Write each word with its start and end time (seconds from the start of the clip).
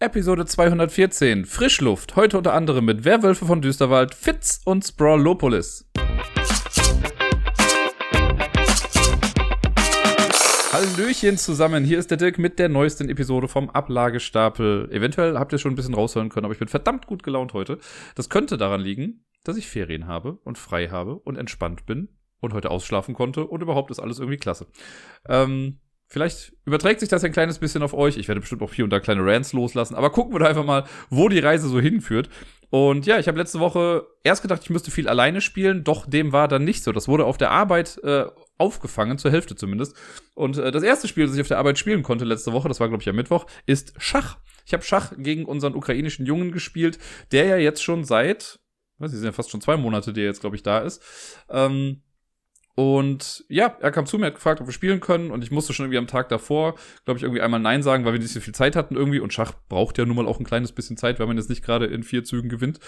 Episode 0.00 0.46
214 0.46 1.44
Frischluft. 1.44 2.14
Heute 2.14 2.38
unter 2.38 2.54
anderem 2.54 2.84
mit 2.84 3.04
Werwölfe 3.04 3.46
von 3.46 3.60
Düsterwald, 3.60 4.14
Fitz 4.14 4.60
und 4.64 4.84
Sprawlopolis. 4.84 5.90
Hallöchen 10.72 11.36
zusammen, 11.36 11.82
hier 11.82 11.98
ist 11.98 12.12
der 12.12 12.16
Dirk 12.16 12.38
mit 12.38 12.60
der 12.60 12.68
neuesten 12.68 13.08
Episode 13.08 13.48
vom 13.48 13.70
Ablagestapel. 13.70 14.88
Eventuell 14.92 15.36
habt 15.36 15.52
ihr 15.52 15.58
schon 15.58 15.72
ein 15.72 15.74
bisschen 15.76 15.94
raushören 15.94 16.28
können, 16.28 16.44
aber 16.44 16.52
ich 16.52 16.60
bin 16.60 16.68
verdammt 16.68 17.08
gut 17.08 17.24
gelaunt 17.24 17.52
heute. 17.52 17.80
Das 18.14 18.30
könnte 18.30 18.56
daran 18.56 18.80
liegen, 18.80 19.24
dass 19.42 19.56
ich 19.56 19.66
Ferien 19.66 20.06
habe 20.06 20.38
und 20.44 20.58
frei 20.58 20.90
habe 20.90 21.16
und 21.16 21.36
entspannt 21.36 21.86
bin 21.86 22.08
und 22.38 22.52
heute 22.52 22.70
ausschlafen 22.70 23.14
konnte 23.14 23.44
und 23.44 23.62
überhaupt 23.62 23.90
ist 23.90 23.98
alles 23.98 24.20
irgendwie 24.20 24.38
klasse. 24.38 24.68
Ähm, 25.28 25.80
Vielleicht 26.10 26.54
überträgt 26.64 27.00
sich 27.00 27.10
das 27.10 27.22
ein 27.22 27.32
kleines 27.32 27.58
bisschen 27.58 27.82
auf 27.82 27.92
euch. 27.92 28.16
Ich 28.16 28.28
werde 28.28 28.40
bestimmt 28.40 28.62
auch 28.62 28.72
hier 28.72 28.84
und 28.84 28.90
da 28.90 28.98
kleine 28.98 29.24
Rants 29.24 29.52
loslassen. 29.52 29.94
Aber 29.94 30.10
gucken 30.10 30.34
wir 30.34 30.38
da 30.38 30.46
einfach 30.46 30.64
mal, 30.64 30.84
wo 31.10 31.28
die 31.28 31.38
Reise 31.38 31.68
so 31.68 31.80
hinführt. 31.80 32.30
Und 32.70 33.04
ja, 33.06 33.18
ich 33.18 33.28
habe 33.28 33.38
letzte 33.38 33.60
Woche 33.60 34.06
erst 34.24 34.40
gedacht, 34.40 34.62
ich 34.62 34.70
müsste 34.70 34.90
viel 34.90 35.06
alleine 35.06 35.42
spielen. 35.42 35.84
Doch 35.84 36.06
dem 36.06 36.32
war 36.32 36.48
dann 36.48 36.64
nicht 36.64 36.82
so. 36.82 36.92
Das 36.92 37.08
wurde 37.08 37.26
auf 37.26 37.36
der 37.36 37.50
Arbeit 37.50 37.98
äh, 38.04 38.24
aufgefangen, 38.56 39.18
zur 39.18 39.30
Hälfte 39.30 39.54
zumindest. 39.54 39.96
Und 40.34 40.56
äh, 40.56 40.70
das 40.70 40.82
erste 40.82 41.08
Spiel, 41.08 41.26
das 41.26 41.34
ich 41.34 41.42
auf 41.42 41.48
der 41.48 41.58
Arbeit 41.58 41.78
spielen 41.78 42.02
konnte 42.02 42.24
letzte 42.24 42.52
Woche, 42.52 42.68
das 42.68 42.80
war 42.80 42.88
glaube 42.88 43.02
ich 43.02 43.08
am 43.08 43.16
Mittwoch, 43.16 43.46
ist 43.66 43.92
Schach. 43.98 44.38
Ich 44.66 44.72
habe 44.72 44.82
Schach 44.82 45.12
gegen 45.16 45.44
unseren 45.44 45.74
ukrainischen 45.74 46.26
Jungen 46.26 46.52
gespielt, 46.52 46.98
der 47.32 47.46
ja 47.46 47.56
jetzt 47.56 47.82
schon 47.82 48.04
seit, 48.04 48.60
was, 48.98 49.12
sind 49.12 49.24
ja 49.24 49.32
fast 49.32 49.50
schon 49.50 49.60
zwei 49.60 49.76
Monate, 49.76 50.12
der 50.12 50.24
jetzt 50.24 50.40
glaube 50.40 50.56
ich 50.56 50.62
da 50.62 50.78
ist. 50.78 51.02
Ähm, 51.48 52.02
und 52.78 53.44
ja, 53.48 53.76
er 53.80 53.90
kam 53.90 54.06
zu 54.06 54.18
mir, 54.18 54.26
hat 54.26 54.36
gefragt, 54.36 54.60
ob 54.60 54.68
wir 54.68 54.72
spielen 54.72 55.00
können. 55.00 55.32
Und 55.32 55.42
ich 55.42 55.50
musste 55.50 55.72
schon 55.72 55.86
irgendwie 55.86 55.98
am 55.98 56.06
Tag 56.06 56.28
davor, 56.28 56.76
glaube 57.06 57.18
ich, 57.18 57.24
irgendwie 57.24 57.40
einmal 57.40 57.58
Nein 57.58 57.82
sagen, 57.82 58.04
weil 58.04 58.12
wir 58.12 58.20
nicht 58.20 58.32
so 58.32 58.38
viel 58.38 58.54
Zeit 58.54 58.76
hatten 58.76 58.94
irgendwie. 58.94 59.18
Und 59.18 59.32
Schach 59.32 59.52
braucht 59.68 59.98
ja 59.98 60.06
nun 60.06 60.14
mal 60.14 60.28
auch 60.28 60.38
ein 60.38 60.44
kleines 60.44 60.70
bisschen 60.70 60.96
Zeit, 60.96 61.18
weil 61.18 61.26
man 61.26 61.36
jetzt 61.36 61.48
nicht 61.48 61.64
gerade 61.64 61.86
in 61.86 62.04
vier 62.04 62.22
Zügen 62.22 62.48
gewinnt. 62.48 62.78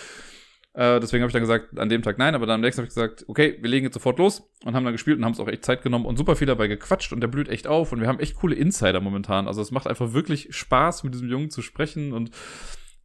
Äh, 0.74 1.00
deswegen 1.00 1.24
habe 1.24 1.30
ich 1.30 1.32
dann 1.32 1.42
gesagt, 1.42 1.76
an 1.76 1.88
dem 1.88 2.02
Tag 2.02 2.18
nein, 2.18 2.36
aber 2.36 2.46
dann 2.46 2.54
am 2.56 2.60
nächsten 2.60 2.82
habe 2.82 2.86
ich 2.86 2.94
gesagt, 2.94 3.24
okay, 3.26 3.58
wir 3.60 3.68
legen 3.68 3.84
jetzt 3.84 3.94
sofort 3.94 4.20
los 4.20 4.48
und 4.64 4.76
haben 4.76 4.84
dann 4.84 4.92
gespielt 4.92 5.18
und 5.18 5.24
haben 5.24 5.32
es 5.32 5.40
auch 5.40 5.48
echt 5.48 5.64
Zeit 5.64 5.82
genommen 5.82 6.06
und 6.06 6.16
super 6.16 6.36
viel 6.36 6.46
dabei 6.46 6.68
gequatscht 6.68 7.12
und 7.12 7.20
der 7.20 7.26
blüht 7.26 7.48
echt 7.48 7.66
auf 7.66 7.90
und 7.90 8.00
wir 8.00 8.06
haben 8.06 8.20
echt 8.20 8.36
coole 8.36 8.54
Insider 8.54 9.00
momentan. 9.00 9.48
Also 9.48 9.60
es 9.60 9.72
macht 9.72 9.88
einfach 9.88 10.12
wirklich 10.12 10.54
Spaß, 10.54 11.02
mit 11.02 11.14
diesem 11.14 11.28
Jungen 11.28 11.50
zu 11.50 11.62
sprechen 11.62 12.12
und 12.12 12.30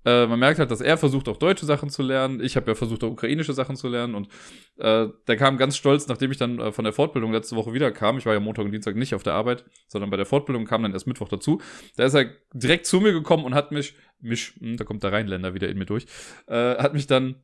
äh, 0.06 0.28
man 0.28 0.40
merkt 0.40 0.60
halt, 0.60 0.70
dass 0.72 0.82
er 0.82 0.98
versucht, 0.98 1.28
auch 1.28 1.38
deutsche 1.38 1.66
Sachen 1.66 1.90
zu 1.90 2.04
lernen. 2.04 2.40
Ich 2.42 2.56
habe 2.56 2.70
ja 2.72 2.76
versucht, 2.76 3.04
auch 3.04 3.12
ukrainische 3.12 3.54
Sachen 3.54 3.76
zu 3.76 3.88
lernen. 3.88 4.16
Und 4.16 4.28
äh, 4.78 5.08
der 5.28 5.38
kam 5.38 5.58
ganz 5.58 5.76
stolz, 5.76 6.08
nachdem 6.08 6.32
ich 6.32 6.38
dann 6.38 6.60
äh, 6.60 6.72
von 6.72 6.84
der 6.84 6.94
Fortbildung 6.94 7.32
letzte 7.32 7.56
Woche 7.56 7.74
wieder 7.74 7.92
kam. 7.92 8.18
Ich 8.18 8.26
war 8.26 8.34
ja 8.34 8.40
Montag 8.40 8.66
und 8.66 8.72
Dienstag 8.72 8.96
nicht 8.96 9.16
auf 9.16 9.24
der 9.24 9.34
Arbeit, 9.34 9.66
sondern 9.88 10.10
bei 10.12 10.18
der 10.18 10.26
Fortbildung 10.26 10.66
kam 10.66 10.84
dann 10.84 10.94
erst 10.94 11.08
Mittwoch 11.08 11.28
dazu. 11.28 11.60
Da 11.98 12.06
ist 12.06 12.14
er 12.14 12.30
direkt 12.54 12.86
zu 12.86 13.00
mir 13.02 13.14
gekommen 13.14 13.46
und 13.46 13.56
hat 13.56 13.72
mich, 13.72 13.96
mich, 14.20 14.54
hm, 14.60 14.78
da 14.78 14.84
kommt 14.84 15.04
der 15.04 15.12
Rheinländer 15.12 15.54
wieder 15.54 15.70
in 15.70 15.78
mir 15.78 15.86
durch, 15.86 16.06
äh, 16.48 16.78
hat 16.78 16.94
mich 16.94 17.08
dann 17.08 17.44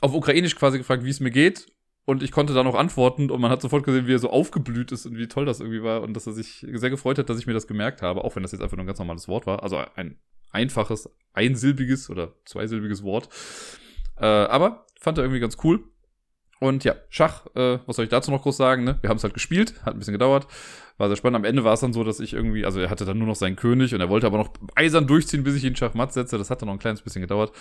auf 0.00 0.14
Ukrainisch 0.14 0.56
quasi 0.56 0.78
gefragt, 0.78 1.04
wie 1.04 1.10
es 1.10 1.20
mir 1.20 1.30
geht. 1.30 1.66
Und 2.06 2.22
ich 2.22 2.32
konnte 2.32 2.52
dann 2.52 2.66
auch 2.66 2.74
antworten 2.74 3.30
und 3.30 3.40
man 3.40 3.50
hat 3.50 3.62
sofort 3.62 3.82
gesehen, 3.82 4.06
wie 4.06 4.12
er 4.12 4.18
so 4.18 4.28
aufgeblüht 4.28 4.92
ist 4.92 5.06
und 5.06 5.16
wie 5.16 5.26
toll 5.26 5.46
das 5.46 5.60
irgendwie 5.60 5.82
war 5.82 6.02
und 6.02 6.12
dass 6.12 6.26
er 6.26 6.34
sich 6.34 6.66
sehr 6.70 6.90
gefreut 6.90 7.18
hat, 7.18 7.30
dass 7.30 7.38
ich 7.38 7.46
mir 7.46 7.54
das 7.54 7.66
gemerkt 7.66 8.02
habe, 8.02 8.24
auch 8.24 8.36
wenn 8.36 8.42
das 8.42 8.52
jetzt 8.52 8.60
einfach 8.60 8.76
nur 8.76 8.84
ein 8.84 8.86
ganz 8.86 8.98
normales 8.98 9.26
Wort 9.26 9.46
war. 9.46 9.62
Also 9.62 9.78
ein 9.94 10.18
einfaches, 10.54 11.10
einsilbiges 11.32 12.08
oder 12.08 12.34
zweisilbiges 12.44 13.02
Wort. 13.02 13.28
Äh, 14.16 14.24
aber 14.26 14.86
fand 15.00 15.18
er 15.18 15.24
irgendwie 15.24 15.40
ganz 15.40 15.58
cool. 15.64 15.84
Und 16.60 16.84
ja, 16.84 16.94
Schach, 17.10 17.46
äh, 17.54 17.78
was 17.84 17.96
soll 17.96 18.04
ich 18.04 18.10
dazu 18.10 18.30
noch 18.30 18.42
groß 18.42 18.56
sagen? 18.56 18.84
Ne? 18.84 18.98
Wir 19.02 19.10
haben 19.10 19.18
es 19.18 19.24
halt 19.24 19.34
gespielt, 19.34 19.74
hat 19.84 19.94
ein 19.94 19.98
bisschen 19.98 20.12
gedauert, 20.12 20.46
war 20.96 21.08
sehr 21.08 21.16
spannend. 21.16 21.36
Am 21.36 21.44
Ende 21.44 21.64
war 21.64 21.74
es 21.74 21.80
dann 21.80 21.92
so, 21.92 22.04
dass 22.04 22.20
ich 22.20 22.32
irgendwie, 22.32 22.64
also 22.64 22.80
er 22.80 22.88
hatte 22.88 23.04
dann 23.04 23.18
nur 23.18 23.26
noch 23.26 23.34
seinen 23.34 23.56
König 23.56 23.94
und 23.94 24.00
er 24.00 24.08
wollte 24.08 24.26
aber 24.26 24.38
noch 24.38 24.54
eisern 24.74 25.06
durchziehen, 25.06 25.42
bis 25.42 25.56
ich 25.56 25.64
ihn 25.64 25.76
Schachmatt 25.76 26.12
setze. 26.12 26.38
Das 26.38 26.50
hat 26.50 26.62
dann 26.62 26.68
noch 26.68 26.74
ein 26.74 26.78
kleines 26.78 27.02
bisschen 27.02 27.22
gedauert. 27.22 27.52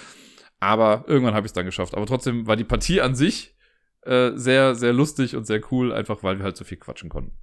Aber 0.60 1.04
irgendwann 1.08 1.34
habe 1.34 1.46
ich 1.46 1.50
es 1.50 1.54
dann 1.54 1.66
geschafft. 1.66 1.96
Aber 1.96 2.06
trotzdem 2.06 2.48
war 2.48 2.56
die 2.56 2.64
Partie 2.64 3.02
an 3.02 3.16
sich 3.16 3.58
äh, 4.04 4.32
sehr, 4.36 4.76
sehr 4.76 4.94
lustig 4.94 5.36
und 5.36 5.46
sehr 5.46 5.62
cool, 5.72 5.92
einfach 5.92 6.24
weil 6.24 6.38
wir 6.38 6.46
halt 6.46 6.56
so 6.56 6.64
viel 6.64 6.78
quatschen 6.78 7.10
konnten 7.10 7.38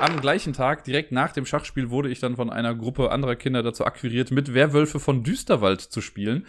am 0.00 0.20
gleichen 0.20 0.52
Tag, 0.52 0.84
direkt 0.84 1.12
nach 1.12 1.32
dem 1.32 1.46
Schachspiel, 1.46 1.90
wurde 1.90 2.10
ich 2.10 2.20
dann 2.20 2.36
von 2.36 2.50
einer 2.50 2.74
Gruppe 2.74 3.10
anderer 3.10 3.36
Kinder 3.36 3.62
dazu 3.62 3.84
akquiriert, 3.84 4.30
mit 4.30 4.54
Werwölfe 4.54 5.00
von 5.00 5.22
Düsterwald 5.22 5.80
zu 5.80 6.00
spielen. 6.00 6.46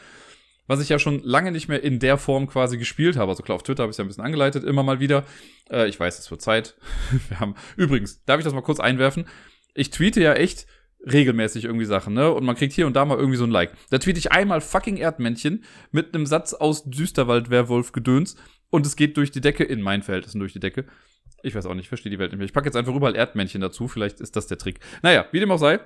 Was 0.67 0.81
ich 0.81 0.89
ja 0.89 0.99
schon 0.99 1.23
lange 1.23 1.53
nicht 1.53 1.69
mehr 1.69 1.81
in 1.81 1.99
der 1.99 2.17
Form 2.17 2.47
quasi 2.47 2.77
gespielt 2.77 3.15
habe. 3.15 3.31
Also 3.31 3.41
klar, 3.41 3.55
auf 3.55 3.63
Twitter 3.63 3.83
habe 3.83 3.91
ich 3.91 3.93
es 3.93 3.97
ja 3.97 4.03
ein 4.03 4.07
bisschen 4.07 4.25
angeleitet, 4.25 4.65
immer 4.65 4.83
mal 4.83 4.99
wieder. 4.99 5.23
Äh, 5.71 5.87
ich 5.87 5.97
weiß, 5.97 6.19
es 6.19 6.29
wird 6.29 6.41
Zeit. 6.41 6.75
Wir 7.29 7.39
haben. 7.39 7.55
Übrigens, 7.77 8.23
darf 8.25 8.39
ich 8.39 8.43
das 8.43 8.53
mal 8.53 8.61
kurz 8.61 8.81
einwerfen? 8.81 9.27
Ich 9.73 9.91
tweete 9.91 10.21
ja 10.21 10.33
echt 10.33 10.67
regelmäßig 11.05 11.65
irgendwie 11.65 11.85
Sachen, 11.85 12.13
ne? 12.13 12.33
Und 12.33 12.43
man 12.43 12.55
kriegt 12.55 12.73
hier 12.73 12.85
und 12.85 12.95
da 12.95 13.05
mal 13.05 13.17
irgendwie 13.17 13.37
so 13.37 13.45
ein 13.45 13.51
Like. 13.51 13.71
Da 13.91 13.97
tweete 13.99 14.19
ich 14.19 14.33
einmal 14.33 14.59
fucking 14.59 14.97
Erdmännchen 14.97 15.63
mit 15.91 16.13
einem 16.13 16.25
Satz 16.25 16.53
aus 16.53 16.83
Düsterwald-Werwolf-Gedöns 16.83 18.35
und 18.69 18.85
es 18.85 18.97
geht 18.97 19.15
durch 19.15 19.31
die 19.31 19.41
Decke, 19.41 19.63
in 19.63 19.81
meinen 19.81 20.03
Verhältnissen 20.03 20.39
durch 20.39 20.53
die 20.53 20.59
Decke. 20.59 20.85
Ich 21.43 21.55
weiß 21.55 21.65
auch 21.65 21.73
nicht, 21.73 21.83
ich 21.83 21.89
verstehe 21.89 22.09
die 22.09 22.19
Welt 22.19 22.31
nicht 22.31 22.39
mehr. 22.39 22.45
Ich 22.45 22.53
packe 22.53 22.67
jetzt 22.67 22.75
einfach 22.75 22.95
überall 22.95 23.15
Erdmännchen 23.15 23.61
dazu, 23.61 23.87
vielleicht 23.87 24.19
ist 24.19 24.35
das 24.35 24.47
der 24.47 24.57
Trick. 24.57 24.79
Naja, 25.01 25.25
wie 25.31 25.39
dem 25.39 25.51
auch 25.51 25.57
sei. 25.57 25.79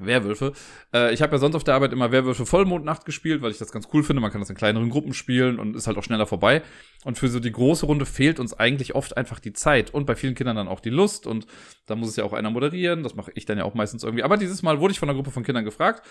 Werwölfe. 0.00 0.52
Äh, 0.92 1.12
ich 1.14 1.22
habe 1.22 1.32
ja 1.32 1.38
sonst 1.38 1.54
auf 1.54 1.64
der 1.64 1.74
Arbeit 1.74 1.92
immer 1.92 2.12
Werwölfe 2.12 2.46
Vollmondnacht 2.46 3.04
gespielt, 3.04 3.42
weil 3.42 3.50
ich 3.50 3.58
das 3.58 3.72
ganz 3.72 3.88
cool 3.92 4.02
finde. 4.02 4.20
Man 4.20 4.30
kann 4.30 4.40
das 4.40 4.50
in 4.50 4.56
kleineren 4.56 4.90
Gruppen 4.90 5.14
spielen 5.14 5.58
und 5.58 5.76
ist 5.76 5.86
halt 5.86 5.98
auch 5.98 6.04
schneller 6.04 6.26
vorbei. 6.26 6.62
Und 7.04 7.18
für 7.18 7.28
so 7.28 7.40
die 7.40 7.52
große 7.52 7.86
Runde 7.86 8.06
fehlt 8.06 8.40
uns 8.40 8.54
eigentlich 8.54 8.94
oft 8.94 9.16
einfach 9.16 9.38
die 9.38 9.52
Zeit 9.52 9.94
und 9.94 10.06
bei 10.06 10.16
vielen 10.16 10.34
Kindern 10.34 10.56
dann 10.56 10.68
auch 10.68 10.80
die 10.80 10.90
Lust. 10.90 11.26
Und 11.26 11.46
da 11.86 11.96
muss 11.96 12.08
es 12.08 12.16
ja 12.16 12.24
auch 12.24 12.32
einer 12.32 12.50
moderieren. 12.50 13.02
Das 13.02 13.14
mache 13.14 13.32
ich 13.34 13.44
dann 13.44 13.58
ja 13.58 13.64
auch 13.64 13.74
meistens 13.74 14.04
irgendwie. 14.04 14.22
Aber 14.22 14.36
dieses 14.36 14.62
Mal 14.62 14.80
wurde 14.80 14.92
ich 14.92 14.98
von 14.98 15.08
einer 15.08 15.16
Gruppe 15.16 15.30
von 15.30 15.44
Kindern 15.44 15.64
gefragt 15.64 16.02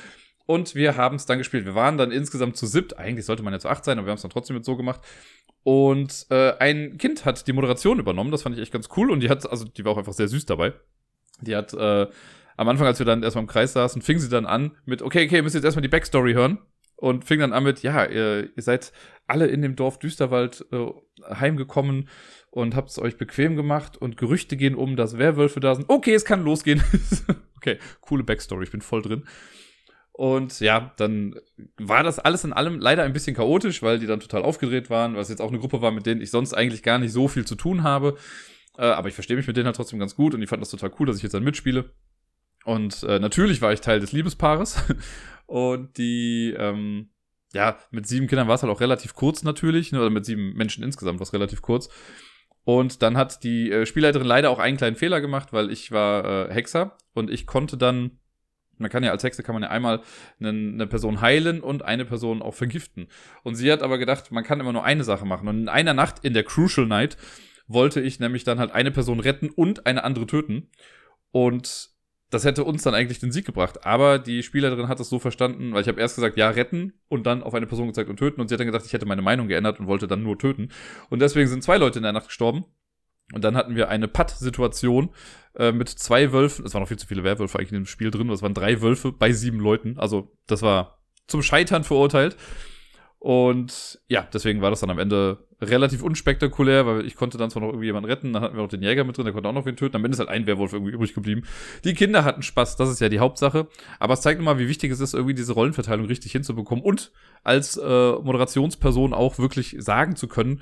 und 0.48 0.75
wir 0.75 0.96
haben 0.96 1.18
es 1.18 1.25
dann 1.25 1.38
gespielt. 1.38 1.66
Wir 1.66 1.75
waren 1.75 1.98
dann 1.98 2.12
insgesamt 2.12 2.58
zu 2.58 2.66
siebt. 2.66 2.98
Eigentlich 2.98 3.25
sollte 3.25 3.44
man 3.44 3.54
ja 3.54 3.59
zu 3.59 3.69
acht 3.69 3.84
sein, 3.84 4.00
aber 4.00 4.08
wir 4.08 4.12
haben 4.12 4.16
es 4.16 4.22
dann 4.22 4.31
trotzdem 4.31 4.56
mit 4.56 4.66
so 4.66 4.75
gemacht. 4.78 5.02
Und 5.64 6.25
äh, 6.30 6.54
ein 6.59 6.98
Kind 6.98 7.25
hat 7.25 7.46
die 7.46 7.54
Moderation 7.54 8.00
übernommen, 8.00 8.31
das 8.31 8.44
fand 8.44 8.56
ich 8.56 8.62
echt 8.62 8.72
ganz 8.72 8.88
cool. 8.96 9.12
Und 9.12 9.19
die 9.19 9.30
hat, 9.30 9.48
also 9.50 9.66
die 9.66 9.84
war 9.84 9.92
auch 9.92 9.98
einfach 9.98 10.14
sehr 10.14 10.30
süß 10.30 10.46
dabei. 10.46 10.74
Die 11.42 11.56
hat 11.56 11.74
äh, 11.74 12.08
am 12.57 12.68
Anfang, 12.68 12.88
als 12.88 13.00
wir 13.00 13.06
dann 13.06 13.23
erstmal 13.23 13.44
im 13.44 13.50
Kreis 13.50 13.73
saßen, 13.73 14.01
fing 14.01 14.19
sie 14.19 14.29
dann 14.29 14.45
an 14.45 14.75
mit, 14.85 15.01
okay, 15.01 15.25
okay, 15.25 15.38
ihr 15.38 15.44
müsst 15.44 15.56
jetzt 15.56 15.63
erstmal 15.63 15.84
die 15.84 15.88
Backstory 15.88 16.34
hören. 16.34 16.59
Und 17.00 17.25
fing 17.25 17.40
dann 17.40 17.53
an 17.53 17.63
mit, 17.63 17.84
ja, 17.84 18.06
ihr, 18.06 18.50
ihr 18.56 18.63
seid 18.63 18.91
alle 19.28 19.45
in 19.45 19.62
dem 19.62 19.75
Dorf 19.75 20.00
Düsterwald 20.00 20.66
äh, 20.72 20.88
heimgekommen 21.31 22.09
und 22.50 22.75
habt 22.75 22.90
es 22.90 22.97
euch 22.97 23.18
bequem 23.18 23.56
gemacht 23.56 23.97
und 23.97 24.18
Gerüchte 24.18 24.57
gehen 24.57 24.73
um, 24.73 24.95
dass 24.95 25.19
Werwölfe 25.19 25.59
da 25.59 25.75
sind. 25.75 25.85
Okay, 25.90 26.16
es 26.16 26.25
kann 26.25 26.44
losgehen. 26.44 26.81
okay, 27.57 27.78
coole 28.01 28.23
Backstory, 28.23 28.63
ich 28.63 28.72
bin 28.72 28.81
voll 28.81 29.03
drin. 29.03 29.25
Und 30.12 30.59
ja, 30.59 30.91
dann 30.97 31.35
war 31.78 32.01
das 32.01 32.18
alles 32.18 32.44
in 32.44 32.51
allem 32.51 32.79
leider 32.79 33.03
ein 33.03 33.13
bisschen 33.13 33.35
chaotisch, 33.35 33.84
weil 33.84 34.00
die 34.00 34.07
dann 34.07 34.19
total 34.19 34.41
aufgedreht 34.41 34.89
waren, 34.89 35.13
weil 35.13 35.22
es 35.22 35.29
jetzt 35.29 35.41
auch 35.41 35.50
eine 35.50 35.59
Gruppe 35.59 35.84
war, 35.84 35.91
mit 35.91 36.07
denen 36.07 36.22
ich 36.22 36.31
sonst 36.31 36.56
eigentlich 36.56 36.81
gar 36.81 36.97
nicht 36.97 37.12
so 37.12 37.28
viel 37.28 37.45
zu 37.45 37.53
tun 37.53 37.84
habe. 37.84 38.18
Äh, 38.79 38.85
aber 38.85 39.09
ich 39.09 39.13
verstehe 39.13 39.38
mich 39.38 39.45
mit 39.45 39.56
denen 39.56 39.68
halt 39.68 39.75
trotzdem 39.75 40.00
ganz 40.00 40.16
gut 40.16 40.34
und 40.34 40.41
die 40.41 40.47
fanden 40.47 40.62
das 40.62 40.72
total 40.72 40.91
cool, 41.00 41.06
dass 41.06 41.18
ich 41.18 41.24
jetzt 41.24 41.34
dann 41.34 41.44
mitspiele. 41.44 41.91
Und 42.67 43.03
äh, 43.03 43.17
natürlich 43.17 43.61
war 43.61 43.72
ich 43.72 43.79
Teil 43.79 44.01
des 44.01 44.11
Liebespaares. 44.11 44.83
und 45.45 45.97
die, 45.97 46.53
ähm, 46.57 47.11
ja, 47.53 47.78
mit 47.91 48.05
sieben 48.05 48.28
Kindern 48.28 48.50
war 48.50 48.55
es 48.55 48.61
halt 48.61 48.73
auch 48.73 48.81
relativ 48.81 49.13
kurz 49.13 49.41
natürlich, 49.44 49.94
ne, 49.94 50.01
oder 50.01 50.09
mit 50.09 50.25
sieben 50.25 50.53
Menschen 50.53 50.83
insgesamt 50.83 51.17
war 51.19 51.23
es 51.23 51.31
relativ 51.31 51.61
kurz. 51.61 51.88
Und 52.66 53.01
dann 53.01 53.16
hat 53.16 53.45
die 53.45 53.72
äh, 53.72 53.85
Spielleiterin 53.85 54.27
leider 54.27 54.50
auch 54.50 54.59
einen 54.59 54.75
kleinen 54.75 54.97
Fehler 54.97 55.22
gemacht, 55.22 55.53
weil 55.53 55.72
ich 55.72 55.94
war 55.94 56.50
äh, 56.50 56.53
Hexer 56.53 56.97
und 57.13 57.31
ich 57.31 57.47
konnte 57.47 57.77
dann 57.77 58.19
man 58.79 58.91
kann 58.91 59.01
ja 59.01 59.11
als 59.11 59.23
Hexe 59.23 59.44
kann 59.44 59.56
man 59.56 59.63
ja 59.63 59.69
einmal 59.69 60.01
eine, 60.39 60.50
eine, 60.50 60.88
Person 60.88 61.22
heilen 61.22 61.61
und 61.61 61.83
eine 61.83 62.06
Person 62.06 62.44
auch 62.44 62.53
vergiften. 62.53 63.07
Und 63.44 63.56
sie 63.56 63.72
hat 63.72 63.81
aber 63.81 63.97
gedacht, 63.97 64.31
man 64.31 64.44
kann 64.44 64.59
immer 64.59 64.73
nur 64.73 64.83
eine 64.83 65.03
Sache 65.03 65.25
machen. 65.25 65.47
Und 65.47 65.57
in 65.61 65.69
einer 65.69 65.95
Nacht, 65.95 66.23
in 66.23 66.33
der 66.33 66.44
Crucial 66.44 66.85
Night, 66.85 67.17
wollte 67.67 68.01
ich 68.01 68.19
nämlich 68.19 68.44
dann 68.44 68.59
halt 68.59 68.73
eine 68.73 68.91
Person 68.91 69.19
retten 69.19 69.50
und 69.50 69.88
eine 69.88 70.03
andere 70.03 70.27
töten. 70.27 70.69
Und 71.31 71.97
das 72.29 72.43
hätte 72.43 72.63
uns 72.65 72.83
dann 72.83 72.93
eigentlich 72.93 73.19
den 73.19 73.31
Sieg 73.31 73.45
gebracht. 73.45 73.85
Aber 73.85 74.19
die 74.19 74.43
Spielerin 74.43 74.88
hat 74.88 74.99
es 74.99 75.09
so 75.09 75.19
verstanden, 75.19 75.73
weil 75.73 75.81
ich 75.81 75.88
habe 75.88 76.01
erst 76.01 76.15
gesagt, 76.15 76.38
ja, 76.38 76.49
retten 76.49 76.93
und 77.07 77.25
dann 77.25 77.41
auf 77.41 77.53
eine 77.53 77.68
Person 77.68 77.88
gezeigt 77.88 78.09
und 78.09 78.18
töten. 78.18 78.41
Und 78.41 78.50
sie 78.50 78.53
hat 78.53 78.59
dann 78.59 78.68
gedacht, 78.68 78.85
ich 78.85 78.94
hätte 78.94 79.06
meine 79.06 79.21
Meinung 79.21 79.47
geändert 79.47 79.79
und 79.79 79.88
wollte 79.88 80.07
dann 80.07 80.24
nur 80.24 80.38
töten. 80.38 80.69
Und 81.09 81.19
deswegen 81.19 81.47
sind 81.47 81.63
zwei 81.63 81.77
Leute 81.77 82.00
in 82.00 82.03
der 82.03 82.12
Nacht 82.12 82.27
gestorben. 82.27 82.65
Und 83.33 83.44
dann 83.44 83.56
hatten 83.56 83.75
wir 83.75 83.89
eine 83.89 84.07
Putt-Situation 84.07 85.09
äh, 85.56 85.71
mit 85.71 85.89
zwei 85.89 86.31
Wölfen. 86.31 86.65
Es 86.65 86.74
waren 86.74 86.81
noch 86.81 86.88
viel 86.88 87.00
zu 87.00 87.07
viele 87.07 87.24
Werwölfe 87.24 87.57
eigentlich 87.57 87.71
in 87.71 87.79
dem 87.79 87.85
Spiel 87.85 88.12
drin. 88.12 88.30
Es 88.30 88.41
waren 88.41 88.53
drei 88.53 88.81
Wölfe 88.81 89.12
bei 89.12 89.31
sieben 89.31 89.59
Leuten. 89.59 89.97
Also 89.97 90.35
das 90.47 90.62
war 90.62 91.00
zum 91.27 91.41
Scheitern 91.41 91.83
verurteilt. 91.83 92.38
Und 93.19 94.00
ja, 94.07 94.27
deswegen 94.33 94.62
war 94.62 94.69
das 94.69 94.81
dann 94.81 94.89
am 94.89 95.00
Ende 95.00 95.46
relativ 95.62 96.04
unspektakulär, 96.04 96.86
weil 96.86 97.06
ich 97.06 97.15
konnte 97.15 97.38
dann 97.38 97.50
zwar 97.50 97.62
noch 97.62 97.69
irgendwie 97.69 97.88
jemanden 97.88 98.09
retten, 98.09 98.31
dann 98.33 98.44
hatten 98.44 98.56
wir 98.56 98.62
noch 98.62 98.69
den 98.69 98.83
Jäger 98.83 99.04
mit 99.04 99.18
drin, 99.18 99.25
der 99.25 99.33
konnte 99.33 99.50
auch 99.50 99.54
noch 99.54 99.65
wen 99.65 99.75
töten. 99.75 99.95
Am 99.95 100.06
Ende 100.06 100.15
ist 100.15 100.19
halt 100.19 100.30
ein 100.30 100.45
Werwolf 100.45 100.74
irgendwie 100.74 100.92
übrig 100.92 101.13
geblieben. 101.13 101.44
Die 101.83 101.94
Kinder 101.94 102.24
hatten 102.24 102.44
Spaß, 102.44 102.75
das 102.75 102.89
ist 102.89 103.00
ja 103.00 103.09
die 103.09 103.19
Hauptsache. 103.19 103.68
Aber 104.00 104.13
es 104.13 104.21
zeigt 104.21 104.39
nochmal, 104.39 104.59
wie 104.59 104.68
wichtig 104.68 104.92
es 104.92 105.00
ist, 105.00 105.13
irgendwie 105.13 105.33
diese 105.33 105.54
Rollenverteilung 105.54 106.06
richtig 106.06 106.31
hinzubekommen 106.31 106.83
und 106.83 107.12
als 107.44 107.77
äh, 107.77 107.81
Moderationsperson 107.81 109.13
auch 109.13 109.39
wirklich 109.39 109.75
sagen 109.80 110.15
zu 110.15 110.27
können, 110.27 110.62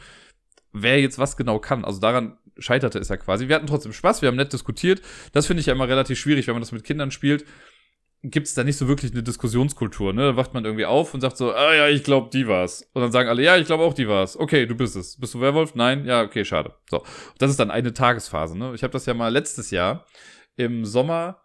wer 0.71 1.01
jetzt 1.01 1.19
was 1.19 1.35
genau 1.35 1.59
kann. 1.59 1.83
Also 1.83 1.99
daran 1.99 2.37
scheiterte 2.57 2.99
es 2.99 3.09
ja 3.09 3.17
quasi. 3.17 3.49
Wir 3.49 3.55
hatten 3.55 3.67
trotzdem 3.67 3.91
Spaß, 3.91 4.21
wir 4.21 4.27
haben 4.27 4.35
nett 4.37 4.53
diskutiert. 4.53 5.01
Das 5.33 5.45
finde 5.45 5.59
ich 5.59 5.67
ja 5.67 5.73
immer 5.73 5.89
relativ 5.89 6.17
schwierig, 6.17 6.47
wenn 6.47 6.55
man 6.55 6.61
das 6.61 6.71
mit 6.71 6.83
Kindern 6.83 7.11
spielt. 7.11 7.45
Gibt 8.31 8.47
es 8.47 8.53
da 8.53 8.63
nicht 8.63 8.77
so 8.77 8.87
wirklich 8.87 9.11
eine 9.11 9.23
Diskussionskultur. 9.23 10.13
Ne? 10.13 10.23
Da 10.23 10.35
wacht 10.35 10.53
man 10.53 10.65
irgendwie 10.65 10.85
auf 10.85 11.13
und 11.13 11.21
sagt 11.21 11.37
so, 11.37 11.53
ah 11.53 11.73
ja, 11.73 11.87
ich 11.87 12.03
glaube, 12.03 12.29
die 12.31 12.47
war's. 12.47 12.89
Und 12.93 13.01
dann 13.01 13.11
sagen 13.11 13.29
alle, 13.29 13.43
ja, 13.43 13.57
ich 13.57 13.65
glaube 13.65 13.83
auch, 13.83 13.93
die 13.93 14.07
war's. 14.07 14.37
Okay, 14.37 14.65
du 14.65 14.75
bist 14.75 14.95
es. 14.95 15.19
Bist 15.19 15.33
du 15.33 15.41
Werwolf? 15.41 15.75
Nein? 15.75 16.05
Ja, 16.05 16.23
okay, 16.23 16.43
schade. 16.45 16.73
So, 16.89 17.03
das 17.37 17.51
ist 17.51 17.59
dann 17.59 17.71
eine 17.71 17.93
Tagesphase. 17.93 18.57
Ne? 18.57 18.73
Ich 18.75 18.83
habe 18.83 18.91
das 18.91 19.05
ja 19.05 19.13
mal 19.13 19.29
letztes 19.29 19.71
Jahr 19.71 20.05
im 20.55 20.85
Sommer, 20.85 21.41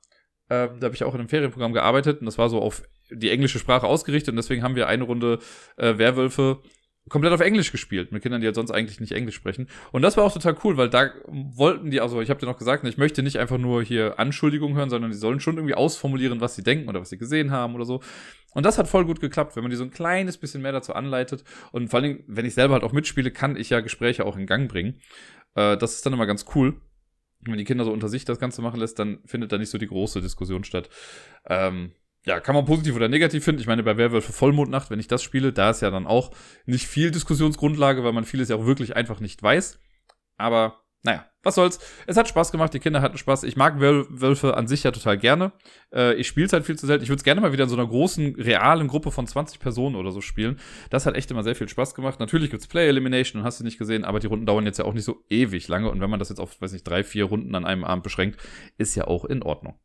äh, 0.48 0.68
da 0.78 0.86
habe 0.86 0.94
ich 0.94 1.04
auch 1.04 1.14
in 1.14 1.20
einem 1.20 1.28
Ferienprogramm 1.28 1.72
gearbeitet 1.72 2.20
und 2.20 2.26
das 2.26 2.38
war 2.38 2.48
so 2.48 2.60
auf 2.60 2.82
die 3.10 3.30
englische 3.30 3.58
Sprache 3.58 3.86
ausgerichtet 3.86 4.30
und 4.30 4.36
deswegen 4.36 4.62
haben 4.62 4.76
wir 4.76 4.86
eine 4.86 5.04
Runde 5.04 5.40
äh, 5.76 5.98
Werwölfe 5.98 6.62
komplett 7.10 7.32
auf 7.32 7.40
Englisch 7.40 7.72
gespielt, 7.72 8.12
mit 8.12 8.22
Kindern, 8.22 8.40
die 8.40 8.46
halt 8.46 8.54
sonst 8.54 8.70
eigentlich 8.70 9.00
nicht 9.00 9.12
Englisch 9.12 9.34
sprechen. 9.34 9.68
Und 9.92 10.00
das 10.00 10.16
war 10.16 10.24
auch 10.24 10.32
total 10.32 10.56
cool, 10.64 10.78
weil 10.78 10.88
da 10.88 11.10
wollten 11.26 11.90
die, 11.90 12.00
also 12.00 12.22
ich 12.22 12.30
habe 12.30 12.40
dir 12.40 12.46
noch 12.46 12.56
gesagt, 12.56 12.84
ich 12.84 12.96
möchte 12.96 13.22
nicht 13.22 13.38
einfach 13.38 13.58
nur 13.58 13.82
hier 13.82 14.18
Anschuldigungen 14.18 14.76
hören, 14.76 14.88
sondern 14.88 15.10
die 15.10 15.16
sollen 15.16 15.40
schon 15.40 15.56
irgendwie 15.56 15.74
ausformulieren, 15.74 16.40
was 16.40 16.54
sie 16.54 16.62
denken 16.62 16.88
oder 16.88 17.00
was 17.00 17.10
sie 17.10 17.18
gesehen 17.18 17.50
haben 17.50 17.74
oder 17.74 17.84
so. 17.84 18.00
Und 18.54 18.64
das 18.64 18.78
hat 18.78 18.88
voll 18.88 19.04
gut 19.04 19.20
geklappt, 19.20 19.56
wenn 19.56 19.62
man 19.62 19.70
die 19.70 19.76
so 19.76 19.84
ein 19.84 19.90
kleines 19.90 20.38
bisschen 20.38 20.62
mehr 20.62 20.72
dazu 20.72 20.94
anleitet. 20.94 21.44
Und 21.72 21.88
vor 21.88 22.00
allen 22.00 22.08
Dingen, 22.14 22.24
wenn 22.26 22.46
ich 22.46 22.54
selber 22.54 22.74
halt 22.74 22.84
auch 22.84 22.92
mitspiele, 22.92 23.30
kann 23.30 23.56
ich 23.56 23.70
ja 23.70 23.80
Gespräche 23.80 24.24
auch 24.24 24.36
in 24.36 24.46
Gang 24.46 24.70
bringen. 24.70 25.00
Äh, 25.54 25.76
das 25.76 25.94
ist 25.94 26.06
dann 26.06 26.12
immer 26.12 26.26
ganz 26.26 26.46
cool. 26.54 26.80
Wenn 27.40 27.58
die 27.58 27.64
Kinder 27.64 27.84
so 27.84 27.92
unter 27.92 28.08
sich 28.08 28.24
das 28.24 28.38
Ganze 28.38 28.62
machen 28.62 28.80
lässt, 28.80 28.98
dann 28.98 29.18
findet 29.24 29.50
da 29.50 29.58
nicht 29.58 29.70
so 29.70 29.78
die 29.78 29.86
große 29.86 30.20
Diskussion 30.20 30.62
statt. 30.64 30.90
Ähm, 31.46 31.92
ja, 32.26 32.40
kann 32.40 32.54
man 32.54 32.66
positiv 32.66 32.94
oder 32.96 33.08
negativ 33.08 33.44
finden. 33.44 33.60
Ich 33.60 33.66
meine, 33.66 33.82
bei 33.82 33.96
Werwölfe 33.96 34.32
Vollmondnacht, 34.32 34.90
wenn 34.90 35.00
ich 35.00 35.08
das 35.08 35.22
spiele, 35.22 35.52
da 35.52 35.70
ist 35.70 35.80
ja 35.80 35.90
dann 35.90 36.06
auch 36.06 36.30
nicht 36.66 36.86
viel 36.86 37.10
Diskussionsgrundlage, 37.10 38.04
weil 38.04 38.12
man 38.12 38.24
vieles 38.24 38.48
ja 38.48 38.56
auch 38.56 38.66
wirklich 38.66 38.94
einfach 38.94 39.20
nicht 39.20 39.42
weiß. 39.42 39.80
Aber 40.36 40.80
naja, 41.02 41.24
was 41.42 41.54
soll's. 41.54 41.78
Es 42.06 42.18
hat 42.18 42.28
Spaß 42.28 42.52
gemacht, 42.52 42.74
die 42.74 42.78
Kinder 42.78 43.00
hatten 43.00 43.16
Spaß. 43.16 43.44
Ich 43.44 43.56
mag 43.56 43.80
Wölfe 43.80 44.54
an 44.54 44.68
sich 44.68 44.82
ja 44.82 44.90
total 44.90 45.16
gerne. 45.16 45.52
Äh, 45.94 46.14
ich 46.16 46.28
spiele 46.28 46.44
es 46.44 46.52
halt 46.52 46.66
viel 46.66 46.76
zu 46.76 46.86
selten. 46.86 47.02
Ich 47.02 47.08
würde 47.08 47.20
es 47.20 47.24
gerne 47.24 47.40
mal 47.40 47.52
wieder 47.52 47.64
in 47.64 47.70
so 47.70 47.76
einer 47.76 47.86
großen, 47.86 48.34
realen 48.34 48.86
Gruppe 48.86 49.10
von 49.10 49.26
20 49.26 49.60
Personen 49.60 49.96
oder 49.96 50.10
so 50.10 50.20
spielen. 50.20 50.60
Das 50.90 51.06
hat 51.06 51.14
echt 51.14 51.30
immer 51.30 51.42
sehr 51.42 51.54
viel 51.54 51.70
Spaß 51.70 51.94
gemacht. 51.94 52.20
Natürlich 52.20 52.50
gibt's 52.50 52.66
Play 52.66 52.86
Elimination 52.86 53.40
und 53.40 53.46
hast 53.46 53.60
du 53.60 53.64
nicht 53.64 53.78
gesehen, 53.78 54.04
aber 54.04 54.20
die 54.20 54.26
Runden 54.26 54.44
dauern 54.44 54.66
jetzt 54.66 54.78
ja 54.78 54.84
auch 54.84 54.92
nicht 54.92 55.04
so 55.04 55.24
ewig 55.30 55.68
lange. 55.68 55.90
Und 55.90 56.02
wenn 56.02 56.10
man 56.10 56.18
das 56.18 56.28
jetzt 56.28 56.38
auf, 56.38 56.60
weiß 56.60 56.72
nicht, 56.72 56.86
drei, 56.86 57.02
vier 57.02 57.24
Runden 57.24 57.54
an 57.54 57.64
einem 57.64 57.84
Abend 57.84 58.04
beschränkt, 58.04 58.38
ist 58.76 58.94
ja 58.94 59.06
auch 59.06 59.24
in 59.24 59.42
Ordnung. 59.42 59.78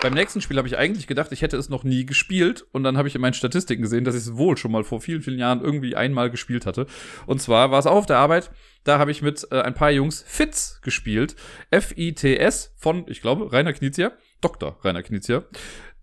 Beim 0.00 0.14
nächsten 0.14 0.40
Spiel 0.40 0.58
habe 0.58 0.68
ich 0.68 0.78
eigentlich 0.78 1.06
gedacht, 1.06 1.32
ich 1.32 1.42
hätte 1.42 1.56
es 1.56 1.68
noch 1.68 1.82
nie 1.82 2.06
gespielt. 2.06 2.64
Und 2.72 2.84
dann 2.84 2.96
habe 2.96 3.08
ich 3.08 3.14
in 3.14 3.20
meinen 3.20 3.34
Statistiken 3.34 3.82
gesehen, 3.82 4.04
dass 4.04 4.14
ich 4.14 4.22
es 4.22 4.36
wohl 4.36 4.56
schon 4.56 4.70
mal 4.70 4.84
vor 4.84 5.00
vielen, 5.00 5.22
vielen 5.22 5.38
Jahren 5.38 5.60
irgendwie 5.60 5.96
einmal 5.96 6.30
gespielt 6.30 6.66
hatte. 6.66 6.86
Und 7.26 7.42
zwar 7.42 7.70
war 7.70 7.80
es 7.80 7.86
auch 7.86 7.96
auf 7.96 8.06
der 8.06 8.18
Arbeit. 8.18 8.50
Da 8.84 8.98
habe 8.98 9.10
ich 9.10 9.22
mit 9.22 9.46
äh, 9.50 9.60
ein 9.60 9.74
paar 9.74 9.90
Jungs 9.90 10.24
Fitz 10.26 10.80
gespielt. 10.82 11.34
F-I-T-S 11.70 12.74
von, 12.76 13.06
ich 13.08 13.20
glaube, 13.20 13.52
Rainer 13.52 13.72
Knizia. 13.72 14.12
Dr. 14.40 14.78
Rainer 14.84 15.02
Knizia. 15.02 15.44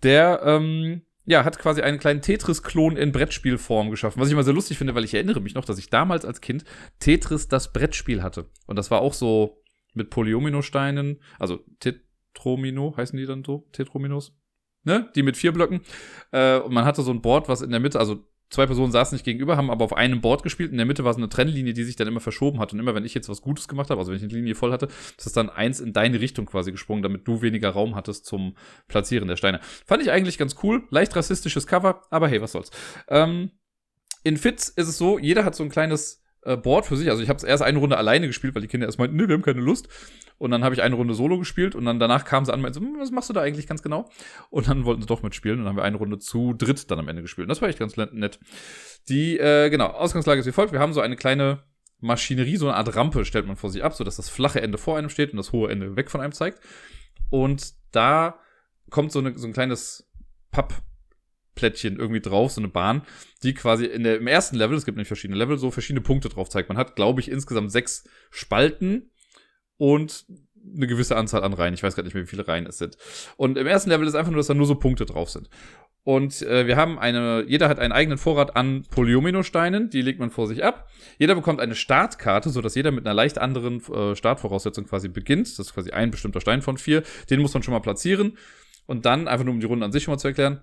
Der, 0.03 0.42
ähm, 0.44 1.03
ja, 1.25 1.45
hat 1.45 1.57
quasi 1.57 1.81
einen 1.81 1.97
kleinen 1.97 2.21
Tetris-Klon 2.21 2.97
in 2.97 3.12
Brettspielform 3.12 3.92
geschaffen. 3.92 4.19
Was 4.19 4.27
ich 4.27 4.33
immer 4.33 4.44
sehr 4.44 4.53
lustig 4.53 4.77
finde, 4.77 4.94
weil 4.94 5.06
ich 5.06 5.13
erinnere 5.13 5.39
mich 5.39 5.56
noch, 5.56 5.65
dass 5.65 5.80
ich 5.80 5.89
damals 5.89 6.25
als 6.25 6.42
Kind 6.42 6.65
Tetris 7.00 7.47
das 7.47 7.71
Brettspiel 7.71 8.21
hatte. 8.21 8.50
Und 8.68 8.75
das 8.75 8.92
war 8.92 9.01
auch 9.01 9.13
so 9.13 9.63
mit 9.94 10.09
Polyomino-Steinen, 10.09 11.21
also 11.39 11.63
Tet 11.80 12.05
Tetromino, 12.35 12.95
heißen 12.95 13.17
die 13.17 13.25
dann 13.25 13.43
so? 13.43 13.67
Tetrominos? 13.71 14.33
Ne? 14.83 15.09
Die 15.15 15.23
mit 15.23 15.35
vier 15.35 15.51
Blöcken. 15.51 15.81
Äh, 16.31 16.59
und 16.59 16.73
man 16.73 16.85
hatte 16.85 17.01
so 17.01 17.11
ein 17.11 17.21
Board, 17.21 17.49
was 17.49 17.61
in 17.61 17.71
der 17.71 17.79
Mitte, 17.79 17.99
also 17.99 18.23
zwei 18.49 18.67
Personen 18.67 18.91
saßen 18.91 19.15
nicht 19.15 19.25
gegenüber, 19.25 19.57
haben 19.57 19.71
aber 19.71 19.83
auf 19.83 19.93
einem 19.93 20.21
Board 20.21 20.43
gespielt. 20.43 20.71
In 20.71 20.77
der 20.77 20.85
Mitte 20.85 21.03
war 21.03 21.13
so 21.13 21.17
eine 21.17 21.29
Trennlinie, 21.29 21.73
die 21.73 21.83
sich 21.83 21.95
dann 21.95 22.07
immer 22.07 22.19
verschoben 22.19 22.59
hat. 22.59 22.71
Und 22.71 22.79
immer, 22.79 22.93
wenn 22.93 23.05
ich 23.05 23.15
jetzt 23.15 23.27
was 23.27 23.41
Gutes 23.41 23.67
gemacht 23.67 23.89
habe, 23.89 23.99
also 23.99 24.11
wenn 24.11 24.17
ich 24.17 24.23
eine 24.23 24.33
Linie 24.33 24.53
voll 24.53 24.71
hatte, 24.71 24.85
ist 24.85 25.25
das 25.25 25.33
dann 25.33 25.49
eins 25.49 25.79
in 25.79 25.93
deine 25.93 26.19
Richtung 26.21 26.45
quasi 26.45 26.71
gesprungen, 26.71 27.01
damit 27.01 27.27
du 27.27 27.41
weniger 27.41 27.71
Raum 27.71 27.95
hattest 27.95 28.25
zum 28.25 28.55
Platzieren 28.87 29.27
der 29.27 29.37
Steine. 29.37 29.59
Fand 29.85 30.03
ich 30.03 30.11
eigentlich 30.11 30.37
ganz 30.37 30.55
cool. 30.61 30.83
Leicht 30.91 31.15
rassistisches 31.15 31.65
Cover, 31.65 32.03
aber 32.11 32.27
hey, 32.27 32.41
was 32.41 32.51
soll's. 32.51 32.69
Ähm, 33.07 33.51
in 34.23 34.37
Fitz 34.37 34.69
ist 34.69 34.87
es 34.87 34.97
so, 34.97 35.17
jeder 35.17 35.45
hat 35.45 35.55
so 35.55 35.63
ein 35.63 35.69
kleines 35.69 36.25
äh, 36.45 36.56
Board 36.56 36.86
für 36.86 36.95
sich. 36.95 37.09
Also 37.09 37.21
ich 37.21 37.30
habe 37.30 37.38
es 37.38 37.44
erst 37.44 37.63
eine 37.63 37.77
Runde 37.80 37.97
alleine 37.97 38.27
gespielt, 38.27 38.56
weil 38.56 38.62
die 38.62 38.68
Kinder 38.68 38.86
erst 38.86 39.00
meinten, 39.00 39.15
nee, 39.15 39.27
wir 39.27 39.33
haben 39.33 39.42
keine 39.42 39.62
Lust. 39.62 39.89
Und 40.38 40.51
dann 40.51 40.63
habe 40.63 40.75
ich 40.75 40.81
eine 40.81 40.95
Runde 40.95 41.13
Solo 41.13 41.38
gespielt 41.38 41.75
und 41.75 41.86
dann 41.86 42.00
danach 42.00 42.25
kamen 42.25 42.45
sie 42.45 42.51
an 42.51 42.59
und 42.59 42.63
meinten, 42.63 42.81
hm, 42.81 42.97
was 43.00 43.12
machst 43.12 43.30
du 43.30 43.33
da 43.33 43.42
eigentlich 43.42 43.68
ganz 43.68 43.81
genau? 43.81 44.09
Und 44.50 44.68
dann 44.68 44.86
wollten 44.86 45.01
sie 45.01 45.07
doch 45.07 45.24
mitspielen 45.24 45.59
und 45.59 45.65
dann 45.65 45.71
haben 45.71 45.77
wir 45.77 45.83
eine 45.83 45.97
Runde 45.97 46.19
zu 46.19 46.53
dritt 46.53 46.89
dann 46.92 47.00
am 47.00 47.07
Ende 47.07 47.21
gespielt. 47.21 47.45
Und 47.45 47.50
das 47.50 47.62
war 47.62 47.69
echt 47.69 47.80
ganz 47.80 47.97
nett. 47.97 48.39
Die, 49.09 49.38
äh, 49.38 49.69
genau, 49.69 49.88
Ausgangslage 49.88 50.39
ist 50.39 50.45
wie 50.45 50.51
folgt. 50.51 50.74
Wir 50.74 50.80
haben 50.80 50.94
so 50.94 51.01
eine 51.01 51.15
kleine 51.15 51.63
Maschinerie, 52.01 52.57
so 52.57 52.68
eine 52.68 52.75
Art 52.75 52.95
Rampe 52.95 53.25
stellt 53.25 53.47
man 53.47 53.56
vor 53.56 53.69
sich 53.69 53.83
ab, 53.83 53.94
sodass 53.94 54.18
das 54.18 54.30
flache 54.30 54.62
Ende 54.62 54.77
vor 54.77 54.97
einem 54.97 55.09
steht 55.09 55.31
und 55.31 55.38
das 55.38 55.51
hohe 55.51 55.71
Ende 55.71 55.95
weg 55.95 56.12
von 56.12 56.21
einem 56.21 56.33
zeigt. 56.33 56.59
Und 57.30 57.74
da 57.92 58.39
kommt 58.89 59.12
so, 59.12 59.19
eine, 59.19 59.38
so 59.38 59.47
ein 59.47 59.53
kleines 59.53 60.07
Pappplättchen 61.56 61.98
irgendwie 61.98 62.22
drauf, 62.22 62.52
so 62.52 62.62
eine 62.62 62.68
Bahn, 62.68 63.02
die 63.44 63.54
quasi 63.54 63.86
in 63.86 64.04
der, 64.04 64.18
im 64.18 64.28
ersten 64.28 64.57
Level, 64.57 64.78
es 64.78 64.86
gibt 64.86 64.98
nämlich 64.98 65.07
verschiedene 65.07 65.40
Level, 65.40 65.57
so 65.57 65.72
verschiedene 65.72 66.02
Punkte 66.02 66.30
drauf 66.30 66.50
zeigt. 66.50 66.69
Man 66.69 66.78
hat, 66.78 66.96
glaube 66.96 67.22
ich, 67.22 67.31
insgesamt 67.31 67.72
sechs 67.72 68.04
Spalten 68.30 69.12
und 69.78 70.25
eine 70.75 70.88
gewisse 70.88 71.16
Anzahl 71.16 71.44
an 71.44 71.54
Reihen. 71.54 71.74
Ich 71.74 71.84
weiß 71.84 71.96
gerade 71.96 72.07
nicht 72.07 72.16
mehr, 72.16 72.24
wie 72.24 72.30
viele 72.30 72.48
Reihen 72.48 72.66
es 72.66 72.78
sind. 72.78 72.98
Und 73.38 73.57
im 73.57 73.68
ersten 73.68 73.90
Level 73.90 74.07
ist 74.07 74.16
einfach 74.16 74.31
nur, 74.31 74.40
dass 74.40 74.48
da 74.48 74.54
nur 74.54 74.66
so 74.66 74.75
Punkte 74.75 75.06
drauf 75.06 75.30
sind. 75.30 75.50
Und 76.04 76.42
äh, 76.44 76.68
wir 76.68 76.75
haben 76.75 77.00
eine, 77.00 77.46
jeder 77.48 77.68
hat 77.68 77.80
einen 77.80 77.92
eigenen 77.92 78.18
Vorrat 78.18 78.56
an 78.56 78.84
Polyomino-Steinen, 78.90 79.90
die 79.90 80.02
legt 80.02 80.19
man 80.19 80.30
vor 80.30 80.48
sich 80.48 80.63
ab. 80.63 80.88
Jeder 81.18 81.34
bekommt 81.34 81.60
eine 81.60 81.75
Startkarte, 81.75 82.50
so 82.50 82.62
dass 82.62 82.75
jeder 82.75 82.92
mit 82.92 83.06
einer 83.06 83.13
leicht 83.16 83.38
anderen 83.38 83.81
äh, 83.92 84.16
Startvoraussetzung 84.16 84.86
quasi 84.86 85.07
beginnt. 85.07 85.48
Das 85.48 85.68
ist 85.68 85.74
quasi 85.74 85.92
ein 85.92 86.12
bestimmter 86.12 86.42
Stein 86.42 86.62
von 86.62 86.78
vier. 86.78 87.04
Den 87.30 87.42
muss 87.42 87.54
man 87.54 87.63
schon 87.63 87.74
mal 87.74 87.80
platzieren. 87.80 88.38
Und 88.88 89.06
dann, 89.06 89.28
einfach 89.28 89.46
nur 89.46 89.54
um 89.54 89.60
die 89.60 89.66
Runde 89.66 89.86
an 89.86 89.92
sich 89.92 90.04
schon 90.04 90.13
mal 90.13 90.19
zu 90.19 90.28
erklären, 90.28 90.62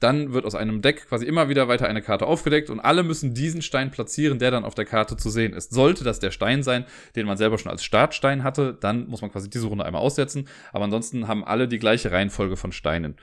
dann 0.00 0.32
wird 0.32 0.44
aus 0.44 0.54
einem 0.54 0.80
Deck 0.80 1.08
quasi 1.08 1.26
immer 1.26 1.48
wieder 1.48 1.68
weiter 1.68 1.88
eine 1.88 2.02
Karte 2.02 2.26
aufgedeckt 2.26 2.70
und 2.70 2.80
alle 2.80 3.02
müssen 3.02 3.34
diesen 3.34 3.62
Stein 3.62 3.90
platzieren, 3.90 4.38
der 4.38 4.50
dann 4.50 4.64
auf 4.64 4.74
der 4.74 4.84
Karte 4.84 5.16
zu 5.16 5.30
sehen 5.30 5.52
ist. 5.52 5.72
Sollte 5.72 6.04
das 6.04 6.20
der 6.20 6.30
Stein 6.30 6.62
sein, 6.62 6.84
den 7.16 7.26
man 7.26 7.36
selber 7.36 7.58
schon 7.58 7.72
als 7.72 7.82
Startstein 7.82 8.44
hatte, 8.44 8.76
dann 8.80 9.08
muss 9.08 9.22
man 9.22 9.32
quasi 9.32 9.50
diese 9.50 9.66
Runde 9.66 9.84
einmal 9.84 10.02
aussetzen. 10.02 10.48
Aber 10.72 10.84
ansonsten 10.84 11.26
haben 11.26 11.44
alle 11.44 11.66
die 11.68 11.78
gleiche 11.78 12.12
Reihenfolge 12.12 12.56
von 12.56 12.72
Steinen. 12.72 13.16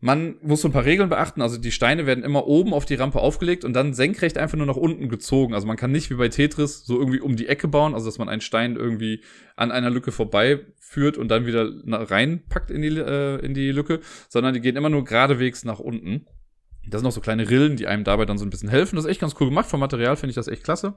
Man 0.00 0.36
muss 0.42 0.60
so 0.60 0.68
ein 0.68 0.72
paar 0.72 0.84
Regeln 0.84 1.08
beachten. 1.08 1.42
Also 1.42 1.58
die 1.58 1.72
Steine 1.72 2.06
werden 2.06 2.22
immer 2.22 2.46
oben 2.46 2.72
auf 2.72 2.84
die 2.84 2.94
Rampe 2.94 3.18
aufgelegt 3.18 3.64
und 3.64 3.72
dann 3.72 3.94
senkrecht 3.94 4.38
einfach 4.38 4.56
nur 4.56 4.66
nach 4.66 4.76
unten 4.76 5.08
gezogen. 5.08 5.54
Also 5.54 5.66
man 5.66 5.76
kann 5.76 5.90
nicht 5.90 6.08
wie 6.10 6.14
bei 6.14 6.28
Tetris 6.28 6.84
so 6.86 6.98
irgendwie 7.00 7.20
um 7.20 7.34
die 7.34 7.48
Ecke 7.48 7.66
bauen, 7.66 7.94
also 7.94 8.06
dass 8.06 8.18
man 8.18 8.28
einen 8.28 8.40
Stein 8.40 8.76
irgendwie 8.76 9.22
an 9.56 9.72
einer 9.72 9.90
Lücke 9.90 10.12
vorbeiführt 10.88 11.18
und 11.18 11.28
dann 11.28 11.46
wieder 11.46 11.70
reinpackt 11.86 12.70
in 12.70 12.82
die, 12.82 12.88
äh, 12.88 13.44
in 13.44 13.54
die 13.54 13.70
Lücke, 13.70 14.00
sondern 14.28 14.54
die 14.54 14.60
gehen 14.60 14.76
immer 14.76 14.90
nur 14.90 15.04
geradewegs 15.04 15.64
nach 15.64 15.78
unten. 15.78 16.26
Das 16.86 17.00
sind 17.00 17.06
noch 17.06 17.12
so 17.12 17.20
kleine 17.20 17.50
Rillen, 17.50 17.76
die 17.76 17.86
einem 17.86 18.04
dabei 18.04 18.24
dann 18.24 18.38
so 18.38 18.46
ein 18.46 18.50
bisschen 18.50 18.70
helfen. 18.70 18.96
Das 18.96 19.04
ist 19.04 19.10
echt 19.10 19.20
ganz 19.20 19.34
cool 19.40 19.48
gemacht. 19.48 19.68
Vom 19.68 19.80
Material 19.80 20.16
finde 20.16 20.30
ich 20.30 20.36
das 20.36 20.48
echt 20.48 20.64
klasse. 20.64 20.94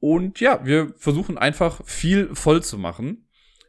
Und 0.00 0.40
ja, 0.40 0.64
wir 0.64 0.92
versuchen 0.96 1.38
einfach 1.38 1.80
viel 1.84 2.34
voll 2.34 2.62
zu 2.62 2.78
machen 2.78 3.26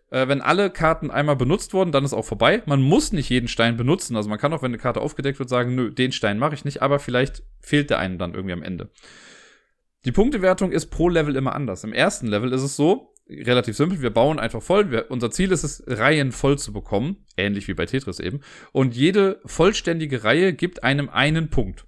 äh, 0.10 0.28
wenn 0.28 0.42
alle 0.42 0.70
Karten 0.70 1.10
einmal 1.10 1.38
benutzt 1.38 1.74
wurden, 1.74 1.94
dann 1.94 2.04
ist 2.04 2.14
auch 2.14 2.26
vorbei. 2.26 2.64
Man 2.66 2.82
muss 2.82 3.14
nicht 3.14 3.30
jeden 3.30 3.48
Stein 3.48 3.78
benutzen. 3.78 4.18
Also 4.18 4.30
man 4.30 4.40
kann 4.40 4.52
auch, 4.52 4.62
wenn 4.62 4.72
eine 4.72 4.78
Karte 4.78 5.00
aufgedeckt 5.00 5.40
wird, 5.40 5.48
sagen, 5.48 5.74
nö, 5.74 5.90
den 5.90 6.12
Stein 6.12 6.38
mache 6.38 6.54
ich 6.54 6.66
nicht, 6.66 6.82
aber 6.82 7.00
vielleicht 7.00 7.44
fehlt 7.62 7.90
der 7.90 8.00
einen 8.00 8.18
dann 8.18 8.34
irgendwie 8.34 8.54
am 8.54 8.62
Ende. 8.62 8.92
Die 10.04 10.12
Punktewertung 10.12 10.72
ist 10.74 10.88
pro 10.88 11.08
Level 11.08 11.38
immer 11.38 11.56
anders. 11.56 11.86
Im 11.86 11.94
ersten 11.94 12.28
Level 12.28 12.52
ist 12.52 12.64
es 12.64 12.76
so, 12.76 13.11
relativ 13.30 13.76
simpel, 13.76 14.02
wir 14.02 14.10
bauen 14.10 14.40
einfach 14.40 14.62
voll. 14.62 14.92
Wir, 14.92 15.10
unser 15.10 15.32
Ziel 15.32 15.52
ist 15.52 15.64
es, 15.64 15.84
Reihen 15.88 16.32
voll 16.32 16.58
zu 16.58 16.74
bekommen, 16.74 17.26
ähnlich 17.38 17.68
wie 17.68 17.74
bei 17.74 17.86
Tetris 17.86 18.20
eben. 18.20 18.42
Und 18.72 18.96
jede 18.96 19.40
vollständige 19.46 20.24
Reihe 20.24 20.54
gibt 20.54 20.84
einem 20.84 21.10
einen 21.10 21.50
Punkt. 21.50 21.86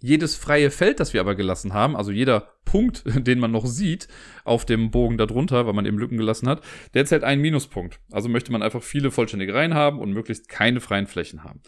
Jedes 0.00 0.34
freie 0.34 0.70
Feld, 0.70 0.98
das 0.98 1.12
wir 1.12 1.20
aber 1.20 1.36
gelassen 1.36 1.74
haben, 1.74 1.94
also 1.94 2.10
jeder 2.10 2.54
Punkt, 2.64 3.04
den 3.26 3.38
man 3.38 3.52
noch 3.52 3.66
sieht 3.66 4.08
auf 4.44 4.64
dem 4.64 4.90
Bogen 4.90 5.16
darunter, 5.16 5.66
weil 5.66 5.74
man 5.74 5.86
eben 5.86 5.98
Lücken 5.98 6.16
gelassen 6.16 6.48
hat, 6.48 6.62
der 6.94 7.06
zählt 7.06 7.24
einen 7.24 7.40
Minuspunkt. 7.40 8.00
Also 8.10 8.28
möchte 8.28 8.50
man 8.50 8.62
einfach 8.62 8.82
viele 8.82 9.10
vollständige 9.10 9.54
Reihen 9.54 9.74
haben 9.74 10.00
und 10.00 10.12
möglichst 10.12 10.48
keine 10.48 10.80
freien 10.80 11.06
Flächen 11.06 11.44
haben. 11.44 11.60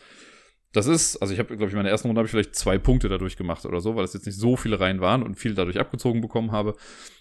Das 0.74 0.88
ist, 0.88 1.18
also 1.18 1.32
ich 1.32 1.38
habe, 1.38 1.56
glaube 1.56 1.66
ich, 1.66 1.72
in 1.72 1.78
meiner 1.78 1.88
ersten 1.88 2.08
Runde 2.08 2.18
habe 2.18 2.26
ich 2.26 2.32
vielleicht 2.32 2.56
zwei 2.56 2.78
Punkte 2.78 3.08
dadurch 3.08 3.36
gemacht 3.36 3.64
oder 3.64 3.80
so, 3.80 3.94
weil 3.94 4.04
es 4.04 4.12
jetzt 4.12 4.26
nicht 4.26 4.36
so 4.36 4.56
viele 4.56 4.80
Reihen 4.80 5.00
waren 5.00 5.22
und 5.22 5.36
viel 5.36 5.54
dadurch 5.54 5.78
abgezogen 5.78 6.20
bekommen 6.20 6.50
habe. 6.50 6.74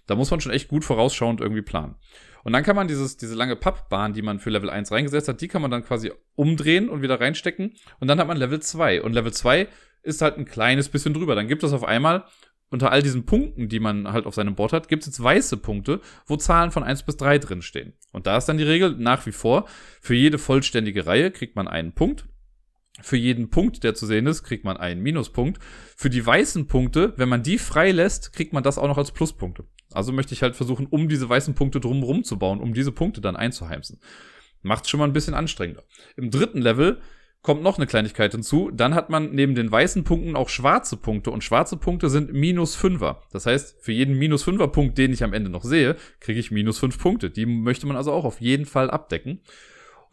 Da 0.07 0.15
muss 0.15 0.31
man 0.31 0.41
schon 0.41 0.51
echt 0.51 0.69
gut 0.69 0.83
vorausschauend 0.83 1.39
irgendwie 1.39 1.61
planen. 1.61 1.95
Und 2.43 2.53
dann 2.53 2.63
kann 2.63 2.75
man 2.75 2.87
dieses, 2.87 3.15
diese 3.15 3.35
lange 3.35 3.55
Pappbahn, 3.55 4.13
die 4.13 4.23
man 4.23 4.39
für 4.39 4.49
Level 4.49 4.71
1 4.71 4.91
reingesetzt 4.91 5.27
hat, 5.27 5.39
die 5.39 5.47
kann 5.47 5.61
man 5.61 5.69
dann 5.69 5.83
quasi 5.83 6.11
umdrehen 6.33 6.89
und 6.89 7.03
wieder 7.03 7.21
reinstecken. 7.21 7.75
Und 7.99 8.07
dann 8.07 8.19
hat 8.19 8.27
man 8.27 8.37
Level 8.37 8.59
2. 8.59 9.03
Und 9.03 9.13
Level 9.13 9.31
2 9.31 9.67
ist 10.01 10.23
halt 10.23 10.39
ein 10.39 10.45
kleines 10.45 10.89
bisschen 10.89 11.13
drüber. 11.13 11.35
Dann 11.35 11.47
gibt 11.47 11.63
es 11.63 11.73
auf 11.73 11.83
einmal 11.83 12.25
unter 12.71 12.91
all 12.91 13.03
diesen 13.03 13.27
Punkten, 13.27 13.69
die 13.69 13.79
man 13.79 14.11
halt 14.11 14.25
auf 14.25 14.33
seinem 14.33 14.55
Board 14.55 14.73
hat, 14.73 14.87
gibt 14.87 15.03
es 15.03 15.07
jetzt 15.07 15.21
weiße 15.21 15.57
Punkte, 15.57 16.01
wo 16.25 16.37
Zahlen 16.37 16.71
von 16.71 16.81
1 16.81 17.03
bis 17.03 17.17
3 17.17 17.37
drin 17.37 17.61
stehen. 17.61 17.93
Und 18.11 18.25
da 18.25 18.35
ist 18.35 18.45
dann 18.45 18.57
die 18.57 18.63
Regel 18.63 18.95
nach 18.97 19.27
wie 19.27 19.31
vor, 19.31 19.67
für 20.01 20.15
jede 20.15 20.39
vollständige 20.39 21.05
Reihe 21.05 21.29
kriegt 21.29 21.55
man 21.55 21.67
einen 21.67 21.93
Punkt. 21.93 22.25
Für 23.01 23.17
jeden 23.17 23.49
Punkt, 23.49 23.83
der 23.83 23.95
zu 23.95 24.05
sehen 24.05 24.27
ist, 24.27 24.43
kriegt 24.43 24.65
man 24.65 24.77
einen 24.77 25.01
Minuspunkt. 25.01 25.59
Für 25.97 26.09
die 26.09 26.25
weißen 26.25 26.67
Punkte, 26.67 27.13
wenn 27.17 27.29
man 27.29 27.41
die 27.41 27.57
frei 27.57 27.91
lässt, 27.91 28.33
kriegt 28.33 28.53
man 28.53 28.63
das 28.63 28.77
auch 28.77 28.87
noch 28.87 28.99
als 28.99 29.11
Pluspunkte. 29.11 29.65
Also 29.91 30.11
möchte 30.11 30.33
ich 30.33 30.43
halt 30.43 30.55
versuchen, 30.55 30.87
um 30.87 31.09
diese 31.09 31.27
weißen 31.27 31.55
Punkte 31.55 31.79
drumherum 31.79 32.23
zu 32.23 32.37
bauen, 32.37 32.59
um 32.59 32.73
diese 32.73 32.91
Punkte 32.91 33.19
dann 33.21 33.35
einzuheimsen. 33.35 33.99
Macht 34.61 34.87
schon 34.87 34.99
mal 34.99 35.07
ein 35.07 35.13
bisschen 35.13 35.33
anstrengender. 35.33 35.83
Im 36.15 36.29
dritten 36.29 36.61
Level 36.61 37.01
kommt 37.41 37.61
noch 37.61 37.77
eine 37.77 37.87
Kleinigkeit 37.87 38.31
hinzu. 38.31 38.71
Dann 38.71 38.95
hat 38.95 39.09
man 39.09 39.31
neben 39.31 39.53
den 39.53 39.71
weißen 39.71 40.03
Punkten 40.03 40.35
auch 40.35 40.49
schwarze 40.49 40.95
Punkte 40.95 41.29
und 41.31 41.43
schwarze 41.43 41.77
Punkte 41.77 42.09
sind 42.09 42.31
minus 42.31 42.75
Fünfer. 42.75 43.23
Das 43.31 43.45
heißt, 43.45 43.75
für 43.81 43.91
jeden 43.91 44.17
minus 44.17 44.43
Fünfer 44.43 44.69
Punkt, 44.69 44.97
den 44.97 45.11
ich 45.11 45.23
am 45.23 45.33
Ende 45.33 45.49
noch 45.49 45.63
sehe, 45.63 45.97
kriege 46.21 46.39
ich 46.39 46.51
minus 46.51 46.79
fünf 46.79 46.97
Punkte. 46.97 47.29
Die 47.29 47.45
möchte 47.45 47.85
man 47.85 47.97
also 47.97 48.13
auch 48.13 48.23
auf 48.23 48.39
jeden 48.39 48.65
Fall 48.65 48.89
abdecken. 48.89 49.41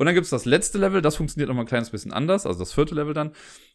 Und 0.00 0.06
dann 0.06 0.14
gibt's 0.14 0.30
das 0.30 0.46
letzte 0.46 0.78
Level, 0.78 1.02
das 1.02 1.16
funktioniert 1.16 1.48
noch 1.48 1.54
mal 1.54 1.64
ein 1.64 1.66
kleines 1.66 1.90
bisschen 1.90 2.10
anders, 2.10 2.46
also 2.46 2.58
das 2.58 2.72
vierte 2.72 2.94
Level 2.94 3.12
dann. 3.12 3.32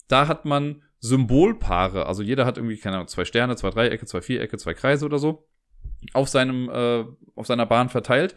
Da 0.07 0.27
hat 0.27 0.43
man 0.43 0.81
Symbolpaare, 0.99 2.07
also 2.07 2.23
jeder 2.23 2.47
hat 2.47 2.57
irgendwie, 2.57 2.77
keine 2.77 2.95
Ahnung, 2.95 3.07
zwei 3.09 3.25
Sterne, 3.25 3.55
zwei 3.57 3.69
Dreiecke, 3.69 4.07
zwei 4.07 4.21
Vierecke, 4.21 4.57
zwei 4.57 4.73
Kreise 4.73 5.05
oder 5.05 5.19
so, 5.19 5.47
auf 6.13 6.27
seinem, 6.27 6.67
äh, 6.67 7.05
auf 7.35 7.45
seiner 7.45 7.67
Bahn 7.67 7.89
verteilt. 7.89 8.33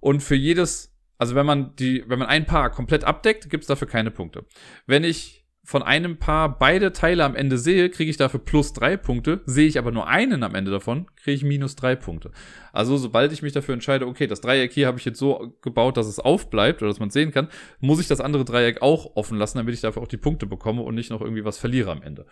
Und 0.00 0.22
für 0.22 0.34
jedes 0.34 0.94
also 1.16 1.34
wenn 1.34 1.46
man 1.46 1.76
die, 1.76 2.04
wenn 2.08 2.18
man 2.18 2.28
ein 2.28 2.44
Paar 2.44 2.70
komplett 2.70 3.04
abdeckt, 3.04 3.48
gibt's 3.48 3.66
dafür 3.66 3.88
keine 3.88 4.10
Punkte. 4.10 4.44
Wenn 4.86 5.04
ich 5.04 5.39
von 5.70 5.84
einem 5.84 6.16
Paar 6.16 6.58
beide 6.58 6.92
Teile 6.92 7.22
am 7.22 7.36
Ende 7.36 7.56
sehe, 7.56 7.90
kriege 7.90 8.10
ich 8.10 8.16
dafür 8.16 8.40
plus 8.40 8.72
drei 8.72 8.96
Punkte. 8.96 9.40
Sehe 9.46 9.68
ich 9.68 9.78
aber 9.78 9.92
nur 9.92 10.08
einen 10.08 10.42
am 10.42 10.56
Ende 10.56 10.72
davon, 10.72 11.06
kriege 11.14 11.36
ich 11.36 11.44
minus 11.44 11.76
drei 11.76 11.94
Punkte. 11.94 12.32
Also 12.72 12.96
sobald 12.96 13.30
ich 13.30 13.42
mich 13.42 13.52
dafür 13.52 13.74
entscheide, 13.74 14.08
okay, 14.08 14.26
das 14.26 14.40
Dreieck 14.40 14.72
hier 14.72 14.88
habe 14.88 14.98
ich 14.98 15.04
jetzt 15.04 15.20
so 15.20 15.56
gebaut, 15.62 15.96
dass 15.96 16.08
es 16.08 16.18
aufbleibt 16.18 16.82
oder 16.82 16.90
dass 16.90 16.98
man 16.98 17.10
sehen 17.10 17.30
kann, 17.30 17.46
muss 17.78 18.00
ich 18.00 18.08
das 18.08 18.20
andere 18.20 18.44
Dreieck 18.44 18.82
auch 18.82 19.14
offen 19.14 19.38
lassen, 19.38 19.58
damit 19.58 19.72
ich 19.72 19.80
dafür 19.80 20.02
auch 20.02 20.08
die 20.08 20.16
Punkte 20.16 20.44
bekomme 20.44 20.82
und 20.82 20.96
nicht 20.96 21.10
noch 21.10 21.20
irgendwie 21.20 21.44
was 21.44 21.58
verliere 21.58 21.92
am 21.92 22.02
Ende. 22.02 22.26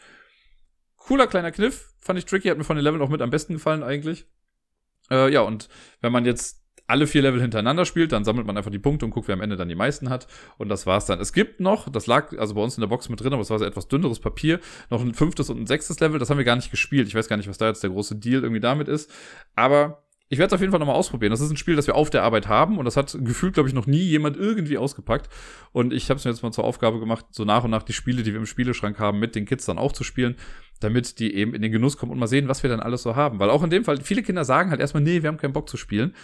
Cooler 0.96 1.28
kleiner 1.28 1.52
Kniff, 1.52 1.94
fand 2.00 2.18
ich 2.18 2.24
tricky, 2.24 2.48
hat 2.48 2.58
mir 2.58 2.64
von 2.64 2.74
den 2.74 2.82
Leveln 2.82 3.02
auch 3.02 3.08
mit 3.08 3.22
am 3.22 3.30
besten 3.30 3.52
gefallen 3.52 3.84
eigentlich. 3.84 4.26
Äh, 5.12 5.32
ja, 5.32 5.42
und 5.42 5.68
wenn 6.00 6.10
man 6.10 6.24
jetzt 6.24 6.60
alle 6.88 7.06
vier 7.06 7.22
Level 7.22 7.40
hintereinander 7.40 7.84
spielt, 7.84 8.12
dann 8.12 8.24
sammelt 8.24 8.46
man 8.46 8.56
einfach 8.56 8.70
die 8.70 8.78
Punkte 8.78 9.04
und 9.04 9.10
guckt, 9.10 9.28
wer 9.28 9.34
am 9.34 9.42
Ende 9.42 9.56
dann 9.56 9.68
die 9.68 9.74
meisten 9.74 10.08
hat. 10.08 10.26
Und 10.56 10.70
das 10.70 10.86
war's 10.86 11.06
dann. 11.06 11.20
Es 11.20 11.32
gibt 11.32 11.60
noch, 11.60 11.88
das 11.88 12.06
lag 12.06 12.36
also 12.38 12.54
bei 12.54 12.62
uns 12.62 12.76
in 12.76 12.80
der 12.80 12.88
Box 12.88 13.08
mit 13.10 13.20
drin, 13.20 13.32
aber 13.32 13.42
es 13.42 13.50
war 13.50 13.58
so 13.58 13.64
etwas 13.64 13.88
dünneres 13.88 14.18
Papier, 14.18 14.58
noch 14.90 15.02
ein 15.02 15.14
fünftes 15.14 15.50
und 15.50 15.60
ein 15.60 15.66
sechstes 15.66 16.00
Level. 16.00 16.18
Das 16.18 16.30
haben 16.30 16.38
wir 16.38 16.44
gar 16.44 16.56
nicht 16.56 16.70
gespielt. 16.70 17.06
Ich 17.06 17.14
weiß 17.14 17.28
gar 17.28 17.36
nicht, 17.36 17.48
was 17.48 17.58
da 17.58 17.68
jetzt 17.68 17.82
der 17.82 17.90
große 17.90 18.16
Deal 18.16 18.42
irgendwie 18.42 18.60
damit 18.60 18.88
ist. 18.88 19.10
Aber 19.54 20.02
ich 20.30 20.38
werde 20.38 20.48
es 20.48 20.52
auf 20.52 20.60
jeden 20.60 20.70
Fall 20.70 20.80
nochmal 20.80 20.96
ausprobieren. 20.96 21.30
Das 21.30 21.40
ist 21.40 21.50
ein 21.50 21.56
Spiel, 21.56 21.76
das 21.76 21.86
wir 21.86 21.94
auf 21.94 22.10
der 22.10 22.22
Arbeit 22.22 22.48
haben 22.48 22.78
und 22.78 22.84
das 22.84 22.96
hat 22.96 23.16
gefühlt, 23.22 23.54
glaube 23.54 23.68
ich, 23.68 23.74
noch 23.74 23.86
nie 23.86 24.02
jemand 24.02 24.36
irgendwie 24.36 24.76
ausgepackt. 24.76 25.28
Und 25.72 25.92
ich 25.92 26.10
habe 26.10 26.18
es 26.18 26.24
mir 26.24 26.30
jetzt 26.30 26.42
mal 26.42 26.52
zur 26.52 26.64
Aufgabe 26.64 27.00
gemacht, 27.00 27.26
so 27.30 27.44
nach 27.44 27.64
und 27.64 27.70
nach 27.70 27.82
die 27.82 27.94
Spiele, 27.94 28.22
die 28.22 28.32
wir 28.32 28.40
im 28.40 28.46
Spieleschrank 28.46 28.98
haben, 28.98 29.18
mit 29.18 29.34
den 29.34 29.46
Kids 29.46 29.64
dann 29.64 29.78
auch 29.78 29.92
zu 29.92 30.04
spielen, 30.04 30.36
damit 30.80 31.18
die 31.18 31.34
eben 31.34 31.54
in 31.54 31.62
den 31.62 31.72
Genuss 31.72 31.96
kommen 31.96 32.12
und 32.12 32.18
mal 32.18 32.26
sehen, 32.26 32.48
was 32.48 32.62
wir 32.62 32.70
dann 32.70 32.80
alles 32.80 33.02
so 33.02 33.16
haben. 33.16 33.38
Weil 33.38 33.50
auch 33.50 33.62
in 33.62 33.70
dem 33.70 33.84
Fall, 33.84 34.00
viele 34.02 34.22
Kinder 34.22 34.44
sagen 34.44 34.70
halt 34.70 34.80
erstmal, 34.80 35.02
nee, 35.02 35.22
wir 35.22 35.28
haben 35.28 35.38
keinen 35.38 35.54
Bock 35.54 35.68
zu 35.68 35.76
spielen. 35.76 36.14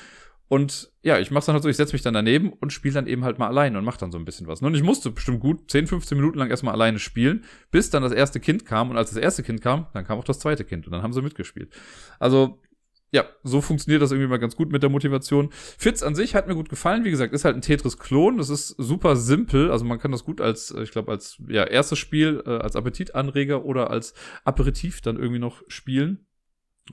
Und 0.48 0.92
ja, 1.02 1.18
ich 1.18 1.30
mach's 1.30 1.46
dann 1.46 1.54
halt 1.54 1.62
so, 1.62 1.68
ich 1.68 1.76
setze 1.76 1.94
mich 1.94 2.02
dann 2.02 2.14
daneben 2.14 2.52
und 2.52 2.72
spiele 2.72 2.94
dann 2.94 3.06
eben 3.06 3.24
halt 3.24 3.38
mal 3.38 3.46
alleine 3.46 3.78
und 3.78 3.84
mach 3.84 3.96
dann 3.96 4.12
so 4.12 4.18
ein 4.18 4.24
bisschen 4.24 4.46
was. 4.46 4.60
Und 4.60 4.74
ich 4.74 4.82
musste 4.82 5.10
bestimmt 5.10 5.40
gut 5.40 5.70
10, 5.70 5.86
15 5.86 6.18
Minuten 6.18 6.38
lang 6.38 6.50
erstmal 6.50 6.74
alleine 6.74 6.98
spielen, 6.98 7.44
bis 7.70 7.90
dann 7.90 8.02
das 8.02 8.12
erste 8.12 8.40
Kind 8.40 8.66
kam. 8.66 8.90
Und 8.90 8.96
als 8.96 9.10
das 9.10 9.18
erste 9.18 9.42
Kind 9.42 9.62
kam, 9.62 9.86
dann 9.94 10.04
kam 10.04 10.18
auch 10.18 10.24
das 10.24 10.38
zweite 10.38 10.64
Kind 10.64 10.86
und 10.86 10.92
dann 10.92 11.02
haben 11.02 11.12
sie 11.12 11.22
mitgespielt. 11.22 11.70
Also, 12.18 12.60
ja, 13.10 13.24
so 13.42 13.60
funktioniert 13.60 14.02
das 14.02 14.10
irgendwie 14.10 14.28
mal 14.28 14.38
ganz 14.38 14.56
gut 14.56 14.70
mit 14.70 14.82
der 14.82 14.90
Motivation. 14.90 15.50
Fitz 15.52 16.02
an 16.02 16.14
sich 16.14 16.34
hat 16.34 16.46
mir 16.46 16.54
gut 16.54 16.68
gefallen. 16.68 17.04
Wie 17.04 17.10
gesagt, 17.10 17.32
ist 17.32 17.44
halt 17.44 17.54
ein 17.54 17.62
Tetris-Klon. 17.62 18.38
Das 18.38 18.50
ist 18.50 18.68
super 18.68 19.16
simpel. 19.16 19.70
Also 19.70 19.84
man 19.84 20.00
kann 20.00 20.10
das 20.10 20.24
gut 20.24 20.40
als, 20.40 20.72
ich 20.72 20.90
glaube, 20.90 21.12
als 21.12 21.40
ja, 21.48 21.64
erstes 21.64 21.98
Spiel, 21.98 22.42
äh, 22.44 22.50
als 22.50 22.74
Appetitanreger 22.76 23.64
oder 23.64 23.90
als 23.90 24.14
Aperitif 24.44 25.00
dann 25.00 25.16
irgendwie 25.16 25.38
noch 25.38 25.62
spielen. 25.68 26.26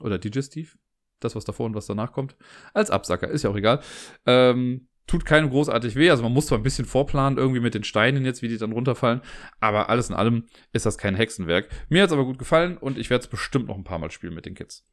Oder 0.00 0.18
Digestiv 0.18 0.78
das, 1.24 1.34
was 1.34 1.44
davor 1.44 1.66
und 1.66 1.74
was 1.74 1.86
danach 1.86 2.12
kommt, 2.12 2.36
als 2.74 2.90
Absacker. 2.90 3.28
Ist 3.28 3.42
ja 3.42 3.50
auch 3.50 3.56
egal. 3.56 3.80
Ähm, 4.26 4.88
tut 5.06 5.24
keinem 5.24 5.50
großartig 5.50 5.96
weh. 5.96 6.10
Also 6.10 6.22
man 6.22 6.32
muss 6.32 6.46
zwar 6.46 6.58
ein 6.58 6.62
bisschen 6.62 6.84
vorplanen, 6.84 7.38
irgendwie 7.38 7.60
mit 7.60 7.74
den 7.74 7.84
Steinen 7.84 8.24
jetzt, 8.24 8.42
wie 8.42 8.48
die 8.48 8.58
dann 8.58 8.72
runterfallen, 8.72 9.20
aber 9.60 9.88
alles 9.90 10.08
in 10.08 10.14
allem 10.14 10.46
ist 10.72 10.86
das 10.86 10.98
kein 10.98 11.14
Hexenwerk. 11.14 11.68
Mir 11.88 12.02
hat's 12.02 12.12
aber 12.12 12.24
gut 12.24 12.38
gefallen 12.38 12.76
und 12.76 12.98
ich 12.98 13.10
werde 13.10 13.22
es 13.22 13.28
bestimmt 13.28 13.68
noch 13.68 13.76
ein 13.76 13.84
paar 13.84 13.98
Mal 13.98 14.10
spielen 14.10 14.34
mit 14.34 14.46
den 14.46 14.54
Kids. 14.54 14.86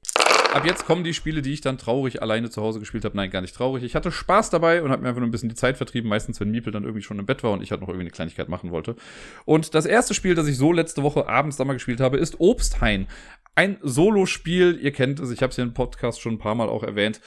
Ab 0.51 0.65
jetzt 0.65 0.85
kommen 0.85 1.03
die 1.03 1.13
Spiele, 1.13 1.43
die 1.43 1.53
ich 1.53 1.61
dann 1.61 1.77
traurig 1.77 2.23
alleine 2.23 2.49
zu 2.49 2.63
Hause 2.63 2.79
gespielt 2.79 3.05
habe. 3.05 3.15
Nein, 3.15 3.29
gar 3.29 3.41
nicht 3.41 3.55
traurig. 3.55 3.83
Ich 3.83 3.93
hatte 3.93 4.11
Spaß 4.11 4.49
dabei 4.49 4.81
und 4.81 4.89
habe 4.89 5.03
mir 5.03 5.09
einfach 5.09 5.19
nur 5.19 5.27
ein 5.27 5.31
bisschen 5.31 5.49
die 5.49 5.55
Zeit 5.55 5.77
vertrieben. 5.77 6.09
Meistens, 6.09 6.39
wenn 6.39 6.49
Miepel 6.49 6.73
dann 6.73 6.83
irgendwie 6.83 7.03
schon 7.03 7.19
im 7.19 7.27
Bett 7.27 7.43
war 7.43 7.51
und 7.51 7.61
ich 7.61 7.69
halt 7.69 7.81
noch 7.81 7.87
irgendwie 7.87 8.05
eine 8.05 8.09
Kleinigkeit 8.09 8.49
machen 8.49 8.71
wollte. 8.71 8.95
Und 9.45 9.75
das 9.75 9.85
erste 9.85 10.15
Spiel, 10.15 10.33
das 10.33 10.47
ich 10.47 10.57
so 10.57 10.73
letzte 10.73 11.03
Woche 11.03 11.29
abends 11.29 11.57
da 11.57 11.65
mal 11.65 11.73
gespielt 11.73 11.99
habe, 11.99 12.17
ist 12.17 12.39
Obsthain 12.39 13.07
ein 13.53 13.77
Solo-Spiel. 13.83 14.79
Ihr 14.81 14.91
kennt 14.91 15.19
es, 15.19 15.29
ich 15.29 15.43
habe 15.43 15.51
es 15.51 15.55
hier 15.55 15.65
im 15.65 15.75
Podcast 15.75 16.19
schon 16.19 16.33
ein 16.33 16.39
paar 16.39 16.55
Mal 16.55 16.67
auch 16.67 16.81
erwähnt. 16.81 17.21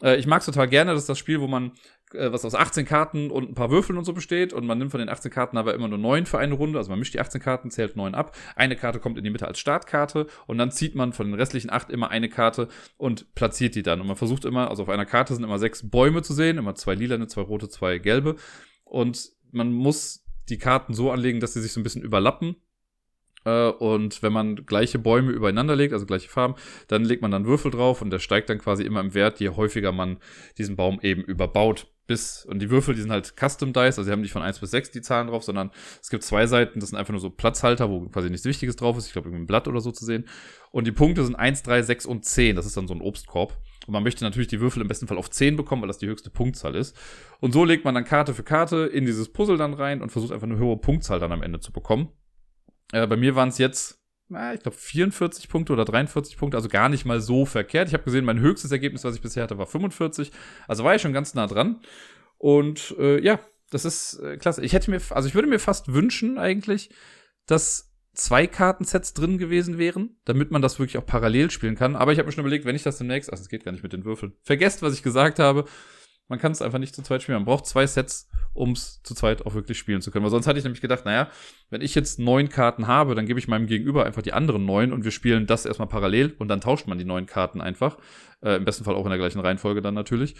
Äh, 0.00 0.16
ich 0.16 0.28
mag 0.28 0.40
es 0.40 0.46
total 0.46 0.68
gerne. 0.68 0.92
Das 0.92 1.00
ist 1.00 1.08
das 1.08 1.18
Spiel, 1.18 1.40
wo 1.40 1.48
man 1.48 1.72
äh, 2.14 2.32
was 2.32 2.44
aus 2.44 2.54
18 2.54 2.84
Karten 2.84 3.30
und 3.30 3.50
ein 3.50 3.54
paar 3.54 3.70
Würfeln 3.70 3.98
und 3.98 4.04
so 4.04 4.12
besteht. 4.12 4.52
Und 4.52 4.66
man 4.66 4.78
nimmt 4.78 4.90
von 4.90 5.00
den 5.00 5.08
18 5.08 5.30
Karten 5.30 5.56
aber 5.56 5.74
immer 5.74 5.88
nur 5.88 5.98
9 5.98 6.26
für 6.26 6.38
eine 6.38 6.54
Runde. 6.54 6.78
Also 6.78 6.90
man 6.90 6.98
mischt 6.98 7.14
die 7.14 7.20
18 7.20 7.40
Karten, 7.40 7.70
zählt 7.70 7.96
9 7.96 8.14
ab. 8.14 8.36
Eine 8.56 8.76
Karte 8.76 8.98
kommt 8.98 9.18
in 9.18 9.24
die 9.24 9.30
Mitte 9.30 9.46
als 9.46 9.58
Startkarte 9.58 10.26
und 10.46 10.58
dann 10.58 10.70
zieht 10.70 10.94
man 10.94 11.12
von 11.12 11.26
den 11.26 11.34
restlichen 11.34 11.70
8 11.70 11.90
immer 11.90 12.10
eine 12.10 12.28
Karte 12.28 12.68
und 12.96 13.34
platziert 13.34 13.74
die 13.74 13.82
dann. 13.82 14.00
Und 14.00 14.06
man 14.06 14.16
versucht 14.16 14.44
immer, 14.44 14.70
also 14.70 14.82
auf 14.82 14.88
einer 14.88 15.06
Karte 15.06 15.34
sind 15.34 15.44
immer 15.44 15.58
sechs 15.58 15.88
Bäume 15.88 16.22
zu 16.22 16.34
sehen, 16.34 16.58
immer 16.58 16.74
zwei 16.74 16.94
lilane, 16.94 17.26
zwei 17.26 17.42
rote, 17.42 17.68
zwei 17.68 17.98
gelbe. 17.98 18.36
Und 18.84 19.30
man 19.50 19.72
muss 19.72 20.24
die 20.48 20.58
Karten 20.58 20.94
so 20.94 21.10
anlegen, 21.10 21.40
dass 21.40 21.54
sie 21.54 21.60
sich 21.60 21.72
so 21.72 21.80
ein 21.80 21.84
bisschen 21.84 22.02
überlappen 22.02 22.56
äh, 23.44 23.70
und 23.70 24.22
wenn 24.22 24.32
man 24.32 24.66
gleiche 24.66 24.98
Bäume 24.98 25.32
übereinander 25.32 25.76
legt, 25.76 25.92
also 25.92 26.06
gleiche 26.06 26.28
Farben, 26.28 26.54
dann 26.88 27.04
legt 27.04 27.22
man 27.22 27.30
dann 27.30 27.46
Würfel 27.46 27.70
drauf 27.70 28.02
und 28.02 28.10
der 28.10 28.18
steigt 28.18 28.50
dann 28.50 28.58
quasi 28.58 28.82
immer 28.82 29.00
im 29.00 29.14
Wert, 29.14 29.40
je 29.40 29.50
häufiger 29.50 29.92
man 29.92 30.18
diesen 30.58 30.76
Baum 30.76 31.00
eben 31.02 31.22
überbaut. 31.22 31.86
Bis, 32.08 32.46
und 32.46 32.60
die 32.60 32.70
Würfel, 32.70 32.94
die 32.94 33.02
sind 33.02 33.12
halt 33.12 33.34
Custom 33.38 33.74
Dice, 33.74 33.98
also 33.98 34.02
sie 34.02 34.10
haben 34.10 34.22
nicht 34.22 34.32
von 34.32 34.40
1 34.40 34.58
bis 34.60 34.70
6 34.70 34.92
die 34.92 35.02
Zahlen 35.02 35.28
drauf, 35.28 35.44
sondern 35.44 35.70
es 36.00 36.08
gibt 36.08 36.22
zwei 36.24 36.46
Seiten, 36.46 36.80
das 36.80 36.88
sind 36.88 36.98
einfach 36.98 37.12
nur 37.12 37.20
so 37.20 37.28
Platzhalter, 37.28 37.90
wo 37.90 38.00
quasi 38.08 38.30
nichts 38.30 38.46
Wichtiges 38.46 38.76
drauf 38.76 38.96
ist, 38.96 39.08
ich 39.08 39.12
glaube 39.12 39.28
irgendwie 39.28 39.44
ein 39.44 39.46
Blatt 39.46 39.68
oder 39.68 39.80
so 39.80 39.92
zu 39.92 40.06
sehen. 40.06 40.24
Und 40.70 40.86
die 40.86 40.92
Punkte 40.92 41.22
sind 41.22 41.36
1, 41.36 41.64
3, 41.64 41.82
6 41.82 42.06
und 42.06 42.24
10, 42.24 42.56
das 42.56 42.64
ist 42.64 42.78
dann 42.78 42.88
so 42.88 42.94
ein 42.94 43.02
Obstkorb. 43.02 43.58
Und 43.86 43.92
man 43.92 44.02
möchte 44.02 44.24
natürlich 44.24 44.48
die 44.48 44.58
Würfel 44.58 44.80
im 44.80 44.88
besten 44.88 45.06
Fall 45.06 45.18
auf 45.18 45.28
10 45.28 45.56
bekommen, 45.56 45.82
weil 45.82 45.88
das 45.88 45.98
die 45.98 46.06
höchste 46.06 46.30
Punktzahl 46.30 46.74
ist. 46.74 46.96
Und 47.40 47.52
so 47.52 47.66
legt 47.66 47.84
man 47.84 47.94
dann 47.94 48.04
Karte 48.04 48.32
für 48.32 48.42
Karte 48.42 48.86
in 48.86 49.04
dieses 49.04 49.30
Puzzle 49.30 49.58
dann 49.58 49.74
rein 49.74 50.00
und 50.00 50.10
versucht 50.10 50.32
einfach 50.32 50.46
eine 50.46 50.56
höhere 50.56 50.78
Punktzahl 50.78 51.20
dann 51.20 51.32
am 51.32 51.42
Ende 51.42 51.60
zu 51.60 51.72
bekommen. 51.72 52.08
Äh, 52.92 53.06
bei 53.06 53.16
mir 53.16 53.34
waren 53.34 53.50
es 53.50 53.58
jetzt, 53.58 53.97
na, 54.28 54.54
ich 54.54 54.60
glaube, 54.60 54.76
44 54.76 55.48
Punkte 55.48 55.72
oder 55.72 55.84
43 55.84 56.36
Punkte, 56.36 56.56
also 56.56 56.68
gar 56.68 56.88
nicht 56.88 57.04
mal 57.04 57.20
so 57.20 57.46
verkehrt. 57.46 57.88
Ich 57.88 57.94
habe 57.94 58.04
gesehen, 58.04 58.24
mein 58.24 58.40
höchstes 58.40 58.70
Ergebnis, 58.70 59.04
was 59.04 59.14
ich 59.14 59.22
bisher 59.22 59.42
hatte, 59.42 59.58
war 59.58 59.66
45. 59.66 60.32
Also 60.66 60.84
war 60.84 60.94
ich 60.94 61.02
schon 61.02 61.12
ganz 61.12 61.34
nah 61.34 61.46
dran. 61.46 61.80
Und 62.36 62.94
äh, 62.98 63.22
ja, 63.22 63.40
das 63.70 63.84
ist 63.84 64.20
äh, 64.20 64.36
klasse. 64.36 64.62
Ich 64.62 64.72
hätte 64.72 64.90
mir, 64.90 65.00
also 65.10 65.28
ich 65.28 65.34
würde 65.34 65.48
mir 65.48 65.58
fast 65.58 65.92
wünschen 65.92 66.38
eigentlich, 66.38 66.90
dass 67.46 67.88
zwei 68.12 68.46
Kartensets 68.46 69.14
drin 69.14 69.38
gewesen 69.38 69.78
wären, 69.78 70.16
damit 70.24 70.50
man 70.50 70.60
das 70.60 70.78
wirklich 70.78 70.98
auch 70.98 71.06
parallel 71.06 71.50
spielen 71.50 71.76
kann. 71.76 71.96
Aber 71.96 72.12
ich 72.12 72.18
habe 72.18 72.26
mir 72.26 72.32
schon 72.32 72.42
überlegt, 72.42 72.64
wenn 72.64 72.76
ich 72.76 72.82
das 72.82 72.98
demnächst, 72.98 73.30
also 73.30 73.42
es 73.42 73.48
geht 73.48 73.64
gar 73.64 73.72
nicht 73.72 73.82
mit 73.82 73.92
den 73.92 74.04
Würfeln, 74.04 74.32
vergesst, 74.42 74.82
was 74.82 74.94
ich 74.94 75.02
gesagt 75.02 75.38
habe. 75.38 75.64
Man 76.28 76.38
kann 76.38 76.52
es 76.52 76.62
einfach 76.62 76.78
nicht 76.78 76.94
zu 76.94 77.02
zweit 77.02 77.22
spielen. 77.22 77.38
Man 77.38 77.46
braucht 77.46 77.66
zwei 77.66 77.86
Sets, 77.86 78.28
um 78.52 78.72
es 78.72 79.02
zu 79.02 79.14
zweit 79.14 79.46
auch 79.46 79.54
wirklich 79.54 79.78
spielen 79.78 80.02
zu 80.02 80.10
können. 80.10 80.24
Weil 80.24 80.30
sonst 80.30 80.46
hatte 80.46 80.58
ich 80.58 80.64
nämlich 80.64 80.82
gedacht, 80.82 81.04
naja, 81.04 81.28
wenn 81.70 81.80
ich 81.80 81.94
jetzt 81.94 82.18
neun 82.18 82.48
Karten 82.48 82.86
habe, 82.86 83.14
dann 83.14 83.26
gebe 83.26 83.38
ich 83.38 83.48
meinem 83.48 83.66
Gegenüber 83.66 84.04
einfach 84.04 84.22
die 84.22 84.34
anderen 84.34 84.66
neun 84.66 84.92
und 84.92 85.04
wir 85.04 85.10
spielen 85.10 85.46
das 85.46 85.64
erstmal 85.64 85.88
parallel 85.88 86.34
und 86.38 86.48
dann 86.48 86.60
tauscht 86.60 86.86
man 86.86 86.98
die 86.98 87.04
neun 87.04 87.26
Karten 87.26 87.60
einfach. 87.60 87.96
Äh, 88.42 88.56
Im 88.56 88.64
besten 88.64 88.84
Fall 88.84 88.94
auch 88.94 89.04
in 89.04 89.10
der 89.10 89.18
gleichen 89.18 89.40
Reihenfolge 89.40 89.80
dann 89.80 89.94
natürlich. 89.94 90.36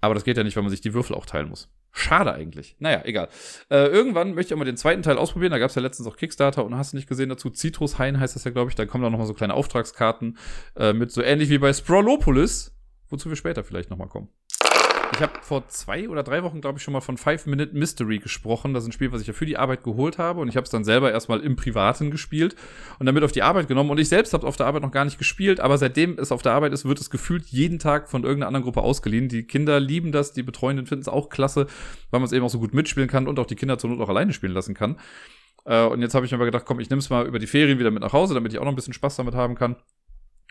Aber 0.00 0.14
das 0.14 0.24
geht 0.24 0.36
ja 0.36 0.44
nicht, 0.44 0.56
weil 0.56 0.62
man 0.62 0.70
sich 0.70 0.80
die 0.80 0.94
Würfel 0.94 1.16
auch 1.16 1.26
teilen 1.26 1.48
muss. 1.48 1.68
Schade 1.90 2.32
eigentlich. 2.34 2.76
Naja, 2.78 3.02
egal. 3.04 3.28
Äh, 3.70 3.86
irgendwann 3.86 4.34
möchte 4.34 4.50
ich 4.50 4.54
auch 4.54 4.58
mal 4.58 4.66
den 4.66 4.76
zweiten 4.76 5.02
Teil 5.02 5.16
ausprobieren. 5.16 5.50
Da 5.50 5.58
gab 5.58 5.70
es 5.70 5.74
ja 5.76 5.82
letztens 5.82 6.06
auch 6.06 6.16
Kickstarter 6.16 6.64
und 6.64 6.76
hast 6.76 6.92
du 6.92 6.96
nicht 6.98 7.08
gesehen 7.08 7.30
dazu. 7.30 7.48
Citrus 7.50 7.98
Hain 7.98 8.20
heißt 8.20 8.36
das 8.36 8.44
ja, 8.44 8.50
glaube 8.50 8.70
ich. 8.70 8.74
Da 8.74 8.84
kommen 8.84 9.02
dann 9.02 9.12
nochmal 9.12 9.26
so 9.26 9.32
kleine 9.32 9.54
Auftragskarten 9.54 10.36
äh, 10.76 10.92
mit 10.92 11.10
so 11.10 11.22
ähnlich 11.22 11.48
wie 11.48 11.56
bei 11.56 11.72
Sprawlopolis, 11.72 12.76
wozu 13.08 13.30
wir 13.30 13.36
später 13.36 13.64
vielleicht 13.64 13.88
nochmal 13.88 14.08
kommen. 14.08 14.28
Vor 15.46 15.68
zwei 15.68 16.08
oder 16.08 16.24
drei 16.24 16.42
Wochen, 16.42 16.60
glaube 16.60 16.78
ich, 16.78 16.82
schon 16.82 16.90
mal 16.90 17.00
von 17.00 17.16
Five 17.16 17.46
Minute 17.46 17.72
Mystery 17.72 18.18
gesprochen. 18.18 18.74
Das 18.74 18.82
ist 18.82 18.88
ein 18.88 18.92
Spiel, 18.92 19.12
was 19.12 19.20
ich 19.20 19.28
ja 19.28 19.32
für 19.32 19.46
die 19.46 19.56
Arbeit 19.56 19.84
geholt 19.84 20.18
habe. 20.18 20.40
Und 20.40 20.48
ich 20.48 20.56
habe 20.56 20.64
es 20.64 20.70
dann 20.70 20.82
selber 20.82 21.12
erstmal 21.12 21.38
im 21.38 21.54
Privaten 21.54 22.10
gespielt 22.10 22.56
und 22.98 23.06
damit 23.06 23.22
auf 23.22 23.30
die 23.30 23.44
Arbeit 23.44 23.68
genommen. 23.68 23.90
Und 23.90 24.00
ich 24.00 24.08
selbst 24.08 24.34
habe 24.34 24.44
auf 24.44 24.56
der 24.56 24.66
Arbeit 24.66 24.82
noch 24.82 24.90
gar 24.90 25.04
nicht 25.04 25.18
gespielt. 25.18 25.60
Aber 25.60 25.78
seitdem 25.78 26.18
es 26.18 26.32
auf 26.32 26.42
der 26.42 26.50
Arbeit 26.50 26.72
ist, 26.72 26.84
wird 26.84 27.00
es 27.00 27.10
gefühlt 27.10 27.46
jeden 27.46 27.78
Tag 27.78 28.08
von 28.08 28.24
irgendeiner 28.24 28.48
anderen 28.48 28.64
Gruppe 28.64 28.80
ausgeliehen. 28.80 29.28
Die 29.28 29.44
Kinder 29.44 29.78
lieben 29.78 30.10
das, 30.10 30.32
die 30.32 30.42
Betreuenden 30.42 30.86
finden 30.86 31.02
es 31.02 31.08
auch 31.08 31.28
klasse, 31.28 31.68
weil 32.10 32.18
man 32.18 32.26
es 32.26 32.32
eben 32.32 32.44
auch 32.44 32.50
so 32.50 32.58
gut 32.58 32.74
mitspielen 32.74 33.08
kann 33.08 33.28
und 33.28 33.38
auch 33.38 33.46
die 33.46 33.54
Kinder 33.54 33.78
zur 33.78 33.90
Not 33.90 34.00
auch 34.00 34.08
alleine 34.08 34.32
spielen 34.32 34.52
lassen 34.52 34.74
kann. 34.74 34.96
Äh, 35.64 35.84
und 35.84 36.02
jetzt 36.02 36.16
habe 36.16 36.26
ich 36.26 36.32
mir 36.32 36.38
aber 36.38 36.46
gedacht, 36.46 36.64
komm, 36.66 36.80
ich 36.80 36.90
nehme 36.90 36.98
es 36.98 37.08
mal 37.08 37.24
über 37.24 37.38
die 37.38 37.46
Ferien 37.46 37.78
wieder 37.78 37.92
mit 37.92 38.02
nach 38.02 38.12
Hause, 38.12 38.34
damit 38.34 38.52
ich 38.52 38.58
auch 38.58 38.64
noch 38.64 38.72
ein 38.72 38.76
bisschen 38.76 38.94
Spaß 38.94 39.14
damit 39.14 39.36
haben 39.36 39.54
kann. 39.54 39.76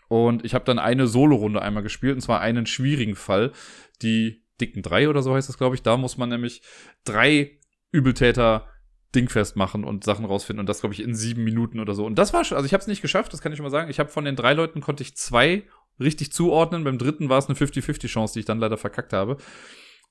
Und 0.08 0.42
ich 0.42 0.54
habe 0.54 0.64
dann 0.64 0.78
eine 0.78 1.06
Solo-Runde 1.06 1.60
einmal 1.60 1.82
gespielt, 1.82 2.14
und 2.14 2.22
zwar 2.22 2.40
einen 2.40 2.64
schwierigen 2.64 3.14
Fall, 3.14 3.52
die 4.00 4.45
dicken 4.60 4.82
drei 4.82 5.08
oder 5.08 5.22
so 5.22 5.34
heißt 5.34 5.48
das, 5.48 5.58
glaube 5.58 5.74
ich. 5.74 5.82
Da 5.82 5.96
muss 5.96 6.16
man 6.16 6.28
nämlich 6.28 6.62
drei 7.04 7.58
Übeltäter 7.92 8.68
dingfest 9.14 9.56
machen 9.56 9.84
und 9.84 10.04
Sachen 10.04 10.24
rausfinden 10.24 10.60
und 10.60 10.68
das, 10.68 10.80
glaube 10.80 10.94
ich, 10.94 11.02
in 11.02 11.14
sieben 11.14 11.44
Minuten 11.44 11.80
oder 11.80 11.94
so. 11.94 12.04
Und 12.04 12.16
das 12.16 12.32
war 12.32 12.44
schon, 12.44 12.56
also 12.56 12.66
ich 12.66 12.72
habe 12.72 12.82
es 12.82 12.86
nicht 12.86 13.02
geschafft, 13.02 13.32
das 13.32 13.40
kann 13.40 13.52
ich 13.52 13.56
schon 13.56 13.64
mal 13.64 13.70
sagen. 13.70 13.90
Ich 13.90 13.98
habe 13.98 14.10
von 14.10 14.24
den 14.24 14.36
drei 14.36 14.52
Leuten 14.52 14.80
konnte 14.80 15.02
ich 15.02 15.16
zwei 15.16 15.64
richtig 15.98 16.32
zuordnen. 16.32 16.84
Beim 16.84 16.98
dritten 16.98 17.28
war 17.28 17.38
es 17.38 17.46
eine 17.46 17.56
50-50 17.56 18.08
Chance, 18.08 18.34
die 18.34 18.40
ich 18.40 18.46
dann 18.46 18.58
leider 18.58 18.76
verkackt 18.76 19.12
habe. 19.12 19.38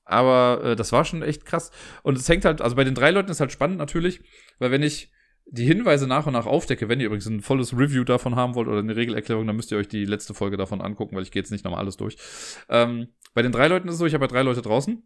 Aber 0.04 0.62
äh, 0.62 0.76
das 0.76 0.92
war 0.92 1.04
schon 1.04 1.22
echt 1.22 1.44
krass. 1.44 1.70
Und 2.02 2.16
es 2.16 2.28
hängt 2.28 2.44
halt, 2.44 2.60
also 2.60 2.76
bei 2.76 2.84
den 2.84 2.94
drei 2.94 3.10
Leuten 3.10 3.30
ist 3.30 3.40
halt 3.40 3.52
spannend 3.52 3.78
natürlich, 3.78 4.20
weil 4.58 4.70
wenn 4.70 4.82
ich 4.82 5.10
die 5.48 5.64
Hinweise 5.64 6.06
nach 6.06 6.26
und 6.26 6.32
nach 6.32 6.46
aufdecke, 6.46 6.88
wenn 6.88 7.00
ihr 7.00 7.06
übrigens 7.06 7.26
ein 7.26 7.40
volles 7.40 7.72
Review 7.72 8.04
davon 8.04 8.34
haben 8.34 8.54
wollt 8.54 8.68
oder 8.68 8.80
eine 8.80 8.96
Regelerklärung, 8.96 9.46
dann 9.46 9.56
müsst 9.56 9.70
ihr 9.70 9.78
euch 9.78 9.88
die 9.88 10.04
letzte 10.04 10.34
Folge 10.34 10.56
davon 10.56 10.80
angucken, 10.80 11.14
weil 11.14 11.22
ich 11.22 11.30
gehe 11.30 11.40
jetzt 11.40 11.52
nicht 11.52 11.64
nochmal 11.64 11.80
alles 11.80 11.96
durch. 11.96 12.16
Ähm, 12.68 13.08
bei 13.32 13.42
den 13.42 13.52
drei 13.52 13.68
Leuten 13.68 13.88
ist 13.88 13.94
es 13.94 13.98
so, 13.98 14.06
ich 14.06 14.14
habe 14.14 14.24
ja 14.24 14.28
drei 14.28 14.42
Leute 14.42 14.62
draußen. 14.62 15.02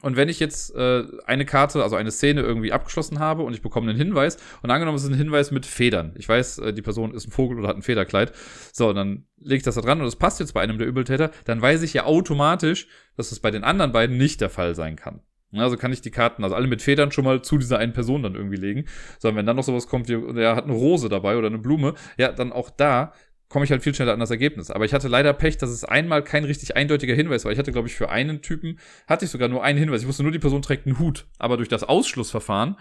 Und 0.00 0.16
wenn 0.16 0.28
ich 0.28 0.38
jetzt 0.38 0.74
äh, 0.76 1.04
eine 1.26 1.44
Karte, 1.44 1.82
also 1.82 1.96
eine 1.96 2.12
Szene 2.12 2.42
irgendwie 2.42 2.72
abgeschlossen 2.72 3.18
habe 3.18 3.42
und 3.42 3.52
ich 3.52 3.62
bekomme 3.62 3.90
einen 3.90 3.98
Hinweis 3.98 4.36
und 4.62 4.70
angenommen 4.70 4.96
es 4.96 5.02
ist 5.02 5.10
ein 5.10 5.16
Hinweis 5.16 5.50
mit 5.50 5.66
Federn. 5.66 6.14
Ich 6.16 6.28
weiß, 6.28 6.58
äh, 6.58 6.72
die 6.72 6.82
Person 6.82 7.12
ist 7.12 7.26
ein 7.26 7.32
Vogel 7.32 7.58
oder 7.58 7.68
hat 7.68 7.76
ein 7.76 7.82
Federkleid. 7.82 8.32
So, 8.72 8.90
und 8.90 8.94
dann 8.94 9.26
lege 9.38 9.56
ich 9.56 9.62
das 9.64 9.74
da 9.74 9.80
dran 9.80 9.98
und 9.98 10.04
das 10.04 10.16
passt 10.16 10.38
jetzt 10.38 10.54
bei 10.54 10.60
einem 10.60 10.78
der 10.78 10.86
Übeltäter, 10.86 11.32
dann 11.46 11.60
weiß 11.60 11.82
ich 11.82 11.94
ja 11.94 12.04
automatisch, 12.04 12.86
dass 13.16 13.32
es 13.32 13.40
bei 13.40 13.50
den 13.50 13.64
anderen 13.64 13.90
beiden 13.90 14.16
nicht 14.16 14.40
der 14.40 14.50
Fall 14.50 14.76
sein 14.76 14.94
kann. 14.94 15.20
Also 15.52 15.76
kann 15.76 15.92
ich 15.92 16.02
die 16.02 16.10
Karten, 16.10 16.44
also 16.44 16.54
alle 16.54 16.66
mit 16.66 16.82
Federn 16.82 17.10
schon 17.10 17.24
mal 17.24 17.40
zu 17.42 17.56
dieser 17.56 17.78
einen 17.78 17.94
Person 17.94 18.22
dann 18.22 18.34
irgendwie 18.34 18.56
legen. 18.56 18.84
Sondern 19.18 19.38
wenn 19.38 19.46
dann 19.46 19.56
noch 19.56 19.62
sowas 19.62 19.86
kommt, 19.86 20.08
wie, 20.08 20.34
der 20.34 20.54
hat 20.56 20.64
eine 20.64 20.74
Rose 20.74 21.08
dabei 21.08 21.36
oder 21.36 21.46
eine 21.46 21.58
Blume, 21.58 21.94
ja, 22.18 22.32
dann 22.32 22.52
auch 22.52 22.70
da 22.70 23.12
komme 23.48 23.64
ich 23.64 23.70
halt 23.70 23.82
viel 23.82 23.94
schneller 23.94 24.12
an 24.12 24.20
das 24.20 24.30
Ergebnis. 24.30 24.70
Aber 24.70 24.84
ich 24.84 24.92
hatte 24.92 25.08
leider 25.08 25.32
Pech, 25.32 25.56
dass 25.56 25.70
es 25.70 25.84
einmal 25.84 26.22
kein 26.22 26.44
richtig 26.44 26.76
eindeutiger 26.76 27.14
Hinweis 27.14 27.44
war. 27.44 27.52
Ich 27.52 27.58
hatte, 27.58 27.72
glaube 27.72 27.88
ich, 27.88 27.94
für 27.94 28.10
einen 28.10 28.42
Typen, 28.42 28.78
hatte 29.06 29.24
ich 29.24 29.30
sogar 29.30 29.48
nur 29.48 29.64
einen 29.64 29.78
Hinweis. 29.78 30.02
Ich 30.02 30.08
wusste 30.08 30.22
nur, 30.22 30.32
die 30.32 30.38
Person 30.38 30.62
trägt 30.62 30.86
einen 30.86 30.98
Hut. 30.98 31.26
Aber 31.38 31.56
durch 31.56 31.68
das 31.68 31.82
Ausschlussverfahren 31.84 32.76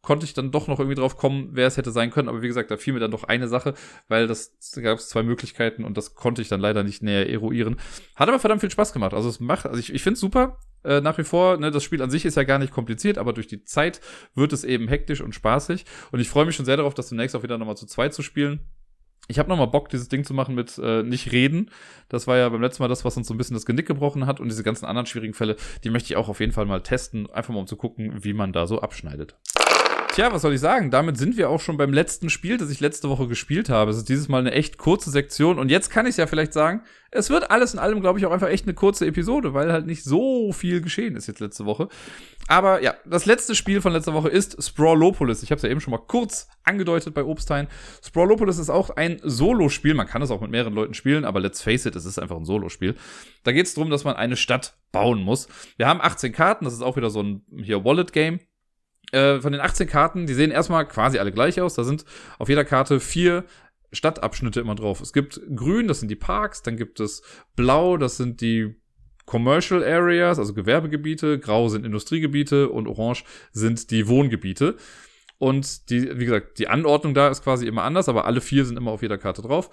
konnte 0.00 0.24
ich 0.24 0.34
dann 0.34 0.50
doch 0.50 0.66
noch 0.66 0.78
irgendwie 0.80 0.96
drauf 0.96 1.16
kommen, 1.16 1.50
wer 1.52 1.66
es 1.66 1.76
hätte 1.76 1.92
sein 1.92 2.10
können. 2.10 2.28
Aber 2.28 2.42
wie 2.42 2.48
gesagt, 2.48 2.70
da 2.70 2.76
fiel 2.76 2.92
mir 2.92 3.00
dann 3.00 3.10
doch 3.10 3.24
eine 3.24 3.48
Sache, 3.48 3.74
weil 4.08 4.26
das 4.26 4.58
da 4.74 4.80
gab 4.80 4.98
es 4.98 5.08
zwei 5.08 5.22
Möglichkeiten 5.22 5.84
und 5.84 5.96
das 5.96 6.14
konnte 6.14 6.42
ich 6.42 6.48
dann 6.48 6.60
leider 6.60 6.82
nicht 6.82 7.02
näher 7.02 7.28
eruieren. 7.28 7.76
Hat 8.16 8.28
aber 8.28 8.38
verdammt 8.38 8.60
viel 8.60 8.70
Spaß 8.70 8.92
gemacht. 8.92 9.14
Also 9.14 9.28
es 9.28 9.40
macht, 9.40 9.66
also 9.66 9.78
ich, 9.78 9.92
ich 9.92 10.02
finde 10.02 10.14
es 10.14 10.20
super. 10.20 10.58
Äh, 10.84 11.00
nach 11.00 11.18
wie 11.18 11.24
vor, 11.24 11.56
ne, 11.58 11.70
das 11.70 11.84
Spiel 11.84 12.02
an 12.02 12.10
sich 12.10 12.24
ist 12.24 12.36
ja 12.36 12.44
gar 12.44 12.58
nicht 12.58 12.72
kompliziert, 12.72 13.18
aber 13.18 13.32
durch 13.32 13.46
die 13.46 13.64
Zeit 13.64 14.00
wird 14.34 14.52
es 14.52 14.64
eben 14.64 14.88
hektisch 14.88 15.20
und 15.20 15.34
spaßig. 15.34 15.84
Und 16.10 16.20
ich 16.20 16.28
freue 16.28 16.44
mich 16.44 16.56
schon 16.56 16.66
sehr 16.66 16.76
darauf, 16.76 16.94
das 16.94 17.08
demnächst 17.08 17.36
auch 17.36 17.42
wieder 17.42 17.58
nochmal 17.58 17.76
zu 17.76 17.86
zweit 17.86 18.14
zu 18.14 18.22
spielen. 18.22 18.60
Ich 19.28 19.38
habe 19.38 19.48
nochmal 19.48 19.68
Bock, 19.68 19.88
dieses 19.88 20.08
Ding 20.08 20.24
zu 20.24 20.34
machen 20.34 20.54
mit 20.54 20.78
äh, 20.78 21.02
nicht 21.04 21.30
reden. 21.30 21.70
Das 22.08 22.26
war 22.26 22.38
ja 22.38 22.48
beim 22.48 22.60
letzten 22.60 22.82
Mal 22.82 22.88
das, 22.88 23.04
was 23.04 23.16
uns 23.16 23.28
so 23.28 23.34
ein 23.34 23.38
bisschen 23.38 23.54
das 23.54 23.66
Genick 23.66 23.86
gebrochen 23.86 24.26
hat. 24.26 24.40
Und 24.40 24.48
diese 24.48 24.64
ganzen 24.64 24.84
anderen 24.84 25.06
schwierigen 25.06 25.34
Fälle, 25.34 25.56
die 25.84 25.90
möchte 25.90 26.12
ich 26.12 26.16
auch 26.16 26.28
auf 26.28 26.40
jeden 26.40 26.52
Fall 26.52 26.66
mal 26.66 26.82
testen, 26.82 27.30
einfach 27.30 27.54
mal 27.54 27.60
um 27.60 27.66
zu 27.68 27.76
gucken, 27.76 28.24
wie 28.24 28.32
man 28.32 28.52
da 28.52 28.66
so 28.66 28.80
abschneidet. 28.80 29.36
Tja, 30.12 30.30
was 30.30 30.42
soll 30.42 30.52
ich 30.52 30.60
sagen? 30.60 30.90
Damit 30.90 31.16
sind 31.16 31.38
wir 31.38 31.48
auch 31.48 31.60
schon 31.60 31.78
beim 31.78 31.94
letzten 31.94 32.28
Spiel, 32.28 32.58
das 32.58 32.68
ich 32.68 32.80
letzte 32.80 33.08
Woche 33.08 33.28
gespielt 33.28 33.70
habe. 33.70 33.90
Es 33.90 33.96
ist 33.96 34.10
dieses 34.10 34.28
Mal 34.28 34.40
eine 34.40 34.52
echt 34.52 34.76
kurze 34.76 35.10
Sektion. 35.10 35.58
Und 35.58 35.70
jetzt 35.70 35.88
kann 35.88 36.04
ich 36.04 36.18
ja 36.18 36.26
vielleicht 36.26 36.52
sagen, 36.52 36.82
es 37.10 37.30
wird 37.30 37.50
alles 37.50 37.72
in 37.72 37.78
allem, 37.78 38.02
glaube 38.02 38.18
ich, 38.18 38.26
auch 38.26 38.30
einfach 38.30 38.50
echt 38.50 38.66
eine 38.66 38.74
kurze 38.74 39.06
Episode, 39.06 39.54
weil 39.54 39.72
halt 39.72 39.86
nicht 39.86 40.04
so 40.04 40.52
viel 40.52 40.82
geschehen 40.82 41.16
ist 41.16 41.28
jetzt 41.28 41.40
letzte 41.40 41.64
Woche. 41.64 41.88
Aber 42.46 42.82
ja, 42.82 42.94
das 43.06 43.24
letzte 43.24 43.54
Spiel 43.54 43.80
von 43.80 43.94
letzter 43.94 44.12
Woche 44.12 44.28
ist 44.28 44.62
Sprawlopolis. 44.62 45.42
Ich 45.42 45.50
habe 45.50 45.56
es 45.56 45.62
ja 45.62 45.70
eben 45.70 45.80
schon 45.80 45.92
mal 45.92 46.04
kurz 46.06 46.46
angedeutet 46.62 47.14
bei 47.14 47.24
Obstein. 47.24 47.66
Sprawlopolis 48.04 48.58
ist 48.58 48.68
auch 48.68 48.90
ein 48.90 49.18
Solospiel. 49.22 49.94
Man 49.94 50.06
kann 50.06 50.20
es 50.20 50.30
auch 50.30 50.42
mit 50.42 50.50
mehreren 50.50 50.74
Leuten 50.74 50.92
spielen, 50.92 51.24
aber 51.24 51.40
let's 51.40 51.62
face 51.62 51.86
it, 51.86 51.96
es 51.96 52.04
ist 52.04 52.18
einfach 52.18 52.36
ein 52.36 52.44
Solospiel. 52.44 52.96
Da 53.44 53.52
geht 53.52 53.64
es 53.64 53.72
darum, 53.72 53.88
dass 53.88 54.04
man 54.04 54.16
eine 54.16 54.36
Stadt 54.36 54.76
bauen 54.92 55.22
muss. 55.22 55.48
Wir 55.78 55.86
haben 55.86 56.02
18 56.02 56.32
Karten, 56.32 56.66
das 56.66 56.74
ist 56.74 56.82
auch 56.82 56.98
wieder 56.98 57.08
so 57.08 57.22
ein 57.22 57.46
hier 57.56 57.82
Wallet-Game. 57.82 58.40
Äh, 59.12 59.40
von 59.40 59.52
den 59.52 59.60
18 59.60 59.86
Karten, 59.86 60.26
die 60.26 60.34
sehen 60.34 60.50
erstmal 60.50 60.88
quasi 60.88 61.18
alle 61.18 61.32
gleich 61.32 61.60
aus. 61.60 61.74
Da 61.74 61.84
sind 61.84 62.04
auf 62.38 62.48
jeder 62.48 62.64
Karte 62.64 62.98
vier 62.98 63.44
Stadtabschnitte 63.92 64.60
immer 64.60 64.74
drauf. 64.74 65.00
Es 65.00 65.12
gibt 65.12 65.40
grün, 65.54 65.86
das 65.86 66.00
sind 66.00 66.08
die 66.08 66.16
Parks, 66.16 66.62
dann 66.62 66.78
gibt 66.78 66.98
es 66.98 67.22
blau, 67.54 67.98
das 67.98 68.16
sind 68.16 68.40
die 68.40 68.74
Commercial 69.26 69.84
Areas, 69.84 70.38
also 70.38 70.54
Gewerbegebiete, 70.54 71.38
grau 71.38 71.68
sind 71.68 71.84
Industriegebiete 71.84 72.70
und 72.70 72.88
orange 72.88 73.24
sind 73.52 73.90
die 73.90 74.08
Wohngebiete. 74.08 74.76
Und 75.38 75.90
die, 75.90 76.18
wie 76.18 76.24
gesagt, 76.24 76.58
die 76.58 76.68
Anordnung 76.68 77.14
da 77.14 77.28
ist 77.28 77.42
quasi 77.42 77.66
immer 77.66 77.82
anders, 77.82 78.08
aber 78.08 78.24
alle 78.24 78.40
vier 78.40 78.64
sind 78.64 78.76
immer 78.76 78.92
auf 78.92 79.02
jeder 79.02 79.18
Karte 79.18 79.42
drauf. 79.42 79.70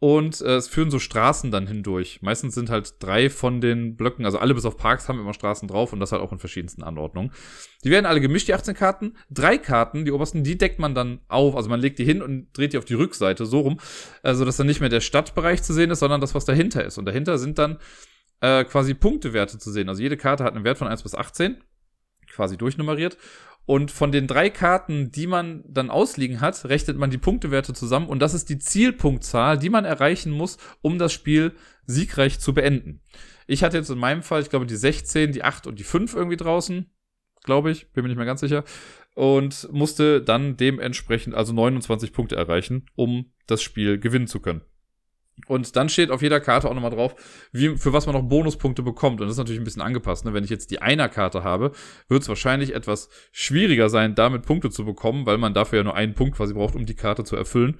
Und 0.00 0.40
äh, 0.42 0.56
es 0.56 0.68
führen 0.68 0.92
so 0.92 1.00
Straßen 1.00 1.50
dann 1.50 1.66
hindurch. 1.66 2.20
Meistens 2.22 2.54
sind 2.54 2.70
halt 2.70 2.94
drei 3.00 3.28
von 3.28 3.60
den 3.60 3.96
Blöcken, 3.96 4.24
also 4.24 4.38
alle 4.38 4.54
bis 4.54 4.64
auf 4.64 4.76
Parks 4.76 5.08
haben 5.08 5.18
immer 5.18 5.34
Straßen 5.34 5.66
drauf 5.66 5.92
und 5.92 5.98
das 5.98 6.12
halt 6.12 6.22
auch 6.22 6.30
in 6.30 6.38
verschiedensten 6.38 6.84
Anordnungen. 6.84 7.32
Die 7.82 7.90
werden 7.90 8.06
alle 8.06 8.20
gemischt, 8.20 8.46
die 8.46 8.54
18 8.54 8.74
Karten. 8.74 9.16
Drei 9.28 9.58
Karten, 9.58 10.04
die 10.04 10.12
obersten, 10.12 10.44
die 10.44 10.56
deckt 10.56 10.78
man 10.78 10.94
dann 10.94 11.20
auf. 11.26 11.56
Also 11.56 11.68
man 11.68 11.80
legt 11.80 11.98
die 11.98 12.04
hin 12.04 12.22
und 12.22 12.56
dreht 12.56 12.74
die 12.74 12.78
auf 12.78 12.84
die 12.84 12.94
Rückseite, 12.94 13.44
so 13.44 13.60
rum. 13.60 13.80
Also 14.22 14.44
dass 14.44 14.56
dann 14.56 14.68
nicht 14.68 14.80
mehr 14.80 14.88
der 14.88 15.00
Stadtbereich 15.00 15.64
zu 15.64 15.72
sehen 15.72 15.90
ist, 15.90 15.98
sondern 15.98 16.20
das, 16.20 16.34
was 16.34 16.44
dahinter 16.44 16.84
ist. 16.84 16.98
Und 16.98 17.06
dahinter 17.06 17.36
sind 17.36 17.58
dann 17.58 17.78
äh, 18.40 18.64
quasi 18.64 18.94
Punktewerte 18.94 19.58
zu 19.58 19.72
sehen. 19.72 19.88
Also 19.88 20.00
jede 20.00 20.16
Karte 20.16 20.44
hat 20.44 20.54
einen 20.54 20.64
Wert 20.64 20.78
von 20.78 20.86
1 20.86 21.02
bis 21.02 21.16
18 21.16 21.56
quasi 22.30 22.56
durchnummeriert. 22.56 23.16
Und 23.66 23.90
von 23.90 24.12
den 24.12 24.26
drei 24.26 24.48
Karten, 24.48 25.10
die 25.10 25.26
man 25.26 25.62
dann 25.68 25.90
ausliegen 25.90 26.40
hat, 26.40 26.64
rechnet 26.64 26.96
man 26.96 27.10
die 27.10 27.18
Punktewerte 27.18 27.74
zusammen 27.74 28.08
und 28.08 28.20
das 28.20 28.32
ist 28.32 28.48
die 28.48 28.58
Zielpunktzahl, 28.58 29.58
die 29.58 29.68
man 29.68 29.84
erreichen 29.84 30.32
muss, 30.32 30.56
um 30.80 30.98
das 30.98 31.12
Spiel 31.12 31.52
siegreich 31.84 32.40
zu 32.40 32.54
beenden. 32.54 33.02
Ich 33.46 33.62
hatte 33.62 33.76
jetzt 33.76 33.90
in 33.90 33.98
meinem 33.98 34.22
Fall, 34.22 34.40
ich 34.40 34.48
glaube, 34.48 34.64
die 34.64 34.74
16, 34.74 35.32
die 35.32 35.44
8 35.44 35.66
und 35.66 35.78
die 35.78 35.84
5 35.84 36.14
irgendwie 36.14 36.38
draußen. 36.38 36.90
Glaube 37.44 37.70
ich, 37.70 37.92
bin 37.92 38.04
mir 38.04 38.08
nicht 38.08 38.16
mehr 38.16 38.26
ganz 38.26 38.40
sicher. 38.40 38.64
Und 39.14 39.70
musste 39.70 40.22
dann 40.22 40.56
dementsprechend 40.56 41.34
also 41.34 41.52
29 41.52 42.12
Punkte 42.14 42.36
erreichen, 42.36 42.86
um 42.94 43.32
das 43.46 43.62
Spiel 43.62 43.98
gewinnen 43.98 44.28
zu 44.28 44.40
können. 44.40 44.62
Und 45.46 45.76
dann 45.76 45.88
steht 45.88 46.10
auf 46.10 46.20
jeder 46.20 46.40
Karte 46.40 46.68
auch 46.68 46.74
nochmal 46.74 46.90
drauf, 46.90 47.14
wie, 47.52 47.76
für 47.76 47.92
was 47.92 48.06
man 48.06 48.14
noch 48.14 48.22
Bonuspunkte 48.22 48.82
bekommt. 48.82 49.20
Und 49.20 49.26
das 49.26 49.34
ist 49.34 49.38
natürlich 49.38 49.60
ein 49.60 49.64
bisschen 49.64 49.82
angepasst. 49.82 50.24
Ne? 50.24 50.34
Wenn 50.34 50.44
ich 50.44 50.50
jetzt 50.50 50.70
die 50.70 50.82
Einer-Karte 50.82 51.44
habe, 51.44 51.72
wird 52.08 52.22
es 52.22 52.28
wahrscheinlich 52.28 52.74
etwas 52.74 53.08
schwieriger 53.32 53.88
sein, 53.88 54.14
damit 54.14 54.44
Punkte 54.44 54.70
zu 54.70 54.84
bekommen, 54.84 55.26
weil 55.26 55.38
man 55.38 55.54
dafür 55.54 55.78
ja 55.78 55.84
nur 55.84 55.94
einen 55.94 56.14
Punkt 56.14 56.36
quasi 56.36 56.54
braucht, 56.54 56.74
um 56.74 56.86
die 56.86 56.94
Karte 56.94 57.24
zu 57.24 57.36
erfüllen. 57.36 57.78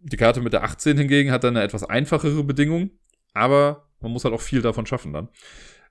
Die 0.00 0.16
Karte 0.16 0.40
mit 0.40 0.52
der 0.52 0.62
18 0.62 0.96
hingegen 0.96 1.32
hat 1.32 1.44
dann 1.44 1.56
eine 1.56 1.64
etwas 1.64 1.82
einfachere 1.82 2.44
Bedingung, 2.44 2.90
aber 3.34 3.88
man 4.00 4.12
muss 4.12 4.24
halt 4.24 4.34
auch 4.34 4.40
viel 4.40 4.62
davon 4.62 4.86
schaffen 4.86 5.12
dann. 5.12 5.28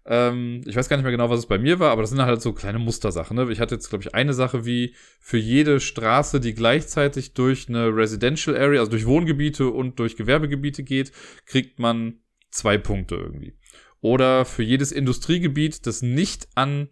Ähm, 0.09 0.61
ich 0.65 0.75
weiß 0.75 0.87
gar 0.87 0.95
nicht 0.95 1.03
mehr 1.03 1.11
genau, 1.11 1.29
was 1.29 1.39
es 1.39 1.45
bei 1.47 1.57
mir 1.57 1.79
war, 1.79 1.91
aber 1.91 2.01
das 2.01 2.11
sind 2.11 2.21
halt 2.21 2.41
so 2.41 2.53
kleine 2.53 2.79
Mustersachen. 2.79 3.35
Ne? 3.35 3.51
Ich 3.51 3.59
hatte 3.59 3.75
jetzt, 3.75 3.89
glaube 3.89 4.03
ich, 4.03 4.15
eine 4.15 4.33
Sache 4.33 4.65
wie 4.65 4.95
für 5.19 5.37
jede 5.37 5.81
Straße, 5.81 6.39
die 6.39 6.53
gleichzeitig 6.53 7.33
durch 7.33 7.67
eine 7.67 7.93
Residential 7.93 8.55
Area, 8.55 8.79
also 8.79 8.91
durch 8.91 9.05
Wohngebiete 9.05 9.67
und 9.67 9.99
durch 9.99 10.15
Gewerbegebiete 10.15 10.83
geht, 10.83 11.11
kriegt 11.45 11.79
man 11.79 12.21
zwei 12.51 12.77
Punkte 12.77 13.15
irgendwie. 13.15 13.57
Oder 13.99 14.45
für 14.45 14.63
jedes 14.63 14.93
Industriegebiet, 14.93 15.85
das 15.85 16.01
nicht 16.01 16.47
an 16.55 16.87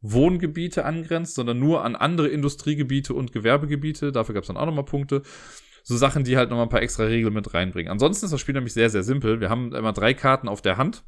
Wohngebiete 0.00 0.84
angrenzt, 0.84 1.36
sondern 1.36 1.60
nur 1.60 1.84
an 1.84 1.94
andere 1.94 2.28
Industriegebiete 2.28 3.14
und 3.14 3.32
Gewerbegebiete. 3.32 4.10
Dafür 4.10 4.34
gab 4.34 4.42
es 4.42 4.48
dann 4.48 4.56
auch 4.56 4.66
nochmal 4.66 4.84
Punkte. 4.84 5.22
So 5.84 5.96
Sachen, 5.96 6.24
die 6.24 6.36
halt 6.36 6.50
nochmal 6.50 6.66
ein 6.66 6.70
paar 6.70 6.82
extra 6.82 7.04
Regeln 7.04 7.32
mit 7.32 7.54
reinbringen. 7.54 7.92
Ansonsten 7.92 8.26
ist 8.26 8.32
das 8.32 8.40
Spiel 8.40 8.54
nämlich 8.54 8.72
sehr, 8.72 8.90
sehr 8.90 9.04
simpel. 9.04 9.40
Wir 9.40 9.50
haben 9.50 9.72
immer 9.72 9.92
drei 9.92 10.14
Karten 10.14 10.48
auf 10.48 10.60
der 10.60 10.78
Hand 10.78 11.04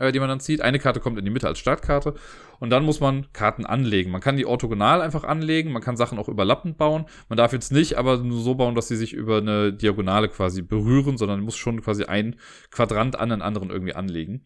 die 0.00 0.20
man 0.20 0.28
dann 0.28 0.40
zieht. 0.40 0.60
Eine 0.60 0.78
Karte 0.78 1.00
kommt 1.00 1.18
in 1.18 1.24
die 1.24 1.30
Mitte 1.30 1.48
als 1.48 1.58
Startkarte 1.58 2.14
und 2.60 2.70
dann 2.70 2.84
muss 2.84 3.00
man 3.00 3.26
Karten 3.32 3.66
anlegen. 3.66 4.10
Man 4.10 4.20
kann 4.20 4.36
die 4.36 4.46
orthogonal 4.46 5.00
einfach 5.00 5.24
anlegen, 5.24 5.72
man 5.72 5.82
kann 5.82 5.96
Sachen 5.96 6.18
auch 6.18 6.28
überlappend 6.28 6.78
bauen. 6.78 7.06
Man 7.28 7.36
darf 7.36 7.52
jetzt 7.52 7.72
nicht 7.72 7.98
aber 7.98 8.18
nur 8.18 8.40
so 8.40 8.54
bauen, 8.54 8.74
dass 8.74 8.88
sie 8.88 8.96
sich 8.96 9.12
über 9.12 9.38
eine 9.38 9.72
Diagonale 9.72 10.28
quasi 10.28 10.62
berühren, 10.62 11.18
sondern 11.18 11.40
muss 11.40 11.56
schon 11.56 11.82
quasi 11.82 12.04
ein 12.04 12.36
Quadrant 12.70 13.18
an 13.18 13.30
den 13.30 13.42
anderen 13.42 13.70
irgendwie 13.70 13.94
anlegen. 13.94 14.44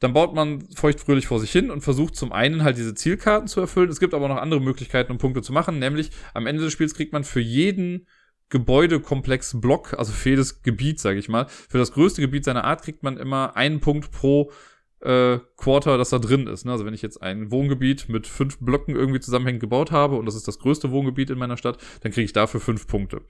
Dann 0.00 0.12
baut 0.12 0.34
man 0.34 0.60
feuchtfröhlich 0.74 1.26
vor 1.26 1.40
sich 1.40 1.50
hin 1.50 1.70
und 1.70 1.80
versucht 1.80 2.14
zum 2.14 2.32
einen 2.32 2.62
halt 2.62 2.76
diese 2.76 2.94
Zielkarten 2.94 3.48
zu 3.48 3.60
erfüllen. 3.60 3.88
Es 3.88 4.00
gibt 4.00 4.12
aber 4.12 4.28
noch 4.28 4.36
andere 4.36 4.60
Möglichkeiten, 4.60 5.12
um 5.12 5.18
Punkte 5.18 5.40
zu 5.40 5.52
machen, 5.52 5.78
nämlich 5.78 6.10
am 6.34 6.46
Ende 6.46 6.62
des 6.62 6.72
Spiels 6.72 6.94
kriegt 6.94 7.12
man 7.12 7.24
für 7.24 7.40
jeden 7.40 8.06
Gebäudekomplex 8.50 9.60
Block, 9.60 9.94
also 9.98 10.12
für 10.12 10.30
jedes 10.30 10.62
Gebiet, 10.62 11.00
sage 11.00 11.18
ich 11.18 11.28
mal. 11.28 11.46
Für 11.48 11.78
das 11.78 11.92
größte 11.92 12.20
Gebiet 12.20 12.44
seiner 12.44 12.64
Art 12.64 12.82
kriegt 12.82 13.02
man 13.02 13.16
immer 13.16 13.56
einen 13.56 13.80
Punkt 13.80 14.10
pro 14.10 14.52
äh, 15.00 15.38
Quarter, 15.56 15.98
das 15.98 16.10
da 16.10 16.18
drin 16.18 16.46
ist. 16.46 16.64
Ne? 16.64 16.72
Also 16.72 16.84
wenn 16.84 16.94
ich 16.94 17.02
jetzt 17.02 17.22
ein 17.22 17.50
Wohngebiet 17.50 18.08
mit 18.08 18.26
fünf 18.26 18.58
Blöcken 18.58 18.96
irgendwie 18.96 19.20
zusammenhängend 19.20 19.60
gebaut 19.60 19.90
habe 19.90 20.16
und 20.16 20.26
das 20.26 20.34
ist 20.34 20.48
das 20.48 20.58
größte 20.58 20.90
Wohngebiet 20.90 21.30
in 21.30 21.38
meiner 21.38 21.56
Stadt, 21.56 21.78
dann 22.00 22.12
kriege 22.12 22.24
ich 22.24 22.32
dafür 22.32 22.60
fünf 22.60 22.86
Punkte. 22.86 23.22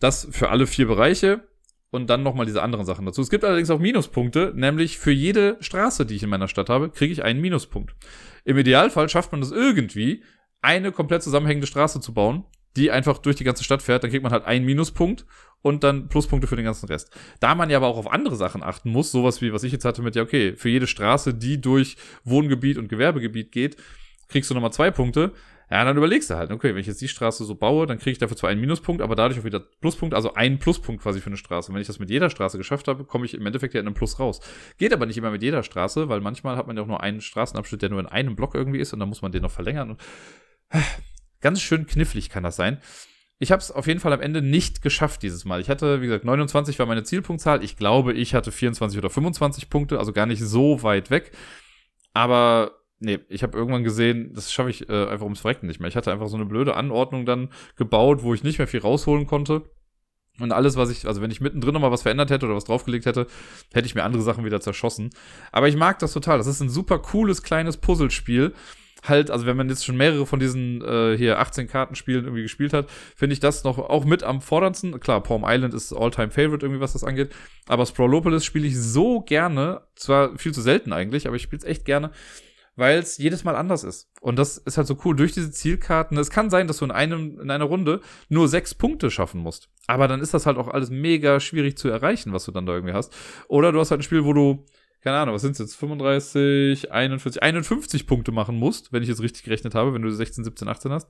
Das 0.00 0.28
für 0.30 0.50
alle 0.50 0.66
vier 0.66 0.86
Bereiche 0.86 1.48
und 1.90 2.08
dann 2.10 2.22
nochmal 2.22 2.46
diese 2.46 2.62
anderen 2.62 2.84
Sachen 2.86 3.06
dazu. 3.06 3.20
Es 3.20 3.30
gibt 3.30 3.44
allerdings 3.44 3.70
auch 3.70 3.78
Minuspunkte, 3.78 4.52
nämlich 4.54 4.98
für 4.98 5.12
jede 5.12 5.56
Straße, 5.60 6.06
die 6.06 6.16
ich 6.16 6.22
in 6.22 6.30
meiner 6.30 6.48
Stadt 6.48 6.68
habe, 6.68 6.90
kriege 6.90 7.12
ich 7.12 7.22
einen 7.22 7.40
Minuspunkt. 7.40 7.94
Im 8.44 8.58
Idealfall 8.58 9.08
schafft 9.08 9.32
man 9.32 9.42
es 9.42 9.52
irgendwie, 9.52 10.22
eine 10.62 10.92
komplett 10.92 11.22
zusammenhängende 11.22 11.66
Straße 11.66 12.00
zu 12.00 12.12
bauen, 12.12 12.44
die 12.76 12.90
einfach 12.90 13.18
durch 13.18 13.36
die 13.36 13.44
ganze 13.44 13.64
Stadt 13.64 13.82
fährt, 13.82 14.02
dann 14.02 14.10
kriegt 14.10 14.22
man 14.22 14.32
halt 14.32 14.44
einen 14.44 14.64
Minuspunkt 14.64 15.24
und 15.62 15.82
dann 15.82 16.08
Pluspunkte 16.08 16.46
für 16.46 16.56
den 16.56 16.64
ganzen 16.64 16.86
Rest. 16.86 17.10
Da 17.40 17.54
man 17.54 17.70
ja 17.70 17.78
aber 17.78 17.88
auch 17.88 17.98
auf 17.98 18.12
andere 18.12 18.36
Sachen 18.36 18.62
achten 18.62 18.90
muss, 18.90 19.10
sowas 19.10 19.40
wie, 19.40 19.52
was 19.52 19.64
ich 19.64 19.72
jetzt 19.72 19.84
hatte 19.84 20.02
mit, 20.02 20.14
ja, 20.14 20.22
okay, 20.22 20.54
für 20.54 20.68
jede 20.68 20.86
Straße, 20.86 21.34
die 21.34 21.60
durch 21.60 21.96
Wohngebiet 22.24 22.78
und 22.78 22.88
Gewerbegebiet 22.88 23.50
geht, 23.52 23.76
kriegst 24.28 24.50
du 24.50 24.54
nochmal 24.54 24.72
zwei 24.72 24.90
Punkte. 24.90 25.32
Ja, 25.68 25.84
dann 25.84 25.96
überlegst 25.96 26.30
du 26.30 26.36
halt, 26.36 26.52
okay, 26.52 26.74
wenn 26.74 26.80
ich 26.80 26.86
jetzt 26.86 27.00
die 27.00 27.08
Straße 27.08 27.44
so 27.44 27.56
baue, 27.56 27.88
dann 27.88 27.98
kriege 27.98 28.12
ich 28.12 28.18
dafür 28.18 28.36
zwar 28.36 28.50
einen 28.50 28.60
Minuspunkt, 28.60 29.02
aber 29.02 29.16
dadurch 29.16 29.40
auch 29.40 29.44
wieder 29.44 29.58
Pluspunkt, 29.58 30.14
also 30.14 30.34
einen 30.34 30.60
Pluspunkt 30.60 31.02
quasi 31.02 31.20
für 31.20 31.26
eine 31.26 31.36
Straße. 31.36 31.70
Und 31.70 31.74
wenn 31.74 31.80
ich 31.80 31.88
das 31.88 31.98
mit 31.98 32.08
jeder 32.08 32.30
Straße 32.30 32.56
geschafft 32.56 32.86
habe, 32.86 33.04
komme 33.04 33.26
ich 33.26 33.34
im 33.34 33.44
Endeffekt 33.44 33.74
ja 33.74 33.80
in 33.80 33.86
einem 33.86 33.94
Plus 33.94 34.20
raus. 34.20 34.40
Geht 34.78 34.92
aber 34.92 35.06
nicht 35.06 35.16
immer 35.16 35.32
mit 35.32 35.42
jeder 35.42 35.64
Straße, 35.64 36.08
weil 36.08 36.20
manchmal 36.20 36.56
hat 36.56 36.68
man 36.68 36.76
ja 36.76 36.84
auch 36.84 36.86
nur 36.86 37.02
einen 37.02 37.20
Straßenabschnitt, 37.20 37.82
der 37.82 37.88
nur 37.88 37.98
in 37.98 38.06
einem 38.06 38.36
Block 38.36 38.54
irgendwie 38.54 38.78
ist 38.78 38.92
und 38.92 39.00
dann 39.00 39.08
muss 39.08 39.22
man 39.22 39.32
den 39.32 39.42
noch 39.42 39.50
verlängern. 39.50 39.90
Und 39.90 40.00
ganz 41.40 41.60
schön 41.60 41.86
knifflig 41.86 42.30
kann 42.30 42.42
das 42.42 42.56
sein. 42.56 42.78
Ich 43.38 43.52
habe 43.52 43.60
es 43.60 43.70
auf 43.70 43.86
jeden 43.86 44.00
Fall 44.00 44.12
am 44.12 44.20
Ende 44.20 44.40
nicht 44.40 44.80
geschafft 44.80 45.22
dieses 45.22 45.44
Mal. 45.44 45.60
Ich 45.60 45.68
hatte, 45.68 46.00
wie 46.00 46.06
gesagt, 46.06 46.24
29 46.24 46.78
war 46.78 46.86
meine 46.86 47.02
Zielpunktzahl. 47.02 47.62
Ich 47.62 47.76
glaube, 47.76 48.14
ich 48.14 48.34
hatte 48.34 48.50
24 48.50 48.98
oder 48.98 49.10
25 49.10 49.68
Punkte, 49.68 49.98
also 49.98 50.12
gar 50.12 50.26
nicht 50.26 50.42
so 50.42 50.82
weit 50.82 51.10
weg. 51.10 51.32
Aber 52.14 52.72
Nee, 52.98 53.18
ich 53.28 53.42
habe 53.42 53.58
irgendwann 53.58 53.84
gesehen, 53.84 54.32
das 54.32 54.50
schaffe 54.50 54.70
ich 54.70 54.88
äh, 54.88 55.06
einfach 55.08 55.24
ums 55.24 55.40
Verrecken 55.40 55.66
nicht 55.66 55.80
mehr. 55.80 55.88
Ich 55.88 55.96
hatte 55.96 56.10
einfach 56.10 56.28
so 56.28 56.36
eine 56.36 56.46
blöde 56.46 56.76
Anordnung 56.76 57.26
dann 57.26 57.50
gebaut, 57.76 58.22
wo 58.22 58.32
ich 58.32 58.42
nicht 58.42 58.58
mehr 58.58 58.66
viel 58.66 58.80
rausholen 58.80 59.26
konnte. 59.26 59.64
Und 60.38 60.52
alles, 60.52 60.76
was 60.76 60.90
ich, 60.90 61.06
also 61.06 61.20
wenn 61.20 61.30
ich 61.30 61.40
mittendrin 61.40 61.74
nochmal 61.74 61.90
was 61.90 62.02
verändert 62.02 62.30
hätte 62.30 62.46
oder 62.46 62.54
was 62.54 62.64
draufgelegt 62.64 63.06
hätte, 63.06 63.26
hätte 63.72 63.86
ich 63.86 63.94
mir 63.94 64.04
andere 64.04 64.22
Sachen 64.22 64.44
wieder 64.44 64.60
zerschossen. 64.60 65.10
Aber 65.52 65.68
ich 65.68 65.76
mag 65.76 65.98
das 65.98 66.12
total. 66.12 66.38
Das 66.38 66.46
ist 66.46 66.60
ein 66.60 66.70
super 66.70 66.98
cooles 66.98 67.42
kleines 67.42 67.76
Puzzlespiel. 67.76 68.54
Halt, 69.08 69.30
also 69.30 69.46
wenn 69.46 69.56
man 69.56 69.68
jetzt 69.68 69.84
schon 69.84 69.96
mehrere 69.96 70.26
von 70.26 70.40
diesen 70.40 70.82
äh, 70.82 71.16
hier 71.16 71.38
18 71.38 71.68
Kartenspielen 71.68 72.24
irgendwie 72.24 72.42
gespielt 72.42 72.72
hat, 72.72 72.88
finde 73.14 73.34
ich 73.34 73.40
das 73.40 73.64
noch 73.64 73.78
auch 73.78 74.04
mit 74.04 74.22
am 74.22 74.40
forderndsten. 74.40 74.98
Klar, 75.00 75.22
Palm 75.22 75.44
Island 75.46 75.74
ist 75.74 75.92
All-Time 75.92 76.30
Favorite 76.30 76.64
irgendwie, 76.64 76.80
was 76.80 76.92
das 76.92 77.04
angeht. 77.04 77.34
Aber 77.68 77.86
Sprawlopolis 77.86 78.44
spiele 78.44 78.66
ich 78.66 78.78
so 78.78 79.20
gerne, 79.20 79.82
zwar 79.94 80.36
viel 80.38 80.52
zu 80.52 80.60
selten 80.60 80.92
eigentlich, 80.92 81.26
aber 81.26 81.36
ich 81.36 81.42
spiele 81.42 81.58
es 81.58 81.64
echt 81.64 81.84
gerne 81.84 82.10
weil 82.76 82.98
es 82.98 83.18
jedes 83.18 83.42
Mal 83.42 83.56
anders 83.56 83.82
ist. 83.82 84.10
Und 84.20 84.38
das 84.38 84.58
ist 84.58 84.76
halt 84.76 84.86
so 84.86 84.98
cool. 85.04 85.16
Durch 85.16 85.32
diese 85.32 85.50
Zielkarten, 85.50 86.16
es 86.18 86.30
kann 86.30 86.50
sein, 86.50 86.68
dass 86.68 86.78
du 86.78 86.84
in 86.84 86.90
einem, 86.90 87.40
in 87.40 87.50
einer 87.50 87.64
Runde 87.64 88.00
nur 88.28 88.48
sechs 88.48 88.74
Punkte 88.74 89.10
schaffen 89.10 89.40
musst. 89.40 89.70
Aber 89.86 90.08
dann 90.08 90.20
ist 90.20 90.34
das 90.34 90.46
halt 90.46 90.58
auch 90.58 90.68
alles 90.68 90.90
mega 90.90 91.40
schwierig 91.40 91.78
zu 91.78 91.88
erreichen, 91.88 92.32
was 92.32 92.44
du 92.44 92.52
dann 92.52 92.66
da 92.66 92.74
irgendwie 92.74 92.94
hast. 92.94 93.14
Oder 93.48 93.72
du 93.72 93.80
hast 93.80 93.90
halt 93.90 94.00
ein 94.00 94.04
Spiel, 94.04 94.24
wo 94.24 94.34
du, 94.34 94.64
keine 95.06 95.18
Ahnung, 95.18 95.36
was 95.36 95.42
sind 95.42 95.52
es 95.52 95.58
jetzt? 95.58 95.76
35, 95.76 96.90
41, 96.90 97.40
51 97.40 98.08
Punkte 98.08 98.32
machen 98.32 98.58
musst, 98.58 98.92
wenn 98.92 99.04
ich 99.04 99.08
jetzt 99.08 99.22
richtig 99.22 99.44
gerechnet 99.44 99.76
habe, 99.76 99.94
wenn 99.94 100.02
du 100.02 100.10
16, 100.10 100.42
17, 100.42 100.66
18 100.66 100.90
hast. 100.90 101.08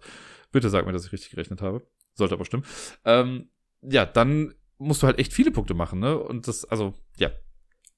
Bitte 0.53 0.69
sag 0.69 0.85
mir, 0.85 0.93
dass 0.93 1.07
ich 1.07 1.13
richtig 1.13 1.31
gerechnet 1.31 1.63
habe. 1.63 1.81
Sollte 2.13 2.35
aber 2.35 2.45
stimmen. 2.45 2.67
Ähm, 3.07 3.49
ja, 3.81 4.05
dann 4.05 4.53
musst 4.77 5.03
du 5.03 5.07
halt 5.07 5.19
echt 5.19 5.33
viele 5.33 5.51
Punkte 5.51 5.73
machen, 5.73 5.99
ne? 5.99 6.19
Und 6.19 6.47
das, 6.47 6.67
also, 6.67 6.93
ja, 7.17 7.31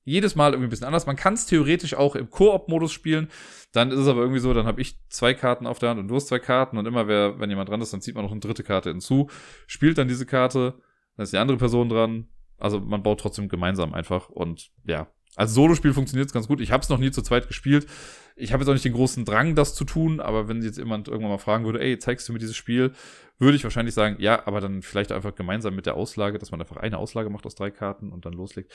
jedes 0.05 0.37
Mal 0.37 0.53
irgendwie 0.53 0.69
ein 0.69 0.71
bisschen 0.71 0.87
anders. 0.87 1.07
Man 1.07 1.17
kann 1.17 1.35
es 1.35 1.47
theoretisch 1.47 1.95
auch 1.95 2.15
im 2.15 2.31
Koop-Modus 2.31 2.93
spielen. 2.93 3.27
Dann 3.73 3.91
ist 3.91 3.99
es 3.99 4.07
aber 4.07 4.21
irgendwie 4.21 4.39
so, 4.39 4.55
dann 4.55 4.67
habe 4.67 4.81
ich 4.81 5.01
zwei 5.09 5.35
Karten 5.35 5.67
auf 5.67 5.81
der 5.81 5.89
Hand 5.89 5.99
und 5.99 6.07
du 6.07 6.15
hast 6.15 6.29
zwei 6.29 6.39
Karten 6.39 6.79
und 6.79 6.87
immer, 6.87 7.09
wer, 7.09 7.41
wenn 7.41 7.51
jemand 7.51 7.71
dran 7.71 7.81
ist, 7.81 7.93
dann 7.93 8.03
zieht 8.03 8.15
man 8.15 8.25
noch 8.25 8.31
eine 8.31 8.39
dritte 8.39 8.63
Karte 8.63 8.91
hinzu, 8.91 9.29
spielt 9.67 9.99
dann 9.99 10.07
diese 10.07 10.27
Karte, 10.27 10.81
dann 11.17 11.25
ist 11.25 11.33
die 11.33 11.39
andere 11.39 11.59
Person 11.59 11.89
dran. 11.89 12.29
Also 12.57 12.79
man 12.79 13.03
baut 13.03 13.19
trotzdem 13.19 13.49
gemeinsam 13.49 13.95
einfach 13.95 14.29
und 14.29 14.71
ja. 14.85 15.09
Als 15.37 15.55
Solospiel 15.55 15.93
funktioniert 15.93 16.27
es 16.27 16.33
ganz 16.33 16.49
gut. 16.49 16.61
Ich 16.61 16.73
habe 16.73 16.83
es 16.83 16.89
noch 16.89 16.99
nie 16.99 17.11
zu 17.11 17.23
zweit 17.23 17.49
gespielt. 17.49 17.87
Ich 18.37 18.53
habe 18.53 18.63
jetzt 18.63 18.69
auch 18.69 18.73
nicht 18.73 18.85
den 18.85 18.93
großen 18.93 19.25
Drang, 19.25 19.55
das 19.55 19.75
zu 19.75 19.85
tun, 19.85 20.21
aber 20.21 20.49
wenn 20.49 20.63
jetzt 20.63 20.79
jemand 20.79 21.09
irgendwann 21.09 21.33
mal 21.33 21.39
fragen 21.39 21.65
würde, 21.65 21.81
ey, 21.81 21.99
zeigst 21.99 22.29
du 22.29 22.33
mir 22.33 22.39
dieses 22.39 22.57
Spiel, 22.57 22.93
würde 23.39 23.57
ich 23.57 23.65
wahrscheinlich 23.65 23.95
sagen, 23.95 24.17
ja, 24.21 24.47
aber 24.47 24.61
dann 24.61 24.83
vielleicht 24.83 25.13
einfach 25.13 25.35
gemeinsam 25.35 25.75
mit 25.75 25.87
der 25.87 25.95
Auslage, 25.95 26.39
dass 26.39 26.51
man 26.51 26.61
einfach 26.61 26.77
eine 26.77 26.99
Auslage 26.99 27.31
macht 27.31 27.47
aus 27.47 27.55
drei 27.55 27.71
Karten 27.71 28.13
und 28.13 28.27
dann 28.27 28.33
loslegt. 28.33 28.73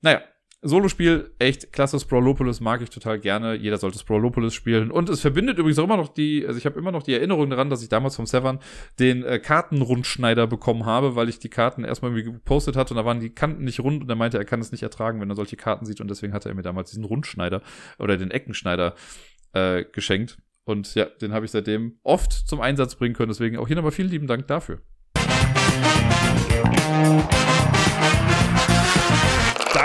Naja, 0.00 0.22
Solospiel, 0.66 1.30
echt 1.38 1.72
klasse. 1.72 2.00
Sprawlopolis 2.00 2.60
mag 2.60 2.80
ich 2.80 2.90
total 2.90 3.18
gerne. 3.18 3.54
Jeder 3.54 3.76
sollte 3.76 3.98
Sprawlopolis 3.98 4.54
spielen. 4.54 4.90
Und 4.90 5.10
es 5.10 5.20
verbindet 5.20 5.58
übrigens 5.58 5.78
auch 5.78 5.84
immer 5.84 5.98
noch 5.98 6.08
die, 6.08 6.46
also 6.46 6.58
ich 6.58 6.64
habe 6.64 6.78
immer 6.78 6.90
noch 6.90 7.02
die 7.02 7.12
Erinnerung 7.12 7.50
daran, 7.50 7.68
dass 7.68 7.82
ich 7.82 7.90
damals 7.90 8.16
vom 8.16 8.26
Severn 8.26 8.58
den 8.98 9.22
äh, 9.22 9.38
Kartenrundschneider 9.38 10.46
bekommen 10.46 10.86
habe, 10.86 11.16
weil 11.16 11.28
ich 11.28 11.38
die 11.38 11.50
Karten 11.50 11.84
erstmal 11.84 12.12
irgendwie 12.12 12.32
gepostet 12.32 12.76
hatte 12.76 12.94
und 12.94 12.96
da 12.96 13.04
waren 13.04 13.20
die 13.20 13.30
Kanten 13.30 13.64
nicht 13.64 13.80
rund 13.80 14.02
und 14.02 14.08
er 14.08 14.16
meinte, 14.16 14.38
er 14.38 14.44
kann 14.44 14.60
es 14.60 14.72
nicht 14.72 14.82
ertragen, 14.82 15.20
wenn 15.20 15.28
er 15.28 15.36
solche 15.36 15.56
Karten 15.56 15.84
sieht 15.84 16.00
und 16.00 16.08
deswegen 16.08 16.32
hatte 16.32 16.48
er 16.48 16.54
mir 16.54 16.62
damals 16.62 16.90
diesen 16.90 17.04
Rundschneider 17.04 17.60
oder 17.98 18.16
den 18.16 18.30
Eckenschneider 18.30 18.94
äh, 19.52 19.84
geschenkt. 19.84 20.38
Und 20.64 20.94
ja, 20.94 21.04
den 21.04 21.32
habe 21.32 21.44
ich 21.44 21.50
seitdem 21.50 21.98
oft 22.02 22.32
zum 22.32 22.62
Einsatz 22.62 22.94
bringen 22.94 23.14
können. 23.14 23.28
Deswegen 23.28 23.58
auch 23.58 23.66
hier 23.66 23.76
nochmal 23.76 23.92
vielen 23.92 24.08
lieben 24.08 24.26
Dank 24.26 24.46
dafür 24.46 24.80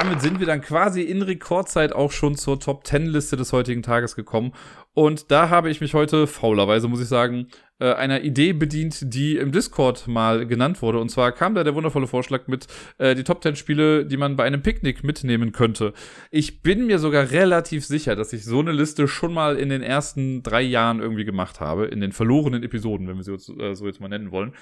damit 0.09 0.23
sind 0.23 0.39
wir 0.39 0.47
dann 0.47 0.61
quasi 0.61 1.03
in 1.03 1.21
Rekordzeit 1.21 1.93
auch 1.93 2.11
schon 2.11 2.35
zur 2.35 2.59
Top 2.59 2.87
10 2.87 3.05
Liste 3.05 3.37
des 3.37 3.53
heutigen 3.53 3.83
Tages 3.83 4.15
gekommen. 4.15 4.53
Und 4.93 5.31
da 5.31 5.49
habe 5.49 5.69
ich 5.69 5.81
mich 5.81 5.93
heute, 5.93 6.27
faulerweise 6.27 6.87
muss 6.87 7.01
ich 7.01 7.07
sagen, 7.07 7.47
äh, 7.79 7.93
einer 7.93 8.23
Idee 8.23 8.53
bedient, 8.53 9.13
die 9.13 9.37
im 9.37 9.51
Discord 9.51 10.07
mal 10.07 10.45
genannt 10.45 10.81
wurde. 10.81 10.99
Und 10.99 11.09
zwar 11.09 11.31
kam 11.31 11.55
da 11.55 11.63
der 11.63 11.75
wundervolle 11.75 12.07
Vorschlag 12.07 12.47
mit 12.47 12.67
äh, 12.97 13.15
die 13.15 13.23
Top 13.23 13.41
10 13.41 13.55
Spiele, 13.55 14.05
die 14.05 14.17
man 14.17 14.35
bei 14.35 14.43
einem 14.43 14.61
Picknick 14.61 15.03
mitnehmen 15.03 15.51
könnte. 15.51 15.93
Ich 16.31 16.61
bin 16.61 16.87
mir 16.87 16.99
sogar 16.99 17.31
relativ 17.31 17.85
sicher, 17.85 18.15
dass 18.15 18.33
ich 18.33 18.43
so 18.43 18.59
eine 18.59 18.73
Liste 18.73 19.07
schon 19.07 19.33
mal 19.33 19.57
in 19.57 19.69
den 19.69 19.81
ersten 19.81 20.43
drei 20.43 20.61
Jahren 20.61 20.99
irgendwie 20.99 21.25
gemacht 21.25 21.59
habe, 21.59 21.85
in 21.85 22.01
den 22.01 22.11
verlorenen 22.11 22.63
Episoden, 22.63 23.07
wenn 23.07 23.15
wir 23.15 23.23
sie 23.23 23.37
so, 23.37 23.57
äh, 23.57 23.75
so 23.75 23.85
jetzt 23.85 24.01
mal 24.01 24.09
nennen 24.09 24.31
wollen. 24.31 24.53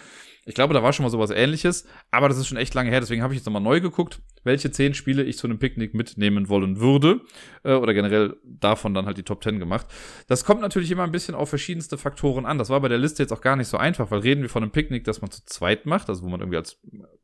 Ich 0.45 0.55
glaube, 0.55 0.73
da 0.73 0.81
war 0.81 0.93
schon 0.93 1.03
mal 1.03 1.09
sowas 1.09 1.31
ähnliches, 1.31 1.85
aber 2.09 2.29
das 2.29 2.37
ist 2.37 2.47
schon 2.47 2.57
echt 2.57 2.73
lange 2.73 2.89
her, 2.89 3.01
deswegen 3.01 3.21
habe 3.21 3.33
ich 3.33 3.39
jetzt 3.39 3.45
nochmal 3.45 3.61
neu 3.61 3.81
geguckt, 3.81 4.21
welche 4.45 4.71
zehn 4.71 4.93
Spiele 4.93 5.23
ich 5.23 5.37
zu 5.37 5.45
einem 5.45 5.59
Picknick 5.59 5.93
mitnehmen 5.93 6.47
wollen 6.47 6.79
würde. 6.79 7.21
Äh, 7.63 7.73
oder 7.73 7.93
generell 7.93 8.37
davon 8.43 8.93
dann 8.93 9.05
halt 9.05 9.17
die 9.17 9.23
Top 9.23 9.43
10 9.43 9.59
gemacht. 9.59 9.87
Das 10.27 10.43
kommt 10.43 10.61
natürlich 10.61 10.91
immer 10.91 11.03
ein 11.03 11.11
bisschen 11.11 11.35
auf 11.35 11.49
verschiedenste 11.49 11.97
Faktoren 11.97 12.45
an. 12.45 12.57
Das 12.57 12.69
war 12.69 12.81
bei 12.81 12.87
der 12.87 12.97
Liste 12.97 13.23
jetzt 13.23 13.31
auch 13.31 13.41
gar 13.41 13.55
nicht 13.55 13.67
so 13.67 13.77
einfach, 13.77 14.11
weil 14.11 14.19
reden 14.19 14.41
wir 14.41 14.49
von 14.49 14.63
einem 14.63 14.71
Picknick, 14.71 15.03
das 15.03 15.21
man 15.21 15.31
zu 15.31 15.45
zweit 15.45 15.85
macht, 15.85 16.09
also 16.09 16.23
wo 16.23 16.29
man 16.29 16.39
irgendwie 16.39 16.57
als 16.57 16.79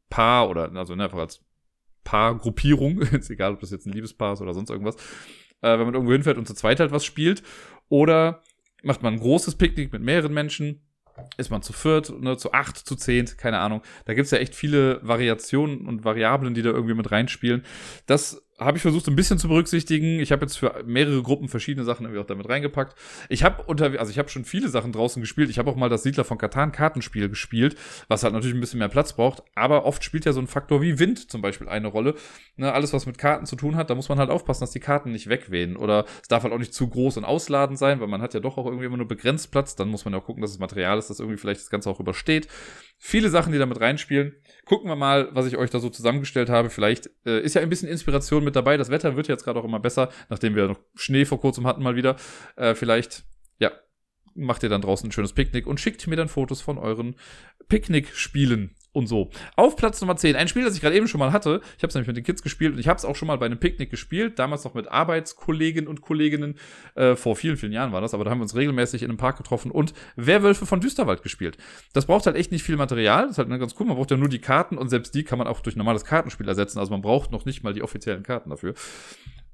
Paar 0.10 0.50
oder 0.50 0.72
also 0.76 0.96
ne, 0.96 1.06
einfach 1.06 1.20
als 1.20 1.42
Paargruppierung, 2.04 3.02
ist 3.02 3.30
egal, 3.30 3.54
ob 3.54 3.60
das 3.60 3.72
jetzt 3.72 3.86
ein 3.86 3.94
Liebespaar 3.94 4.34
ist 4.34 4.42
oder 4.42 4.54
sonst 4.54 4.70
irgendwas, 4.70 4.96
äh, 5.62 5.78
wenn 5.78 5.86
man 5.86 5.94
irgendwo 5.94 6.14
hinfährt 6.14 6.38
und 6.38 6.48
zu 6.48 6.54
zweit 6.54 6.80
halt 6.80 6.92
was 6.92 7.06
spielt. 7.06 7.44
Oder 7.90 8.44
macht 8.84 9.02
man 9.02 9.14
ein 9.14 9.20
großes 9.20 9.56
Picknick 9.56 9.92
mit 9.94 10.02
mehreren 10.02 10.34
Menschen 10.34 10.82
ist 11.38 11.52
man 11.52 11.62
zu 11.62 11.74
viert, 11.74 12.12
ne, 12.22 12.38
zu 12.38 12.54
acht, 12.54 12.78
zu 12.78 12.96
zehn, 12.96 13.26
keine 13.38 13.60
Ahnung. 13.60 13.82
Da 14.06 14.14
gibt's 14.14 14.32
ja 14.32 14.40
echt 14.40 14.56
viele 14.56 15.00
Variationen 15.04 15.88
und 15.88 16.04
Variablen, 16.04 16.54
die 16.54 16.62
da 16.62 16.72
irgendwie 16.72 16.96
mit 16.96 17.12
reinspielen. 17.12 17.64
Das 18.06 18.44
habe 18.60 18.78
ich 18.78 18.82
versucht, 18.82 19.08
ein 19.08 19.16
bisschen 19.16 19.40
zu 19.40 19.48
berücksichtigen. 19.48 20.20
Ich 20.20 20.32
habe 20.32 20.44
jetzt 20.44 20.58
für 20.58 20.84
mehrere 20.86 21.22
Gruppen 21.22 21.48
verschiedene 21.48 21.86
Sachen 21.86 22.06
irgendwie 22.06 22.22
auch 22.22 22.28
damit 22.28 22.48
reingepackt. 22.48 22.96
Ich 23.30 23.44
habe 23.44 23.64
unter, 23.64 24.00
also 24.00 24.12
ich 24.12 24.20
habe 24.20 24.30
schon 24.30 24.46
viele 24.46 24.70
Sachen 24.70 24.92
draußen 24.92 25.22
gespielt. 25.22 25.50
Ich 25.50 25.58
habe 25.58 25.70
auch 25.72 25.76
mal 25.76 25.90
das 25.90 26.04
Siedler 26.04 26.24
von 26.24 26.38
Katan 26.38 26.72
Kartenspiel 26.72 27.30
gespielt, 27.30 27.76
was 28.08 28.24
halt 28.24 28.34
natürlich 28.34 28.56
ein 28.56 28.60
bisschen 28.60 28.80
mehr 28.80 28.90
Platz 28.90 29.14
braucht. 29.14 29.44
Aber 29.56 29.86
oft 29.86 30.04
spielt 30.04 30.26
ja 30.26 30.34
so 30.34 30.40
ein 30.40 30.48
Faktor 30.48 30.82
wie 30.82 31.00
Wind 31.00 31.32
zum 31.32 31.42
Beispiel 31.42 31.68
eine 31.68 31.88
Rolle. 31.88 32.16
Ne, 32.56 32.72
alles, 32.72 32.94
was 32.94 33.06
mit 33.06 33.18
Karten 33.18 33.46
zu 33.46 33.56
tun 33.56 33.76
hat, 33.76 33.90
da 33.90 33.96
muss 33.96 34.10
man 34.10 34.20
halt 34.20 34.30
aufpassen, 34.30 34.62
dass 34.62 34.72
die 34.72 34.80
Karten 34.80 35.12
nicht 35.12 35.30
wegwehen. 35.30 35.76
Oder 35.76 36.06
es 36.22 36.28
darf 36.28 36.44
halt 36.44 36.54
auch 36.54 36.60
nicht 36.60 36.74
zu 36.74 36.88
groß 36.88 37.18
und 37.18 37.26
ausladend 37.26 37.80
sein, 37.80 38.00
weil 38.00 38.08
man 38.08 38.22
hat 38.22 38.34
ja 38.34 38.40
doch 38.40 38.58
auch 38.58 38.66
irgendwie 38.66 38.86
immer 38.86 38.98
nur 38.98 39.08
begrenzt 39.08 39.52
Platz. 39.52 39.76
Dann 39.76 39.90
muss 39.90 40.06
man 40.06 40.14
ja 40.14 40.20
auch 40.20 40.26
gucken, 40.26 40.42
dass 40.42 40.52
das 40.52 40.60
Material 40.60 41.00
ist, 41.00 41.10
das 41.10 41.20
irgendwie 41.20 41.38
vielleicht 41.38 41.62
das 41.62 41.70
Ganze 41.70 41.90
auch 41.90 42.00
übersteht. 42.00 42.48
Viele 42.98 43.30
Sachen, 43.30 43.52
die 43.52 43.60
damit 43.60 43.82
reinspielen. 43.82 44.34
Gucken 44.66 44.90
wir 44.90 44.96
mal, 44.96 45.30
was 45.34 45.46
ich 45.46 45.58
euch 45.58 45.70
da 45.70 45.80
so 45.80 45.90
zusammengestellt 45.90 46.50
habe. 46.50 46.70
Vielleicht 46.70 47.10
äh, 47.26 47.42
ist 47.42 47.54
ja 47.54 47.62
ein 47.62 47.70
bisschen 47.70 47.90
Inspiration 47.90 48.44
mit 48.44 48.56
dabei. 48.56 48.78
Das 48.78 48.90
Wetter 48.90 49.16
wird 49.16 49.28
jetzt 49.28 49.44
gerade 49.44 49.60
auch 49.60 49.66
immer 49.66 49.80
besser, 49.80 50.10
nachdem 50.30 50.56
wir 50.56 50.68
noch 50.68 50.80
Schnee 50.96 51.26
vor 51.26 51.40
kurzem 51.40 51.68
hatten 51.68 51.84
mal 51.84 51.96
wieder. 51.96 52.16
Äh, 52.56 52.76
vielleicht, 52.76 53.26
ja, 53.60 53.72
macht 54.36 54.64
ihr 54.64 54.70
dann 54.70 54.82
draußen 54.82 55.10
ein 55.10 55.12
schönes 55.12 55.34
Picknick 55.34 55.68
und 55.68 55.80
schickt 55.80 56.08
mir 56.08 56.16
dann 56.16 56.30
Fotos 56.30 56.62
von 56.62 56.78
euren 56.78 57.16
Picknickspielen 57.68 58.76
und 58.94 59.08
so. 59.08 59.30
Auf 59.56 59.76
Platz 59.76 60.00
Nummer 60.02 60.16
10, 60.16 60.36
ein 60.36 60.48
Spiel, 60.48 60.64
das 60.64 60.76
ich 60.76 60.82
gerade 60.82 60.96
eben 60.96 61.08
schon 61.08 61.20
mal 61.20 61.34
hatte. 61.34 61.62
Ich 61.78 61.84
habe 61.84 61.90
es 61.90 61.96
nämlich 61.96 62.08
mit 62.08 62.18
den 62.18 62.24
Kids 62.24 62.42
gespielt 62.42 62.74
und 62.74 62.80
ich 62.80 62.88
habe 62.88 62.98
es 62.98 63.06
auch 63.06 63.16
schon 63.16 63.28
mal 63.28 63.38
bei 63.38 63.48
einem 63.48 63.60
Picknick 63.60 63.90
gespielt, 63.90 64.40
damals 64.40 64.64
noch 64.64 64.76
mit 64.76 64.88
Arbeitskollegen 64.88 65.88
und 65.88 66.02
Kolleginnen. 66.02 66.56
Äh, 66.96 67.16
vor 67.16 67.36
vielen, 67.36 67.58
vielen 67.58 67.74
Jahren 67.74 67.92
war 67.92 68.02
das, 68.02 68.14
aber 68.14 68.24
da 68.24 68.32
haben 68.32 68.38
wir 68.38 68.44
uns 68.44 68.56
regelmäßig 68.56 69.04
in 69.04 69.10
einem 69.10 69.18
Park 69.18 69.38
getroffen 69.38 69.72
und 69.72 69.94
Werwölfe 70.16 70.66
von 70.66 70.80
Düsterwald 70.80 71.24
gespielt. 71.24 71.58
Das 71.94 72.06
braucht 72.06 72.26
halt 72.26 72.36
echt 72.36 72.52
nicht 72.52 72.64
viel 72.64 72.78
Material, 72.78 73.24
das 73.24 73.32
ist 73.32 73.38
halt 73.40 73.50
ganz 73.50 73.76
cool. 73.80 73.88
Man 73.88 73.98
braucht 73.98 74.12
ja 74.12 74.18
nur 74.18 74.30
die 74.30 74.40
Karten 74.40 74.78
und 74.78 74.90
selbst 74.90 75.16
die 75.16 75.24
kann 75.24 75.40
man 75.40 75.48
auch 75.48 75.60
durch 75.62 75.76
normales 75.76 76.06
Kartenspiel 76.06 76.48
ersetzen. 76.48 76.80
Also 76.80 76.92
man 76.92 77.02
braucht 77.02 77.32
noch 77.32 77.46
nicht 77.46 77.64
mal 77.64 77.74
die 77.74 77.82
offiziellen 77.82 78.24
Karten 78.24 78.52
dafür. 78.52 78.76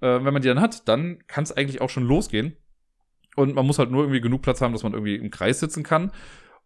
Äh, 0.02 0.24
wenn 0.24 0.34
man 0.34 0.42
die 0.42 0.50
dann 0.50 0.62
hat, 0.62 0.88
dann 0.88 1.20
kann 1.28 1.44
es 1.44 1.56
eigentlich 1.56 1.82
auch 1.82 1.90
schon 1.90 2.04
losgehen. 2.04 2.58
Und 3.36 3.56
man 3.56 3.66
muss 3.66 3.80
halt 3.80 3.92
nur 3.92 4.04
irgendwie 4.04 4.22
genug 4.22 4.42
Platz 4.42 4.60
haben, 4.60 4.74
dass 4.74 4.84
man 4.84 4.94
irgendwie 4.94 5.16
im 5.16 5.32
Kreis 5.32 5.60
sitzen 5.60 5.84
kann. 5.84 6.12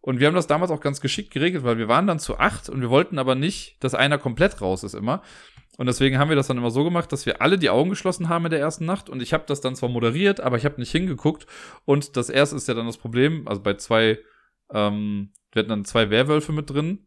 Und 0.04 0.20
wir 0.20 0.26
haben 0.26 0.34
das 0.34 0.46
damals 0.46 0.70
auch 0.70 0.82
ganz 0.82 1.00
geschickt 1.00 1.30
geregelt, 1.30 1.64
weil 1.64 1.78
wir 1.78 1.88
waren 1.88 2.06
dann 2.06 2.18
zu 2.18 2.38
acht 2.38 2.68
und 2.68 2.82
wir 2.82 2.90
wollten 2.90 3.18
aber 3.18 3.34
nicht, 3.34 3.82
dass 3.82 3.94
einer 3.94 4.18
komplett 4.18 4.60
raus 4.60 4.84
ist 4.84 4.92
immer. 4.92 5.22
Und 5.78 5.86
deswegen 5.86 6.18
haben 6.18 6.28
wir 6.28 6.36
das 6.36 6.46
dann 6.46 6.58
immer 6.58 6.70
so 6.70 6.84
gemacht, 6.84 7.10
dass 7.10 7.24
wir 7.24 7.40
alle 7.40 7.56
die 7.56 7.70
Augen 7.70 7.88
geschlossen 7.88 8.28
haben 8.28 8.44
in 8.44 8.50
der 8.50 8.60
ersten 8.60 8.84
Nacht. 8.84 9.08
Und 9.08 9.22
ich 9.22 9.32
habe 9.32 9.44
das 9.46 9.62
dann 9.62 9.74
zwar 9.74 9.88
moderiert, 9.88 10.40
aber 10.40 10.58
ich 10.58 10.66
habe 10.66 10.78
nicht 10.78 10.92
hingeguckt. 10.92 11.46
Und 11.86 12.18
das 12.18 12.28
erste 12.28 12.54
ist 12.54 12.68
ja 12.68 12.74
dann 12.74 12.84
das 12.84 12.98
Problem, 12.98 13.48
also 13.48 13.62
bei 13.62 13.74
zwei, 13.74 14.18
ähm, 14.70 15.32
wir 15.52 15.60
hatten 15.60 15.70
dann 15.70 15.86
zwei 15.86 16.10
Werwölfe 16.10 16.52
mit 16.52 16.68
drin. 16.68 17.06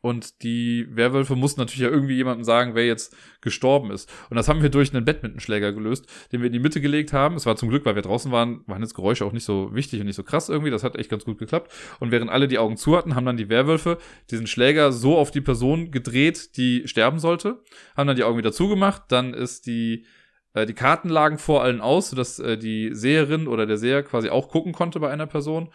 Und 0.00 0.42
die 0.42 0.86
Werwölfe 0.90 1.34
mussten 1.34 1.60
natürlich 1.60 1.80
ja 1.80 1.88
irgendwie 1.88 2.14
jemandem 2.14 2.44
sagen, 2.44 2.74
wer 2.74 2.86
jetzt 2.86 3.16
gestorben 3.40 3.90
ist. 3.90 4.08
Und 4.30 4.36
das 4.36 4.48
haben 4.48 4.62
wir 4.62 4.68
durch 4.68 4.94
einen 4.94 5.04
Badmintonschläger 5.04 5.72
gelöst, 5.72 6.06
den 6.30 6.40
wir 6.40 6.46
in 6.46 6.52
die 6.52 6.60
Mitte 6.60 6.80
gelegt 6.80 7.12
haben. 7.12 7.34
Es 7.34 7.46
war 7.46 7.56
zum 7.56 7.68
Glück, 7.68 7.84
weil 7.84 7.96
wir 7.96 8.02
draußen 8.02 8.30
waren, 8.30 8.62
waren 8.66 8.82
jetzt 8.82 8.94
Geräusche 8.94 9.24
auch 9.24 9.32
nicht 9.32 9.44
so 9.44 9.74
wichtig 9.74 10.00
und 10.00 10.06
nicht 10.06 10.16
so 10.16 10.22
krass 10.22 10.48
irgendwie. 10.48 10.70
Das 10.70 10.84
hat 10.84 10.96
echt 10.96 11.10
ganz 11.10 11.24
gut 11.24 11.38
geklappt. 11.38 11.72
Und 11.98 12.12
während 12.12 12.30
alle 12.30 12.46
die 12.46 12.58
Augen 12.58 12.76
zu 12.76 12.96
hatten, 12.96 13.16
haben 13.16 13.26
dann 13.26 13.36
die 13.36 13.48
Werwölfe 13.48 13.98
diesen 14.30 14.46
Schläger 14.46 14.92
so 14.92 15.18
auf 15.18 15.32
die 15.32 15.40
Person 15.40 15.90
gedreht, 15.90 16.56
die 16.56 16.86
sterben 16.86 17.18
sollte, 17.18 17.62
haben 17.96 18.06
dann 18.06 18.16
die 18.16 18.24
Augen 18.24 18.38
wieder 18.38 18.52
zugemacht. 18.52 19.02
Dann 19.08 19.34
ist 19.34 19.66
die 19.66 20.06
äh, 20.54 20.66
die 20.66 20.74
Karten 20.74 21.08
lagen 21.08 21.38
vor 21.38 21.62
allen 21.62 21.80
aus, 21.80 22.10
sodass 22.10 22.38
äh, 22.38 22.56
die 22.56 22.90
Seherin 22.94 23.48
oder 23.48 23.66
der 23.66 23.78
Seher 23.78 24.02
quasi 24.02 24.28
auch 24.28 24.48
gucken 24.48 24.72
konnte 24.72 25.00
bei 25.00 25.10
einer 25.10 25.26
Person. 25.26 25.70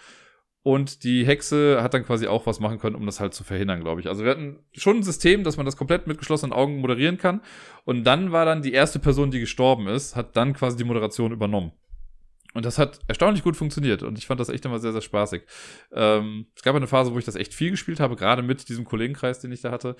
Und 0.63 1.03
die 1.03 1.25
Hexe 1.25 1.83
hat 1.83 1.93
dann 1.93 2.05
quasi 2.05 2.25
auch 2.27 2.45
was 2.45 2.61
machen 2.61 2.79
können, 2.79 2.95
um 2.95 3.05
das 3.05 3.19
halt 3.19 3.33
zu 3.33 3.43
verhindern, 3.43 3.81
glaube 3.81 3.99
ich. 3.99 4.07
Also 4.07 4.23
wir 4.23 4.31
hatten 4.31 4.59
schon 4.71 4.97
ein 4.97 5.03
System, 5.03 5.43
dass 5.43 5.57
man 5.57 5.65
das 5.65 5.75
komplett 5.75 6.07
mit 6.07 6.17
geschlossenen 6.17 6.53
Augen 6.53 6.77
moderieren 6.77 7.17
kann. 7.17 7.41
Und 7.83 8.05
dann 8.05 8.31
war 8.31 8.45
dann 8.45 8.61
die 8.61 8.71
erste 8.71 8.99
Person, 8.99 9.29
die 9.29 9.41
gestorben 9.41 9.87
ist, 9.87 10.15
hat 10.15 10.37
dann 10.37 10.53
quasi 10.53 10.77
die 10.77 10.85
Moderation 10.85 11.33
übernommen. 11.33 11.73
Und 12.53 12.65
das 12.65 12.77
hat 12.77 12.99
erstaunlich 13.07 13.43
gut 13.43 13.57
funktioniert. 13.57 14.03
Und 14.03 14.17
ich 14.17 14.25
fand 14.25 14.39
das 14.39 14.47
echt 14.47 14.63
immer 14.63 14.79
sehr, 14.79 14.93
sehr 14.93 15.01
spaßig. 15.01 15.43
Ähm, 15.91 16.45
es 16.55 16.63
gab 16.63 16.75
eine 16.75 16.87
Phase, 16.87 17.13
wo 17.13 17.19
ich 17.19 17.25
das 17.25 17.35
echt 17.35 17.53
viel 17.53 17.71
gespielt 17.71 17.99
habe, 17.99 18.15
gerade 18.15 18.41
mit 18.41 18.69
diesem 18.69 18.85
Kollegenkreis, 18.85 19.39
den 19.39 19.51
ich 19.51 19.61
da 19.61 19.71
hatte. 19.71 19.97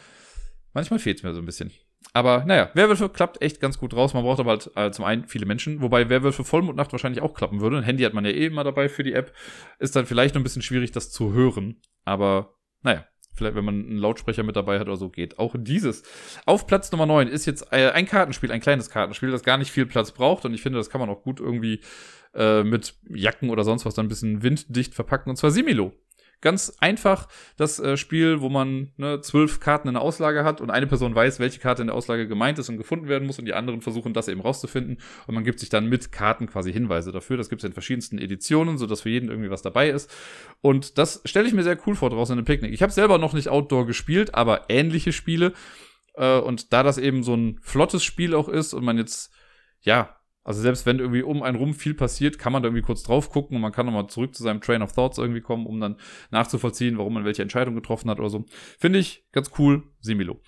Manchmal 0.74 1.00
fehlt 1.00 1.18
es 1.18 1.24
mir 1.24 1.34
so 1.34 1.40
ein 1.40 1.46
bisschen. 1.46 1.72
Aber 2.12 2.44
naja, 2.46 2.70
Werwölfe 2.74 3.10
klappt 3.10 3.42
echt 3.42 3.62
ganz 3.62 3.80
gut 3.80 3.96
raus. 3.96 4.14
Man 4.14 4.24
braucht 4.24 4.40
aber 4.40 4.52
halt 4.52 4.72
äh, 4.76 4.92
zum 4.92 5.06
einen 5.06 5.28
viele 5.28 5.46
Menschen, 5.46 5.82
wobei 5.82 6.10
Werwölfe 6.10 6.44
Vollmondnacht 6.44 6.92
wahrscheinlich 6.92 7.24
auch 7.24 7.34
klappen 7.34 7.62
würde. 7.62 7.78
Ein 7.78 7.84
Handy 7.84 8.04
hat 8.04 8.14
man 8.14 8.26
ja 8.26 8.32
eh 8.32 8.48
immer 8.48 8.64
dabei 8.64 8.90
für 8.90 9.04
die 9.04 9.14
App. 9.14 9.34
Ist 9.80 9.96
dann 9.96 10.06
vielleicht 10.06 10.36
noch 10.36 10.42
ein 10.42 10.44
bisschen 10.44 10.62
schwierig, 10.62 10.92
das 10.92 11.12
zu 11.12 11.34
hören. 11.34 11.82
Aber 12.04 12.56
naja, 12.82 13.06
vielleicht 13.34 13.56
wenn 13.56 13.66
man 13.66 13.76
einen 13.76 13.98
Lautsprecher 13.98 14.44
mit 14.44 14.56
dabei 14.56 14.80
hat 14.80 14.88
oder 14.88 14.98
so, 14.98 15.10
geht 15.10 15.40
auch 15.40 15.56
dieses. 15.58 16.04
Auf 16.46 16.68
Platz 16.68 16.92
Nummer 16.92 17.06
9 17.06 17.28
ist 17.30 17.46
jetzt 17.46 17.72
äh, 17.72 17.90
ein 17.92 18.06
Kartenspiel, 18.06 18.52
ein 18.52 18.62
kleines 18.62 18.90
Kartenspiel, 18.90 19.32
das 19.32 19.44
gar 19.44 19.58
nicht 19.58 19.72
viel 19.72 19.86
Platz 19.86 20.12
braucht. 20.12 20.46
Und 20.46 20.54
ich 20.54 20.62
finde, 20.62 20.78
das 20.78 20.90
kann 20.90 21.02
man 21.02 21.10
auch 21.10 21.24
gut 21.24 21.40
irgendwie 21.40 21.82
äh, 22.36 22.64
mit 22.64 22.96
Jacken 23.10 23.50
oder 23.50 23.64
sonst 23.64 23.86
was 23.86 23.96
dann 23.96 24.06
ein 24.06 24.10
bisschen 24.10 24.44
winddicht 24.44 24.94
verpacken. 24.94 25.30
Und 25.30 25.38
zwar 25.38 25.52
Similo. 25.52 25.94
Ganz 26.44 26.76
einfach 26.82 27.30
das 27.56 27.80
äh, 27.80 27.96
Spiel, 27.96 28.42
wo 28.42 28.50
man 28.50 28.92
ne, 28.98 29.22
zwölf 29.22 29.62
Karten 29.62 29.88
in 29.88 29.94
der 29.94 30.04
Auslage 30.04 30.44
hat 30.44 30.60
und 30.60 30.72
eine 30.72 30.88
Person 30.88 31.16
weiß, 31.16 31.40
welche 31.40 31.62
Karte 31.62 31.82
in 31.82 31.88
der 31.88 31.96
Auslage 31.96 32.28
gemeint 32.28 32.60
ist 32.60 32.68
und 32.68 32.76
gefunden 32.76 33.08
werden 33.08 33.26
muss 33.26 33.40
und 33.40 33.46
die 33.46 33.54
anderen 33.54 33.80
versuchen 33.80 34.14
das 34.14 34.28
eben 34.28 34.42
rauszufinden 34.42 34.98
und 35.26 35.36
man 35.36 35.46
gibt 35.46 35.62
sich 35.62 35.70
dann 35.70 35.88
mit 35.88 36.12
Karten 36.12 36.48
quasi 36.48 36.74
Hinweise 36.74 37.14
dafür. 37.14 37.38
Das 37.38 37.48
gibt 37.48 37.64
es 37.64 37.66
in 37.66 37.72
verschiedensten 37.72 38.18
Editionen, 38.18 38.78
sodass 38.78 39.04
für 39.04 39.10
jeden 39.10 39.30
irgendwie 39.30 39.50
was 39.50 39.62
dabei 39.62 39.90
ist. 39.90 40.12
Und 40.60 40.98
das 40.98 41.22
stelle 41.24 41.48
ich 41.48 41.54
mir 41.54 41.64
sehr 41.64 41.80
cool 41.88 41.96
vor 41.96 42.10
draußen 42.10 42.34
in 42.34 42.40
einem 42.40 42.46
Picknick. 42.46 42.74
Ich 42.74 42.82
habe 42.82 42.92
selber 42.92 43.20
noch 43.20 43.32
nicht 43.32 43.48
Outdoor 43.48 43.88
gespielt, 43.88 44.36
aber 44.36 44.66
ähnliche 44.68 45.14
Spiele. 45.14 45.54
Äh, 46.16 46.40
und 46.40 46.74
da 46.74 46.84
das 46.84 46.98
eben 46.98 47.24
so 47.24 47.36
ein 47.36 47.60
flottes 47.62 48.04
Spiel 48.04 48.36
auch 48.36 48.50
ist 48.50 48.74
und 48.74 48.84
man 48.84 48.98
jetzt 48.98 49.32
ja 49.80 50.18
also 50.44 50.62
selbst 50.62 50.86
wenn 50.86 51.00
irgendwie 51.00 51.24
um 51.24 51.44
einen 51.44 51.58
rum 51.58 51.74
viel 51.74 51.94
passiert, 51.94 52.38
kann 52.38 52.54
man 52.54 52.64
da 52.64 52.68
irgendwie 52.68 52.84
kurz 52.84 53.04
drauf 53.04 53.30
gucken 53.30 53.56
und 53.56 53.62
man 53.62 53.72
kann 53.72 53.86
nochmal 53.86 54.08
zurück 54.08 54.36
zu 54.36 54.44
seinem 54.44 54.62
Train 54.62 54.82
of 54.82 54.94
Thoughts 54.94 55.18
irgendwie 55.18 55.42
kommen, 55.42 55.66
um 55.66 55.80
dann 55.80 55.98
nachzuvollziehen, 56.32 56.98
warum 56.98 57.14
man 57.14 57.26
welche 57.26 57.42
Entscheidung 57.42 57.76
getroffen 57.76 58.10
hat 58.10 58.20
oder 58.20 58.30
so. 58.30 58.46
Finde 58.80 59.00
ich 59.00 59.26
ganz 59.32 59.52
cool, 59.58 59.84
Similo. 60.00 60.42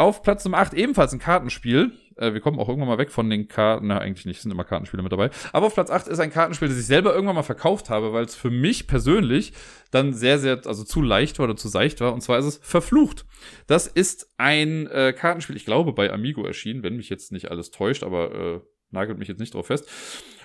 Auf 0.00 0.22
Platz 0.22 0.46
Nummer 0.46 0.56
8 0.58 0.72
ebenfalls 0.72 1.12
ein 1.12 1.18
Kartenspiel. 1.18 1.92
Äh, 2.16 2.32
wir 2.32 2.40
kommen 2.40 2.58
auch 2.58 2.70
irgendwann 2.70 2.88
mal 2.88 2.96
weg 2.96 3.10
von 3.10 3.28
den 3.28 3.48
Karten. 3.48 3.88
Na, 3.88 3.98
eigentlich 3.98 4.24
nicht, 4.24 4.40
sind 4.40 4.50
immer 4.50 4.64
Kartenspiele 4.64 5.02
mit 5.02 5.12
dabei. 5.12 5.28
Aber 5.52 5.66
auf 5.66 5.74
Platz 5.74 5.90
8 5.90 6.08
ist 6.08 6.20
ein 6.20 6.30
Kartenspiel, 6.30 6.68
das 6.68 6.78
ich 6.78 6.86
selber 6.86 7.12
irgendwann 7.12 7.34
mal 7.34 7.42
verkauft 7.42 7.90
habe, 7.90 8.14
weil 8.14 8.24
es 8.24 8.34
für 8.34 8.48
mich 8.48 8.86
persönlich 8.86 9.52
dann 9.90 10.14
sehr, 10.14 10.38
sehr, 10.38 10.58
also 10.64 10.84
zu 10.84 11.02
leicht 11.02 11.38
war 11.38 11.44
oder 11.44 11.56
zu 11.56 11.68
seicht 11.68 12.00
war. 12.00 12.14
Und 12.14 12.22
zwar 12.22 12.38
ist 12.38 12.46
es 12.46 12.60
Verflucht. 12.62 13.26
Das 13.66 13.86
ist 13.86 14.30
ein 14.38 14.86
äh, 14.86 15.12
Kartenspiel, 15.12 15.56
ich 15.56 15.66
glaube, 15.66 15.92
bei 15.92 16.10
Amigo 16.10 16.46
erschienen, 16.46 16.82
wenn 16.82 16.96
mich 16.96 17.10
jetzt 17.10 17.30
nicht 17.30 17.50
alles 17.50 17.70
täuscht, 17.70 18.02
aber 18.02 18.34
äh, 18.34 18.60
nagelt 18.90 19.18
mich 19.18 19.28
jetzt 19.28 19.40
nicht 19.40 19.54
drauf 19.54 19.66
fest. 19.66 19.88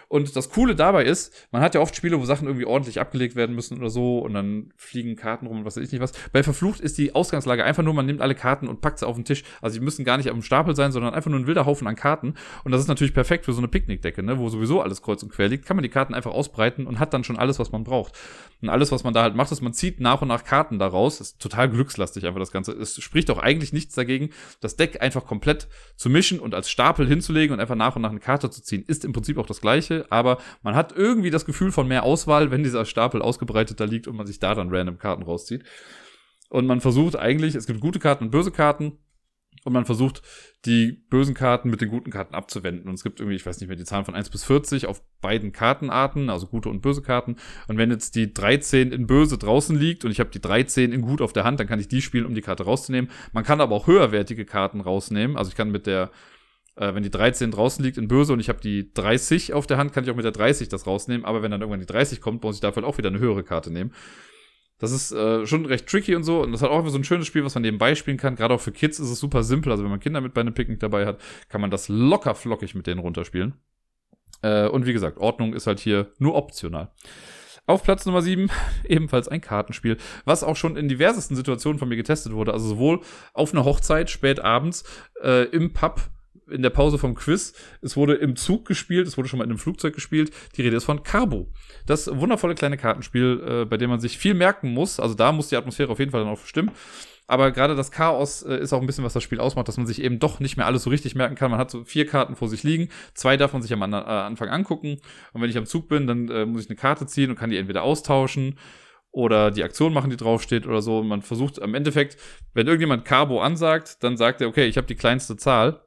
Und 0.08 0.36
das 0.36 0.50
Coole 0.50 0.76
dabei 0.76 1.04
ist, 1.06 1.48
man 1.52 1.62
hat 1.62 1.76
ja 1.76 1.82
oft 1.82 1.96
Spiele, 1.96 2.20
wo 2.20 2.26
Sachen 2.26 2.48
irgendwie 2.48 2.65
ordentlich 2.65 3.00
abgelegt 3.00 3.36
werden 3.36 3.56
müssen 3.56 3.78
oder 3.78 3.89
so 3.89 4.20
und 4.20 4.34
dann 4.34 4.72
fliegen 4.76 5.15
Karten 5.15 5.48
rum 5.48 5.60
und 5.60 5.65
was 5.65 5.78
weiß 5.78 5.84
ich 5.84 5.91
nicht 5.91 6.02
was. 6.02 6.13
Bei 6.32 6.44
Verflucht 6.44 6.80
ist 6.80 6.98
die 6.98 7.15
Ausgangslage 7.15 7.63
einfach 7.63 7.84
nur, 7.84 7.94
man 7.94 8.06
nimmt 8.06 8.22
alle 8.22 8.36
Karten 8.36 8.68
und 8.68 8.82
packt 8.82 9.00
sie 9.00 9.08
auf 9.08 9.15
den 9.15 9.26
Tisch. 9.26 9.44
Also 9.62 9.80
die 9.80 9.84
müssen 9.84 10.06
gar 10.06 10.18
nicht 10.18 10.30
auf 10.30 10.36
dem 10.36 10.44
Stapel 10.44 10.76
sein, 10.76 10.91
sondern 10.91 11.13
einfach 11.13 11.32
nur 11.32 11.39
ein 11.39 11.48
wilder 11.48 11.65
Haufen 11.65 11.88
an 11.88 11.96
Karten. 11.96 12.36
Und 12.63 12.72
das 12.72 12.82
ist 12.82 12.88
natürlich 12.88 13.13
perfekt 13.13 13.46
für 13.46 13.54
so 13.54 13.60
eine 13.60 13.68
Picknickdecke, 13.68 14.24
ne, 14.24 14.38
wo 14.38 14.50
sowieso 14.50 14.82
alles 14.82 15.02
kreuz 15.02 15.24
und 15.24 15.32
quer 15.32 15.48
liegt. 15.48 15.65
Kann 15.65 15.78
man 15.78 15.84
die 15.84 15.89
Karten 15.89 16.13
einfach 16.13 16.32
ausbreiten 16.32 16.88
und 16.88 17.00
hat 17.00 17.13
dann 17.13 17.24
schon 17.24 17.38
alles, 17.38 17.60
was 17.60 17.72
man 17.72 17.84
braucht. 17.84 18.13
Und 18.62 18.70
alles, 18.70 18.91
was 18.91 19.04
man 19.04 19.13
da 19.13 19.22
halt 19.22 19.36
macht, 19.36 19.52
ist, 19.52 19.62
man 19.62 19.74
zieht 19.74 20.00
nach 20.00 20.22
und 20.22 20.28
nach 20.28 20.44
Karten 20.44 20.80
daraus. 20.80 21.22
Ist 21.22 21.39
total 21.39 21.70
glückslastig 21.70 22.26
einfach 22.26 22.39
das 22.39 22.52
Ganze. 22.52 22.72
Es 22.72 23.02
spricht 23.02 23.30
auch 23.30 23.38
eigentlich 23.38 23.74
nichts 23.74 23.96
dagegen, 23.96 24.30
das 24.60 24.76
Deck 24.76 25.02
einfach 25.02 25.26
komplett 25.26 25.68
zu 25.96 26.10
mischen 26.10 26.39
und 26.39 26.56
als 26.56 26.70
Stapel 26.70 27.08
hinzulegen 27.08 27.54
und 27.54 27.60
einfach 27.60 27.76
nach 27.76 27.96
und 27.96 28.02
nach 28.02 28.12
eine 28.12 28.20
Karte 28.20 28.50
zu 28.50 28.62
ziehen. 28.63 28.84
Ist 28.88 29.06
im 29.06 29.13
Prinzip 29.13 29.38
auch 29.38 29.46
das 29.46 29.62
gleiche, 29.62 29.94
aber 30.10 30.38
man 30.63 30.75
hat 30.75 30.93
irgendwie 30.95 31.29
das 31.29 31.45
Gefühl 31.45 31.71
von 31.71 31.88
mehr 31.88 32.03
Auswahl, 32.03 32.51
wenn 32.51 32.63
dieser 32.63 32.86
Stapel 32.86 33.21
ausgebreitet 33.21 33.79
da 33.79 33.86
liegt 33.86 34.08
und 34.08 34.15
man 34.15 34.27
sich 34.27 34.39
da 34.39 34.53
dann 34.53 34.73
random 34.73 34.97
Karten 34.97 35.23
rauszieht. 35.23 35.63
Und 36.49 36.67
man 36.67 36.81
versucht 36.81 37.15
eigentlich, 37.15 37.55
es 37.55 37.67
gibt 37.67 37.79
gute 37.79 37.99
Karten 37.99 38.25
und 38.25 38.31
böse 38.31 38.51
Karten. 38.51 38.99
Und 39.63 39.73
man 39.73 39.86
versucht, 39.86 40.21
die 40.65 40.91
bösen 41.10 41.34
Karten 41.34 41.71
mit 41.71 41.81
den 41.81 41.89
guten 41.89 42.12
Karten 42.12 42.36
abzuwenden. 42.36 42.88
Und 42.88 42.93
es 42.93 43.03
gibt 43.03 43.19
irgendwie, 43.19 43.36
ich 43.36 43.45
weiß 43.45 43.60
nicht 43.60 43.67
mehr, 43.67 43.75
die 43.75 43.84
Zahlen 43.84 44.05
von 44.05 44.13
1 44.13 44.29
bis 44.29 44.43
40 44.43 44.86
auf 44.86 45.01
beiden 45.21 45.53
Kartenarten, 45.53 46.29
also 46.29 46.45
gute 46.45 46.69
und 46.69 46.81
böse 46.81 47.01
Karten. 47.01 47.38
Und 47.67 47.79
wenn 47.79 47.89
jetzt 47.89 48.15
die 48.15 48.31
13 48.31 48.91
in 48.91 49.08
böse 49.08 49.39
draußen 49.39 49.75
liegt 49.75 50.05
und 50.05 50.12
ich 50.12 50.19
habe 50.19 50.29
die 50.29 50.41
13 50.41 50.91
in 50.91 51.01
gut 51.01 51.19
auf 51.19 51.34
der 51.34 51.45
Hand, 51.45 51.60
dann 51.60 51.65
kann 51.65 51.79
ich 51.79 51.88
die 51.88 52.03
spielen, 52.03 52.27
um 52.27 52.36
die 52.36 52.41
Karte 52.41 52.63
rauszunehmen. 52.63 53.10
Man 53.34 53.43
kann 53.43 53.60
aber 53.60 53.75
auch 53.75 53.88
höherwertige 53.88 54.45
Karten 54.45 54.81
rausnehmen. 54.81 55.36
Also 55.36 55.49
ich 55.49 55.55
kann 55.55 55.71
mit 55.71 55.88
der 55.88 56.12
äh, 56.75 56.93
wenn 56.93 57.03
die 57.03 57.11
13 57.11 57.51
draußen 57.51 57.83
liegt 57.83 57.97
in 57.97 58.07
Böse 58.07 58.33
und 58.33 58.39
ich 58.39 58.49
habe 58.49 58.59
die 58.59 58.91
30 58.93 59.53
auf 59.53 59.67
der 59.67 59.77
Hand, 59.77 59.93
kann 59.93 60.03
ich 60.03 60.11
auch 60.11 60.15
mit 60.15 60.25
der 60.25 60.31
30 60.31 60.69
das 60.69 60.88
rausnehmen. 60.88 61.25
Aber 61.25 61.41
wenn 61.41 61.51
dann 61.51 61.61
irgendwann 61.61 61.79
die 61.79 61.85
30 61.85 62.21
kommt, 62.21 62.43
muss 62.43 62.55
ich 62.55 62.61
dafür 62.61 62.83
halt 62.83 62.91
auch 62.91 62.97
wieder 62.97 63.09
eine 63.09 63.19
höhere 63.19 63.43
Karte 63.43 63.71
nehmen. 63.71 63.93
Das 64.77 64.91
ist 64.91 65.13
äh, 65.13 65.45
schon 65.47 65.65
recht 65.65 65.88
tricky 65.88 66.15
und 66.15 66.23
so. 66.23 66.41
Und 66.41 66.51
das 66.51 66.61
hat 66.61 66.69
auch 66.69 66.79
einfach 66.79 66.91
so 66.91 66.97
ein 66.97 67.05
schönes 67.05 67.27
Spiel, 67.27 67.45
was 67.45 67.55
man 67.55 67.61
nebenbei 67.61 67.95
spielen 67.95 68.17
kann. 68.17 68.35
Gerade 68.35 68.53
auch 68.53 68.61
für 68.61 68.73
Kids 68.73 68.99
ist 68.99 69.09
es 69.09 69.19
super 69.19 69.43
simpel. 69.43 69.71
Also 69.71 69.83
wenn 69.83 69.91
man 69.91 70.01
Kinder 70.01 70.19
mit 70.19 70.33
bei 70.33 70.41
einem 70.41 70.53
Picknick 70.53 70.79
dabei 70.81 71.05
hat, 71.05 71.21
kann 71.47 71.61
man 71.61 71.71
das 71.71 71.88
locker 71.88 72.35
flockig 72.35 72.75
mit 72.75 72.88
denen 72.88 72.99
runterspielen. 72.99 73.53
Äh, 74.41 74.67
und 74.67 74.85
wie 74.85 74.93
gesagt, 74.93 75.17
Ordnung 75.17 75.53
ist 75.53 75.67
halt 75.67 75.79
hier 75.79 76.11
nur 76.19 76.35
optional. 76.35 76.91
Auf 77.67 77.83
Platz 77.83 78.05
Nummer 78.05 78.21
7 78.21 78.51
ebenfalls 78.83 79.29
ein 79.29 79.39
Kartenspiel, 79.39 79.97
was 80.25 80.43
auch 80.43 80.57
schon 80.57 80.75
in 80.75 80.89
diversesten 80.89 81.38
Situationen 81.38 81.79
von 81.79 81.88
mir 81.88 81.95
getestet 81.95 82.33
wurde. 82.33 82.51
Also 82.51 82.67
sowohl 82.67 82.99
auf 83.33 83.53
einer 83.53 83.63
Hochzeit 83.63 84.09
spät 84.09 84.41
abends, 84.41 84.83
äh, 85.23 85.45
im 85.45 85.71
Pub, 85.71 86.01
in 86.49 86.62
der 86.62 86.69
Pause 86.69 86.97
vom 86.97 87.15
Quiz. 87.15 87.53
Es 87.81 87.97
wurde 87.97 88.15
im 88.15 88.36
Zug 88.36 88.65
gespielt, 88.65 89.08
es 89.08 89.17
wurde 89.17 89.29
schon 89.29 89.39
mal 89.39 89.45
in 89.45 89.51
einem 89.51 89.60
Flugzeug 89.60 89.93
gespielt. 89.93 90.31
Die 90.55 90.62
Rede 90.62 90.77
ist 90.77 90.86
von 90.86 91.03
Carbo. 91.03 91.51
Das 91.86 92.08
wundervolle 92.08 92.55
kleine 92.55 92.77
Kartenspiel, 92.77 93.43
äh, 93.45 93.65
bei 93.65 93.77
dem 93.77 93.89
man 93.89 93.99
sich 93.99 94.17
viel 94.17 94.34
merken 94.34 94.71
muss. 94.71 94.99
Also 94.99 95.15
da 95.15 95.31
muss 95.31 95.49
die 95.49 95.58
Atmosphäre 95.58 95.91
auf 95.91 95.99
jeden 95.99 96.12
Fall 96.12 96.21
dann 96.21 96.31
auch 96.31 96.45
stimmen. 96.45 96.71
Aber 97.27 97.51
gerade 97.51 97.75
das 97.75 97.91
Chaos 97.91 98.43
äh, 98.43 98.58
ist 98.58 98.71
auch 98.73 98.81
ein 98.81 98.86
bisschen, 98.86 99.03
was 99.03 99.13
das 99.13 99.23
Spiel 99.23 99.39
ausmacht, 99.39 99.67
dass 99.67 99.77
man 99.77 99.88
sich 99.88 100.01
eben 100.01 100.19
doch 100.19 100.39
nicht 100.39 100.58
mehr 100.58 100.67
alles 100.67 100.84
so 100.84 100.89
richtig 100.89 101.15
merken 101.15 101.36
kann. 101.36 101.49
Man 101.49 101.60
hat 101.60 101.71
so 101.71 101.84
vier 101.84 102.05
Karten 102.05 102.36
vor 102.36 102.49
sich 102.49 102.63
liegen. 102.63 102.89
Zwei 103.13 103.36
darf 103.38 103.53
man 103.53 103.62
sich 103.62 103.73
am 103.73 103.81
äh, 103.81 103.95
Anfang 103.95 104.49
angucken. 104.49 104.97
Und 105.34 105.41
wenn 105.41 105.49
ich 105.49 105.58
am 105.58 105.65
Zug 105.65 105.88
bin, 105.88 106.05
dann 106.05 106.29
äh, 106.29 106.45
muss 106.45 106.63
ich 106.63 106.69
eine 106.69 106.77
Karte 106.77 107.08
ziehen 107.08 107.31
und 107.31 107.36
kann 107.36 107.49
die 107.49 107.58
entweder 107.58 107.81
austauschen 107.81 108.60
oder 109.12 109.49
die 109.49 109.63
Aktion 109.63 109.93
machen, 109.93 110.10
die 110.10 110.17
draufsteht 110.17 110.67
oder 110.67 110.81
so. 110.81 110.99
Und 110.99 111.08
man 111.08 111.21
versucht 111.21 111.62
am 111.62 111.73
Endeffekt, 111.73 112.17
wenn 112.53 112.67
irgendjemand 112.67 113.05
Carbo 113.05 113.41
ansagt, 113.41 114.03
dann 114.03 114.17
sagt 114.17 114.41
er, 114.41 114.47
okay, 114.47 114.65
ich 114.65 114.77
habe 114.77 114.88
die 114.88 114.95
kleinste 114.95 115.36
Zahl. 115.38 115.85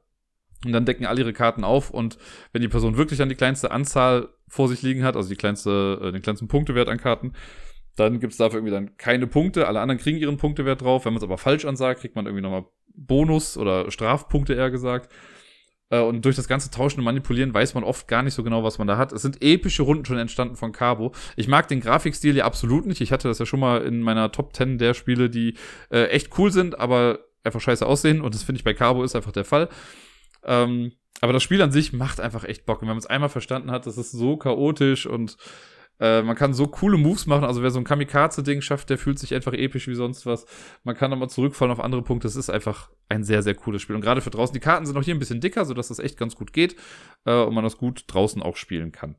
Und 0.65 0.73
dann 0.73 0.85
decken 0.85 1.05
alle 1.05 1.21
ihre 1.21 1.33
Karten 1.33 1.63
auf 1.63 1.89
und 1.89 2.17
wenn 2.51 2.61
die 2.61 2.67
Person 2.67 2.97
wirklich 2.97 3.19
dann 3.19 3.29
die 3.29 3.35
kleinste 3.35 3.71
Anzahl 3.71 4.27
vor 4.49 4.67
sich 4.67 4.81
liegen 4.81 5.03
hat, 5.03 5.15
also 5.15 5.29
die 5.29 5.37
kleinste, 5.37 5.99
äh, 6.03 6.11
den 6.11 6.21
kleinsten 6.21 6.49
Punktewert 6.49 6.89
an 6.89 6.97
Karten, 6.97 7.33
dann 7.95 8.19
gibt 8.19 8.33
es 8.33 8.37
dafür 8.37 8.59
irgendwie 8.59 8.73
dann 8.73 8.97
keine 8.97 9.27
Punkte. 9.27 9.67
Alle 9.67 9.79
anderen 9.79 9.99
kriegen 9.99 10.17
ihren 10.17 10.37
Punktewert 10.37 10.81
drauf. 10.81 11.05
Wenn 11.05 11.13
man 11.13 11.17
es 11.19 11.23
aber 11.23 11.37
falsch 11.37 11.65
ansagt, 11.65 12.01
kriegt 12.01 12.15
man 12.15 12.25
irgendwie 12.25 12.41
nochmal 12.41 12.65
Bonus 12.93 13.57
oder 13.57 13.89
Strafpunkte 13.91 14.53
eher 14.53 14.71
gesagt. 14.71 15.11
Äh, 15.89 16.01
und 16.01 16.23
durch 16.25 16.35
das 16.35 16.47
ganze 16.47 16.71
Tauschen 16.71 16.99
und 16.99 17.05
Manipulieren 17.05 17.53
weiß 17.53 17.73
man 17.73 17.83
oft 17.83 18.07
gar 18.07 18.23
nicht 18.23 18.33
so 18.33 18.43
genau, 18.43 18.63
was 18.63 18.77
man 18.77 18.87
da 18.87 18.97
hat. 18.97 19.11
Es 19.11 19.21
sind 19.21 19.41
epische 19.41 19.83
Runden 19.83 20.05
schon 20.05 20.17
entstanden 20.17 20.55
von 20.55 20.71
Cabo. 20.71 21.13
Ich 21.35 21.47
mag 21.47 21.67
den 21.67 21.81
Grafikstil 21.81 22.35
ja 22.35 22.45
absolut 22.45 22.85
nicht. 22.85 23.01
Ich 23.01 23.11
hatte 23.11 23.27
das 23.27 23.39
ja 23.39 23.45
schon 23.45 23.59
mal 23.59 23.81
in 23.81 24.01
meiner 24.01 24.31
Top 24.31 24.55
10 24.55 24.77
der 24.77 24.93
Spiele, 24.93 25.29
die 25.29 25.55
äh, 25.91 26.05
echt 26.05 26.37
cool 26.37 26.51
sind, 26.51 26.79
aber 26.79 27.19
einfach 27.43 27.61
scheiße 27.61 27.85
aussehen. 27.85 28.21
Und 28.21 28.35
das 28.35 28.43
finde 28.43 28.59
ich 28.59 28.63
bei 28.63 28.73
Cabo 28.73 29.03
ist 29.03 29.15
einfach 29.15 29.31
der 29.31 29.45
Fall. 29.45 29.69
Ähm, 30.43 30.93
aber 31.21 31.33
das 31.33 31.43
Spiel 31.43 31.61
an 31.61 31.71
sich 31.71 31.93
macht 31.93 32.19
einfach 32.19 32.43
echt 32.43 32.65
Bock. 32.65 32.81
Und 32.81 32.87
wenn 32.87 32.95
man 32.95 32.99
es 32.99 33.05
einmal 33.05 33.29
verstanden 33.29 33.71
hat, 33.71 33.85
das 33.85 33.97
ist 33.97 34.11
so 34.11 34.37
chaotisch 34.37 35.05
und 35.05 35.37
äh, 35.99 36.21
man 36.21 36.35
kann 36.35 36.53
so 36.53 36.67
coole 36.67 36.97
Moves 36.97 37.25
machen. 37.25 37.43
Also 37.43 37.61
wer 37.61 37.71
so 37.71 37.79
ein 37.79 37.83
Kamikaze-Ding 37.83 38.61
schafft, 38.61 38.89
der 38.89 38.97
fühlt 38.97 39.19
sich 39.19 39.33
einfach 39.35 39.53
episch 39.53 39.87
wie 39.87 39.95
sonst 39.95 40.25
was. 40.25 40.45
Man 40.83 40.95
kann 40.95 41.11
nochmal 41.11 41.29
zurückfallen 41.29 41.71
auf 41.71 41.81
andere 41.81 42.01
Punkte. 42.01 42.27
Es 42.27 42.35
ist 42.35 42.49
einfach 42.49 42.89
ein 43.09 43.23
sehr, 43.23 43.43
sehr 43.43 43.55
cooles 43.55 43.81
Spiel. 43.81 43.95
Und 43.95 44.01
gerade 44.01 44.21
für 44.21 44.29
draußen, 44.29 44.53
die 44.53 44.61
Karten 44.61 44.85
sind 44.85 44.97
auch 44.97 45.03
hier 45.03 45.15
ein 45.15 45.19
bisschen 45.19 45.41
dicker, 45.41 45.65
sodass 45.65 45.89
das 45.89 45.99
echt 45.99 46.17
ganz 46.17 46.35
gut 46.35 46.53
geht 46.53 46.75
äh, 47.25 47.33
und 47.33 47.53
man 47.53 47.63
das 47.63 47.77
gut 47.77 48.05
draußen 48.07 48.41
auch 48.41 48.55
spielen 48.55 48.91
kann. 48.91 49.15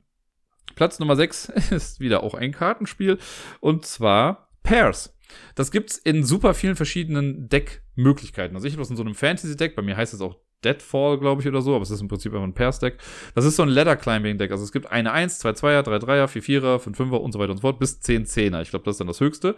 Platz 0.75 0.99
Nummer 0.99 1.17
6 1.17 1.49
ist 1.71 2.01
wieder 2.01 2.23
auch 2.23 2.35
ein 2.35 2.53
Kartenspiel. 2.53 3.19
Und 3.61 3.85
zwar 3.85 4.51
Pairs. 4.63 5.15
Das 5.55 5.71
gibt's 5.71 5.97
in 5.97 6.25
super 6.25 6.55
vielen 6.55 6.77
verschiedenen 6.77 7.49
Deckmöglichkeiten. 7.49 8.57
Also 8.57 8.67
ich 8.67 8.73
habe 8.73 8.83
das 8.83 8.91
in 8.91 8.97
so 8.97 9.03
einem 9.03 9.15
Fantasy-Deck, 9.15 9.77
bei 9.77 9.83
mir 9.83 9.97
heißt 9.97 10.15
es 10.15 10.21
auch 10.21 10.41
Deadfall, 10.65 11.19
glaube 11.19 11.43
ich, 11.43 11.49
oder 11.49 11.63
so, 11.63 11.75
aber 11.75 11.83
es 11.83 11.91
ist 11.91 12.01
im 12.01 12.09
Prinzip 12.09 12.33
einfach 12.33 12.47
ein 12.47 12.55
Pairs-Deck. 12.55 12.99
Das 13.35 13.45
ist 13.45 13.57
so 13.57 13.63
ein 13.63 13.69
Ladder-Climbing-Deck. 13.69 14.51
Also 14.51 14.65
es 14.65 14.73
gibt 14.73 14.91
eine 14.91 15.13
1, 15.13 15.39
zwei 15.39 15.53
Zweier, 15.53 15.83
drei 15.83 15.99
Dreier, 15.99 16.29
vier 16.29 16.43
Vierer, 16.43 16.79
fünf 16.79 16.97
Fünfer 16.97 17.21
und 17.21 17.33
so 17.33 17.39
weiter 17.39 17.53
und 17.53 17.59
so 17.59 17.63
fort, 17.63 17.79
bis 17.79 18.01
10 18.01 18.27
Zehner. 18.27 18.63
Ich 18.63 18.71
glaube, 18.71 18.85
das 18.85 18.95
ist 18.95 19.01
dann 19.01 19.07
das 19.07 19.21
Höchste. 19.21 19.57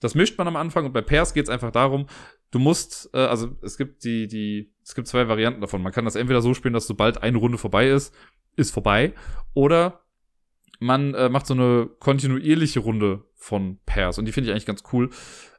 Das 0.00 0.14
mischt 0.14 0.36
man 0.38 0.48
am 0.48 0.56
Anfang 0.56 0.84
und 0.86 0.92
bei 0.92 1.02
Pairs 1.02 1.32
geht 1.34 1.44
es 1.44 1.50
einfach 1.50 1.70
darum, 1.70 2.06
du 2.50 2.58
musst, 2.58 3.10
äh, 3.14 3.18
also 3.18 3.56
es 3.62 3.76
gibt 3.78 4.04
die, 4.04 4.28
die, 4.28 4.72
es 4.82 4.94
gibt 4.94 5.08
zwei 5.08 5.28
Varianten 5.28 5.60
davon. 5.60 5.82
Man 5.82 5.92
kann 5.92 6.04
das 6.04 6.14
entweder 6.14 6.42
so 6.42 6.54
spielen, 6.54 6.74
dass 6.74 6.86
sobald 6.86 7.22
eine 7.22 7.38
Runde 7.38 7.58
vorbei 7.58 7.88
ist, 7.88 8.14
ist 8.56 8.70
vorbei. 8.72 9.12
Oder 9.54 10.03
man 10.84 11.14
äh, 11.14 11.28
macht 11.28 11.46
so 11.46 11.54
eine 11.54 11.88
kontinuierliche 11.98 12.80
Runde 12.80 13.24
von 13.34 13.78
Pairs 13.86 14.18
und 14.18 14.26
die 14.26 14.32
finde 14.32 14.48
ich 14.48 14.52
eigentlich 14.52 14.66
ganz 14.66 14.82
cool. 14.92 15.10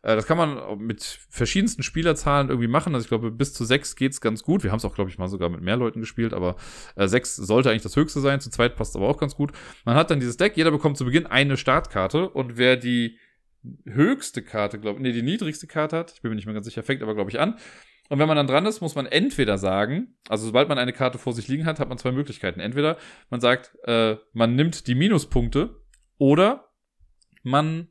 Äh, 0.03 0.15
das 0.15 0.27
kann 0.27 0.37
man 0.37 0.77
mit 0.77 1.03
verschiedensten 1.29 1.81
Spielerzahlen 1.81 2.49
irgendwie 2.49 2.67
machen. 2.67 2.93
Also 2.93 3.05
ich 3.05 3.09
glaube, 3.09 3.31
bis 3.31 3.53
zu 3.53 3.65
sechs 3.65 3.95
geht's 3.95 4.21
ganz 4.21 4.43
gut. 4.43 4.63
Wir 4.63 4.71
haben 4.71 4.77
es 4.77 4.85
auch, 4.85 4.93
glaube 4.93 5.09
ich, 5.09 5.17
mal 5.17 5.27
sogar 5.27 5.49
mit 5.49 5.61
mehr 5.61 5.77
Leuten 5.77 5.99
gespielt, 5.99 6.33
aber 6.33 6.55
äh, 6.95 7.07
sechs 7.07 7.35
sollte 7.35 7.69
eigentlich 7.69 7.81
das 7.81 7.95
höchste 7.95 8.19
sein. 8.21 8.39
Zu 8.39 8.51
zweit 8.51 8.75
passt 8.75 8.95
aber 8.95 9.07
auch 9.07 9.17
ganz 9.17 9.35
gut. 9.35 9.51
Man 9.83 9.95
hat 9.95 10.11
dann 10.11 10.19
dieses 10.19 10.37
Deck, 10.37 10.55
jeder 10.57 10.71
bekommt 10.71 10.97
zu 10.97 11.05
Beginn 11.05 11.25
eine 11.25 11.57
Startkarte 11.57 12.29
und 12.29 12.57
wer 12.57 12.77
die 12.77 13.17
höchste 13.85 14.43
Karte, 14.43 14.79
glaube 14.79 14.99
ich, 14.99 15.03
nee, 15.03 15.11
die 15.11 15.23
niedrigste 15.23 15.65
Karte 15.65 15.97
hat, 15.97 16.11
ich 16.13 16.21
bin 16.21 16.29
mir 16.29 16.35
nicht 16.35 16.45
mehr 16.45 16.53
ganz 16.53 16.67
sicher, 16.67 16.83
fängt 16.83 17.01
aber, 17.01 17.15
glaube 17.15 17.31
ich, 17.31 17.39
an. 17.39 17.55
Und 18.09 18.19
wenn 18.19 18.27
man 18.27 18.37
dann 18.37 18.47
dran 18.47 18.65
ist, 18.65 18.81
muss 18.81 18.95
man 18.95 19.05
entweder 19.05 19.57
sagen, 19.57 20.15
also 20.29 20.45
sobald 20.45 20.69
man 20.69 20.77
eine 20.77 20.93
Karte 20.93 21.17
vor 21.17 21.33
sich 21.33 21.47
liegen 21.47 21.65
hat, 21.65 21.79
hat 21.79 21.89
man 21.89 21.97
zwei 21.97 22.11
Möglichkeiten. 22.11 22.59
Entweder 22.59 22.97
man 23.29 23.41
sagt, 23.41 23.75
äh, 23.85 24.17
man 24.33 24.55
nimmt 24.55 24.87
die 24.87 24.95
Minuspunkte 24.95 25.81
oder 26.17 26.71
man 27.41 27.87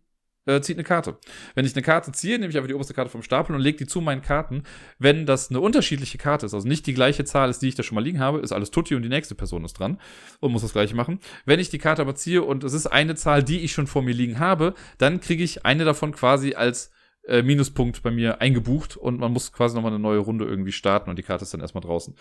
äh, 0.46 0.60
zieht 0.60 0.76
eine 0.76 0.84
Karte. 0.84 1.18
Wenn 1.54 1.64
ich 1.64 1.74
eine 1.74 1.82
Karte 1.82 2.12
ziehe, 2.12 2.38
nehme 2.38 2.50
ich 2.50 2.56
einfach 2.56 2.68
die 2.68 2.74
oberste 2.74 2.94
Karte 2.94 3.10
vom 3.10 3.22
Stapel 3.22 3.54
und 3.54 3.62
lege 3.62 3.78
die 3.78 3.86
zu 3.86 4.00
meinen 4.00 4.22
Karten. 4.22 4.62
Wenn 4.98 5.26
das 5.26 5.50
eine 5.50 5.60
unterschiedliche 5.60 6.18
Karte 6.18 6.46
ist, 6.46 6.54
also 6.54 6.68
nicht 6.68 6.86
die 6.86 6.94
gleiche 6.94 7.24
Zahl 7.24 7.50
ist, 7.50 7.60
die 7.60 7.68
ich 7.68 7.74
da 7.74 7.82
schon 7.82 7.94
mal 7.94 8.04
liegen 8.04 8.20
habe, 8.20 8.40
ist 8.40 8.52
alles 8.52 8.70
Tutti 8.70 8.94
und 8.94 9.02
die 9.02 9.08
nächste 9.08 9.34
Person 9.34 9.64
ist 9.64 9.74
dran 9.74 9.98
und 10.40 10.52
muss 10.52 10.62
das 10.62 10.72
gleiche 10.72 10.94
machen. 10.94 11.20
Wenn 11.44 11.60
ich 11.60 11.70
die 11.70 11.78
Karte 11.78 12.02
aber 12.02 12.14
ziehe 12.14 12.42
und 12.42 12.62
es 12.62 12.72
ist 12.72 12.86
eine 12.86 13.14
Zahl, 13.14 13.42
die 13.42 13.60
ich 13.60 13.72
schon 13.72 13.86
vor 13.86 14.02
mir 14.02 14.14
liegen 14.14 14.38
habe, 14.38 14.74
dann 14.98 15.20
kriege 15.20 15.42
ich 15.42 15.64
eine 15.64 15.84
davon 15.84 16.12
quasi 16.12 16.54
als 16.54 16.90
äh, 17.26 17.42
Minuspunkt 17.42 18.02
bei 18.02 18.10
mir 18.10 18.40
eingebucht 18.40 18.96
und 18.96 19.18
man 19.18 19.32
muss 19.32 19.52
quasi 19.52 19.74
nochmal 19.74 19.92
eine 19.92 20.00
neue 20.02 20.18
Runde 20.18 20.44
irgendwie 20.44 20.72
starten 20.72 21.10
und 21.10 21.18
die 21.18 21.22
Karte 21.22 21.44
ist 21.44 21.54
dann 21.54 21.60
erstmal 21.60 21.82
draußen. 21.82 22.14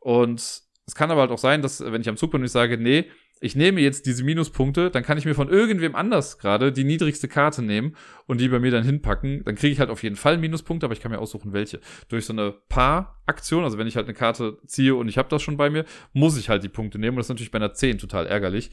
Und 0.00 0.40
es 0.86 0.94
kann 0.94 1.10
aber 1.10 1.22
halt 1.22 1.30
auch 1.30 1.38
sein, 1.38 1.62
dass, 1.62 1.80
wenn 1.80 2.00
ich 2.00 2.08
am 2.08 2.16
Zug 2.16 2.30
bin 2.30 2.40
und 2.40 2.46
ich 2.46 2.52
sage, 2.52 2.76
nee, 2.76 3.06
ich 3.40 3.56
nehme 3.56 3.80
jetzt 3.80 4.06
diese 4.06 4.24
Minuspunkte, 4.24 4.90
dann 4.90 5.02
kann 5.02 5.18
ich 5.18 5.24
mir 5.24 5.34
von 5.34 5.48
irgendwem 5.48 5.94
anders 5.94 6.38
gerade 6.38 6.72
die 6.72 6.84
niedrigste 6.84 7.28
Karte 7.28 7.62
nehmen 7.62 7.96
und 8.26 8.40
die 8.40 8.48
bei 8.48 8.58
mir 8.58 8.70
dann 8.70 8.84
hinpacken. 8.84 9.44
Dann 9.44 9.54
kriege 9.54 9.72
ich 9.72 9.80
halt 9.80 9.90
auf 9.90 10.02
jeden 10.02 10.16
Fall 10.16 10.38
Minuspunkte, 10.38 10.86
aber 10.86 10.94
ich 10.94 11.00
kann 11.00 11.10
mir 11.10 11.18
aussuchen, 11.18 11.52
welche. 11.52 11.80
Durch 12.08 12.24
so 12.26 12.32
eine 12.32 12.52
Paar-Aktion, 12.52 13.64
also 13.64 13.76
wenn 13.76 13.86
ich 13.86 13.96
halt 13.96 14.06
eine 14.06 14.14
Karte 14.14 14.58
ziehe 14.66 14.94
und 14.94 15.08
ich 15.08 15.18
habe 15.18 15.28
das 15.28 15.42
schon 15.42 15.56
bei 15.56 15.68
mir, 15.68 15.84
muss 16.12 16.38
ich 16.38 16.48
halt 16.48 16.62
die 16.62 16.68
Punkte 16.68 16.98
nehmen. 16.98 17.16
Und 17.16 17.18
das 17.18 17.26
ist 17.26 17.30
natürlich 17.30 17.50
bei 17.50 17.58
einer 17.58 17.74
10 17.74 17.98
total 17.98 18.26
ärgerlich. 18.26 18.70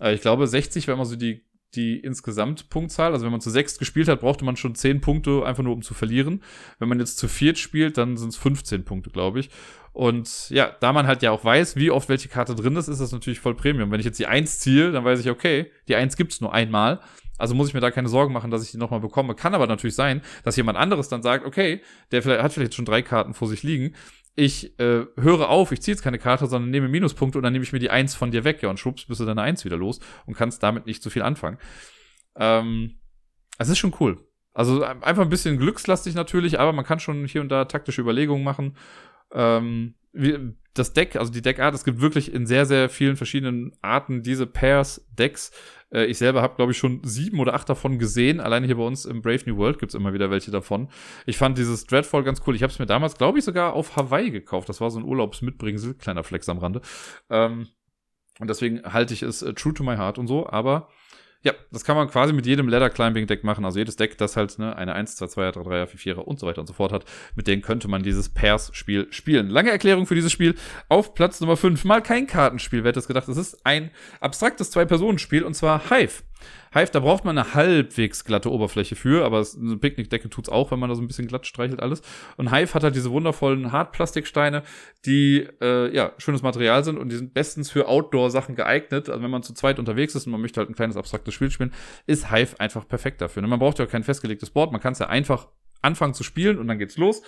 Äh, 0.00 0.14
ich 0.14 0.22
glaube, 0.22 0.46
60 0.46 0.86
wäre 0.86 0.96
immer 0.96 1.06
so 1.06 1.16
die 1.16 1.44
die 1.74 1.98
insgesamt 1.98 2.68
Punktzahl. 2.70 3.12
Also 3.12 3.24
wenn 3.24 3.32
man 3.32 3.40
zu 3.40 3.50
sechs 3.50 3.78
gespielt 3.78 4.08
hat, 4.08 4.20
brauchte 4.20 4.44
man 4.44 4.56
schon 4.56 4.74
zehn 4.74 5.00
Punkte, 5.00 5.44
einfach 5.44 5.62
nur 5.62 5.74
um 5.74 5.82
zu 5.82 5.94
verlieren. 5.94 6.42
Wenn 6.78 6.88
man 6.88 6.98
jetzt 6.98 7.18
zu 7.18 7.28
viert 7.28 7.58
spielt, 7.58 7.98
dann 7.98 8.16
sind 8.16 8.30
es 8.30 8.36
15 8.36 8.84
Punkte, 8.84 9.10
glaube 9.10 9.40
ich. 9.40 9.50
Und 9.92 10.50
ja, 10.50 10.70
da 10.80 10.92
man 10.92 11.06
halt 11.06 11.22
ja 11.22 11.30
auch 11.30 11.44
weiß, 11.44 11.76
wie 11.76 11.90
oft 11.90 12.08
welche 12.08 12.28
Karte 12.28 12.54
drin 12.54 12.76
ist, 12.76 12.88
ist 12.88 13.00
das 13.00 13.12
natürlich 13.12 13.40
voll 13.40 13.54
Premium. 13.54 13.90
Wenn 13.90 14.00
ich 14.00 14.06
jetzt 14.06 14.18
die 14.18 14.26
Eins 14.26 14.58
ziehe, 14.60 14.92
dann 14.92 15.04
weiß 15.04 15.20
ich, 15.20 15.30
okay, 15.30 15.70
die 15.88 15.96
Eins 15.96 16.16
gibt's 16.16 16.40
nur 16.40 16.54
einmal. 16.54 17.00
Also 17.38 17.54
muss 17.54 17.68
ich 17.68 17.74
mir 17.74 17.80
da 17.80 17.90
keine 17.90 18.08
Sorgen 18.08 18.34
machen, 18.34 18.50
dass 18.50 18.62
ich 18.62 18.70
die 18.70 18.76
nochmal 18.76 19.00
bekomme. 19.00 19.34
Kann 19.34 19.54
aber 19.54 19.66
natürlich 19.66 19.94
sein, 19.94 20.20
dass 20.44 20.56
jemand 20.56 20.76
anderes 20.76 21.08
dann 21.08 21.22
sagt, 21.22 21.46
okay, 21.46 21.80
der 22.12 22.22
vielleicht, 22.22 22.42
hat 22.42 22.52
vielleicht 22.52 22.74
schon 22.74 22.84
drei 22.84 23.02
Karten 23.02 23.32
vor 23.32 23.48
sich 23.48 23.62
liegen 23.62 23.94
ich 24.40 24.78
äh, 24.80 25.04
höre 25.16 25.50
auf, 25.50 25.70
ich 25.70 25.82
ziehe 25.82 25.94
jetzt 25.94 26.02
keine 26.02 26.18
Karte, 26.18 26.46
sondern 26.46 26.70
nehme 26.70 26.88
Minuspunkte 26.88 27.36
und 27.36 27.44
dann 27.44 27.52
nehme 27.52 27.62
ich 27.62 27.74
mir 27.74 27.78
die 27.78 27.90
Eins 27.90 28.14
von 28.14 28.30
dir 28.30 28.42
weg, 28.42 28.62
ja, 28.62 28.70
und 28.70 28.80
schwupps 28.80 29.04
bist 29.04 29.20
du 29.20 29.26
deine 29.26 29.42
Eins 29.42 29.66
wieder 29.66 29.76
los 29.76 30.00
und 30.24 30.34
kannst 30.34 30.62
damit 30.62 30.86
nicht 30.86 31.02
so 31.02 31.10
viel 31.10 31.20
anfangen. 31.20 31.58
Ähm, 32.36 33.00
es 33.58 33.68
ist 33.68 33.78
schon 33.78 33.94
cool. 34.00 34.18
Also 34.54 34.82
einfach 34.82 35.22
ein 35.22 35.28
bisschen 35.28 35.58
glückslastig 35.58 36.14
natürlich, 36.14 36.58
aber 36.58 36.72
man 36.72 36.86
kann 36.86 37.00
schon 37.00 37.26
hier 37.26 37.42
und 37.42 37.50
da 37.50 37.66
taktische 37.66 38.00
Überlegungen 38.00 38.42
machen. 38.42 38.78
Ähm, 39.32 39.94
wie, 40.12 40.54
das 40.74 40.92
Deck, 40.92 41.16
also 41.16 41.32
die 41.32 41.42
Deckart, 41.42 41.74
es 41.74 41.84
gibt 41.84 42.00
wirklich 42.00 42.32
in 42.32 42.46
sehr, 42.46 42.64
sehr 42.64 42.88
vielen 42.88 43.16
verschiedenen 43.16 43.72
Arten 43.82 44.22
diese 44.22 44.46
Pairs-Decks. 44.46 45.50
Äh, 45.92 46.06
ich 46.06 46.18
selber 46.18 46.42
habe, 46.42 46.56
glaube 46.56 46.72
ich, 46.72 46.78
schon 46.78 47.00
sieben 47.02 47.40
oder 47.40 47.54
acht 47.54 47.68
davon 47.68 47.98
gesehen. 47.98 48.40
Alleine 48.40 48.66
hier 48.66 48.76
bei 48.76 48.84
uns 48.84 49.04
im 49.04 49.20
Brave 49.22 49.42
New 49.46 49.56
World 49.56 49.78
gibt 49.78 49.90
es 49.90 49.94
immer 49.94 50.12
wieder 50.12 50.30
welche 50.30 50.50
davon. 50.50 50.88
Ich 51.26 51.38
fand 51.38 51.58
dieses 51.58 51.86
Dreadfall 51.86 52.22
ganz 52.22 52.42
cool. 52.46 52.54
Ich 52.54 52.62
habe 52.62 52.72
es 52.72 52.78
mir 52.78 52.86
damals, 52.86 53.16
glaube 53.16 53.38
ich, 53.38 53.44
sogar 53.44 53.72
auf 53.72 53.96
Hawaii 53.96 54.30
gekauft. 54.30 54.68
Das 54.68 54.80
war 54.80 54.90
so 54.90 55.00
ein 55.00 55.04
Urlaubsmitbringsel, 55.04 55.94
kleiner 55.94 56.22
Flex 56.22 56.48
am 56.48 56.58
Rande. 56.58 56.80
Ähm, 57.28 57.68
und 58.38 58.48
deswegen 58.48 58.82
halte 58.84 59.12
ich 59.12 59.22
es 59.22 59.42
äh, 59.42 59.52
true 59.54 59.74
to 59.74 59.82
my 59.82 59.96
heart 59.96 60.18
und 60.18 60.28
so. 60.28 60.48
Aber 60.48 60.88
ja, 61.42 61.54
das 61.70 61.84
kann 61.84 61.96
man 61.96 62.08
quasi 62.08 62.34
mit 62.34 62.44
jedem 62.44 62.68
Ladder 62.68 62.90
Climbing 62.90 63.26
Deck 63.26 63.44
machen. 63.44 63.64
Also 63.64 63.78
jedes 63.78 63.96
Deck, 63.96 64.18
das 64.18 64.36
halt 64.36 64.58
ne, 64.58 64.76
eine 64.76 64.94
1, 64.94 65.16
2, 65.16 65.26
2, 65.26 65.50
3, 65.52 65.62
3, 65.62 65.86
4, 65.86 65.98
4 66.16 66.28
und 66.28 66.38
so 66.38 66.46
weiter 66.46 66.60
und 66.60 66.66
so 66.66 66.74
fort 66.74 66.92
hat, 66.92 67.06
mit 67.34 67.46
denen 67.46 67.62
könnte 67.62 67.88
man 67.88 68.02
dieses 68.02 68.28
Pairs-Spiel 68.28 69.06
spielen. 69.10 69.48
Lange 69.48 69.70
Erklärung 69.70 70.06
für 70.06 70.14
dieses 70.14 70.32
Spiel. 70.32 70.54
Auf 70.88 71.14
Platz 71.14 71.40
Nummer 71.40 71.56
5 71.56 71.84
mal 71.84 72.02
kein 72.02 72.26
Kartenspiel, 72.26 72.84
wer 72.84 72.90
hätte 72.90 73.00
es 73.00 73.08
gedacht. 73.08 73.28
Es 73.28 73.38
ist 73.38 73.64
ein 73.64 73.90
abstraktes 74.20 74.70
Zwei-Personen-Spiel 74.70 75.42
und 75.42 75.54
zwar 75.54 75.88
Hive. 75.88 76.22
Hive, 76.72 76.90
da 76.92 77.00
braucht 77.00 77.24
man 77.24 77.36
eine 77.36 77.54
halbwegs 77.54 78.24
glatte 78.24 78.50
Oberfläche 78.50 78.96
für, 78.96 79.24
aber 79.24 79.44
eine 79.60 79.76
Picknickdecke 79.76 80.30
tut's 80.30 80.48
auch, 80.48 80.70
wenn 80.70 80.78
man 80.78 80.88
da 80.88 80.94
so 80.94 81.02
ein 81.02 81.08
bisschen 81.08 81.26
glatt 81.26 81.46
streichelt 81.46 81.80
alles. 81.80 82.02
Und 82.36 82.54
Hive 82.54 82.74
hat 82.74 82.84
halt 82.84 82.94
diese 82.94 83.10
wundervollen 83.10 83.72
Hartplastiksteine, 83.72 84.62
die 85.04 85.48
äh, 85.60 85.94
ja 85.94 86.12
schönes 86.18 86.42
Material 86.42 86.84
sind 86.84 86.98
und 86.98 87.10
die 87.10 87.16
sind 87.16 87.34
bestens 87.34 87.70
für 87.70 87.88
Outdoor-Sachen 87.88 88.54
geeignet. 88.54 89.08
Also 89.08 89.22
wenn 89.22 89.30
man 89.30 89.42
zu 89.42 89.52
zweit 89.54 89.78
unterwegs 89.78 90.14
ist 90.14 90.26
und 90.26 90.32
man 90.32 90.40
möchte 90.40 90.60
halt 90.60 90.70
ein 90.70 90.74
kleines 90.74 90.96
abstraktes 90.96 91.34
Spiel 91.34 91.50
spielen, 91.50 91.72
ist 92.06 92.30
Hive 92.30 92.58
einfach 92.60 92.86
perfekt 92.86 93.20
dafür. 93.20 93.42
Ne, 93.42 93.48
man 93.48 93.58
braucht 93.58 93.78
ja 93.78 93.86
kein 93.86 94.04
festgelegtes 94.04 94.50
Board, 94.50 94.72
man 94.72 94.80
kann 94.80 94.92
es 94.92 95.00
ja 95.00 95.08
einfach 95.08 95.48
anfangen 95.82 96.14
zu 96.14 96.22
spielen 96.22 96.58
und 96.58 96.68
dann 96.68 96.78
geht's 96.78 96.96
los. 96.96 97.22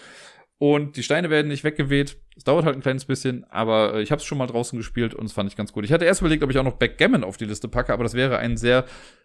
Und 0.63 0.97
die 0.97 1.03
Steine 1.03 1.29
werden 1.29 1.49
nicht 1.49 1.65
weggeweht. 1.65 2.19
Es 2.37 2.45
dauert 2.45 2.65
halt 2.65 2.77
ein 2.77 2.83
kleines 2.83 3.05
bisschen, 3.05 3.43
aber 3.51 3.95
äh, 3.95 4.03
ich 4.03 4.13
habe 4.13 4.21
es 4.21 4.25
schon 4.25 4.39
mal 4.39 4.47
draußen 4.47 4.79
gespielt 4.79 5.13
und 5.13 5.27
es 5.27 5.33
fand 5.33 5.51
ich 5.51 5.57
ganz 5.57 5.73
gut. 5.73 5.85
Ich 5.85 5.93
hatte 5.93 6.05
erst 6.05 6.21
überlegt, 6.21 6.45
ob 6.45 6.51
ich 6.51 6.59
auch 6.59 6.63
noch 6.63 6.77
Backgammon 6.77 7.25
auf 7.25 7.37
die 7.37 7.47
Liste 7.47 7.67
packe, 7.67 7.93
aber 7.93 8.05
das 8.05 8.15
wäre 8.15 8.39
ein 8.39 8.57
sehr 8.57 8.85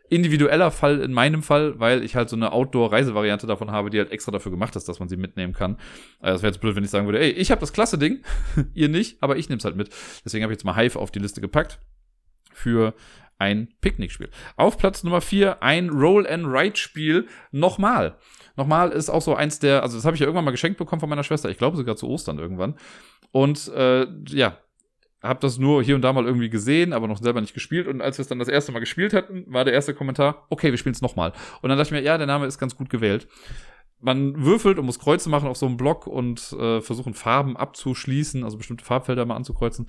individueller 0.09 0.71
Fall 0.71 0.99
in 0.99 1.13
meinem 1.13 1.43
Fall, 1.43 1.79
weil 1.79 2.03
ich 2.03 2.15
halt 2.15 2.29
so 2.29 2.35
eine 2.35 2.53
Outdoor-Reisevariante 2.53 3.45
davon 3.45 3.69
habe, 3.69 3.91
die 3.91 3.99
halt 3.99 4.09
extra 4.09 4.31
dafür 4.31 4.51
gemacht 4.51 4.75
ist, 4.75 4.89
dass 4.89 4.99
man 4.99 5.09
sie 5.09 5.15
mitnehmen 5.15 5.53
kann. 5.53 5.75
Äh, 6.21 6.31
das 6.31 6.41
wäre 6.41 6.51
jetzt 6.51 6.59
blöd, 6.59 6.75
wenn 6.75 6.83
ich 6.83 6.89
sagen 6.89 7.05
würde, 7.05 7.19
ey, 7.19 7.29
ich 7.29 7.51
habe 7.51 7.61
das 7.61 7.71
klasse 7.71 7.99
Ding, 7.99 8.23
ihr 8.73 8.89
nicht, 8.89 9.21
aber 9.21 9.37
ich 9.37 9.47
nehme 9.47 9.59
es 9.59 9.65
halt 9.65 9.75
mit. 9.75 9.91
Deswegen 10.25 10.41
habe 10.41 10.53
ich 10.53 10.57
jetzt 10.57 10.65
mal 10.65 10.75
Hive 10.75 10.97
auf 10.97 11.11
die 11.11 11.19
Liste 11.19 11.39
gepackt 11.39 11.77
für 12.51 12.95
ein 13.37 13.67
Picknickspiel. 13.81 14.31
Auf 14.55 14.79
Platz 14.79 15.03
Nummer 15.03 15.21
4 15.21 15.61
ein 15.61 15.89
Roll-and-Write-Spiel 15.89 17.27
nochmal. 17.51 18.17
Nochmal 18.57 18.91
ist 18.91 19.09
auch 19.09 19.21
so 19.21 19.35
eins 19.35 19.59
der, 19.59 19.83
also 19.83 19.97
das 19.97 20.05
habe 20.05 20.15
ich 20.15 20.19
ja 20.19 20.25
irgendwann 20.25 20.45
mal 20.45 20.51
geschenkt 20.51 20.77
bekommen 20.77 20.99
von 20.99 21.09
meiner 21.09 21.23
Schwester, 21.23 21.49
ich 21.49 21.57
glaube 21.57 21.77
sogar 21.77 21.95
zu 21.95 22.09
Ostern 22.09 22.39
irgendwann. 22.39 22.75
Und 23.31 23.69
äh, 23.69 24.07
ja, 24.27 24.57
habe 25.21 25.39
das 25.41 25.57
nur 25.57 25.83
hier 25.83 25.95
und 25.95 26.01
da 26.01 26.13
mal 26.13 26.25
irgendwie 26.25 26.49
gesehen, 26.49 26.93
aber 26.93 27.07
noch 27.07 27.17
selber 27.17 27.41
nicht 27.41 27.53
gespielt. 27.53 27.87
Und 27.87 28.01
als 28.01 28.17
wir 28.17 28.21
es 28.21 28.27
dann 28.27 28.39
das 28.39 28.47
erste 28.47 28.71
Mal 28.71 28.79
gespielt 28.79 29.13
hatten, 29.13 29.45
war 29.47 29.65
der 29.65 29.73
erste 29.73 29.93
Kommentar, 29.93 30.45
okay, 30.49 30.71
wir 30.71 30.77
spielen 30.77 30.93
es 30.93 31.01
nochmal. 31.01 31.33
Und 31.61 31.69
dann 31.69 31.77
dachte 31.77 31.95
ich 31.95 32.01
mir, 32.01 32.05
ja, 32.05 32.17
der 32.17 32.27
Name 32.27 32.45
ist 32.45 32.59
ganz 32.59 32.75
gut 32.75 32.89
gewählt. 32.89 33.27
Man 33.99 34.43
würfelt 34.43 34.77
und 34.77 34.85
muss 34.85 34.99
Kreuze 34.99 35.29
machen 35.29 35.49
auf 35.49 35.57
so 35.57 35.65
einem 35.65 35.77
Block 35.77 36.05
und 36.05 36.53
äh, 36.53 36.81
versuchen 36.81 37.15
Farben 37.15 37.57
abzuschließen, 37.57 38.43
also 38.43 38.57
bestimmte 38.57 38.85
Farbfelder 38.85 39.25
mal 39.25 39.35
anzukreuzen. 39.35 39.87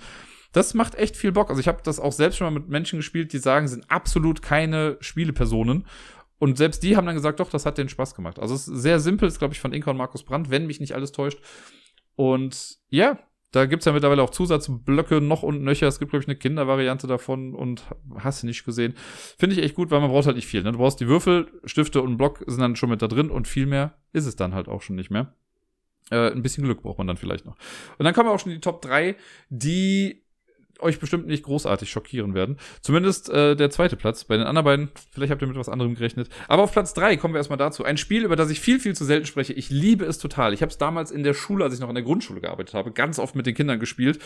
Das 0.52 0.72
macht 0.72 0.94
echt 0.94 1.14
viel 1.14 1.32
Bock. 1.32 1.50
Also 1.50 1.60
ich 1.60 1.68
habe 1.68 1.82
das 1.84 2.00
auch 2.00 2.12
selbst 2.12 2.38
schon 2.38 2.46
mal 2.46 2.58
mit 2.58 2.70
Menschen 2.70 2.98
gespielt, 2.98 3.34
die 3.34 3.38
sagen, 3.38 3.68
sind 3.68 3.90
absolut 3.90 4.40
keine 4.40 4.96
Spielepersonen. 5.00 5.86
Und 6.38 6.56
selbst 6.56 6.82
die 6.82 6.96
haben 6.96 7.06
dann 7.06 7.16
gesagt, 7.16 7.40
doch, 7.40 7.50
das 7.50 7.66
hat 7.66 7.78
den 7.78 7.88
Spaß 7.88 8.14
gemacht. 8.14 8.38
Also 8.38 8.54
es 8.54 8.68
ist 8.68 8.82
sehr 8.82 9.00
simpel, 9.00 9.28
ist 9.28 9.38
glaube 9.38 9.54
ich 9.54 9.60
von 9.60 9.72
Inka 9.72 9.90
und 9.90 9.96
Markus 9.96 10.24
Brandt, 10.24 10.50
wenn 10.50 10.66
mich 10.66 10.80
nicht 10.80 10.94
alles 10.94 11.12
täuscht. 11.12 11.40
Und 12.14 12.78
ja, 12.88 13.18
da 13.50 13.64
gibt's 13.64 13.86
ja 13.86 13.92
mittlerweile 13.92 14.22
auch 14.22 14.30
Zusatzblöcke 14.30 15.20
noch 15.20 15.42
und 15.42 15.62
nöcher. 15.62 15.86
Es 15.86 15.98
gibt, 15.98 16.10
glaube 16.10 16.22
ich, 16.22 16.28
eine 16.28 16.36
Kindervariante 16.36 17.06
davon 17.06 17.54
und 17.54 17.84
hast 18.16 18.42
du 18.42 18.46
nicht 18.46 18.64
gesehen. 18.64 18.94
Finde 19.38 19.56
ich 19.56 19.62
echt 19.62 19.74
gut, 19.74 19.90
weil 19.90 20.00
man 20.00 20.10
braucht 20.10 20.26
halt 20.26 20.36
nicht 20.36 20.46
viel. 20.46 20.62
Ne? 20.62 20.72
Du 20.72 20.78
brauchst 20.78 21.00
die 21.00 21.08
Würfel, 21.08 21.50
Stifte 21.64 22.02
und 22.02 22.18
Block 22.18 22.44
sind 22.46 22.60
dann 22.60 22.76
schon 22.76 22.90
mit 22.90 23.00
da 23.00 23.08
drin 23.08 23.30
und 23.30 23.48
viel 23.48 23.66
mehr 23.66 23.94
ist 24.12 24.26
es 24.26 24.36
dann 24.36 24.54
halt 24.54 24.68
auch 24.68 24.82
schon 24.82 24.96
nicht 24.96 25.10
mehr. 25.10 25.34
Äh, 26.10 26.30
ein 26.30 26.42
bisschen 26.42 26.64
Glück 26.64 26.82
braucht 26.82 26.98
man 26.98 27.06
dann 27.06 27.16
vielleicht 27.16 27.46
noch. 27.46 27.56
Und 27.98 28.04
dann 28.04 28.12
kommen 28.12 28.28
wir 28.28 28.34
auch 28.34 28.38
schon 28.38 28.52
in 28.52 28.58
die 28.58 28.62
Top 28.62 28.82
3, 28.82 29.16
die 29.48 30.24
euch 30.80 30.98
bestimmt 30.98 31.26
nicht 31.26 31.42
großartig 31.44 31.90
schockieren 31.90 32.34
werden. 32.34 32.56
Zumindest 32.80 33.30
äh, 33.30 33.56
der 33.56 33.70
zweite 33.70 33.96
Platz. 33.96 34.24
Bei 34.24 34.36
den 34.36 34.46
anderen 34.46 34.64
beiden, 34.64 34.88
vielleicht 35.10 35.30
habt 35.30 35.42
ihr 35.42 35.48
mit 35.48 35.56
was 35.56 35.68
anderem 35.68 35.94
gerechnet. 35.94 36.28
Aber 36.46 36.62
auf 36.62 36.72
Platz 36.72 36.94
drei 36.94 37.16
kommen 37.16 37.34
wir 37.34 37.38
erstmal 37.38 37.58
dazu. 37.58 37.84
Ein 37.84 37.96
Spiel, 37.96 38.24
über 38.24 38.36
das 38.36 38.50
ich 38.50 38.60
viel, 38.60 38.80
viel 38.80 38.94
zu 38.94 39.04
selten 39.04 39.26
spreche. 39.26 39.52
Ich 39.52 39.70
liebe 39.70 40.04
es 40.04 40.18
total. 40.18 40.54
Ich 40.54 40.62
habe 40.62 40.70
es 40.70 40.78
damals 40.78 41.10
in 41.10 41.22
der 41.22 41.34
Schule, 41.34 41.64
als 41.64 41.74
ich 41.74 41.80
noch 41.80 41.88
in 41.88 41.94
der 41.94 42.04
Grundschule 42.04 42.40
gearbeitet 42.40 42.74
habe, 42.74 42.92
ganz 42.92 43.18
oft 43.18 43.34
mit 43.34 43.46
den 43.46 43.54
Kindern 43.54 43.80
gespielt. 43.80 44.20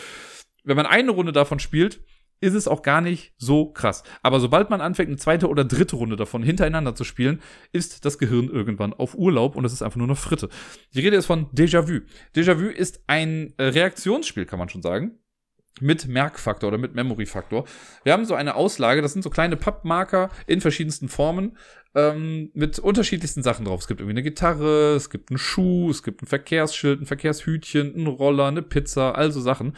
Wenn 0.63 0.77
man 0.77 0.85
eine 0.85 1.11
Runde 1.11 1.31
davon 1.31 1.59
spielt, 1.59 2.01
ist 2.43 2.55
es 2.55 2.67
auch 2.67 2.81
gar 2.81 2.99
nicht 2.99 3.33
so 3.37 3.71
krass. 3.71 4.03
Aber 4.21 4.41
sobald 4.41 4.69
man 4.69 4.81
anfängt, 4.81 5.07
eine 5.07 5.17
zweite 5.17 5.47
oder 5.47 5.63
dritte 5.63 5.95
Runde 5.95 6.17
davon 6.17 6.43
hintereinander 6.43 6.93
zu 6.93 7.05
spielen, 7.05 7.41
ist 7.71 8.03
das 8.03 8.17
Gehirn 8.17 8.49
irgendwann 8.49 8.93
auf 8.93 9.15
Urlaub 9.15 9.55
und 9.55 9.63
es 9.63 9.71
ist 9.71 9.81
einfach 9.81 9.97
nur 9.97 10.07
noch 10.07 10.17
Fritte. 10.17 10.49
Die 10.93 10.99
Rede 10.99 11.15
ist 11.15 11.25
von 11.25 11.47
Déjà-vu. 11.51 12.01
Déjà-vu 12.35 12.67
ist 12.67 13.01
ein 13.07 13.53
äh, 13.57 13.63
Reaktionsspiel, 13.63 14.45
kann 14.45 14.59
man 14.59 14.67
schon 14.67 14.81
sagen 14.81 15.22
mit 15.81 16.07
Merkfaktor 16.07 16.67
oder 16.67 16.77
mit 16.77 16.93
Memory-Faktor. 16.95 17.65
Wir 18.03 18.13
haben 18.13 18.25
so 18.25 18.35
eine 18.35 18.55
Auslage, 18.55 19.01
das 19.01 19.13
sind 19.13 19.21
so 19.23 19.29
kleine 19.29 19.57
Pappmarker 19.57 20.29
in 20.45 20.61
verschiedensten 20.61 21.09
Formen 21.09 21.57
ähm, 21.95 22.51
mit 22.53 22.79
unterschiedlichsten 22.79 23.43
Sachen 23.43 23.65
drauf. 23.65 23.81
Es 23.81 23.87
gibt 23.87 23.99
irgendwie 23.99 24.13
eine 24.13 24.23
Gitarre, 24.23 24.95
es 24.95 25.09
gibt 25.09 25.31
einen 25.31 25.37
Schuh, 25.37 25.89
es 25.89 26.03
gibt 26.03 26.21
ein 26.21 26.27
Verkehrsschild, 26.27 27.01
ein 27.01 27.05
Verkehrshütchen, 27.05 27.95
ein 27.95 28.07
Roller, 28.07 28.47
eine 28.47 28.61
Pizza, 28.61 29.15
also 29.15 29.41
Sachen. 29.41 29.75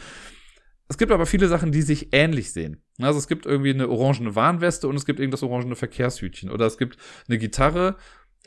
Es 0.88 0.98
gibt 0.98 1.10
aber 1.10 1.26
viele 1.26 1.48
Sachen, 1.48 1.72
die 1.72 1.82
sich 1.82 2.12
ähnlich 2.12 2.52
sehen. 2.52 2.82
Also 3.00 3.18
es 3.18 3.26
gibt 3.26 3.44
irgendwie 3.44 3.70
eine 3.70 3.88
orangene 3.88 4.34
Warnweste 4.36 4.86
und 4.86 4.94
es 4.96 5.04
gibt 5.04 5.18
irgendwas 5.18 5.42
orangene 5.42 5.74
Verkehrshütchen. 5.74 6.50
Oder 6.50 6.66
es 6.66 6.78
gibt 6.78 6.96
eine 7.28 7.38
Gitarre 7.38 7.96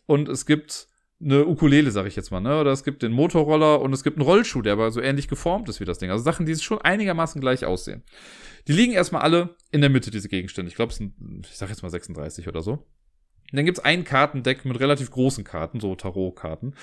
und 0.05 0.29
es 0.29 0.45
gibt 0.45 0.87
eine 1.21 1.45
Ukulele, 1.45 1.91
sag 1.91 2.05
ich 2.05 2.15
jetzt 2.15 2.31
mal, 2.31 2.39
ne? 2.39 2.59
Oder 2.59 2.71
es 2.71 2.83
gibt 2.83 3.03
den 3.03 3.11
Motorroller 3.11 3.81
und 3.81 3.91
es 3.93 4.03
gibt 4.03 4.17
einen 4.17 4.25
Rollschuh, 4.25 4.61
der 4.61 4.73
aber 4.73 4.91
so 4.91 5.01
ähnlich 5.01 5.27
geformt 5.27 5.67
ist 5.67 5.79
wie 5.79 5.85
das 5.85 5.97
Ding. 5.97 6.11
Also 6.11 6.23
Sachen, 6.23 6.45
die 6.45 6.55
schon 6.55 6.81
einigermaßen 6.81 7.41
gleich 7.41 7.65
aussehen. 7.65 8.03
Die 8.67 8.73
liegen 8.73 8.93
erstmal 8.93 9.21
alle 9.21 9.55
in 9.71 9.81
der 9.81 9.89
Mitte, 9.89 10.11
diese 10.11 10.29
Gegenstände. 10.29 10.69
Ich 10.69 10.75
glaube, 10.75 10.91
es 10.91 10.97
sind, 10.97 11.13
ich 11.49 11.57
sag 11.57 11.69
jetzt 11.69 11.83
mal 11.83 11.89
36 11.89 12.47
oder 12.47 12.61
so. 12.61 12.71
Und 12.71 13.57
dann 13.57 13.65
gibt's 13.65 13.79
ein 13.79 14.03
Kartendeck 14.03 14.63
mit 14.63 14.79
relativ 14.79 15.11
großen 15.11 15.43
Karten, 15.43 15.79
so 15.79 15.95
Tarotkarten. 15.95 16.75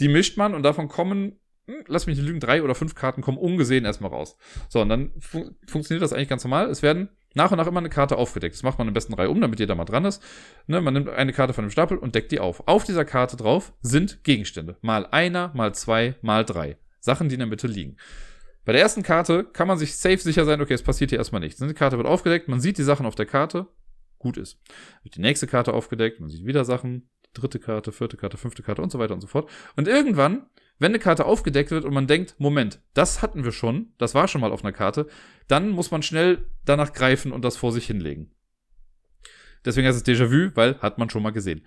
Die 0.00 0.08
mischt 0.08 0.36
man 0.36 0.54
und 0.54 0.64
davon 0.64 0.88
kommen 0.88 1.38
hm, 1.68 1.84
lass 1.86 2.06
mich 2.06 2.16
nicht 2.16 2.26
lügen, 2.26 2.40
drei 2.40 2.62
oder 2.62 2.74
fünf 2.74 2.94
Karten 2.94 3.20
kommen 3.20 3.36
ungesehen 3.36 3.84
erstmal 3.84 4.10
raus. 4.10 4.36
So, 4.70 4.80
und 4.80 4.88
dann 4.88 5.12
fun 5.20 5.54
funktioniert 5.66 6.02
das 6.02 6.14
eigentlich 6.14 6.28
ganz 6.30 6.42
normal. 6.42 6.70
Es 6.70 6.82
werden 6.82 7.10
nach 7.34 7.50
und 7.50 7.58
nach 7.58 7.66
immer 7.66 7.80
eine 7.80 7.90
Karte 7.90 8.16
aufgedeckt. 8.16 8.54
Das 8.54 8.62
macht 8.62 8.78
man 8.78 8.88
in 8.88 8.94
besten 8.94 9.14
Reihe 9.14 9.30
um, 9.30 9.40
damit 9.40 9.60
jeder 9.60 9.74
mal 9.74 9.84
dran 9.84 10.04
ist. 10.04 10.22
Ne, 10.66 10.80
man 10.80 10.94
nimmt 10.94 11.08
eine 11.08 11.32
Karte 11.32 11.52
von 11.52 11.64
dem 11.64 11.70
Stapel 11.70 11.98
und 11.98 12.14
deckt 12.14 12.32
die 12.32 12.40
auf. 12.40 12.66
Auf 12.66 12.84
dieser 12.84 13.04
Karte 13.04 13.36
drauf 13.36 13.72
sind 13.80 14.24
Gegenstände. 14.24 14.76
Mal 14.80 15.06
einer, 15.06 15.52
mal 15.54 15.74
zwei, 15.74 16.16
mal 16.22 16.44
drei. 16.44 16.78
Sachen, 17.00 17.28
die 17.28 17.34
in 17.34 17.40
der 17.40 17.48
Mitte 17.48 17.66
liegen. 17.66 17.96
Bei 18.64 18.72
der 18.72 18.82
ersten 18.82 19.02
Karte 19.02 19.44
kann 19.44 19.66
man 19.66 19.78
sich 19.78 19.96
safe 19.96 20.18
sicher 20.18 20.44
sein, 20.44 20.60
okay, 20.60 20.74
es 20.74 20.82
passiert 20.82 21.10
hier 21.10 21.18
erstmal 21.18 21.40
nichts. 21.40 21.58
Die 21.58 21.74
Karte 21.74 21.96
wird 21.96 22.06
aufgedeckt, 22.06 22.48
man 22.48 22.60
sieht 22.60 22.76
die 22.76 22.82
Sachen 22.82 23.06
auf 23.06 23.14
der 23.14 23.24
Karte, 23.24 23.66
gut 24.18 24.36
ist. 24.36 24.60
Wird 25.02 25.16
die 25.16 25.22
nächste 25.22 25.46
Karte 25.46 25.72
aufgedeckt, 25.72 26.20
man 26.20 26.28
sieht 26.28 26.44
wieder 26.44 26.66
Sachen, 26.66 27.08
dritte 27.32 27.60
Karte, 27.60 27.92
vierte 27.92 28.18
Karte, 28.18 28.36
fünfte 28.36 28.62
Karte 28.62 28.82
und 28.82 28.92
so 28.92 28.98
weiter 28.98 29.14
und 29.14 29.20
so 29.20 29.26
fort. 29.26 29.48
Und 29.76 29.88
irgendwann 29.88 30.46
wenn 30.78 30.92
eine 30.92 30.98
Karte 30.98 31.24
aufgedeckt 31.24 31.70
wird 31.70 31.84
und 31.84 31.94
man 31.94 32.06
denkt, 32.06 32.36
Moment, 32.38 32.80
das 32.94 33.22
hatten 33.22 33.44
wir 33.44 33.52
schon, 33.52 33.92
das 33.98 34.14
war 34.14 34.28
schon 34.28 34.40
mal 34.40 34.52
auf 34.52 34.64
einer 34.64 34.72
Karte, 34.72 35.06
dann 35.48 35.70
muss 35.70 35.90
man 35.90 36.02
schnell 36.02 36.46
danach 36.64 36.92
greifen 36.92 37.32
und 37.32 37.44
das 37.44 37.56
vor 37.56 37.72
sich 37.72 37.86
hinlegen. 37.86 38.30
Deswegen 39.64 39.86
heißt 39.86 39.98
es 39.98 40.04
Déjà-vu, 40.04 40.54
weil 40.54 40.78
hat 40.80 40.98
man 40.98 41.10
schon 41.10 41.22
mal 41.22 41.30
gesehen. 41.30 41.62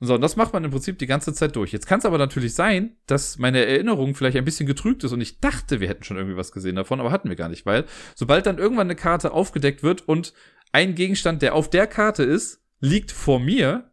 So, 0.00 0.14
und 0.14 0.20
das 0.20 0.36
macht 0.36 0.52
man 0.52 0.62
im 0.62 0.70
Prinzip 0.70 0.98
die 0.98 1.06
ganze 1.06 1.32
Zeit 1.32 1.56
durch. 1.56 1.72
Jetzt 1.72 1.86
kann 1.86 1.98
es 1.98 2.04
aber 2.04 2.18
natürlich 2.18 2.54
sein, 2.54 2.96
dass 3.06 3.38
meine 3.38 3.66
Erinnerung 3.66 4.14
vielleicht 4.14 4.36
ein 4.36 4.44
bisschen 4.44 4.66
getrügt 4.66 5.02
ist 5.02 5.12
und 5.12 5.20
ich 5.20 5.40
dachte, 5.40 5.80
wir 5.80 5.88
hätten 5.88 6.04
schon 6.04 6.16
irgendwie 6.16 6.36
was 6.36 6.52
gesehen 6.52 6.76
davon, 6.76 7.00
aber 7.00 7.10
hatten 7.10 7.28
wir 7.28 7.36
gar 7.36 7.48
nicht, 7.48 7.66
weil 7.66 7.84
sobald 8.14 8.46
dann 8.46 8.58
irgendwann 8.58 8.86
eine 8.86 8.94
Karte 8.94 9.32
aufgedeckt 9.32 9.82
wird 9.82 10.06
und 10.06 10.34
ein 10.70 10.94
Gegenstand, 10.94 11.42
der 11.42 11.54
auf 11.54 11.68
der 11.68 11.88
Karte 11.88 12.22
ist, 12.22 12.62
liegt 12.80 13.10
vor 13.10 13.40
mir, 13.40 13.90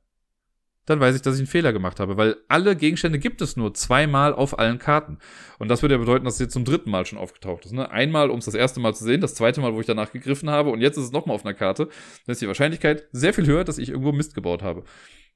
dann 0.86 1.00
weiß 1.00 1.16
ich, 1.16 1.22
dass 1.22 1.36
ich 1.36 1.42
einen 1.42 1.48
Fehler 1.48 1.74
gemacht 1.74 2.00
habe, 2.00 2.16
weil 2.18 2.38
alle 2.48 2.76
Gegenstände 2.76 3.18
gibt 3.18 3.42
es 3.42 3.58
nur 3.58 3.74
zweimal 3.74 4.34
auf 4.34 4.60
allen 4.60 4.78
Karten. 4.78 5.18
Und 5.58 5.70
das 5.70 5.82
würde 5.82 5.96
ja 5.96 6.00
bedeuten, 6.00 6.26
dass 6.26 6.36
es 6.36 6.40
jetzt 6.40 6.54
zum 6.54 6.66
dritten 6.66 6.92
Mal 6.92 7.06
schon 7.06 7.18
aufgetaucht 7.18 7.66
ist. 7.66 7.72
Ne? 7.72 7.90
Einmal, 7.90 8.30
um 8.30 8.38
es 8.38 8.46
das 8.46 8.54
erste 8.54 8.80
Mal 8.80 8.94
zu 8.94 9.04
sehen, 9.04 9.22
das 9.22 9.34
zweite 9.34 9.62
Mal, 9.62 9.74
wo 9.74 9.80
ich 9.80 9.88
danach 9.88 10.12
gegriffen 10.12 10.50
habe 10.50 10.70
und 10.70 10.82
jetzt 10.82 10.98
ist 10.98 11.06
es 11.06 11.12
nochmal 11.12 11.36
auf 11.36 11.46
einer 11.46 11.56
Karte. 11.56 11.90
Dann 12.26 12.34
ist 12.34 12.42
die 12.42 12.48
Wahrscheinlichkeit 12.48 13.08
sehr 13.12 13.34
viel 13.34 13.48
höher, 13.48 13.64
dass 13.64 13.80
ich 13.80 13.90
irgendwo 13.90 14.12
Mist 14.12 14.36
gebaut 14.36 14.62
habe. 14.62 14.84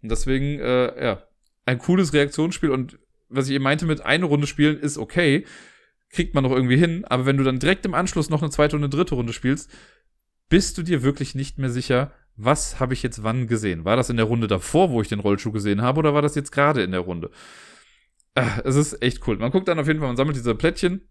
Und 0.01 0.11
deswegen, 0.11 0.59
äh, 0.59 1.03
ja, 1.03 1.23
ein 1.65 1.79
cooles 1.79 2.13
Reaktionsspiel 2.13 2.69
und 2.69 2.99
was 3.29 3.47
ich 3.47 3.55
eben 3.55 3.63
meinte 3.63 3.85
mit 3.85 4.01
eine 4.01 4.25
Runde 4.25 4.47
spielen 4.47 4.79
ist 4.79 4.97
okay, 4.97 5.45
kriegt 6.09 6.33
man 6.33 6.43
noch 6.43 6.51
irgendwie 6.51 6.77
hin, 6.77 7.05
aber 7.05 7.25
wenn 7.25 7.37
du 7.37 7.43
dann 7.43 7.59
direkt 7.59 7.85
im 7.85 7.93
Anschluss 7.93 8.29
noch 8.29 8.41
eine 8.41 8.49
zweite 8.51 8.75
und 8.75 8.83
eine 8.83 8.89
dritte 8.89 9.15
Runde 9.15 9.33
spielst, 9.33 9.69
bist 10.49 10.77
du 10.77 10.83
dir 10.83 11.03
wirklich 11.03 11.35
nicht 11.35 11.59
mehr 11.59 11.69
sicher, 11.69 12.11
was 12.41 12.79
habe 12.79 12.93
ich 12.93 13.03
jetzt 13.03 13.23
wann 13.23 13.47
gesehen? 13.47 13.85
War 13.85 13.95
das 13.95 14.09
in 14.09 14.17
der 14.17 14.25
Runde 14.25 14.47
davor, 14.47 14.91
wo 14.91 15.01
ich 15.01 15.09
den 15.09 15.19
Rollschuh 15.19 15.51
gesehen 15.51 15.81
habe, 15.81 15.99
oder 15.99 16.13
war 16.13 16.21
das 16.21 16.35
jetzt 16.35 16.51
gerade 16.51 16.81
in 16.83 16.91
der 16.91 17.01
Runde? 17.01 17.29
Äh, 18.35 18.61
es 18.63 18.75
ist 18.75 19.01
echt 19.01 19.27
cool. 19.27 19.37
Man 19.37 19.51
guckt 19.51 19.67
dann 19.67 19.79
auf 19.79 19.87
jeden 19.87 19.99
Fall, 19.99 20.07
man 20.07 20.17
sammelt 20.17 20.37
diese 20.37 20.55
Plättchen 20.55 21.07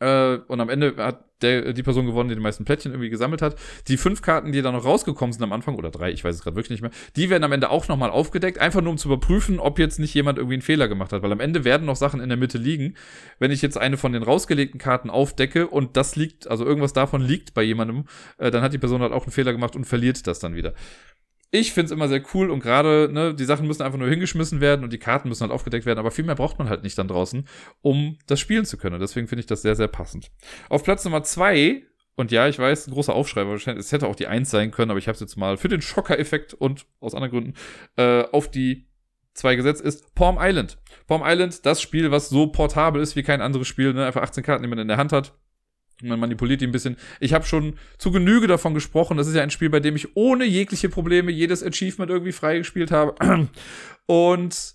äh, 0.00 0.38
und 0.48 0.60
am 0.60 0.68
Ende 0.68 0.96
hat 0.96 1.24
der, 1.42 1.72
die 1.72 1.82
Person 1.82 2.06
gewonnen, 2.06 2.28
die 2.28 2.34
die 2.34 2.40
meisten 2.40 2.64
Plättchen 2.64 2.92
irgendwie 2.92 3.10
gesammelt 3.10 3.42
hat. 3.42 3.56
Die 3.88 3.96
fünf 3.96 4.22
Karten, 4.22 4.52
die 4.52 4.62
da 4.62 4.72
noch 4.72 4.84
rausgekommen 4.84 5.32
sind 5.32 5.42
am 5.42 5.52
Anfang, 5.52 5.76
oder 5.76 5.90
drei, 5.90 6.10
ich 6.10 6.24
weiß 6.24 6.34
es 6.34 6.42
gerade 6.42 6.56
wirklich 6.56 6.70
nicht 6.70 6.82
mehr, 6.82 6.90
die 7.16 7.30
werden 7.30 7.44
am 7.44 7.52
Ende 7.52 7.70
auch 7.70 7.88
nochmal 7.88 8.10
aufgedeckt, 8.10 8.58
einfach 8.58 8.80
nur 8.80 8.90
um 8.90 8.98
zu 8.98 9.08
überprüfen, 9.08 9.58
ob 9.58 9.78
jetzt 9.78 9.98
nicht 9.98 10.14
jemand 10.14 10.38
irgendwie 10.38 10.54
einen 10.54 10.62
Fehler 10.62 10.88
gemacht 10.88 11.12
hat. 11.12 11.22
Weil 11.22 11.32
am 11.32 11.40
Ende 11.40 11.64
werden 11.64 11.86
noch 11.86 11.96
Sachen 11.96 12.20
in 12.20 12.28
der 12.28 12.38
Mitte 12.38 12.58
liegen. 12.58 12.94
Wenn 13.38 13.50
ich 13.50 13.62
jetzt 13.62 13.78
eine 13.78 13.96
von 13.96 14.12
den 14.12 14.22
rausgelegten 14.22 14.80
Karten 14.80 15.10
aufdecke 15.10 15.66
und 15.68 15.96
das 15.96 16.16
liegt, 16.16 16.48
also 16.48 16.64
irgendwas 16.64 16.92
davon 16.92 17.22
liegt 17.22 17.54
bei 17.54 17.62
jemandem, 17.62 18.04
äh, 18.38 18.50
dann 18.50 18.62
hat 18.62 18.72
die 18.72 18.78
Person 18.78 19.02
halt 19.02 19.12
auch 19.12 19.24
einen 19.24 19.32
Fehler 19.32 19.52
gemacht 19.52 19.76
und 19.76 19.84
verliert 19.84 20.26
das 20.26 20.38
dann 20.38 20.54
wieder 20.54 20.74
ich 21.50 21.72
finde 21.72 21.86
es 21.86 21.90
immer 21.90 22.08
sehr 22.08 22.22
cool 22.34 22.50
und 22.50 22.60
gerade, 22.60 23.08
ne, 23.12 23.34
die 23.34 23.44
Sachen 23.44 23.66
müssen 23.66 23.82
einfach 23.82 23.98
nur 23.98 24.08
hingeschmissen 24.08 24.60
werden 24.60 24.84
und 24.84 24.92
die 24.92 24.98
Karten 24.98 25.28
müssen 25.28 25.42
halt 25.42 25.52
aufgedeckt 25.52 25.84
werden, 25.84 25.98
aber 25.98 26.10
viel 26.10 26.24
mehr 26.24 26.36
braucht 26.36 26.58
man 26.58 26.68
halt 26.68 26.84
nicht 26.84 26.96
dann 26.96 27.08
draußen, 27.08 27.46
um 27.82 28.18
das 28.26 28.38
spielen 28.38 28.64
zu 28.64 28.76
können. 28.76 29.00
Deswegen 29.00 29.26
finde 29.26 29.40
ich 29.40 29.46
das 29.46 29.62
sehr, 29.62 29.74
sehr 29.74 29.88
passend. 29.88 30.30
Auf 30.68 30.84
Platz 30.84 31.04
Nummer 31.04 31.22
zwei, 31.24 31.82
und 32.14 32.30
ja, 32.30 32.48
ich 32.48 32.58
weiß, 32.58 32.86
ein 32.86 32.92
großer 32.92 33.14
Aufschrei, 33.14 33.46
wahrscheinlich, 33.46 33.84
es 33.84 33.92
hätte 33.92 34.06
auch 34.06 34.14
die 34.14 34.26
Eins 34.26 34.50
sein 34.50 34.70
können, 34.70 34.90
aber 34.90 34.98
ich 34.98 35.08
habe 35.08 35.14
es 35.14 35.20
jetzt 35.20 35.36
mal 35.36 35.56
für 35.56 35.68
den 35.68 35.82
Schocker-Effekt 35.82 36.54
und 36.54 36.86
aus 37.00 37.14
anderen 37.14 37.32
Gründen 37.32 37.54
äh, 37.96 38.24
auf 38.30 38.50
die 38.50 38.86
zwei 39.34 39.56
gesetzt, 39.56 39.80
ist 39.80 40.14
Palm 40.14 40.36
Island. 40.38 40.78
Palm 41.06 41.22
Island, 41.24 41.64
das 41.64 41.80
Spiel, 41.80 42.10
was 42.10 42.28
so 42.28 42.48
portabel 42.48 43.00
ist 43.00 43.16
wie 43.16 43.22
kein 43.22 43.40
anderes 43.40 43.66
Spiel, 43.66 43.94
ne? 43.94 44.06
einfach 44.06 44.22
18 44.22 44.44
Karten, 44.44 44.62
die 44.62 44.68
man 44.68 44.78
in 44.78 44.88
der 44.88 44.98
Hand 44.98 45.12
hat 45.12 45.34
man 46.02 46.20
manipuliert 46.20 46.60
die 46.60 46.66
ein 46.66 46.72
bisschen. 46.72 46.96
Ich 47.20 47.32
habe 47.32 47.44
schon 47.44 47.74
zu 47.98 48.10
Genüge 48.10 48.46
davon 48.46 48.74
gesprochen. 48.74 49.16
Das 49.16 49.26
ist 49.26 49.34
ja 49.34 49.42
ein 49.42 49.50
Spiel, 49.50 49.70
bei 49.70 49.80
dem 49.80 49.96
ich 49.96 50.16
ohne 50.16 50.44
jegliche 50.44 50.88
Probleme 50.88 51.30
jedes 51.30 51.62
Achievement 51.62 52.10
irgendwie 52.10 52.32
freigespielt 52.32 52.90
habe. 52.90 53.48
Und 54.06 54.74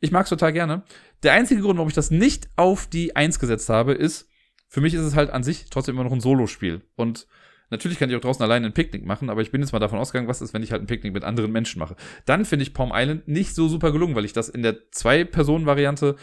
ich 0.00 0.10
mag 0.10 0.24
es 0.24 0.30
total 0.30 0.52
gerne. 0.52 0.82
Der 1.22 1.32
einzige 1.32 1.62
Grund, 1.62 1.78
warum 1.78 1.88
ich 1.88 1.94
das 1.94 2.10
nicht 2.10 2.48
auf 2.56 2.86
die 2.86 3.16
Eins 3.16 3.38
gesetzt 3.38 3.68
habe, 3.68 3.94
ist, 3.94 4.28
für 4.68 4.80
mich 4.80 4.92
ist 4.94 5.02
es 5.02 5.14
halt 5.14 5.30
an 5.30 5.42
sich 5.42 5.66
trotzdem 5.70 5.94
immer 5.94 6.04
noch 6.04 6.12
ein 6.12 6.20
Solospiel. 6.20 6.82
Und 6.96 7.26
natürlich 7.70 7.98
kann 7.98 8.10
ich 8.10 8.16
auch 8.16 8.20
draußen 8.20 8.42
alleine 8.42 8.66
ein 8.66 8.74
Picknick 8.74 9.06
machen, 9.06 9.30
aber 9.30 9.40
ich 9.40 9.50
bin 9.50 9.60
jetzt 9.60 9.72
mal 9.72 9.78
davon 9.78 9.98
ausgegangen, 9.98 10.28
was 10.28 10.42
ist, 10.42 10.52
wenn 10.52 10.62
ich 10.62 10.72
halt 10.72 10.82
ein 10.82 10.86
Picknick 10.86 11.14
mit 11.14 11.24
anderen 11.24 11.52
Menschen 11.52 11.78
mache. 11.78 11.96
Dann 12.26 12.44
finde 12.44 12.64
ich 12.64 12.74
Palm 12.74 12.92
Island 12.92 13.26
nicht 13.28 13.54
so 13.54 13.68
super 13.68 13.92
gelungen, 13.92 14.14
weil 14.14 14.24
ich 14.24 14.32
das 14.32 14.48
in 14.48 14.62
der 14.62 14.90
Zwei-Personen-Variante 14.90 16.16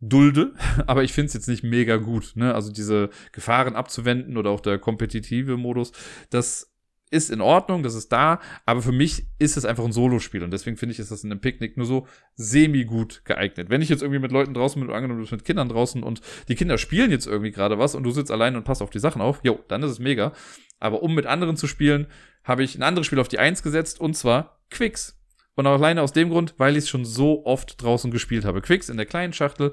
dulde, 0.00 0.54
aber 0.86 1.04
ich 1.04 1.12
finde 1.12 1.28
es 1.28 1.34
jetzt 1.34 1.48
nicht 1.48 1.64
mega 1.64 1.96
gut. 1.96 2.32
Ne? 2.34 2.54
Also 2.54 2.72
diese 2.72 3.10
Gefahren 3.32 3.76
abzuwenden 3.76 4.36
oder 4.36 4.50
auch 4.50 4.60
der 4.60 4.78
kompetitive 4.78 5.56
Modus, 5.56 5.92
das 6.30 6.72
ist 7.10 7.30
in 7.30 7.40
Ordnung, 7.40 7.82
das 7.82 7.94
ist 7.94 8.12
da, 8.12 8.40
aber 8.66 8.82
für 8.82 8.92
mich 8.92 9.26
ist 9.38 9.56
es 9.56 9.64
einfach 9.64 9.84
ein 9.84 9.92
Solospiel 9.92 10.42
und 10.42 10.50
deswegen 10.50 10.76
finde 10.76 10.92
ich, 10.92 10.98
ist 10.98 11.10
das 11.10 11.24
in 11.24 11.30
einem 11.30 11.40
Picknick 11.40 11.76
nur 11.76 11.86
so 11.86 12.06
semi-gut 12.34 13.22
geeignet. 13.24 13.70
Wenn 13.70 13.82
ich 13.82 13.88
jetzt 13.88 14.02
irgendwie 14.02 14.20
mit 14.20 14.32
Leuten 14.32 14.54
draußen 14.54 14.80
bin, 14.80 14.90
angenommen 14.92 15.20
du 15.20 15.22
bist 15.22 15.32
mit 15.32 15.44
Kindern 15.44 15.68
draußen 15.68 16.02
und 16.02 16.20
die 16.48 16.54
Kinder 16.54 16.78
spielen 16.78 17.10
jetzt 17.10 17.26
irgendwie 17.26 17.50
gerade 17.50 17.78
was 17.78 17.94
und 17.94 18.02
du 18.02 18.10
sitzt 18.10 18.30
allein 18.30 18.56
und 18.56 18.64
passt 18.64 18.82
auf 18.82 18.90
die 18.90 18.98
Sachen 18.98 19.22
auf, 19.22 19.40
jo, 19.42 19.58
dann 19.68 19.82
ist 19.82 19.90
es 19.90 19.98
mega. 19.98 20.32
Aber 20.80 21.02
um 21.02 21.14
mit 21.14 21.26
anderen 21.26 21.56
zu 21.56 21.66
spielen, 21.66 22.06
habe 22.44 22.62
ich 22.62 22.76
ein 22.76 22.82
anderes 22.82 23.06
Spiel 23.06 23.20
auf 23.20 23.28
die 23.28 23.38
Eins 23.38 23.62
gesetzt 23.62 24.00
und 24.00 24.14
zwar 24.14 24.60
Quicks. 24.70 25.17
Und 25.58 25.66
auch 25.66 25.72
alleine 25.72 26.02
aus 26.02 26.12
dem 26.12 26.30
Grund, 26.30 26.54
weil 26.58 26.76
ich 26.76 26.84
es 26.84 26.88
schon 26.88 27.04
so 27.04 27.44
oft 27.44 27.82
draußen 27.82 28.12
gespielt 28.12 28.44
habe. 28.44 28.62
Quicks 28.62 28.88
in 28.88 28.96
der 28.96 29.06
kleinen 29.06 29.32
Schachtel. 29.32 29.72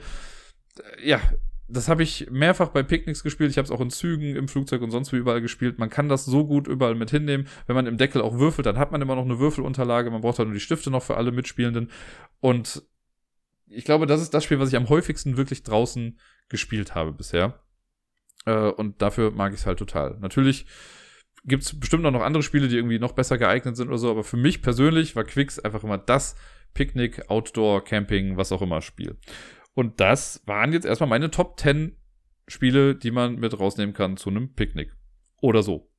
Äh, 0.80 1.08
ja, 1.08 1.22
das 1.68 1.90
habe 1.90 2.02
ich 2.02 2.28
mehrfach 2.32 2.70
bei 2.70 2.82
Picknicks 2.82 3.22
gespielt. 3.22 3.52
Ich 3.52 3.60
habe 3.60 3.68
es 3.68 3.72
auch 3.72 3.82
in 3.82 3.92
Zügen, 3.92 4.36
im 4.36 4.48
Flugzeug 4.48 4.82
und 4.82 4.90
sonst 4.90 5.14
wie 5.14 5.18
überall 5.18 5.42
gespielt. 5.42 5.78
Man 5.78 5.92
kann 5.92 6.10
das 6.10 6.26
so 6.26 6.48
gut 6.48 6.68
überall 6.68 6.96
mit 6.96 7.12
hinnehmen. 7.12 7.48
Wenn 7.68 7.76
man 7.76 7.86
im 7.86 7.98
Deckel 7.98 8.24
auch 8.24 8.40
würfelt, 8.40 8.66
dann 8.66 8.80
hat 8.80 8.92
man 8.92 9.00
immer 9.04 9.16
noch 9.16 9.26
eine 9.26 9.38
Würfelunterlage. 9.38 10.10
Man 10.10 10.22
braucht 10.22 10.40
halt 10.40 10.48
nur 10.48 10.56
die 10.56 10.60
Stifte 10.60 10.90
noch 10.90 11.04
für 11.04 11.18
alle 11.18 11.32
Mitspielenden. 11.32 11.92
Und 12.40 12.82
ich 13.68 13.86
glaube, 13.86 14.08
das 14.08 14.24
ist 14.24 14.34
das 14.34 14.44
Spiel, 14.44 14.58
was 14.58 14.70
ich 14.70 14.78
am 14.78 14.90
häufigsten 14.90 15.38
wirklich 15.38 15.62
draußen 15.62 16.20
gespielt 16.50 16.96
habe 16.96 17.12
bisher. 17.12 17.60
Äh, 18.48 18.70
und 18.70 19.04
dafür 19.04 19.30
mag 19.30 19.54
ich 19.54 19.60
es 19.60 19.66
halt 19.68 19.78
total. 19.78 20.18
Natürlich 20.20 20.66
gibt 21.46 21.64
es 21.64 21.80
bestimmt 21.80 22.06
auch 22.06 22.12
noch 22.12 22.22
andere 22.22 22.44
Spiele, 22.44 22.68
die 22.68 22.76
irgendwie 22.76 23.00
noch 23.00 23.14
besser 23.14 23.38
geeignet 23.38 23.76
sind 23.76 23.88
oder 23.88 23.98
so, 23.98 24.12
aber 24.12 24.24
für 24.24 24.38
mich 24.38 24.62
persönlich 24.62 25.16
war 25.16 25.24
Quicks 25.24 25.60
einfach 25.60 25.84
immer 25.84 25.98
das 25.98 26.36
Picknick, 26.74 27.30
Outdoor, 27.30 27.84
Camping, 27.84 28.38
was 28.38 28.52
auch 28.52 28.62
immer 28.62 28.82
Spiel. 28.82 29.18
Und 29.74 30.00
das 30.00 30.42
waren 30.46 30.74
jetzt 30.74 30.86
erstmal 30.86 31.10
meine 31.10 31.32
Top 31.32 31.60
10 31.60 31.96
Spiele, 32.48 32.96
die 32.96 33.12
man 33.12 33.36
mit 33.36 33.60
rausnehmen 33.60 33.94
kann 33.94 34.18
zu 34.18 34.30
einem 34.30 34.54
Picknick. 34.54 34.92
Oder 35.42 35.64
so. 35.64 35.90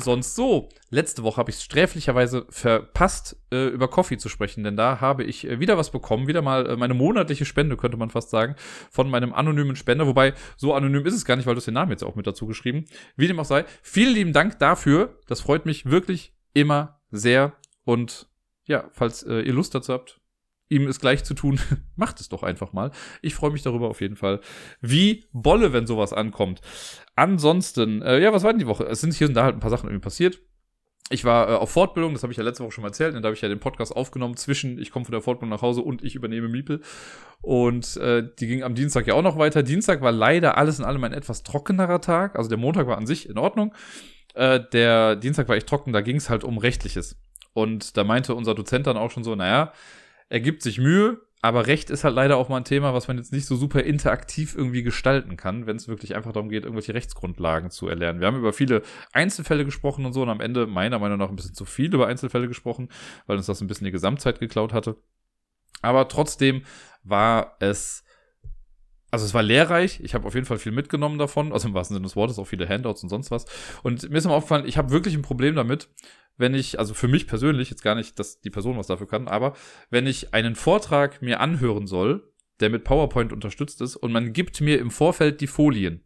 Sonst 0.00 0.34
so. 0.34 0.68
Letzte 0.90 1.22
Woche 1.22 1.36
habe 1.36 1.50
ich 1.50 1.56
es 1.56 1.62
sträflicherweise 1.62 2.46
verpasst, 2.50 3.36
äh, 3.52 3.68
über 3.68 3.88
Coffee 3.88 4.18
zu 4.18 4.28
sprechen, 4.28 4.64
denn 4.64 4.76
da 4.76 5.00
habe 5.00 5.24
ich 5.24 5.46
äh, 5.46 5.60
wieder 5.60 5.78
was 5.78 5.90
bekommen, 5.90 6.26
wieder 6.26 6.42
mal 6.42 6.66
äh, 6.68 6.76
meine 6.76 6.94
monatliche 6.94 7.44
Spende, 7.44 7.76
könnte 7.76 7.96
man 7.96 8.10
fast 8.10 8.30
sagen, 8.30 8.56
von 8.90 9.08
meinem 9.08 9.32
anonymen 9.32 9.76
Spender. 9.76 10.06
Wobei, 10.06 10.34
so 10.56 10.74
anonym 10.74 11.06
ist 11.06 11.14
es 11.14 11.24
gar 11.24 11.36
nicht, 11.36 11.46
weil 11.46 11.54
du 11.54 11.58
hast 11.58 11.66
den 11.66 11.74
Namen 11.74 11.92
jetzt 11.92 12.04
auch 12.04 12.16
mit 12.16 12.26
dazu 12.26 12.46
geschrieben. 12.46 12.86
Wie 13.16 13.28
dem 13.28 13.38
auch 13.38 13.44
sei. 13.44 13.64
Vielen 13.82 14.14
lieben 14.14 14.32
Dank 14.32 14.58
dafür. 14.58 15.18
Das 15.26 15.40
freut 15.40 15.66
mich 15.66 15.86
wirklich 15.86 16.34
immer 16.52 17.00
sehr. 17.10 17.52
Und 17.84 18.28
ja, 18.66 18.88
falls 18.92 19.22
äh, 19.22 19.40
ihr 19.40 19.52
Lust 19.52 19.74
dazu 19.74 19.92
habt, 19.92 20.19
ihm 20.70 20.86
es 20.86 21.00
gleich 21.00 21.24
zu 21.24 21.34
tun, 21.34 21.60
macht 21.96 22.20
es 22.20 22.30
doch 22.30 22.42
einfach 22.42 22.72
mal. 22.72 22.90
Ich 23.20 23.34
freue 23.34 23.50
mich 23.50 23.62
darüber 23.62 23.88
auf 23.88 24.00
jeden 24.00 24.16
Fall. 24.16 24.40
Wie 24.80 25.26
Bolle, 25.32 25.74
wenn 25.74 25.86
sowas 25.86 26.14
ankommt. 26.14 26.62
Ansonsten, 27.16 28.00
äh, 28.00 28.20
ja, 28.20 28.32
was 28.32 28.44
war 28.44 28.52
denn 28.52 28.60
die 28.60 28.66
Woche? 28.66 28.84
Es 28.84 29.02
sind 29.02 29.12
hier 29.12 29.28
und 29.28 29.34
da 29.34 29.44
halt 29.44 29.56
ein 29.56 29.60
paar 29.60 29.70
Sachen 29.70 29.88
irgendwie 29.88 30.04
passiert. 30.04 30.40
Ich 31.12 31.24
war 31.24 31.50
äh, 31.50 31.54
auf 31.54 31.70
Fortbildung, 31.70 32.14
das 32.14 32.22
habe 32.22 32.32
ich 32.32 32.36
ja 32.36 32.44
letzte 32.44 32.62
Woche 32.62 32.70
schon 32.70 32.82
mal 32.82 32.88
erzählt, 32.88 33.16
und 33.16 33.22
da 33.22 33.26
habe 33.26 33.34
ich 33.34 33.42
ja 33.42 33.48
den 33.48 33.58
Podcast 33.58 33.94
aufgenommen 33.94 34.36
zwischen 34.36 34.78
ich 34.78 34.92
komme 34.92 35.04
von 35.04 35.12
der 35.12 35.20
Fortbildung 35.20 35.50
nach 35.50 35.62
Hause 35.62 35.82
und 35.82 36.04
ich 36.04 36.14
übernehme 36.14 36.48
Miepel. 36.48 36.80
Und 37.42 37.96
äh, 37.96 38.22
die 38.38 38.46
ging 38.46 38.62
am 38.62 38.76
Dienstag 38.76 39.08
ja 39.08 39.14
auch 39.14 39.22
noch 39.22 39.36
weiter. 39.36 39.64
Dienstag 39.64 40.02
war 40.02 40.12
leider 40.12 40.56
alles 40.56 40.78
in 40.78 40.84
allem 40.84 41.02
ein 41.02 41.12
etwas 41.12 41.42
trockenerer 41.42 42.00
Tag. 42.00 42.36
Also 42.36 42.48
der 42.48 42.58
Montag 42.58 42.86
war 42.86 42.96
an 42.96 43.06
sich 43.06 43.28
in 43.28 43.38
Ordnung. 43.38 43.74
Äh, 44.34 44.60
der 44.72 45.16
Dienstag 45.16 45.48
war 45.48 45.56
echt 45.56 45.66
trocken, 45.66 45.92
da 45.92 46.00
ging 46.00 46.16
es 46.16 46.30
halt 46.30 46.44
um 46.44 46.58
Rechtliches. 46.58 47.16
Und 47.52 47.96
da 47.96 48.04
meinte 48.04 48.34
unser 48.36 48.54
Dozent 48.54 48.86
dann 48.86 48.96
auch 48.96 49.10
schon 49.10 49.24
so, 49.24 49.34
naja, 49.34 49.72
er 50.30 50.40
gibt 50.40 50.62
sich 50.62 50.78
Mühe, 50.78 51.20
aber 51.42 51.66
Recht 51.66 51.90
ist 51.90 52.04
halt 52.04 52.14
leider 52.14 52.36
auch 52.36 52.48
mal 52.48 52.58
ein 52.58 52.64
Thema, 52.64 52.94
was 52.94 53.08
man 53.08 53.16
jetzt 53.18 53.32
nicht 53.32 53.46
so 53.46 53.56
super 53.56 53.82
interaktiv 53.82 54.54
irgendwie 54.56 54.82
gestalten 54.82 55.36
kann, 55.36 55.66
wenn 55.66 55.76
es 55.76 55.88
wirklich 55.88 56.14
einfach 56.14 56.32
darum 56.32 56.50
geht, 56.50 56.64
irgendwelche 56.64 56.94
Rechtsgrundlagen 56.94 57.70
zu 57.70 57.88
erlernen. 57.88 58.20
Wir 58.20 58.26
haben 58.26 58.38
über 58.38 58.52
viele 58.52 58.82
Einzelfälle 59.12 59.64
gesprochen 59.64 60.06
und 60.06 60.12
so 60.12 60.22
und 60.22 60.28
am 60.28 60.40
Ende 60.40 60.66
meiner 60.66 60.98
Meinung 60.98 61.18
nach 61.18 61.30
ein 61.30 61.36
bisschen 61.36 61.54
zu 61.54 61.64
viel 61.64 61.92
über 61.92 62.06
Einzelfälle 62.06 62.46
gesprochen, 62.46 62.88
weil 63.26 63.38
uns 63.38 63.46
das 63.46 63.60
ein 63.60 63.66
bisschen 63.66 63.86
die 63.86 63.90
Gesamtzeit 63.90 64.38
geklaut 64.38 64.72
hatte. 64.72 64.96
Aber 65.82 66.08
trotzdem 66.08 66.62
war 67.02 67.56
es 67.58 68.04
also 69.10 69.24
es 69.24 69.34
war 69.34 69.42
lehrreich, 69.42 70.00
ich 70.02 70.14
habe 70.14 70.26
auf 70.26 70.34
jeden 70.34 70.46
Fall 70.46 70.58
viel 70.58 70.72
mitgenommen 70.72 71.18
davon, 71.18 71.52
also 71.52 71.68
im 71.68 71.74
wahrsten 71.74 71.94
Sinne 71.94 72.06
des 72.06 72.16
Wortes 72.16 72.38
auch 72.38 72.46
viele 72.46 72.68
Handouts 72.68 73.02
und 73.02 73.08
sonst 73.08 73.30
was. 73.30 73.44
Und 73.82 74.08
mir 74.08 74.18
ist 74.18 74.24
immer 74.24 74.34
aufgefallen, 74.34 74.66
ich 74.66 74.78
habe 74.78 74.90
wirklich 74.90 75.14
ein 75.14 75.22
Problem 75.22 75.54
damit, 75.54 75.88
wenn 76.36 76.54
ich, 76.54 76.78
also 76.78 76.94
für 76.94 77.08
mich 77.08 77.26
persönlich, 77.26 77.70
jetzt 77.70 77.82
gar 77.82 77.94
nicht, 77.94 78.18
dass 78.18 78.40
die 78.40 78.50
Person 78.50 78.78
was 78.78 78.86
dafür 78.86 79.08
kann, 79.08 79.28
aber 79.28 79.54
wenn 79.90 80.06
ich 80.06 80.32
einen 80.32 80.54
Vortrag 80.54 81.22
mir 81.22 81.40
anhören 81.40 81.86
soll, 81.86 82.32
der 82.60 82.70
mit 82.70 82.84
PowerPoint 82.84 83.32
unterstützt 83.32 83.80
ist 83.80 83.96
und 83.96 84.12
man 84.12 84.32
gibt 84.32 84.60
mir 84.60 84.78
im 84.78 84.90
Vorfeld 84.90 85.40
die 85.40 85.46
Folien, 85.46 86.04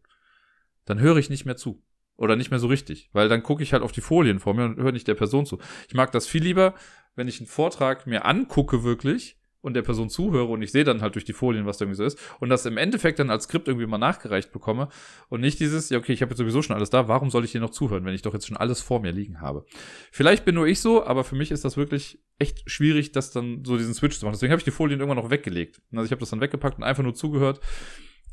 dann 0.85 0.99
höre 0.99 1.17
ich 1.17 1.29
nicht 1.29 1.45
mehr 1.45 1.57
zu. 1.57 1.81
Oder 2.17 2.37
nicht 2.37 2.49
mehr 2.49 2.59
so 2.59 2.67
richtig, 2.67 3.09
weil 3.11 3.27
dann 3.27 3.43
gucke 3.43 3.61
ich 3.61 3.73
halt 3.73 3.83
auf 3.83 3.91
die 3.91 3.99
Folien 3.99 4.39
vor 4.39 4.53
mir 4.53 4.63
und 4.63 4.77
höre 4.77 4.93
nicht 4.93 5.07
der 5.07 5.15
Person 5.15 5.45
zu. 5.45 5.59
Ich 5.89 5.93
mag 5.95 6.13
das 6.13 6.27
viel 6.27 6.43
lieber, 6.43 6.73
wenn 7.15 7.27
ich 7.27 7.39
einen 7.39 7.47
Vortrag 7.47 8.07
mir 8.07 8.23
angucke 8.23 8.85
wirklich 8.85 9.37
und 9.65 9.73
der 9.73 9.81
Person 9.81 10.09
zuhöre 10.09 10.45
und 10.45 10.61
ich 10.61 10.71
sehe 10.71 10.83
dann 10.83 11.01
halt 11.01 11.15
durch 11.15 11.25
die 11.25 11.33
Folien, 11.33 11.65
was 11.65 11.79
da 11.79 11.85
irgendwie 11.85 11.97
so 11.97 12.03
ist 12.03 12.19
und 12.39 12.49
das 12.49 12.67
im 12.67 12.77
Endeffekt 12.77 13.17
dann 13.17 13.31
als 13.31 13.45
Skript 13.45 13.67
irgendwie 13.67 13.87
mal 13.87 13.97
nachgereicht 13.97 14.51
bekomme 14.51 14.89
und 15.27 15.41
nicht 15.41 15.59
dieses, 15.59 15.89
ja 15.89 15.97
okay, 15.97 16.13
ich 16.13 16.21
habe 16.21 16.29
jetzt 16.29 16.37
sowieso 16.37 16.61
schon 16.61 16.75
alles 16.75 16.91
da, 16.91 17.07
warum 17.07 17.31
soll 17.31 17.43
ich 17.43 17.51
hier 17.51 17.61
noch 17.61 17.71
zuhören, 17.71 18.05
wenn 18.05 18.13
ich 18.13 18.21
doch 18.21 18.33
jetzt 18.33 18.47
schon 18.47 18.57
alles 18.57 18.81
vor 18.81 18.99
mir 18.99 19.11
liegen 19.11 19.41
habe? 19.41 19.65
Vielleicht 20.11 20.45
bin 20.45 20.53
nur 20.53 20.67
ich 20.67 20.81
so, 20.81 21.03
aber 21.03 21.23
für 21.23 21.35
mich 21.35 21.49
ist 21.49 21.65
das 21.65 21.77
wirklich 21.77 22.19
echt 22.37 22.69
schwierig, 22.69 23.11
das 23.11 23.31
dann 23.31 23.65
so 23.65 23.75
diesen 23.75 23.95
Switch 23.95 24.19
zu 24.19 24.25
machen. 24.25 24.33
Deswegen 24.33 24.51
habe 24.51 24.59
ich 24.59 24.65
die 24.65 24.71
Folien 24.71 24.99
irgendwann 24.99 25.21
noch 25.21 25.31
weggelegt. 25.31 25.81
Also 25.91 26.05
ich 26.05 26.11
habe 26.11 26.19
das 26.19 26.29
dann 26.29 26.41
weggepackt 26.41 26.77
und 26.77 26.83
einfach 26.83 27.03
nur 27.03 27.15
zugehört 27.15 27.59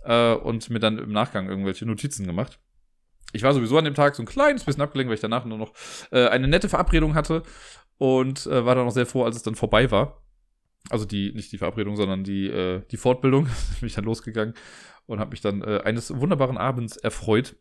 äh, 0.04 0.34
und 0.34 0.68
mir 0.68 0.80
dann 0.80 0.98
im 0.98 1.12
Nachgang 1.12 1.48
irgendwelche 1.48 1.86
Notizen 1.86 2.26
gemacht. 2.26 2.60
Ich 3.32 3.42
war 3.42 3.54
sowieso 3.54 3.78
an 3.78 3.86
dem 3.86 3.94
Tag 3.94 4.14
so 4.14 4.22
ein 4.22 4.26
kleines 4.26 4.64
bisschen 4.64 4.82
abgelenkt, 4.82 5.08
weil 5.08 5.14
ich 5.14 5.22
danach 5.22 5.46
nur 5.46 5.56
noch 5.56 5.72
äh, 6.10 6.26
eine 6.28 6.46
nette 6.46 6.68
Verabredung 6.68 7.14
hatte 7.14 7.42
und 7.96 8.46
äh, 8.46 8.66
war 8.66 8.74
dann 8.74 8.86
auch 8.86 8.92
sehr 8.92 9.06
froh, 9.06 9.24
als 9.24 9.36
es 9.36 9.42
dann 9.42 9.54
vorbei 9.54 9.90
war 9.90 10.22
also 10.90 11.04
die, 11.04 11.32
nicht 11.32 11.52
die 11.52 11.58
Verabredung, 11.58 11.96
sondern 11.96 12.24
die, 12.24 12.46
äh, 12.46 12.82
die 12.90 12.96
Fortbildung, 12.96 13.44
bin 13.80 13.86
ich 13.86 13.94
dann 13.94 14.04
losgegangen 14.04 14.54
und 15.06 15.20
habe 15.20 15.30
mich 15.30 15.40
dann 15.40 15.62
äh, 15.62 15.80
eines 15.84 16.18
wunderbaren 16.18 16.58
Abends 16.58 16.96
erfreut. 16.96 17.56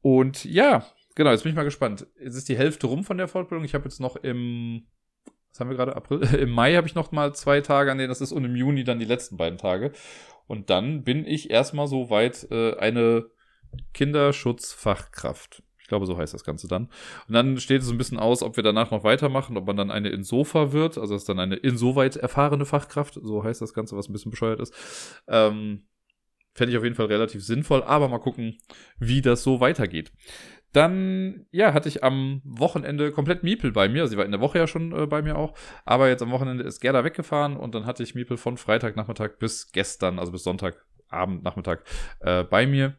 Und 0.00 0.44
ja, 0.44 0.86
genau, 1.14 1.30
jetzt 1.30 1.42
bin 1.42 1.50
ich 1.50 1.56
mal 1.56 1.64
gespannt. 1.64 2.06
Es 2.16 2.34
ist 2.34 2.48
die 2.48 2.56
Hälfte 2.56 2.86
rum 2.86 3.04
von 3.04 3.18
der 3.18 3.28
Fortbildung. 3.28 3.64
Ich 3.64 3.74
habe 3.74 3.84
jetzt 3.84 4.00
noch 4.00 4.16
im, 4.16 4.86
was 5.50 5.60
haben 5.60 5.70
wir 5.70 5.76
gerade, 5.76 5.96
April? 5.96 6.22
Im 6.38 6.50
Mai 6.50 6.74
habe 6.74 6.86
ich 6.86 6.94
noch 6.94 7.12
mal 7.12 7.34
zwei 7.34 7.60
Tage, 7.60 7.90
an 7.90 7.98
denen 7.98 8.08
das 8.08 8.20
ist, 8.20 8.32
und 8.32 8.44
im 8.44 8.56
Juni 8.56 8.84
dann 8.84 8.98
die 8.98 9.04
letzten 9.04 9.36
beiden 9.36 9.58
Tage. 9.58 9.92
Und 10.46 10.68
dann 10.68 11.04
bin 11.04 11.26
ich 11.26 11.50
erstmal 11.50 11.86
so 11.86 12.10
weit 12.10 12.48
äh, 12.50 12.76
eine 12.76 13.26
Kinderschutzfachkraft. 13.94 15.62
Ich 15.84 15.88
glaube, 15.88 16.06
so 16.06 16.16
heißt 16.16 16.32
das 16.32 16.44
Ganze 16.44 16.66
dann. 16.66 16.84
Und 17.28 17.34
dann 17.34 17.58
steht 17.58 17.82
es 17.82 17.90
ein 17.90 17.98
bisschen 17.98 18.18
aus, 18.18 18.42
ob 18.42 18.56
wir 18.56 18.62
danach 18.62 18.90
noch 18.90 19.04
weitermachen, 19.04 19.58
ob 19.58 19.66
man 19.66 19.76
dann 19.76 19.90
eine 19.90 20.08
Insofa 20.08 20.72
wird, 20.72 20.96
also 20.96 21.14
ist 21.14 21.28
dann 21.28 21.38
eine 21.38 21.56
insoweit 21.56 22.16
erfahrene 22.16 22.64
Fachkraft, 22.64 23.20
so 23.22 23.44
heißt 23.44 23.60
das 23.60 23.74
Ganze, 23.74 23.94
was 23.94 24.08
ein 24.08 24.14
bisschen 24.14 24.30
bescheuert 24.30 24.60
ist. 24.60 24.72
Ähm, 25.28 25.82
Fände 26.54 26.72
ich 26.72 26.78
auf 26.78 26.84
jeden 26.84 26.96
Fall 26.96 27.06
relativ 27.06 27.44
sinnvoll, 27.44 27.82
aber 27.82 28.08
mal 28.08 28.18
gucken, 28.18 28.56
wie 28.98 29.20
das 29.20 29.42
so 29.42 29.60
weitergeht. 29.60 30.10
Dann, 30.72 31.44
ja, 31.50 31.74
hatte 31.74 31.90
ich 31.90 32.02
am 32.02 32.40
Wochenende 32.44 33.12
komplett 33.12 33.42
Miepel 33.42 33.72
bei 33.72 33.88
mir. 33.90 34.06
Sie 34.06 34.16
war 34.16 34.24
in 34.24 34.30
der 34.30 34.40
Woche 34.40 34.58
ja 34.58 34.66
schon 34.66 34.92
äh, 34.92 35.06
bei 35.06 35.20
mir 35.20 35.36
auch. 35.36 35.52
Aber 35.84 36.08
jetzt 36.08 36.22
am 36.22 36.30
Wochenende 36.30 36.64
ist 36.64 36.80
Gerda 36.80 37.04
weggefahren 37.04 37.58
und 37.58 37.74
dann 37.74 37.84
hatte 37.84 38.02
ich 38.02 38.14
Miepel 38.14 38.38
von 38.38 38.56
Freitagnachmittag 38.56 39.38
bis 39.38 39.70
gestern, 39.70 40.18
also 40.18 40.32
bis 40.32 40.44
Sonntagabend, 40.44 41.42
Nachmittag 41.42 41.84
äh, 42.20 42.42
bei 42.42 42.66
mir 42.66 42.96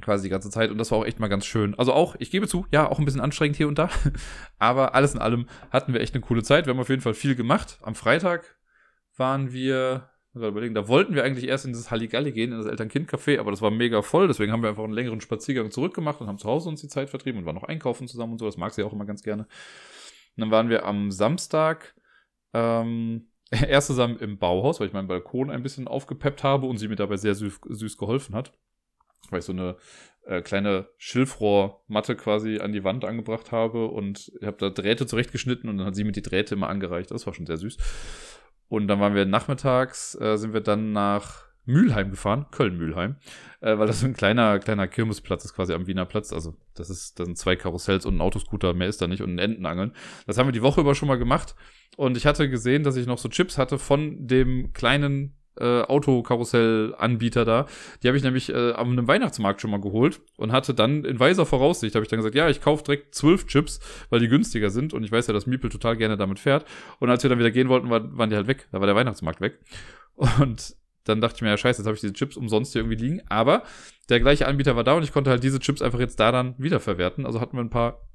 quasi 0.00 0.24
die 0.24 0.30
ganze 0.30 0.50
Zeit 0.50 0.70
und 0.70 0.78
das 0.78 0.90
war 0.90 0.98
auch 0.98 1.04
echt 1.04 1.20
mal 1.20 1.28
ganz 1.28 1.46
schön. 1.46 1.74
Also 1.78 1.92
auch, 1.92 2.16
ich 2.18 2.30
gebe 2.30 2.46
zu, 2.46 2.66
ja, 2.70 2.88
auch 2.88 2.98
ein 2.98 3.04
bisschen 3.04 3.20
anstrengend 3.20 3.56
hier 3.56 3.68
und 3.68 3.78
da, 3.78 3.88
aber 4.58 4.94
alles 4.94 5.14
in 5.14 5.20
allem 5.20 5.46
hatten 5.70 5.92
wir 5.92 6.00
echt 6.00 6.14
eine 6.14 6.22
coole 6.22 6.42
Zeit. 6.42 6.66
Wir 6.66 6.72
haben 6.72 6.80
auf 6.80 6.88
jeden 6.88 7.02
Fall 7.02 7.14
viel 7.14 7.34
gemacht. 7.34 7.78
Am 7.82 7.94
Freitag 7.94 8.56
waren 9.16 9.52
wir, 9.52 10.10
da 10.34 10.88
wollten 10.88 11.14
wir 11.14 11.24
eigentlich 11.24 11.48
erst 11.48 11.64
in 11.64 11.72
dieses 11.72 11.90
Halligalli 11.90 12.32
gehen, 12.32 12.52
in 12.52 12.58
das 12.58 12.66
Eltern-Kind-Café, 12.66 13.40
aber 13.40 13.50
das 13.50 13.62
war 13.62 13.70
mega 13.70 14.02
voll, 14.02 14.28
deswegen 14.28 14.52
haben 14.52 14.62
wir 14.62 14.68
einfach 14.68 14.84
einen 14.84 14.92
längeren 14.92 15.22
Spaziergang 15.22 15.70
zurückgemacht 15.70 16.20
und 16.20 16.26
haben 16.26 16.38
zu 16.38 16.48
Hause 16.48 16.68
uns 16.68 16.82
die 16.82 16.88
Zeit 16.88 17.08
vertrieben 17.08 17.40
und 17.40 17.46
waren 17.46 17.54
noch 17.54 17.64
einkaufen 17.64 18.06
zusammen 18.06 18.32
und 18.32 18.38
so, 18.38 18.46
das 18.46 18.58
mag 18.58 18.74
sie 18.74 18.82
auch 18.82 18.92
immer 18.92 19.06
ganz 19.06 19.22
gerne. 19.22 19.44
Und 19.44 20.40
dann 20.42 20.50
waren 20.50 20.68
wir 20.68 20.84
am 20.84 21.10
Samstag, 21.10 21.94
ähm, 22.52 23.28
erst 23.50 23.86
zusammen 23.86 24.18
im 24.18 24.38
Bauhaus, 24.38 24.80
weil 24.80 24.88
ich 24.88 24.92
meinen 24.92 25.08
Balkon 25.08 25.50
ein 25.50 25.62
bisschen 25.62 25.88
aufgepeppt 25.88 26.42
habe 26.42 26.66
und 26.66 26.76
sie 26.76 26.88
mir 26.88 26.96
dabei 26.96 27.16
sehr 27.16 27.34
süß, 27.34 27.60
süß 27.66 27.96
geholfen 27.96 28.34
hat 28.34 28.52
weil 29.32 29.40
ich 29.40 29.44
so 29.44 29.52
eine 29.52 29.76
äh, 30.26 30.42
kleine 30.42 30.88
Schilfrohrmatte 30.96 32.16
quasi 32.16 32.58
an 32.58 32.72
die 32.72 32.84
Wand 32.84 33.04
angebracht 33.04 33.52
habe 33.52 33.86
und 33.86 34.32
ich 34.40 34.46
habe 34.46 34.56
da 34.58 34.70
Drähte 34.70 35.06
zurechtgeschnitten 35.06 35.70
und 35.70 35.78
dann 35.78 35.86
hat 35.86 35.94
sie 35.94 36.04
mir 36.04 36.12
die 36.12 36.22
Drähte 36.22 36.54
immer 36.54 36.68
angereicht. 36.68 37.10
Das 37.10 37.26
war 37.26 37.34
schon 37.34 37.46
sehr 37.46 37.56
süß. 37.58 37.76
Und 38.68 38.88
dann 38.88 39.00
waren 39.00 39.14
wir 39.14 39.24
nachmittags, 39.26 40.18
äh, 40.20 40.36
sind 40.36 40.52
wir 40.52 40.60
dann 40.60 40.92
nach 40.92 41.46
Mülheim 41.66 42.10
gefahren, 42.10 42.46
Köln-Mülheim, 42.52 43.16
äh, 43.60 43.76
weil 43.76 43.86
das 43.86 44.00
so 44.00 44.06
ein 44.06 44.14
kleiner, 44.14 44.58
kleiner 44.60 44.86
Kirmesplatz 44.86 45.44
ist, 45.44 45.54
quasi 45.54 45.72
am 45.72 45.86
Wiener 45.86 46.06
Platz. 46.06 46.32
Also, 46.32 46.54
das 46.74 46.90
ist, 46.90 47.18
das 47.18 47.26
sind 47.26 47.36
zwei 47.36 47.56
Karussells 47.56 48.06
und 48.06 48.16
ein 48.16 48.20
Autoscooter, 48.20 48.72
mehr 48.72 48.88
ist 48.88 49.02
da 49.02 49.08
nicht 49.08 49.22
und 49.22 49.34
ein 49.34 49.38
Entenangeln. 49.38 49.92
Das 50.26 50.38
haben 50.38 50.46
wir 50.46 50.52
die 50.52 50.62
Woche 50.62 50.80
über 50.80 50.94
schon 50.94 51.08
mal 51.08 51.18
gemacht. 51.18 51.56
Und 51.96 52.16
ich 52.16 52.26
hatte 52.26 52.48
gesehen, 52.48 52.84
dass 52.84 52.96
ich 52.96 53.06
noch 53.06 53.18
so 53.18 53.28
Chips 53.28 53.58
hatte 53.58 53.78
von 53.78 54.26
dem 54.26 54.72
kleinen 54.72 55.36
äh, 55.58 55.82
Autokarussell-Anbieter 55.82 57.44
da. 57.44 57.66
Die 58.02 58.08
habe 58.08 58.16
ich 58.16 58.24
nämlich 58.24 58.50
äh, 58.50 58.72
am 58.72 58.92
einem 58.92 59.08
Weihnachtsmarkt 59.08 59.60
schon 59.60 59.70
mal 59.70 59.80
geholt 59.80 60.20
und 60.36 60.52
hatte 60.52 60.74
dann 60.74 61.04
in 61.04 61.20
weiser 61.20 61.46
Voraussicht, 61.46 61.94
habe 61.94 62.04
ich 62.04 62.08
dann 62.08 62.18
gesagt, 62.18 62.34
ja, 62.34 62.48
ich 62.48 62.60
kaufe 62.60 62.84
direkt 62.84 63.14
zwölf 63.14 63.46
Chips, 63.46 63.80
weil 64.10 64.20
die 64.20 64.28
günstiger 64.28 64.70
sind 64.70 64.92
und 64.92 65.04
ich 65.04 65.12
weiß 65.12 65.26
ja, 65.26 65.34
dass 65.34 65.46
Miepel 65.46 65.70
total 65.70 65.96
gerne 65.96 66.16
damit 66.16 66.38
fährt. 66.38 66.64
Und 66.98 67.10
als 67.10 67.22
wir 67.22 67.30
dann 67.30 67.38
wieder 67.38 67.50
gehen 67.50 67.68
wollten, 67.68 67.90
war, 67.90 68.16
waren 68.16 68.30
die 68.30 68.36
halt 68.36 68.46
weg. 68.46 68.68
Da 68.72 68.80
war 68.80 68.86
der 68.86 68.96
Weihnachtsmarkt 68.96 69.40
weg. 69.40 69.58
Und 70.16 70.76
dann 71.04 71.20
dachte 71.20 71.36
ich 71.36 71.42
mir, 71.42 71.50
ja 71.50 71.56
scheiße, 71.56 71.80
jetzt 71.80 71.86
habe 71.86 71.94
ich 71.94 72.00
diese 72.00 72.12
Chips 72.12 72.36
umsonst 72.36 72.72
hier 72.72 72.82
irgendwie 72.82 73.02
liegen. 73.02 73.22
Aber 73.28 73.62
der 74.08 74.20
gleiche 74.20 74.46
Anbieter 74.46 74.76
war 74.76 74.84
da 74.84 74.94
und 74.94 75.02
ich 75.02 75.12
konnte 75.12 75.30
halt 75.30 75.42
diese 75.42 75.60
Chips 75.60 75.82
einfach 75.82 76.00
jetzt 76.00 76.18
da 76.20 76.32
dann 76.32 76.54
wiederverwerten. 76.58 77.26
Also 77.26 77.40
hatten 77.40 77.56
wir 77.56 77.62
ein 77.62 77.70
paar 77.70 78.05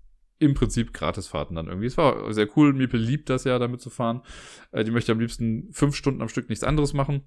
im 0.41 0.55
Prinzip 0.55 0.91
Gratisfahrten 0.91 1.55
dann 1.55 1.67
irgendwie. 1.67 1.85
Es 1.85 1.97
war 1.97 2.33
sehr 2.33 2.47
cool. 2.57 2.73
Miepel 2.73 2.99
liebt 2.99 3.29
das 3.29 3.43
ja, 3.43 3.59
damit 3.59 3.79
zu 3.79 3.91
fahren. 3.91 4.23
Äh, 4.71 4.83
die 4.83 4.91
möchte 4.91 5.11
am 5.11 5.19
liebsten 5.19 5.71
fünf 5.71 5.95
Stunden 5.95 6.21
am 6.21 6.29
Stück 6.29 6.49
nichts 6.49 6.63
anderes 6.63 6.93
machen. 6.93 7.21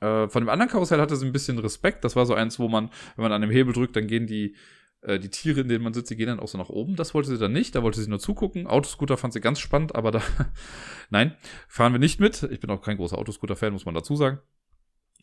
Äh, 0.00 0.28
von 0.28 0.42
dem 0.42 0.48
anderen 0.48 0.70
Karussell 0.70 1.00
hatte 1.00 1.16
sie 1.16 1.26
ein 1.26 1.32
bisschen 1.32 1.58
Respekt. 1.58 2.04
Das 2.04 2.14
war 2.14 2.24
so 2.24 2.34
eins, 2.34 2.60
wo 2.60 2.68
man, 2.68 2.90
wenn 3.16 3.24
man 3.24 3.32
an 3.32 3.40
dem 3.40 3.50
Hebel 3.50 3.74
drückt, 3.74 3.96
dann 3.96 4.06
gehen 4.06 4.28
die, 4.28 4.54
äh, 5.00 5.18
die 5.18 5.30
Tiere, 5.30 5.62
in 5.62 5.68
denen 5.68 5.82
man 5.82 5.94
sitzt, 5.94 6.10
die 6.10 6.16
gehen 6.16 6.28
dann 6.28 6.38
auch 6.38 6.46
so 6.46 6.58
nach 6.58 6.68
oben. 6.68 6.94
Das 6.94 7.12
wollte 7.12 7.28
sie 7.28 7.38
dann 7.38 7.52
nicht. 7.52 7.74
Da 7.74 7.82
wollte 7.82 8.00
sie 8.00 8.08
nur 8.08 8.20
zugucken. 8.20 8.68
Autoscooter 8.68 9.16
fand 9.16 9.32
sie 9.32 9.40
ganz 9.40 9.58
spannend, 9.58 9.96
aber 9.96 10.12
da, 10.12 10.22
nein, 11.10 11.36
fahren 11.66 11.92
wir 11.92 11.98
nicht 11.98 12.20
mit. 12.20 12.44
Ich 12.44 12.60
bin 12.60 12.70
auch 12.70 12.82
kein 12.82 12.98
großer 12.98 13.18
Autoscooter-Fan, 13.18 13.72
muss 13.72 13.84
man 13.84 13.96
dazu 13.96 14.14
sagen. 14.14 14.38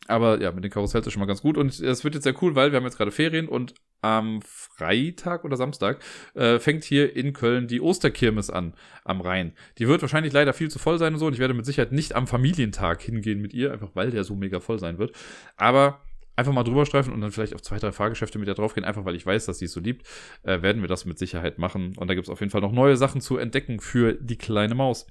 Aber 0.08 0.42
ja, 0.42 0.52
mit 0.52 0.64
den 0.64 0.72
Karussells 0.72 1.06
ist 1.06 1.14
schon 1.14 1.20
mal 1.20 1.28
ganz 1.28 1.42
gut. 1.42 1.58
Und 1.58 1.80
es 1.80 2.04
wird 2.04 2.16
jetzt 2.16 2.24
sehr 2.24 2.42
cool, 2.42 2.56
weil 2.56 2.72
wir 2.72 2.78
haben 2.78 2.86
jetzt 2.86 2.98
gerade 2.98 3.12
Ferien 3.12 3.48
und 3.48 3.76
am 4.02 4.42
Freitag 4.42 5.44
oder 5.44 5.58
Samstag 5.58 6.00
äh, 6.34 6.58
fängt 6.58 6.84
hier 6.84 7.16
in 7.16 7.34
Köln 7.34 7.68
die 7.68 7.82
Osterkirmes 7.82 8.50
an 8.50 8.74
am 9.04 9.22
Rhein. 9.22 9.54
Die 9.78 9.88
wird 9.88 10.02
wahrscheinlich 10.02 10.34
leider 10.34 10.54
viel 10.54 10.70
zu 10.70 10.80
voll 10.80 10.98
sein 10.98 11.14
und 11.14 11.20
so. 11.20 11.28
Und 11.28 11.34
ich 11.34 11.40
werde 11.40 11.54
mit 11.54 11.66
Sicherheit 11.66 11.92
nicht 11.92 12.16
am 12.16 12.26
Familientag 12.26 13.02
hingehen 13.02 13.42
mit 13.42 13.54
ihr, 13.54 13.72
einfach 13.72 13.90
weil 13.94 14.12
der 14.12 14.24
so 14.24 14.36
mega 14.36 14.60
voll 14.60 14.80
sein 14.80 14.98
wird. 14.98 15.16
Aber 15.58 16.02
einfach 16.40 16.54
mal 16.54 16.64
drüber 16.64 16.86
streifen 16.86 17.14
und 17.14 17.22
dann 17.22 17.32
vielleicht 17.32 17.54
auf 17.54 17.62
zwei, 17.62 17.78
drei 17.78 17.92
Fahrgeschäfte 17.92 18.40
mit 18.40 18.48
der 18.48 18.56
draufgehen, 18.56 18.86
einfach 18.86 19.04
weil 19.04 19.16
ich 19.16 19.26
weiß, 19.26 19.46
dass 19.46 19.60
sie 19.60 19.66
es 19.66 19.74
so 19.74 19.82
liebt, 19.82 20.08
äh, 20.44 20.62
werden 20.62 20.82
wir 20.82 20.88
das 20.88 21.06
mit 21.06 21.20
Sicherheit 21.20 21.60
machen. 21.60 21.96
Und 21.98 22.08
da 22.08 22.16
gibt 22.16 22.28
es 22.28 22.32
auf 22.32 22.40
jeden 22.40 22.50
Fall 22.50 22.62
noch 22.62 22.72
neue 22.72 22.96
Sachen 22.96 23.20
zu 23.20 23.38
entdecken 23.38 23.80
für 23.80 24.14
die 24.14 24.38
kleine 24.38 24.74
Maus. 24.74 25.06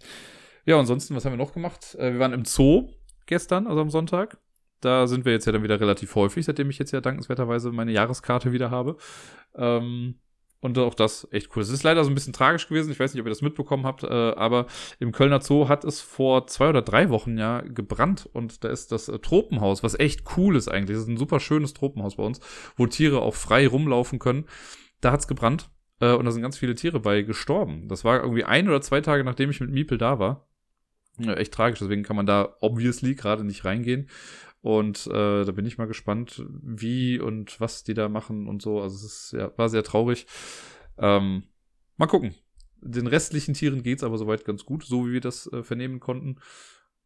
Ja, 0.65 0.79
ansonsten, 0.79 1.15
was 1.15 1.25
haben 1.25 1.33
wir 1.33 1.37
noch 1.37 1.53
gemacht? 1.53 1.95
Äh, 1.97 2.15
wir 2.15 2.19
waren 2.19 2.33
im 2.33 2.47
Zoo 2.47 2.89
gestern, 3.27 3.67
also 3.67 3.81
am 3.81 3.91
Sonntag. 3.91 4.39
Da 4.81 5.07
sind 5.07 5.25
wir 5.25 5.33
jetzt 5.33 5.47
ja 5.47 5.53
dann 5.53 5.63
wieder 5.63 5.81
relativ 5.81 6.15
häufig, 6.15 6.45
seitdem 6.45 6.71
ich 6.71 6.79
jetzt 6.79 6.93
ja 6.93 7.01
dankenswerterweise 7.01 7.73
meine 7.73 7.93
Jahreskarte 7.93 8.53
wieder 8.53 8.71
habe. 8.71 8.97
Ähm, 9.55 10.17
und 10.61 10.77
auch 10.79 10.95
das 10.95 11.29
echt 11.31 11.55
cool. 11.55 11.63
Es 11.63 11.69
ist 11.69 11.85
leider 11.85 12.03
so 12.03 12.11
ein 12.11 12.15
bisschen 12.15 12.33
tragisch 12.33 12.67
gewesen. 12.69 12.91
Ich 12.91 12.99
weiß 12.99 13.15
nicht, 13.15 13.21
ob 13.21 13.27
ihr 13.27 13.31
das 13.31 13.43
mitbekommen 13.43 13.87
habt, 13.87 14.03
äh, 14.03 14.07
aber 14.07 14.67
im 14.99 15.13
Kölner 15.13 15.41
Zoo 15.41 15.69
hat 15.69 15.85
es 15.85 16.01
vor 16.01 16.49
zwei 16.49 16.69
oder 16.69 16.83
drei 16.83 17.11
Wochen 17.11 17.39
ja 17.39 17.61
gebrannt 17.61 18.29
und 18.33 18.65
da 18.65 18.69
ist 18.69 18.91
das 18.91 19.09
äh, 19.09 19.19
Tropenhaus, 19.21 19.83
was 19.83 19.99
echt 19.99 20.25
cool 20.37 20.57
ist 20.57 20.69
eigentlich. 20.69 20.97
Das 20.97 21.05
ist 21.05 21.09
ein 21.09 21.17
super 21.17 21.39
schönes 21.39 21.75
Tropenhaus 21.75 22.17
bei 22.17 22.25
uns, 22.25 22.41
wo 22.77 22.87
Tiere 22.87 23.23
auch 23.23 23.35
frei 23.35 23.69
rumlaufen 23.69 24.19
können. 24.19 24.47
Da 25.01 25.13
hat 25.13 25.21
es 25.21 25.29
gebrannt 25.29 25.71
äh, 26.01 26.13
und 26.13 26.25
da 26.25 26.33
sind 26.33 26.43
ganz 26.43 26.59
viele 26.59 26.75
Tiere 26.75 26.99
bei 26.99 27.23
gestorben. 27.23 27.87
Das 27.87 28.05
war 28.05 28.21
irgendwie 28.21 28.45
ein 28.45 28.69
oder 28.69 28.81
zwei 28.81 29.01
Tage, 29.01 29.23
nachdem 29.23 29.51
ich 29.51 29.61
mit 29.61 29.71
Miepel 29.71 29.97
da 29.97 30.19
war. 30.19 30.49
Ja, 31.21 31.35
echt 31.35 31.53
tragisch, 31.53 31.81
deswegen 31.81 32.05
kann 32.05 32.17
man 32.17 32.27
da 32.27 32.57
obviously 32.61 33.15
gerade 33.15 33.45
nicht 33.45 33.65
reingehen. 33.65 34.09
Und 34.61 35.07
äh, 35.07 35.45
da 35.45 35.53
bin 35.53 35.67
ich 35.67 35.79
mal 35.79 35.87
gespannt, 35.87 36.45
wie 36.49 37.21
und 37.21 37.61
was 37.61 37.85
die 37.85 37.95
da 37.95 38.09
machen 38.09 38.49
und 38.49 38.61
so. 38.61 38.81
Also 38.81 38.97
es 38.97 39.05
ist, 39.05 39.33
ja, 39.33 39.53
war 39.57 39.69
sehr 39.69 39.85
traurig. 39.85 40.27
Ähm, 40.99 41.45
mal 41.97 42.07
gucken. 42.07 42.35
Den 42.81 43.07
restlichen 43.07 43.55
Tieren 43.55 43.83
geht's 43.83 44.05
aber 44.05 44.19
soweit 44.19 44.45
ganz 44.45 44.65
gut, 44.65 44.85
so 44.85 45.07
wie 45.07 45.13
wir 45.15 45.21
das 45.21 45.51
äh, 45.53 45.63
vernehmen 45.63 46.01
konnten. 46.01 46.39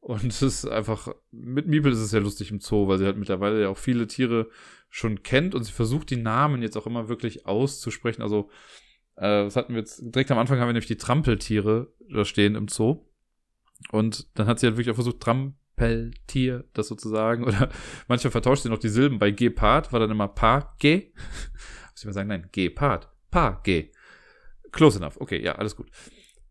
Und 0.00 0.24
es 0.24 0.42
ist 0.42 0.66
einfach, 0.66 1.14
mit 1.30 1.68
Miebel 1.68 1.92
ist 1.92 2.00
es 2.00 2.10
ja 2.12 2.18
lustig 2.18 2.50
im 2.50 2.60
Zoo, 2.60 2.88
weil 2.88 2.98
sie 2.98 3.04
halt 3.04 3.16
mittlerweile 3.16 3.62
ja 3.62 3.68
auch 3.68 3.78
viele 3.78 4.06
Tiere 4.06 4.48
schon 4.88 5.22
kennt 5.22 5.54
und 5.54 5.62
sie 5.62 5.72
versucht 5.72 6.10
die 6.10 6.16
Namen 6.16 6.60
jetzt 6.60 6.76
auch 6.76 6.86
immer 6.86 7.08
wirklich 7.08 7.46
auszusprechen. 7.46 8.20
Also, 8.20 8.50
äh, 9.16 9.44
was 9.44 9.56
hatten 9.56 9.74
wir 9.74 9.80
jetzt? 9.80 10.02
Direkt 10.02 10.30
am 10.32 10.38
Anfang 10.38 10.58
haben 10.58 10.68
wir 10.68 10.72
nämlich 10.72 10.88
die 10.88 10.96
Trampeltiere 10.96 11.92
da 12.10 12.24
stehen 12.24 12.56
im 12.56 12.66
Zoo. 12.66 13.06
Und 13.90 14.26
dann 14.36 14.48
hat 14.48 14.58
sie 14.58 14.66
halt 14.66 14.76
wirklich 14.76 14.90
auch 14.90 14.96
versucht, 14.96 15.20
Tram 15.20 15.54
Peltier, 15.76 16.64
das 16.74 16.88
sozusagen. 16.88 17.44
Oder 17.48 17.68
manchmal 18.08 18.30
vertauscht 18.30 18.62
sie 18.62 18.68
noch 18.68 18.78
die 18.78 18.88
Silben. 18.88 19.18
Bei 19.18 19.30
Gepard 19.30 19.92
war 19.92 20.00
dann 20.00 20.10
immer 20.10 20.28
Pa, 20.28 20.74
Ge. 20.78 21.12
Muss 21.92 22.00
ich 22.00 22.04
mal 22.04 22.12
sagen, 22.12 22.28
nein, 22.28 22.48
Gepard. 22.52 23.10
Pa, 23.30 23.60
Ge. 23.62 23.90
Close 24.70 24.98
enough. 24.98 25.20
Okay, 25.20 25.42
ja, 25.42 25.56
alles 25.56 25.76
gut. 25.76 25.90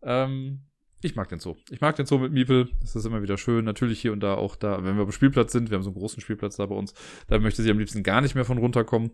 Ähm, 0.02 0.62
ich 1.02 1.16
mag 1.16 1.28
den 1.28 1.40
Zoo. 1.40 1.56
Ich 1.70 1.80
mag 1.80 1.96
den 1.96 2.06
Zoo 2.06 2.18
mit 2.18 2.32
Miepel. 2.32 2.70
Das 2.80 2.94
ist 2.94 3.04
immer 3.04 3.22
wieder 3.22 3.36
schön. 3.36 3.64
Natürlich 3.64 4.00
hier 4.00 4.12
und 4.12 4.20
da 4.20 4.34
auch 4.34 4.54
da, 4.54 4.84
wenn 4.84 4.96
wir 4.96 5.04
dem 5.04 5.12
Spielplatz 5.12 5.52
sind, 5.52 5.70
wir 5.70 5.76
haben 5.76 5.82
so 5.82 5.90
einen 5.90 5.98
großen 5.98 6.20
Spielplatz 6.20 6.56
da 6.56 6.66
bei 6.66 6.74
uns, 6.74 6.94
da 7.26 7.38
möchte 7.38 7.62
sie 7.62 7.70
am 7.70 7.78
liebsten 7.78 8.02
gar 8.02 8.20
nicht 8.20 8.34
mehr 8.34 8.44
von 8.44 8.58
runterkommen. 8.58 9.10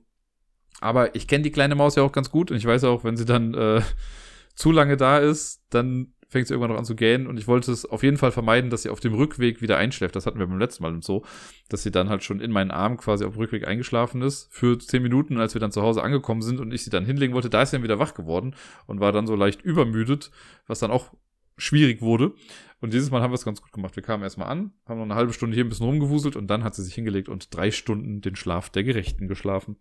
Aber 0.80 1.14
ich 1.16 1.26
kenne 1.26 1.42
die 1.42 1.50
kleine 1.50 1.74
Maus 1.74 1.96
ja 1.96 2.02
auch 2.02 2.12
ganz 2.12 2.30
gut 2.30 2.50
und 2.50 2.58
ich 2.58 2.66
weiß 2.66 2.84
auch, 2.84 3.04
wenn 3.04 3.16
sie 3.16 3.24
dann 3.24 3.54
äh, 3.54 3.82
zu 4.54 4.70
lange 4.70 4.96
da 4.96 5.18
ist, 5.18 5.64
dann 5.70 6.12
fängt 6.28 6.46
sie 6.46 6.54
irgendwann 6.54 6.72
noch 6.72 6.78
an 6.78 6.84
zu 6.84 6.94
gähnen 6.94 7.26
und 7.26 7.38
ich 7.38 7.48
wollte 7.48 7.72
es 7.72 7.86
auf 7.86 8.02
jeden 8.02 8.18
Fall 8.18 8.32
vermeiden, 8.32 8.70
dass 8.70 8.82
sie 8.82 8.90
auf 8.90 9.00
dem 9.00 9.14
Rückweg 9.14 9.62
wieder 9.62 9.78
einschläft. 9.78 10.14
Das 10.14 10.26
hatten 10.26 10.38
wir 10.38 10.46
beim 10.46 10.58
letzten 10.58 10.82
Mal 10.82 10.92
und 10.92 11.04
so, 11.04 11.24
dass 11.68 11.82
sie 11.82 11.90
dann 11.90 12.08
halt 12.08 12.22
schon 12.22 12.40
in 12.40 12.50
meinen 12.50 12.70
Arm 12.70 12.98
quasi 12.98 13.24
auf 13.24 13.34
dem 13.34 13.40
Rückweg 13.40 13.66
eingeschlafen 13.66 14.22
ist 14.22 14.48
für 14.50 14.78
zehn 14.78 15.02
Minuten, 15.02 15.38
als 15.38 15.54
wir 15.54 15.60
dann 15.60 15.72
zu 15.72 15.82
Hause 15.82 16.02
angekommen 16.02 16.42
sind 16.42 16.60
und 16.60 16.72
ich 16.72 16.84
sie 16.84 16.90
dann 16.90 17.06
hinlegen 17.06 17.34
wollte, 17.34 17.50
da 17.50 17.62
ist 17.62 17.70
sie 17.70 17.76
dann 17.76 17.82
wieder 17.82 17.98
wach 17.98 18.14
geworden 18.14 18.54
und 18.86 19.00
war 19.00 19.12
dann 19.12 19.26
so 19.26 19.34
leicht 19.34 19.62
übermüdet, 19.62 20.30
was 20.66 20.80
dann 20.80 20.90
auch 20.90 21.12
schwierig 21.56 22.02
wurde. 22.02 22.32
Und 22.80 22.92
dieses 22.92 23.10
Mal 23.10 23.22
haben 23.22 23.32
wir 23.32 23.36
es 23.36 23.44
ganz 23.44 23.60
gut 23.60 23.72
gemacht. 23.72 23.96
Wir 23.96 24.02
kamen 24.02 24.22
erstmal 24.22 24.48
an, 24.48 24.72
haben 24.86 24.98
noch 24.98 25.04
eine 25.04 25.16
halbe 25.16 25.32
Stunde 25.32 25.54
hier 25.54 25.64
ein 25.64 25.68
bisschen 25.68 25.86
rumgewuselt 25.86 26.36
und 26.36 26.46
dann 26.46 26.62
hat 26.62 26.74
sie 26.74 26.84
sich 26.84 26.94
hingelegt 26.94 27.28
und 27.28 27.54
drei 27.54 27.70
Stunden 27.70 28.20
den 28.20 28.36
Schlaf 28.36 28.70
der 28.70 28.84
Gerechten 28.84 29.26
geschlafen. 29.26 29.76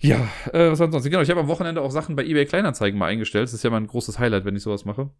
Ja, 0.00 0.28
äh, 0.52 0.70
was 0.70 0.80
ansonsten? 0.80 1.10
Genau, 1.10 1.22
ich 1.22 1.30
habe 1.30 1.40
am 1.40 1.48
Wochenende 1.48 1.82
auch 1.82 1.90
Sachen 1.90 2.14
bei 2.14 2.24
eBay 2.24 2.46
Kleinanzeigen 2.46 2.98
mal 2.98 3.06
eingestellt. 3.06 3.44
Das 3.44 3.54
ist 3.54 3.64
ja 3.64 3.70
mal 3.70 3.78
ein 3.78 3.86
großes 3.86 4.18
Highlight, 4.18 4.44
wenn 4.44 4.56
ich 4.56 4.62
sowas 4.62 4.84
mache. 4.84 5.10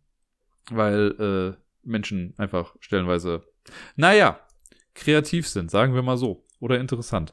Weil 0.71 1.57
äh, 1.59 1.63
Menschen 1.83 2.35
einfach 2.37 2.77
stellenweise, 2.81 3.43
naja, 3.97 4.41
kreativ 4.95 5.49
sind, 5.49 5.71
sagen 5.71 5.95
wir 5.95 6.03
mal 6.03 6.17
so. 6.17 6.45
Oder 6.61 6.79
interessant. 6.79 7.33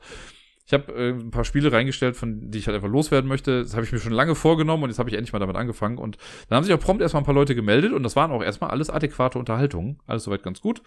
Ich 0.66 0.74
habe 0.74 0.92
äh, 0.94 1.10
ein 1.12 1.30
paar 1.30 1.46
Spiele 1.46 1.72
reingestellt, 1.72 2.16
von 2.16 2.50
die 2.50 2.58
ich 2.58 2.68
halt 2.68 2.76
einfach 2.76 2.90
loswerden 2.90 3.28
möchte. 3.28 3.62
Das 3.62 3.76
habe 3.76 3.86
ich 3.86 3.92
mir 3.92 4.00
schon 4.00 4.14
lange 4.14 4.34
vorgenommen 4.34 4.84
und 4.84 4.90
jetzt 4.90 4.98
habe 4.98 5.10
ich 5.10 5.16
endlich 5.16 5.34
mal 5.34 5.40
damit 5.40 5.56
angefangen. 5.56 6.00
Und 6.00 6.18
dann 6.50 6.58
haben 6.58 6.64
sich 6.64 6.74
auch 6.74 6.80
prompt 6.80 7.04
erstmal 7.04 7.22
ein 7.22 7.26
paar 7.26 7.36
Leute 7.36 7.54
gemeldet 7.54 7.94
und 7.94 8.02
das 8.02 8.16
waren 8.16 8.32
auch 8.32 8.42
erstmal 8.42 8.72
alles 8.72 8.90
adäquate 8.90 9.38
Unterhaltungen. 9.38 10.00
Alles 10.08 10.24
soweit 10.24 10.42
ganz 10.42 10.62
gut. 10.62 10.82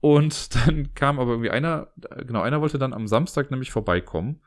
Und 0.00 0.54
dann 0.66 0.94
kam 0.94 1.18
aber 1.18 1.32
irgendwie 1.32 1.50
einer, 1.50 1.88
genau, 2.24 2.42
einer 2.42 2.60
wollte 2.60 2.78
dann 2.78 2.92
am 2.92 3.08
Samstag 3.08 3.50
nämlich 3.50 3.72
vorbeikommen. 3.72 4.40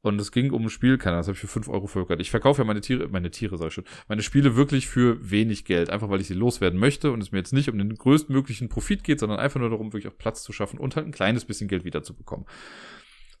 Und 0.00 0.20
es 0.20 0.30
ging 0.30 0.52
um 0.52 0.62
ein 0.62 0.70
Spiel, 0.70 0.96
keine 0.96 1.16
Ahnung, 1.16 1.20
das 1.20 1.26
habe 1.28 1.34
ich 1.34 1.40
für 1.40 1.48
5 1.48 1.68
Euro 1.68 1.88
verkauft. 1.88 2.20
Ich 2.20 2.30
verkaufe 2.30 2.62
ja 2.62 2.64
meine 2.64 2.80
Tiere, 2.80 3.08
meine 3.08 3.32
Tiere, 3.32 3.58
sag 3.58 3.68
ich 3.68 3.74
schon, 3.74 3.84
meine 4.06 4.22
Spiele 4.22 4.54
wirklich 4.54 4.86
für 4.86 5.18
wenig 5.28 5.64
Geld. 5.64 5.90
Einfach 5.90 6.08
weil 6.08 6.20
ich 6.20 6.28
sie 6.28 6.34
loswerden 6.34 6.78
möchte 6.78 7.10
und 7.10 7.20
es 7.20 7.32
mir 7.32 7.38
jetzt 7.38 7.52
nicht 7.52 7.68
um 7.68 7.78
den 7.78 7.94
größtmöglichen 7.94 8.68
Profit 8.68 9.02
geht, 9.02 9.18
sondern 9.18 9.40
einfach 9.40 9.58
nur 9.58 9.70
darum, 9.70 9.92
wirklich 9.92 10.12
auch 10.12 10.16
Platz 10.16 10.44
zu 10.44 10.52
schaffen 10.52 10.78
und 10.78 10.94
halt 10.94 11.06
ein 11.06 11.12
kleines 11.12 11.44
bisschen 11.44 11.68
Geld 11.68 11.84
wiederzubekommen. 11.84 12.46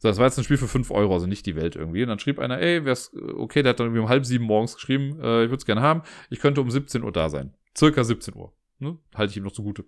So, 0.00 0.08
das 0.08 0.18
war 0.18 0.26
jetzt 0.26 0.38
ein 0.38 0.44
Spiel 0.44 0.56
für 0.56 0.68
5 0.68 0.90
Euro, 0.90 1.14
also 1.14 1.26
nicht 1.26 1.46
die 1.46 1.54
Welt 1.54 1.76
irgendwie. 1.76 2.02
Und 2.02 2.08
dann 2.08 2.18
schrieb 2.18 2.40
einer, 2.40 2.58
ey, 2.58 2.84
wär's, 2.84 3.12
okay, 3.14 3.62
der 3.62 3.70
hat 3.70 3.80
dann 3.80 3.88
irgendwie 3.88 4.02
um 4.02 4.08
halb 4.08 4.26
sieben 4.26 4.44
morgens 4.44 4.74
geschrieben, 4.74 5.20
äh, 5.20 5.44
ich 5.44 5.50
würde 5.50 5.56
es 5.56 5.66
gerne 5.66 5.82
haben, 5.82 6.02
ich 6.30 6.40
könnte 6.40 6.60
um 6.60 6.70
17 6.70 7.02
Uhr 7.02 7.12
da 7.12 7.28
sein. 7.28 7.54
Circa 7.76 8.02
17 8.02 8.34
Uhr. 8.34 8.52
Ne? 8.78 8.98
Halte 9.14 9.30
ich 9.30 9.36
ihm 9.36 9.44
noch 9.44 9.52
zugute. 9.52 9.84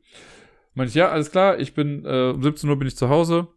Meinte 0.74 0.90
ich, 0.90 0.94
ja, 0.94 1.10
alles 1.10 1.30
klar, 1.30 1.58
ich 1.58 1.74
bin, 1.74 2.04
äh, 2.04 2.32
um 2.34 2.42
17 2.42 2.68
Uhr 2.68 2.78
bin 2.78 2.88
ich 2.88 2.96
zu 2.96 3.08
Hause, 3.08 3.48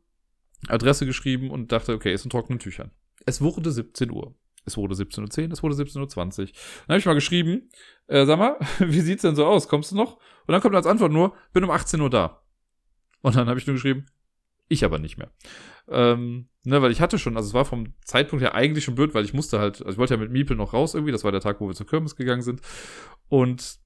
Adresse 0.67 1.05
geschrieben 1.05 1.51
und 1.51 1.71
dachte, 1.71 1.93
okay, 1.93 2.13
ist 2.13 2.23
in 2.23 2.29
trockenen 2.29 2.59
Tüchern. 2.59 2.91
Es 3.25 3.41
wurde 3.41 3.71
17 3.71 4.11
Uhr. 4.11 4.35
Es 4.65 4.77
wurde 4.77 4.95
17.10 4.95 5.47
Uhr, 5.47 5.51
es 5.51 5.63
wurde 5.63 5.75
17.20 5.75 5.99
Uhr. 5.99 6.45
Dann 6.87 6.93
habe 6.93 6.99
ich 6.99 7.05
mal 7.05 7.13
geschrieben, 7.13 7.69
äh, 8.07 8.25
sag 8.25 8.39
mal, 8.39 8.57
wie 8.79 9.01
sieht's 9.01 9.23
denn 9.23 9.35
so 9.35 9.45
aus? 9.45 9.67
Kommst 9.67 9.91
du 9.91 9.95
noch? 9.95 10.17
Und 10.47 10.51
dann 10.51 10.61
kommt 10.61 10.75
als 10.75 10.87
Antwort 10.87 11.11
nur, 11.11 11.33
bin 11.51 11.63
um 11.63 11.71
18 11.71 11.99
Uhr 11.99 12.09
da. 12.09 12.43
Und 13.21 13.35
dann 13.35 13.47
habe 13.47 13.59
ich 13.59 13.67
nur 13.67 13.75
geschrieben, 13.75 14.05
ich 14.69 14.85
aber 14.85 14.99
nicht 14.99 15.17
mehr. 15.17 15.31
Ähm, 15.89 16.47
ne, 16.63 16.81
weil 16.81 16.91
ich 16.91 17.01
hatte 17.01 17.19
schon, 17.19 17.35
also 17.35 17.47
es 17.47 17.53
war 17.53 17.65
vom 17.65 17.93
Zeitpunkt 18.05 18.41
her 18.41 18.55
eigentlich 18.55 18.85
schon 18.85 18.95
blöd, 18.95 19.13
weil 19.13 19.25
ich 19.25 19.33
musste 19.33 19.59
halt, 19.59 19.79
also 19.79 19.91
ich 19.91 19.97
wollte 19.97 20.13
ja 20.13 20.19
mit 20.19 20.31
Miepel 20.31 20.55
noch 20.55 20.73
raus 20.73 20.93
irgendwie, 20.93 21.11
das 21.11 21.23
war 21.23 21.31
der 21.31 21.41
Tag, 21.41 21.59
wo 21.59 21.67
wir 21.67 21.75
zur 21.75 21.87
Kirmes 21.87 22.15
gegangen 22.15 22.41
sind. 22.41 22.61
Und 23.27 23.79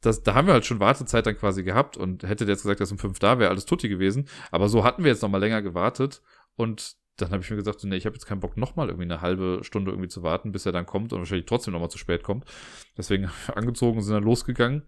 das, 0.00 0.22
da 0.22 0.34
haben 0.34 0.46
wir 0.46 0.54
halt 0.54 0.66
schon 0.66 0.80
Wartezeit 0.80 1.26
dann 1.26 1.36
quasi 1.36 1.62
gehabt 1.62 1.96
und 1.96 2.24
hätte 2.24 2.44
der 2.44 2.54
jetzt 2.54 2.62
gesagt, 2.62 2.80
dass 2.80 2.92
um 2.92 2.98
fünf 2.98 3.18
da 3.20 3.38
wäre, 3.38 3.50
alles 3.50 3.64
tutti 3.66 3.88
gewesen. 3.88 4.28
Aber 4.50 4.68
so 4.68 4.84
hatten 4.84 5.04
wir 5.04 5.10
jetzt 5.10 5.22
noch 5.22 5.30
mal 5.30 5.38
länger 5.38 5.62
gewartet 5.62 6.22
und 6.56 6.96
dann 7.16 7.30
habe 7.30 7.42
ich 7.42 7.50
mir 7.50 7.56
gesagt, 7.56 7.80
so, 7.80 7.86
nee, 7.86 7.96
ich 7.96 8.06
habe 8.06 8.14
jetzt 8.14 8.26
keinen 8.26 8.40
Bock, 8.40 8.56
nochmal 8.56 8.88
irgendwie 8.88 9.04
eine 9.04 9.20
halbe 9.20 9.60
Stunde 9.62 9.92
irgendwie 9.92 10.08
zu 10.08 10.22
warten, 10.22 10.52
bis 10.52 10.66
er 10.66 10.72
dann 10.72 10.86
kommt 10.86 11.12
und 11.12 11.20
wahrscheinlich 11.20 11.46
trotzdem 11.46 11.72
nochmal 11.72 11.90
zu 11.90 11.98
spät 11.98 12.22
kommt. 12.22 12.44
Deswegen 12.96 13.30
angezogen 13.54 14.02
sind 14.02 14.14
dann 14.14 14.24
losgegangen. 14.24 14.82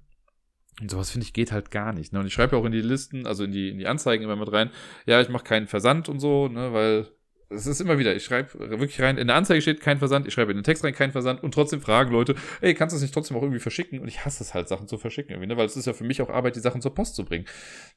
Und 0.81 0.91
sowas 0.91 1.11
finde 1.11 1.25
ich 1.25 1.33
geht 1.33 1.53
halt 1.53 1.71
gar 1.71 1.93
nicht. 1.93 2.13
Ne? 2.13 2.21
Und 2.21 2.27
ich 2.27 2.35
schreibe 2.35 2.57
ja 2.57 2.63
auch 2.63 2.67
in 2.67 2.73
die 2.73 2.83
Listen, 2.83 3.27
also 3.27 3.45
in 3.45 3.53
die, 3.53 3.71
in 3.71 3.79
die 3.79 3.87
Anzeigen 3.87 4.25
immer 4.25 4.37
mit 4.37 4.53
rein, 4.53 4.71
ja, 5.07 5.21
ich 5.21 5.29
mache 5.29 5.45
keinen 5.45 5.69
Versand 5.69 6.09
und 6.09 6.21
so, 6.21 6.49
ne, 6.49 6.73
weil 6.73 7.09
es 7.49 7.67
ist 7.67 7.81
immer 7.81 7.99
wieder, 7.99 8.15
ich 8.15 8.25
schreibe 8.25 8.59
wirklich 8.59 9.01
rein, 9.01 9.19
in 9.19 9.29
der 9.29 9.37
Anzeige 9.37 9.63
steht 9.63 9.81
kein 9.81 9.99
Versand, 9.99 10.27
ich 10.27 10.35
schreibe 10.35 10.51
in 10.51 10.59
den 10.59 10.65
Text 10.65 10.85
rein 10.85 10.95
kein 10.95 11.13
Versand 11.13 11.43
und 11.43 11.55
trotzdem 11.55 11.81
fragen 11.81 12.11
Leute, 12.11 12.35
ey, 12.61 12.75
kannst 12.75 12.93
du 12.93 12.97
es 12.97 13.03
nicht 13.03 13.15
trotzdem 13.15 13.37
auch 13.37 13.43
irgendwie 13.43 13.61
verschicken? 13.61 14.01
Und 14.01 14.09
ich 14.09 14.25
hasse 14.25 14.43
es 14.43 14.53
halt, 14.53 14.69
Sachen 14.69 14.89
zu 14.89 14.99
verschicken 14.99 15.31
irgendwie, 15.31 15.47
ne? 15.47 15.57
weil 15.57 15.67
es 15.67 15.77
ist 15.77 15.87
ja 15.87 15.93
für 15.93 16.05
mich 16.05 16.21
auch 16.23 16.29
Arbeit, 16.29 16.57
die 16.57 16.61
Sachen 16.61 16.81
zur 16.81 16.95
Post 16.95 17.15
zu 17.15 17.25
bringen. 17.25 17.47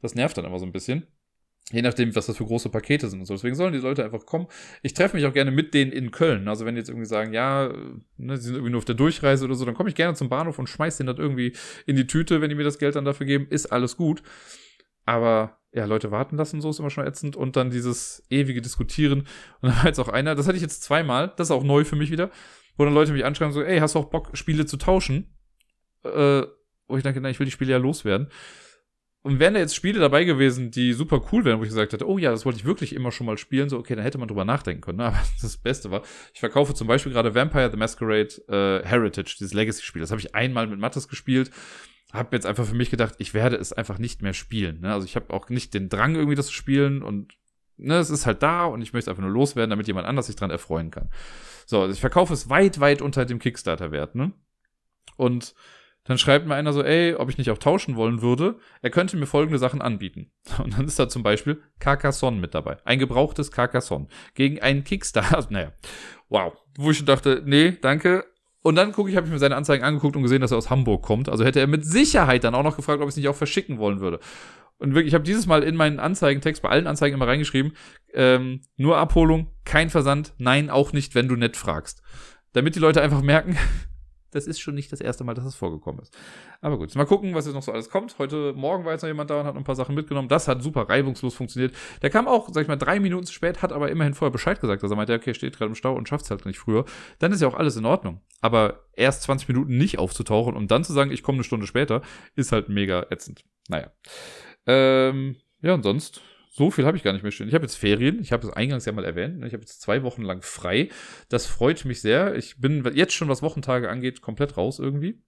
Das 0.01 0.13
nervt 0.13 0.37
dann 0.37 0.45
immer 0.45 0.59
so 0.59 0.65
ein 0.65 0.71
bisschen. 0.71 1.07
Je 1.71 1.83
nachdem, 1.83 2.15
was 2.15 2.25
das 2.25 2.37
für 2.37 2.45
große 2.45 2.69
Pakete 2.69 3.09
sind 3.09 3.19
und 3.19 3.25
so. 3.27 3.35
Deswegen 3.35 3.55
sollen 3.55 3.73
die 3.73 3.79
Leute 3.79 4.03
einfach 4.03 4.25
kommen. 4.25 4.47
Ich 4.81 4.95
treffe 4.95 5.15
mich 5.15 5.25
auch 5.27 5.33
gerne 5.33 5.51
mit 5.51 5.75
denen 5.75 5.91
in 5.91 6.09
Köln. 6.09 6.47
Also 6.47 6.65
wenn 6.65 6.73
die 6.73 6.79
jetzt 6.79 6.89
irgendwie 6.89 7.05
sagen, 7.05 7.31
ja, 7.31 7.71
ne, 8.17 8.37
sie 8.37 8.45
sind 8.45 8.55
irgendwie 8.55 8.71
nur 8.71 8.79
auf 8.79 8.85
der 8.85 8.95
Durchreise 8.95 9.45
oder 9.45 9.53
so, 9.53 9.65
dann 9.65 9.75
komme 9.75 9.89
ich 9.89 9.95
gerne 9.95 10.15
zum 10.15 10.29
Bahnhof 10.29 10.57
und 10.57 10.67
schmeiß 10.67 10.97
den 10.97 11.05
das 11.05 11.19
irgendwie 11.19 11.55
in 11.85 11.95
die 11.95 12.07
Tüte, 12.07 12.41
wenn 12.41 12.49
die 12.49 12.55
mir 12.55 12.63
das 12.63 12.79
Geld 12.79 12.95
dann 12.95 13.05
dafür 13.05 13.27
geben. 13.27 13.47
Ist 13.49 13.67
alles 13.67 13.97
gut. 13.97 14.23
Aber 15.05 15.59
ja, 15.71 15.85
Leute 15.85 16.09
warten 16.09 16.37
lassen, 16.37 16.59
so 16.61 16.71
ist 16.71 16.79
immer 16.79 16.89
schon 16.89 17.05
ätzend. 17.05 17.35
Und 17.35 17.55
dann 17.55 17.69
dieses 17.69 18.23
ewige 18.31 18.61
Diskutieren. 18.61 19.19
Und 19.61 19.69
dann 19.69 19.77
war 19.77 19.85
jetzt 19.85 19.99
auch 19.99 20.09
einer, 20.09 20.33
das 20.33 20.47
hatte 20.47 20.55
ich 20.55 20.63
jetzt 20.63 20.81
zweimal, 20.81 21.33
das 21.37 21.47
ist 21.47 21.51
auch 21.51 21.63
neu 21.63 21.83
für 21.83 21.95
mich 21.95 22.09
wieder, 22.09 22.31
wo 22.77 22.85
dann 22.85 22.95
Leute 22.95 23.11
mich 23.11 23.25
anschreiben, 23.25 23.53
so, 23.53 23.61
ey, 23.61 23.79
hast 23.79 23.93
du 23.93 23.99
auch 23.99 24.09
Bock, 24.09 24.35
Spiele 24.35 24.65
zu 24.65 24.77
tauschen? 24.77 25.35
Äh, 26.03 26.43
wo 26.87 26.97
ich 26.97 27.03
denke, 27.03 27.21
na, 27.21 27.29
ich 27.29 27.39
will 27.39 27.45
die 27.45 27.51
Spiele 27.51 27.71
ja 27.71 27.77
loswerden. 27.77 28.29
Und 29.21 29.39
wären 29.39 29.53
da 29.53 29.59
jetzt 29.59 29.75
Spiele 29.75 29.99
dabei 29.99 30.23
gewesen, 30.23 30.71
die 30.71 30.93
super 30.93 31.21
cool 31.31 31.43
wären, 31.43 31.59
wo 31.59 31.63
ich 31.63 31.69
gesagt 31.69 31.91
hätte, 31.91 32.07
oh 32.07 32.17
ja, 32.17 32.31
das 32.31 32.45
wollte 32.45 32.57
ich 32.57 32.65
wirklich 32.65 32.95
immer 32.95 33.11
schon 33.11 33.25
mal 33.25 33.37
spielen, 33.37 33.67
so, 33.67 33.77
okay, 33.77 33.95
dann 33.95 34.03
hätte 34.03 34.17
man 34.17 34.29
drüber 34.29 34.45
nachdenken 34.45 34.81
können. 34.81 34.99
Ne? 34.99 35.05
Aber 35.05 35.19
das 35.41 35.57
Beste 35.57 35.91
war, 35.91 36.03
ich 36.33 36.39
verkaufe 36.39 36.73
zum 36.73 36.87
Beispiel 36.87 37.11
gerade 37.11 37.35
Vampire 37.35 37.69
the 37.69 37.77
Masquerade 37.77 38.29
äh, 38.47 38.87
Heritage, 38.87 39.35
dieses 39.37 39.53
Legacy-Spiel. 39.53 40.01
Das 40.01 40.11
habe 40.11 40.21
ich 40.21 40.35
einmal 40.35 40.67
mit 40.67 40.79
Mattes 40.79 41.09
gespielt. 41.09 41.51
Habe 42.13 42.35
jetzt 42.35 42.45
einfach 42.45 42.65
für 42.65 42.75
mich 42.75 42.89
gedacht, 42.89 43.15
ich 43.17 43.33
werde 43.33 43.57
es 43.57 43.73
einfach 43.73 43.99
nicht 43.99 44.21
mehr 44.21 44.33
spielen. 44.33 44.79
Ne? 44.81 44.93
Also 44.93 45.05
ich 45.05 45.17
habe 45.17 45.33
auch 45.33 45.49
nicht 45.49 45.73
den 45.73 45.89
Drang, 45.89 46.15
irgendwie 46.15 46.35
das 46.35 46.47
zu 46.47 46.53
spielen 46.53 47.03
und 47.03 47.33
ne, 47.79 47.97
es 47.97 48.09
ist 48.09 48.25
halt 48.25 48.41
da 48.41 48.65
und 48.65 48.81
ich 48.81 48.93
möchte 48.93 49.09
es 49.09 49.13
einfach 49.13 49.23
nur 49.23 49.31
loswerden, 49.31 49.69
damit 49.69 49.87
jemand 49.87 50.07
anders 50.07 50.27
sich 50.27 50.35
dran 50.35 50.49
erfreuen 50.49 50.91
kann. 50.91 51.09
So, 51.65 51.81
also 51.81 51.93
ich 51.93 51.99
verkaufe 51.99 52.33
es 52.33 52.49
weit, 52.49 52.79
weit 52.79 53.01
unter 53.01 53.25
dem 53.25 53.39
Kickstarter-Wert, 53.39 54.15
ne? 54.15 54.31
Und 55.17 55.53
Dann 56.05 56.17
schreibt 56.17 56.47
mir 56.47 56.55
einer 56.55 56.73
so, 56.73 56.83
ey, 56.83 57.13
ob 57.15 57.29
ich 57.29 57.37
nicht 57.37 57.51
auch 57.51 57.57
tauschen 57.57 57.95
wollen 57.95 58.21
würde. 58.21 58.57
Er 58.81 58.89
könnte 58.89 59.17
mir 59.17 59.27
folgende 59.27 59.59
Sachen 59.59 59.81
anbieten. 59.81 60.31
Und 60.63 60.77
dann 60.77 60.85
ist 60.85 60.97
da 60.97 61.07
zum 61.07 61.23
Beispiel 61.23 61.61
Carcassonne 61.79 62.39
mit 62.39 62.55
dabei. 62.55 62.77
Ein 62.85 62.99
gebrauchtes 62.99 63.51
Carcassonne. 63.51 64.07
Gegen 64.33 64.61
einen 64.61 64.83
Kickstarter. 64.83 65.47
Naja, 65.49 65.71
wow. 66.29 66.53
Wo 66.77 66.91
ich 66.91 66.97
schon 66.97 67.05
dachte, 67.05 67.43
nee, 67.45 67.77
danke. 67.81 68.25
Und 68.61 68.75
dann 68.75 68.91
gucke 68.91 69.09
ich, 69.09 69.15
habe 69.15 69.25
ich 69.25 69.31
mir 69.31 69.39
seine 69.39 69.55
Anzeigen 69.55 69.83
angeguckt 69.83 70.15
und 70.15 70.23
gesehen, 70.23 70.41
dass 70.41 70.51
er 70.51 70.57
aus 70.57 70.69
Hamburg 70.69 71.01
kommt. 71.01 71.29
Also 71.29 71.45
hätte 71.45 71.59
er 71.59 71.67
mit 71.67 71.85
Sicherheit 71.85 72.43
dann 72.43 72.55
auch 72.55 72.63
noch 72.63 72.75
gefragt, 72.75 73.01
ob 73.01 73.07
ich 73.07 73.13
es 73.13 73.17
nicht 73.17 73.29
auch 73.29 73.35
verschicken 73.35 73.77
wollen 73.77 73.99
würde. 73.99 74.19
Und 74.79 74.95
wirklich, 74.95 75.09
ich 75.09 75.13
habe 75.13 75.25
dieses 75.25 75.45
Mal 75.45 75.63
in 75.63 75.75
meinen 75.75 75.99
Anzeigentext 75.99 76.61
bei 76.61 76.69
allen 76.69 76.87
Anzeigen 76.87 77.15
immer 77.15 77.27
reingeschrieben, 77.27 77.73
ähm, 78.13 78.61
nur 78.77 78.97
Abholung, 78.97 79.51
kein 79.65 79.89
Versand, 79.89 80.33
nein, 80.37 80.69
auch 80.69 80.93
nicht, 80.93 81.15
wenn 81.15 81.27
du 81.27 81.35
nett 81.35 81.57
fragst. 81.57 82.01
Damit 82.53 82.75
die 82.75 82.79
Leute 82.79 83.01
einfach 83.01 83.21
merken, 83.21 83.57
das 84.31 84.47
ist 84.47 84.59
schon 84.59 84.75
nicht 84.75 84.91
das 84.91 85.01
erste 85.01 85.23
Mal, 85.23 85.33
dass 85.33 85.45
das 85.45 85.55
vorgekommen 85.55 86.01
ist. 86.01 86.15
Aber 86.61 86.77
gut, 86.77 86.93
mal 86.95 87.05
gucken, 87.05 87.33
was 87.33 87.45
jetzt 87.45 87.55
noch 87.55 87.63
so 87.63 87.71
alles 87.71 87.89
kommt. 87.89 88.17
Heute 88.19 88.53
Morgen 88.53 88.85
war 88.85 88.93
jetzt 88.93 89.01
noch 89.01 89.07
jemand 89.07 89.29
da 89.29 89.41
und 89.41 89.45
hat 89.45 89.55
ein 89.55 89.63
paar 89.63 89.75
Sachen 89.75 89.95
mitgenommen. 89.95 90.27
Das 90.27 90.47
hat 90.47 90.61
super 90.61 90.89
reibungslos 90.89 91.35
funktioniert. 91.35 91.73
Der 92.01 92.09
kam 92.09 92.27
auch, 92.27 92.49
sag 92.51 92.61
ich 92.61 92.67
mal, 92.67 92.75
drei 92.75 92.99
Minuten 92.99 93.25
zu 93.25 93.33
spät, 93.33 93.61
hat 93.61 93.71
aber 93.71 93.89
immerhin 93.89 94.13
vorher 94.13 94.31
Bescheid 94.31 94.59
gesagt, 94.59 94.83
dass 94.83 94.91
er 94.91 94.97
meinte, 94.97 95.13
okay, 95.13 95.33
steht 95.33 95.57
gerade 95.57 95.69
im 95.69 95.75
Stau 95.75 95.95
und 95.95 96.07
schafft 96.07 96.25
es 96.25 96.31
halt 96.31 96.45
nicht 96.45 96.59
früher. 96.59 96.85
Dann 97.19 97.31
ist 97.31 97.41
ja 97.41 97.47
auch 97.47 97.55
alles 97.55 97.75
in 97.75 97.85
Ordnung. 97.85 98.21
Aber 98.41 98.85
erst 98.93 99.23
20 99.23 99.47
Minuten 99.47 99.77
nicht 99.77 99.99
aufzutauchen 99.99 100.55
und 100.55 100.71
dann 100.71 100.83
zu 100.83 100.93
sagen, 100.93 101.11
ich 101.11 101.23
komme 101.23 101.37
eine 101.37 101.43
Stunde 101.43 101.67
später, 101.67 102.01
ist 102.35 102.51
halt 102.51 102.69
mega 102.69 103.05
ätzend. 103.09 103.45
Naja. 103.67 103.91
Ähm, 104.65 105.35
ja, 105.61 105.73
und 105.73 105.83
sonst 105.83 106.21
so 106.51 106.71
viel 106.71 106.85
habe 106.85 106.97
ich 106.97 107.03
gar 107.03 107.13
nicht 107.13 107.21
mehr 107.23 107.31
stehen. 107.31 107.47
Ich 107.47 107.53
habe 107.53 107.63
jetzt 107.63 107.75
Ferien, 107.75 108.19
ich 108.21 108.31
habe 108.31 108.45
es 108.45 108.53
eingangs 108.53 108.85
ja 108.85 108.91
mal 108.91 109.05
erwähnt. 109.05 109.39
Ne? 109.39 109.47
Ich 109.47 109.53
habe 109.53 109.61
jetzt 109.61 109.81
zwei 109.81 110.03
Wochen 110.03 110.23
lang 110.23 110.41
frei. 110.41 110.89
Das 111.29 111.45
freut 111.45 111.85
mich 111.85 112.01
sehr. 112.01 112.35
Ich 112.35 112.59
bin 112.59 112.83
jetzt 112.95 113.13
schon, 113.13 113.29
was 113.29 113.41
Wochentage 113.41 113.89
angeht, 113.89 114.21
komplett 114.21 114.57
raus 114.57 114.79
irgendwie. 114.79 115.21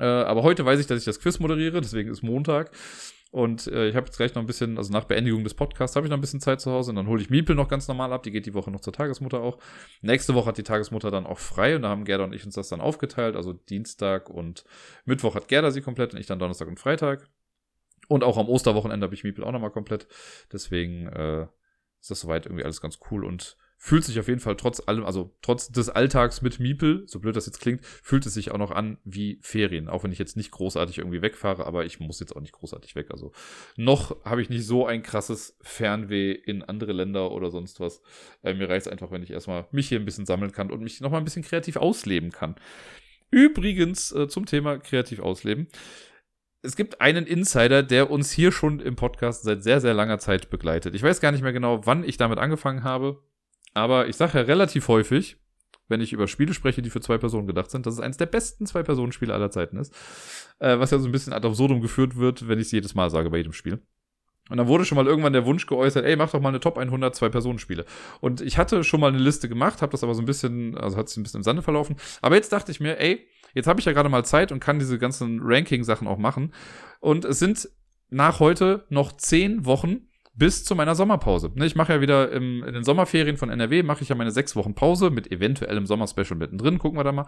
Äh, 0.00 0.04
aber 0.04 0.42
heute 0.42 0.64
weiß 0.64 0.80
ich, 0.80 0.86
dass 0.86 0.98
ich 0.98 1.04
das 1.04 1.20
Quiz 1.20 1.38
moderiere, 1.38 1.80
deswegen 1.80 2.10
ist 2.10 2.22
Montag. 2.22 2.70
Und 3.30 3.66
äh, 3.66 3.88
ich 3.88 3.94
habe 3.94 4.06
jetzt 4.06 4.16
gleich 4.16 4.34
noch 4.34 4.42
ein 4.42 4.46
bisschen, 4.46 4.78
also 4.78 4.90
nach 4.90 5.04
Beendigung 5.04 5.44
des 5.44 5.52
Podcasts 5.52 5.96
habe 5.96 6.06
ich 6.06 6.10
noch 6.10 6.16
ein 6.16 6.22
bisschen 6.22 6.40
Zeit 6.40 6.62
zu 6.62 6.70
Hause 6.70 6.90
und 6.90 6.96
dann 6.96 7.08
hole 7.08 7.20
ich 7.20 7.28
Miepel 7.28 7.54
noch 7.54 7.68
ganz 7.68 7.86
normal 7.86 8.12
ab. 8.14 8.22
Die 8.22 8.30
geht 8.30 8.46
die 8.46 8.54
Woche 8.54 8.70
noch 8.70 8.80
zur 8.80 8.94
Tagesmutter 8.94 9.40
auch. 9.40 9.58
Nächste 10.00 10.34
Woche 10.34 10.46
hat 10.46 10.58
die 10.58 10.62
Tagesmutter 10.62 11.10
dann 11.10 11.26
auch 11.26 11.38
frei 11.38 11.76
und 11.76 11.82
da 11.82 11.90
haben 11.90 12.04
Gerda 12.04 12.24
und 12.24 12.34
ich 12.34 12.46
uns 12.46 12.54
das 12.54 12.70
dann 12.70 12.80
aufgeteilt. 12.80 13.36
Also 13.36 13.52
Dienstag 13.52 14.30
und 14.30 14.64
Mittwoch 15.04 15.34
hat 15.34 15.48
Gerda 15.48 15.70
sie 15.70 15.82
komplett 15.82 16.14
und 16.14 16.20
ich 16.20 16.26
dann 16.26 16.38
Donnerstag 16.38 16.68
und 16.68 16.80
Freitag. 16.80 17.28
Und 18.08 18.24
auch 18.24 18.38
am 18.38 18.48
Osterwochenende 18.48 19.04
habe 19.04 19.14
ich 19.14 19.24
Miepel 19.24 19.44
auch 19.44 19.52
nochmal 19.52 19.70
komplett. 19.70 20.08
Deswegen 20.52 21.06
äh, 21.08 21.46
ist 22.00 22.10
das 22.10 22.20
soweit 22.20 22.46
irgendwie 22.46 22.64
alles 22.64 22.80
ganz 22.80 22.98
cool 23.10 23.24
und 23.24 23.56
fühlt 23.80 24.04
sich 24.04 24.18
auf 24.18 24.26
jeden 24.26 24.40
Fall 24.40 24.56
trotz 24.56 24.82
allem, 24.86 25.04
also 25.04 25.36
trotz 25.40 25.68
des 25.70 25.88
Alltags 25.88 26.42
mit 26.42 26.58
Miepel, 26.58 27.04
so 27.06 27.20
blöd 27.20 27.36
das 27.36 27.46
jetzt 27.46 27.60
klingt, 27.60 27.84
fühlt 27.84 28.26
es 28.26 28.34
sich 28.34 28.50
auch 28.50 28.58
noch 28.58 28.72
an 28.72 28.98
wie 29.04 29.38
Ferien. 29.40 29.88
Auch 29.88 30.02
wenn 30.02 30.10
ich 30.10 30.18
jetzt 30.18 30.36
nicht 30.36 30.50
großartig 30.50 30.98
irgendwie 30.98 31.22
wegfahre, 31.22 31.64
aber 31.64 31.86
ich 31.86 32.00
muss 32.00 32.18
jetzt 32.18 32.34
auch 32.34 32.40
nicht 32.40 32.52
großartig 32.52 32.96
weg. 32.96 33.12
Also 33.12 33.32
noch 33.76 34.24
habe 34.24 34.42
ich 34.42 34.50
nicht 34.50 34.66
so 34.66 34.84
ein 34.84 35.04
krasses 35.04 35.56
Fernweh 35.60 36.32
in 36.32 36.64
andere 36.64 36.92
Länder 36.92 37.30
oder 37.30 37.52
sonst 37.52 37.78
was. 37.78 38.02
Äh, 38.42 38.54
mir 38.54 38.68
reicht 38.68 38.86
es 38.86 38.92
einfach, 38.92 39.12
wenn 39.12 39.22
ich 39.22 39.30
erstmal 39.30 39.68
mich 39.70 39.88
hier 39.88 40.00
ein 40.00 40.04
bisschen 40.04 40.26
sammeln 40.26 40.50
kann 40.50 40.72
und 40.72 40.82
mich 40.82 41.00
nochmal 41.00 41.20
ein 41.20 41.24
bisschen 41.24 41.44
kreativ 41.44 41.76
ausleben 41.76 42.32
kann. 42.32 42.56
Übrigens 43.30 44.10
äh, 44.10 44.26
zum 44.26 44.46
Thema 44.46 44.78
kreativ 44.78 45.20
ausleben 45.20 45.68
es 46.62 46.76
gibt 46.76 47.00
einen 47.00 47.26
Insider, 47.26 47.82
der 47.82 48.10
uns 48.10 48.30
hier 48.30 48.52
schon 48.52 48.80
im 48.80 48.96
Podcast 48.96 49.44
seit 49.44 49.62
sehr, 49.62 49.80
sehr 49.80 49.94
langer 49.94 50.18
Zeit 50.18 50.50
begleitet. 50.50 50.94
Ich 50.94 51.02
weiß 51.02 51.20
gar 51.20 51.32
nicht 51.32 51.42
mehr 51.42 51.52
genau, 51.52 51.86
wann 51.86 52.04
ich 52.04 52.16
damit 52.16 52.38
angefangen 52.38 52.82
habe, 52.82 53.22
aber 53.74 54.08
ich 54.08 54.16
sage 54.16 54.38
ja 54.38 54.44
relativ 54.44 54.88
häufig, 54.88 55.36
wenn 55.88 56.00
ich 56.00 56.12
über 56.12 56.28
Spiele 56.28 56.52
spreche, 56.54 56.82
die 56.82 56.90
für 56.90 57.00
zwei 57.00 57.16
Personen 57.18 57.46
gedacht 57.46 57.70
sind, 57.70 57.86
dass 57.86 57.94
es 57.94 58.00
eines 58.00 58.18
der 58.18 58.26
besten 58.26 58.66
Zwei-Personen-Spiele 58.66 59.32
aller 59.32 59.50
Zeiten 59.50 59.78
ist. 59.78 59.94
Äh, 60.58 60.78
was 60.78 60.90
ja 60.90 60.98
so 60.98 61.08
ein 61.08 61.12
bisschen 61.12 61.32
ad 61.32 61.46
absurdum 61.46 61.80
geführt 61.80 62.16
wird, 62.16 62.48
wenn 62.48 62.58
ich 62.58 62.66
es 62.66 62.72
jedes 62.72 62.94
Mal 62.94 63.08
sage 63.08 63.30
bei 63.30 63.38
jedem 63.38 63.52
Spiel. 63.52 63.80
Und 64.50 64.56
dann 64.56 64.66
wurde 64.66 64.84
schon 64.84 64.96
mal 64.96 65.06
irgendwann 65.06 65.32
der 65.32 65.44
Wunsch 65.46 65.66
geäußert, 65.66 66.04
ey, 66.04 66.16
mach 66.16 66.30
doch 66.30 66.40
mal 66.40 66.48
eine 66.48 66.60
Top 66.60 66.78
100 66.78 67.14
Zwei-Personen-Spiele. 67.14 67.84
Und 68.20 68.40
ich 68.40 68.58
hatte 68.58 68.82
schon 68.82 69.00
mal 69.00 69.08
eine 69.08 69.18
Liste 69.18 69.48
gemacht, 69.48 69.82
habe 69.82 69.92
das 69.92 70.02
aber 70.02 70.14
so 70.14 70.22
ein 70.22 70.26
bisschen, 70.26 70.76
also 70.76 70.96
hat 70.96 71.08
sich 71.08 71.18
ein 71.18 71.22
bisschen 71.22 71.40
im 71.40 71.44
Sande 71.44 71.62
verlaufen. 71.62 71.96
Aber 72.22 72.34
jetzt 72.34 72.52
dachte 72.52 72.72
ich 72.72 72.80
mir, 72.80 72.98
ey, 72.98 73.26
Jetzt 73.54 73.66
habe 73.66 73.80
ich 73.80 73.86
ja 73.86 73.92
gerade 73.92 74.08
mal 74.08 74.24
Zeit 74.24 74.52
und 74.52 74.60
kann 74.60 74.78
diese 74.78 74.98
ganzen 74.98 75.40
Ranking-Sachen 75.42 76.06
auch 76.06 76.18
machen. 76.18 76.52
Und 77.00 77.24
es 77.24 77.38
sind 77.38 77.68
nach 78.10 78.40
heute 78.40 78.86
noch 78.88 79.12
zehn 79.16 79.64
Wochen 79.64 80.08
bis 80.38 80.64
zu 80.64 80.76
meiner 80.76 80.94
Sommerpause. 80.94 81.50
Ne, 81.54 81.66
ich 81.66 81.74
mache 81.74 81.94
ja 81.94 82.00
wieder 82.00 82.30
im, 82.30 82.62
in 82.62 82.72
den 82.72 82.84
Sommerferien 82.84 83.36
von 83.36 83.50
NRW, 83.50 83.82
mache 83.82 84.02
ich 84.02 84.08
ja 84.08 84.14
meine 84.14 84.30
sechs 84.30 84.54
Wochen 84.54 84.74
Pause 84.74 85.10
mit 85.10 85.32
eventuellem 85.32 85.84
Sommerspecial 85.84 86.38
mittendrin, 86.38 86.78
gucken 86.78 86.98
wir 86.98 87.04
da 87.04 87.10
mal. 87.10 87.26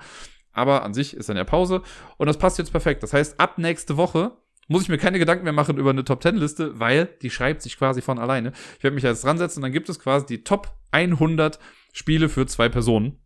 Aber 0.52 0.84
an 0.84 0.94
sich 0.94 1.16
ist 1.16 1.28
dann 1.28 1.36
ja 1.36 1.44
Pause 1.44 1.82
und 2.18 2.28
das 2.28 2.38
passt 2.38 2.58
jetzt 2.58 2.70
perfekt. 2.70 3.02
Das 3.02 3.12
heißt, 3.12 3.40
ab 3.40 3.58
nächste 3.58 3.96
Woche 3.96 4.36
muss 4.68 4.82
ich 4.82 4.88
mir 4.88 4.98
keine 4.98 5.18
Gedanken 5.18 5.42
mehr 5.42 5.52
machen 5.52 5.76
über 5.76 5.90
eine 5.90 6.04
Top 6.04 6.22
10 6.22 6.36
Liste, 6.36 6.78
weil 6.78 7.08
die 7.22 7.30
schreibt 7.30 7.62
sich 7.62 7.76
quasi 7.76 8.00
von 8.00 8.20
alleine. 8.20 8.52
Ich 8.78 8.84
werde 8.84 8.94
mich 8.94 9.02
jetzt 9.02 9.24
dran 9.24 9.38
setzen 9.38 9.58
und 9.58 9.62
dann 9.62 9.72
gibt 9.72 9.88
es 9.88 9.98
quasi 9.98 10.26
die 10.26 10.44
Top 10.44 10.72
100 10.92 11.58
Spiele 11.92 12.28
für 12.28 12.46
zwei 12.46 12.68
Personen. 12.68 13.18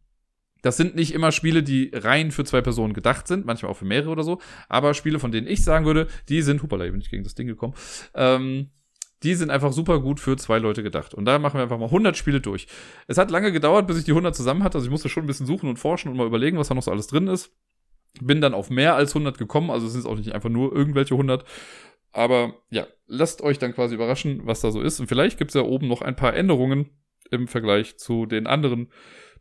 Das 0.64 0.78
sind 0.78 0.94
nicht 0.96 1.12
immer 1.12 1.30
Spiele, 1.30 1.62
die 1.62 1.90
rein 1.92 2.30
für 2.30 2.42
zwei 2.42 2.62
Personen 2.62 2.94
gedacht 2.94 3.28
sind, 3.28 3.44
manchmal 3.44 3.70
auch 3.70 3.76
für 3.76 3.84
mehrere 3.84 4.08
oder 4.08 4.22
so, 4.22 4.40
aber 4.70 4.94
Spiele, 4.94 5.18
von 5.18 5.30
denen 5.30 5.46
ich 5.46 5.62
sagen 5.62 5.84
würde, 5.84 6.08
die 6.30 6.40
sind, 6.40 6.62
hupala, 6.62 6.86
ich 6.86 6.90
bin 6.90 7.00
nicht 7.00 7.10
gegen 7.10 7.22
das 7.22 7.34
Ding 7.34 7.46
gekommen, 7.46 7.74
ähm, 8.14 8.70
die 9.22 9.34
sind 9.34 9.50
einfach 9.50 9.74
super 9.74 10.00
gut 10.00 10.20
für 10.20 10.38
zwei 10.38 10.58
Leute 10.58 10.82
gedacht. 10.82 11.12
Und 11.12 11.26
da 11.26 11.38
machen 11.38 11.58
wir 11.58 11.62
einfach 11.62 11.78
mal 11.78 11.86
100 11.86 12.16
Spiele 12.16 12.40
durch. 12.40 12.66
Es 13.06 13.18
hat 13.18 13.30
lange 13.30 13.52
gedauert, 13.52 13.86
bis 13.86 13.98
ich 13.98 14.04
die 14.04 14.12
100 14.12 14.34
zusammen 14.34 14.62
hatte, 14.62 14.78
also 14.78 14.86
ich 14.86 14.90
musste 14.90 15.10
schon 15.10 15.24
ein 15.24 15.26
bisschen 15.26 15.46
suchen 15.46 15.68
und 15.68 15.78
forschen 15.78 16.10
und 16.10 16.16
mal 16.16 16.26
überlegen, 16.26 16.56
was 16.56 16.68
da 16.68 16.74
noch 16.74 16.82
so 16.82 16.90
alles 16.90 17.08
drin 17.08 17.28
ist. 17.28 17.54
Bin 18.22 18.40
dann 18.40 18.54
auf 18.54 18.70
mehr 18.70 18.94
als 18.94 19.10
100 19.10 19.36
gekommen, 19.36 19.70
also 19.70 19.86
es 19.86 19.92
sind 19.92 20.06
auch 20.06 20.16
nicht 20.16 20.32
einfach 20.32 20.48
nur 20.48 20.74
irgendwelche 20.74 21.12
100. 21.12 21.44
Aber 22.10 22.54
ja, 22.70 22.86
lasst 23.06 23.42
euch 23.42 23.58
dann 23.58 23.74
quasi 23.74 23.96
überraschen, 23.96 24.46
was 24.46 24.62
da 24.62 24.70
so 24.70 24.80
ist. 24.80 24.98
Und 24.98 25.08
vielleicht 25.08 25.36
gibt 25.36 25.50
es 25.50 25.54
ja 25.56 25.62
oben 25.62 25.88
noch 25.88 26.00
ein 26.00 26.16
paar 26.16 26.34
Änderungen 26.34 26.88
im 27.30 27.48
Vergleich 27.48 27.98
zu 27.98 28.24
den 28.24 28.46
anderen 28.46 28.88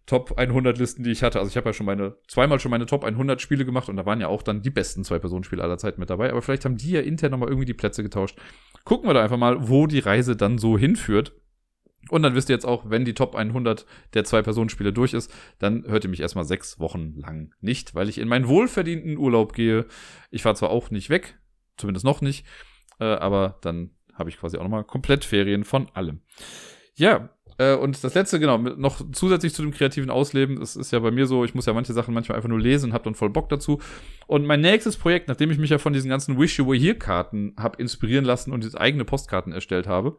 Top 0.06 0.38
100 0.38 0.78
Listen, 0.78 1.04
die 1.04 1.12
ich 1.12 1.24
hatte. 1.24 1.40
Also 1.40 1.50
ich 1.50 1.58
habe 1.58 1.70
ja 1.70 1.74
schon 1.74 1.86
meine, 1.86 2.16
zweimal 2.28 2.60
schon 2.60 2.72
meine 2.72 2.86
Top 2.86 3.06
100 3.06 3.42
Spiele 3.42 3.64
gemacht 3.64 3.88
und 3.88 3.96
da 3.96 4.06
waren 4.06 4.20
ja 4.20 4.28
auch 4.28 4.44
dann 4.44 4.62
die 4.62 4.70
besten 4.70 5.04
Zwei-Personen-Spiele 5.04 5.64
aller 5.64 5.78
Zeiten 5.78 6.00
mit 6.00 6.10
dabei. 6.10 6.30
Aber 6.30 6.42
vielleicht 6.42 6.66
haben 6.66 6.78
die 6.78 6.92
ja 6.92 7.02
intern 7.02 7.32
nochmal 7.32 7.48
irgendwie 7.48 7.66
die 7.66 7.74
Plätze 7.74 8.04
getauscht. 8.04 8.38
Gucken 8.84 9.10
wir 9.10 9.14
da 9.14 9.24
einfach 9.24 9.38
mal, 9.38 9.70
wo 9.70 9.88
die 9.88 10.00
Reise 10.00 10.36
dann 10.36 10.58
so 10.58 10.78
hinführt. 10.78 11.34
Und 12.10 12.22
dann 12.24 12.36
wisst 12.36 12.50
ihr 12.50 12.56
jetzt 12.56 12.66
auch, 12.66 12.90
wenn 12.90 13.06
die 13.06 13.14
Top 13.14 13.34
100 13.36 13.86
der 14.14 14.26
Zwei-Personen-Spiele 14.26 14.92
durch 14.92 15.14
ist, 15.14 15.34
dann 15.60 15.86
hört 15.88 16.04
ihr 16.04 16.10
mich 16.10 16.20
erstmal 16.20 16.44
sechs 16.44 16.80
Wochen 16.80 17.14
lang 17.16 17.54
nicht, 17.62 17.96
weil 17.96 18.10
ich 18.10 18.18
in 18.18 18.28
meinen 18.28 18.50
wohlverdienten 18.50 19.18
Urlaub 19.18 19.54
gehe. 19.54 19.86
Ich 20.30 20.44
fahre 20.44 20.56
zwar 20.56 20.70
auch 20.70 20.92
nicht 20.92 21.10
weg, 21.10 21.40
zumindest 21.78 22.06
noch 22.06 22.20
nicht, 22.20 22.46
äh, 23.00 23.06
aber 23.06 23.58
dann 23.62 23.92
habe 24.16 24.30
ich 24.30 24.38
quasi 24.38 24.58
auch 24.58 24.64
nochmal 24.64 24.84
komplett 24.84 25.24
Ferien 25.24 25.64
von 25.64 25.90
allem. 25.94 26.20
Ja, 26.96 27.30
äh, 27.58 27.76
und 27.76 28.04
das 28.04 28.14
letzte, 28.14 28.40
genau, 28.40 28.58
noch 28.58 29.02
zusätzlich 29.12 29.54
zu 29.54 29.62
dem 29.62 29.72
kreativen 29.72 30.10
Ausleben, 30.10 30.60
das 30.60 30.76
ist 30.76 30.92
ja 30.92 31.00
bei 31.00 31.12
mir 31.12 31.26
so, 31.26 31.44
ich 31.46 31.56
muss 31.56 31.66
ja 31.66 31.74
manche 31.74 31.94
Sachen 31.94 32.14
manchmal 32.14 32.38
einfach 32.38 32.50
nur 32.50 32.60
lesen 32.60 32.90
und 32.90 32.94
habe 32.94 33.04
dann 33.04 33.16
voll 33.16 33.30
Bock 33.30 33.50
dazu. 33.50 33.80
Und 34.28 34.46
mein 34.46 34.62
nächstes 34.62 34.98
Projekt, 34.98 35.28
nachdem 35.28 35.52
ich 35.52 35.58
mich 35.58 35.70
ja 35.70 35.78
von 35.78 35.94
diesen 35.94 36.10
ganzen 36.10 36.40
Wish 36.40 36.58
You 36.58 36.68
Were 36.68 36.78
Here 36.78 36.96
Karten 36.96 37.54
habe 37.58 37.82
inspirieren 37.82 38.26
lassen 38.26 38.52
und 38.52 38.64
jetzt 38.64 38.80
eigene 38.80 39.06
Postkarten 39.06 39.54
erstellt 39.54 39.88
habe, 39.88 40.18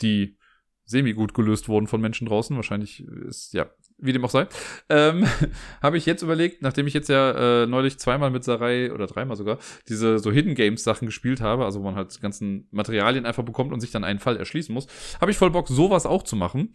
die 0.00 0.36
semi 0.84 1.12
gut 1.12 1.34
gelöst 1.34 1.68
wurden 1.68 1.86
von 1.86 2.00
Menschen 2.00 2.26
draußen. 2.26 2.56
Wahrscheinlich 2.56 3.04
ist, 3.04 3.52
ja, 3.54 3.70
wie 4.02 4.12
dem 4.12 4.24
auch 4.24 4.30
sei, 4.30 4.46
ähm, 4.88 5.26
habe 5.82 5.96
ich 5.96 6.06
jetzt 6.06 6.22
überlegt, 6.22 6.60
nachdem 6.60 6.86
ich 6.86 6.94
jetzt 6.94 7.08
ja 7.08 7.62
äh, 7.62 7.66
neulich 7.66 7.98
zweimal 7.98 8.30
mit 8.30 8.44
Sarai 8.44 8.92
oder 8.92 9.06
dreimal 9.06 9.36
sogar 9.36 9.58
diese 9.88 10.18
so 10.18 10.30
Hidden 10.30 10.54
Games 10.54 10.84
Sachen 10.84 11.06
gespielt 11.06 11.40
habe, 11.40 11.64
also 11.64 11.80
wo 11.80 11.84
man 11.84 11.94
halt 11.94 12.20
ganzen 12.20 12.68
Materialien 12.70 13.24
einfach 13.24 13.44
bekommt 13.44 13.72
und 13.72 13.80
sich 13.80 13.92
dann 13.92 14.04
einen 14.04 14.18
Fall 14.18 14.36
erschließen 14.36 14.74
muss, 14.74 14.86
habe 15.20 15.30
ich 15.30 15.36
voll 15.36 15.50
Bock, 15.50 15.68
sowas 15.68 16.04
auch 16.04 16.22
zu 16.22 16.36
machen. 16.36 16.72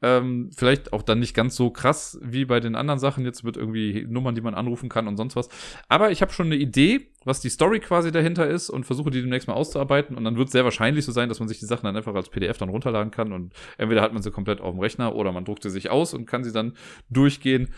Ähm, 0.00 0.50
vielleicht 0.56 0.92
auch 0.92 1.02
dann 1.02 1.18
nicht 1.18 1.34
ganz 1.34 1.56
so 1.56 1.70
krass 1.70 2.18
wie 2.22 2.44
bei 2.44 2.60
den 2.60 2.76
anderen 2.76 3.00
Sachen 3.00 3.24
jetzt 3.24 3.42
mit 3.42 3.56
irgendwie 3.56 4.06
Nummern, 4.08 4.36
die 4.36 4.40
man 4.40 4.54
anrufen 4.54 4.88
kann 4.88 5.08
und 5.08 5.16
sonst 5.16 5.34
was. 5.34 5.48
Aber 5.88 6.12
ich 6.12 6.22
habe 6.22 6.32
schon 6.32 6.46
eine 6.46 6.56
Idee, 6.56 7.08
was 7.24 7.40
die 7.40 7.48
Story 7.48 7.80
quasi 7.80 8.12
dahinter 8.12 8.46
ist 8.46 8.70
und 8.70 8.84
versuche 8.84 9.10
die 9.10 9.20
demnächst 9.20 9.48
mal 9.48 9.54
auszuarbeiten. 9.54 10.16
Und 10.16 10.24
dann 10.24 10.36
wird 10.36 10.48
es 10.48 10.52
sehr 10.52 10.64
wahrscheinlich 10.64 11.04
so 11.04 11.10
sein, 11.10 11.28
dass 11.28 11.40
man 11.40 11.48
sich 11.48 11.58
die 11.58 11.66
Sachen 11.66 11.84
dann 11.84 11.96
einfach 11.96 12.14
als 12.14 12.28
PDF 12.28 12.58
dann 12.58 12.68
runterladen 12.68 13.10
kann. 13.10 13.32
Und 13.32 13.54
entweder 13.76 14.02
hat 14.02 14.12
man 14.12 14.22
sie 14.22 14.30
komplett 14.30 14.60
auf 14.60 14.72
dem 14.72 14.80
Rechner 14.80 15.16
oder 15.16 15.32
man 15.32 15.44
druckt 15.44 15.64
sie 15.64 15.70
sich 15.70 15.90
aus 15.90 16.14
und 16.14 16.26
kann 16.26 16.44
sie 16.44 16.52
dann 16.52 16.74
durchgehen. 17.10 17.68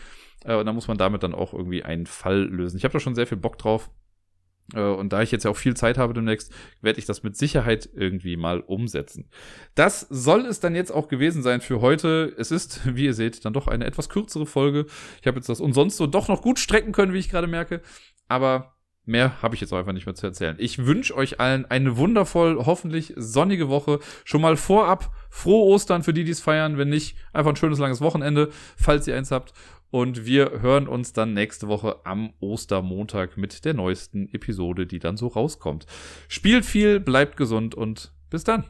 Äh, 0.45 0.55
und 0.55 0.65
dann 0.65 0.75
muss 0.75 0.87
man 0.87 0.97
damit 0.97 1.23
dann 1.23 1.33
auch 1.33 1.53
irgendwie 1.53 1.83
einen 1.83 2.05
Fall 2.05 2.43
lösen. 2.43 2.77
Ich 2.77 2.83
habe 2.83 2.93
da 2.93 2.99
schon 2.99 3.15
sehr 3.15 3.27
viel 3.27 3.37
Bock 3.37 3.57
drauf. 3.57 3.89
Äh, 4.73 4.81
und 4.81 5.13
da 5.13 5.21
ich 5.21 5.31
jetzt 5.31 5.43
ja 5.43 5.51
auch 5.51 5.57
viel 5.57 5.75
Zeit 5.75 5.97
habe 5.97 6.13
demnächst, 6.13 6.53
werde 6.81 6.99
ich 6.99 7.05
das 7.05 7.23
mit 7.23 7.35
Sicherheit 7.35 7.89
irgendwie 7.93 8.37
mal 8.37 8.59
umsetzen. 8.59 9.29
Das 9.75 10.01
soll 10.09 10.45
es 10.45 10.59
dann 10.59 10.75
jetzt 10.75 10.91
auch 10.91 11.07
gewesen 11.07 11.43
sein 11.43 11.61
für 11.61 11.81
heute. 11.81 12.33
Es 12.37 12.51
ist, 12.51 12.81
wie 12.95 13.05
ihr 13.05 13.13
seht, 13.13 13.43
dann 13.45 13.53
doch 13.53 13.67
eine 13.67 13.85
etwas 13.85 14.09
kürzere 14.09 14.45
Folge. 14.45 14.85
Ich 15.21 15.27
habe 15.27 15.37
jetzt 15.37 15.49
das 15.49 15.61
umsonst 15.61 15.97
so 15.97 16.07
doch 16.07 16.27
noch 16.27 16.41
gut 16.41 16.59
strecken 16.59 16.91
können, 16.91 17.13
wie 17.13 17.19
ich 17.19 17.29
gerade 17.29 17.47
merke. 17.47 17.81
Aber 18.27 18.75
Mehr 19.03 19.41
habe 19.41 19.55
ich 19.55 19.61
jetzt 19.61 19.73
auch 19.73 19.79
einfach 19.79 19.93
nicht 19.93 20.05
mehr 20.05 20.13
zu 20.13 20.27
erzählen. 20.27 20.55
Ich 20.59 20.85
wünsche 20.85 21.15
euch 21.15 21.39
allen 21.39 21.65
eine 21.65 21.97
wundervoll, 21.97 22.63
hoffentlich 22.63 23.13
sonnige 23.17 23.67
Woche. 23.67 23.99
Schon 24.25 24.41
mal 24.41 24.57
vorab 24.57 25.11
frohe 25.29 25.65
Ostern 25.65 26.03
für 26.03 26.13
die, 26.13 26.23
die 26.23 26.31
es 26.31 26.39
feiern. 26.39 26.77
Wenn 26.77 26.89
nicht, 26.89 27.17
einfach 27.33 27.51
ein 27.51 27.55
schönes 27.55 27.79
langes 27.79 28.01
Wochenende, 28.01 28.49
falls 28.77 29.07
ihr 29.07 29.17
eins 29.17 29.31
habt. 29.31 29.53
Und 29.91 30.25
wir 30.25 30.61
hören 30.61 30.87
uns 30.87 31.11
dann 31.11 31.33
nächste 31.33 31.67
Woche 31.67 31.97
am 32.05 32.31
Ostermontag 32.39 33.35
mit 33.35 33.65
der 33.65 33.73
neuesten 33.73 34.33
Episode, 34.33 34.87
die 34.87 34.99
dann 34.99 35.17
so 35.17 35.27
rauskommt. 35.27 35.85
Spielt 36.29 36.65
viel, 36.65 37.01
bleibt 37.01 37.35
gesund 37.35 37.75
und 37.75 38.13
bis 38.29 38.45
dann. 38.45 38.63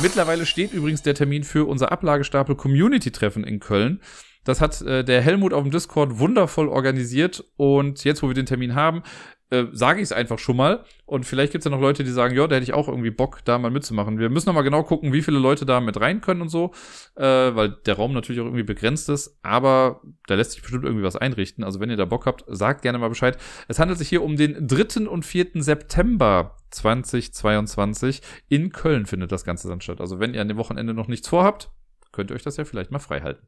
Mittlerweile 0.00 0.46
steht 0.46 0.72
übrigens 0.72 1.02
der 1.02 1.14
Termin 1.14 1.44
für 1.44 1.66
unser 1.66 1.92
Ablagestapel 1.92 2.54
Community 2.54 3.10
Treffen 3.10 3.44
in 3.44 3.60
Köln. 3.60 4.00
Das 4.44 4.60
hat 4.60 4.80
äh, 4.82 5.04
der 5.04 5.20
Helmut 5.20 5.52
auf 5.52 5.64
dem 5.64 5.72
Discord 5.72 6.18
wundervoll 6.18 6.68
organisiert 6.68 7.44
und 7.56 8.04
jetzt, 8.04 8.22
wo 8.22 8.28
wir 8.28 8.34
den 8.34 8.46
Termin 8.46 8.74
haben, 8.74 9.02
äh, 9.50 9.64
sage 9.72 10.00
ich 10.00 10.04
es 10.04 10.12
einfach 10.12 10.38
schon 10.38 10.56
mal. 10.56 10.84
Und 11.04 11.24
vielleicht 11.24 11.52
gibt 11.52 11.60
es 11.60 11.64
ja 11.66 11.70
noch 11.70 11.80
Leute, 11.80 12.02
die 12.02 12.10
sagen, 12.10 12.34
ja, 12.34 12.46
da 12.46 12.56
hätte 12.56 12.64
ich 12.64 12.72
auch 12.72 12.88
irgendwie 12.88 13.10
Bock, 13.10 13.44
da 13.44 13.58
mal 13.58 13.70
mitzumachen. 13.70 14.18
Wir 14.18 14.28
müssen 14.28 14.48
noch 14.48 14.54
mal 14.54 14.62
genau 14.62 14.82
gucken, 14.82 15.12
wie 15.12 15.22
viele 15.22 15.38
Leute 15.38 15.64
da 15.64 15.80
mit 15.80 16.00
rein 16.00 16.20
können 16.20 16.42
und 16.42 16.48
so, 16.48 16.72
äh, 17.16 17.22
weil 17.22 17.76
der 17.86 17.94
Raum 17.94 18.12
natürlich 18.12 18.40
auch 18.40 18.46
irgendwie 18.46 18.64
begrenzt 18.64 19.08
ist. 19.08 19.38
Aber 19.42 20.02
da 20.26 20.34
lässt 20.34 20.52
sich 20.52 20.62
bestimmt 20.62 20.84
irgendwie 20.84 21.04
was 21.04 21.16
einrichten. 21.16 21.64
Also 21.64 21.80
wenn 21.80 21.90
ihr 21.90 21.96
da 21.96 22.04
Bock 22.06 22.26
habt, 22.26 22.44
sagt 22.48 22.82
gerne 22.82 22.98
mal 22.98 23.08
Bescheid. 23.08 23.38
Es 23.68 23.78
handelt 23.78 23.98
sich 23.98 24.08
hier 24.08 24.22
um 24.22 24.36
den 24.36 24.66
3. 24.66 25.08
und 25.08 25.24
4. 25.24 25.62
September 25.62 26.56
2022. 26.70 28.22
In 28.48 28.70
Köln 28.70 29.06
findet 29.06 29.32
das 29.32 29.44
Ganze 29.44 29.68
dann 29.68 29.80
statt. 29.80 30.00
Also 30.00 30.18
wenn 30.18 30.34
ihr 30.34 30.40
an 30.40 30.48
dem 30.48 30.56
Wochenende 30.56 30.92
noch 30.92 31.08
nichts 31.08 31.28
vorhabt, 31.28 31.70
könnt 32.12 32.30
ihr 32.30 32.34
euch 32.34 32.42
das 32.42 32.56
ja 32.56 32.64
vielleicht 32.64 32.90
mal 32.90 32.98
frei 32.98 33.20
halten. 33.20 33.46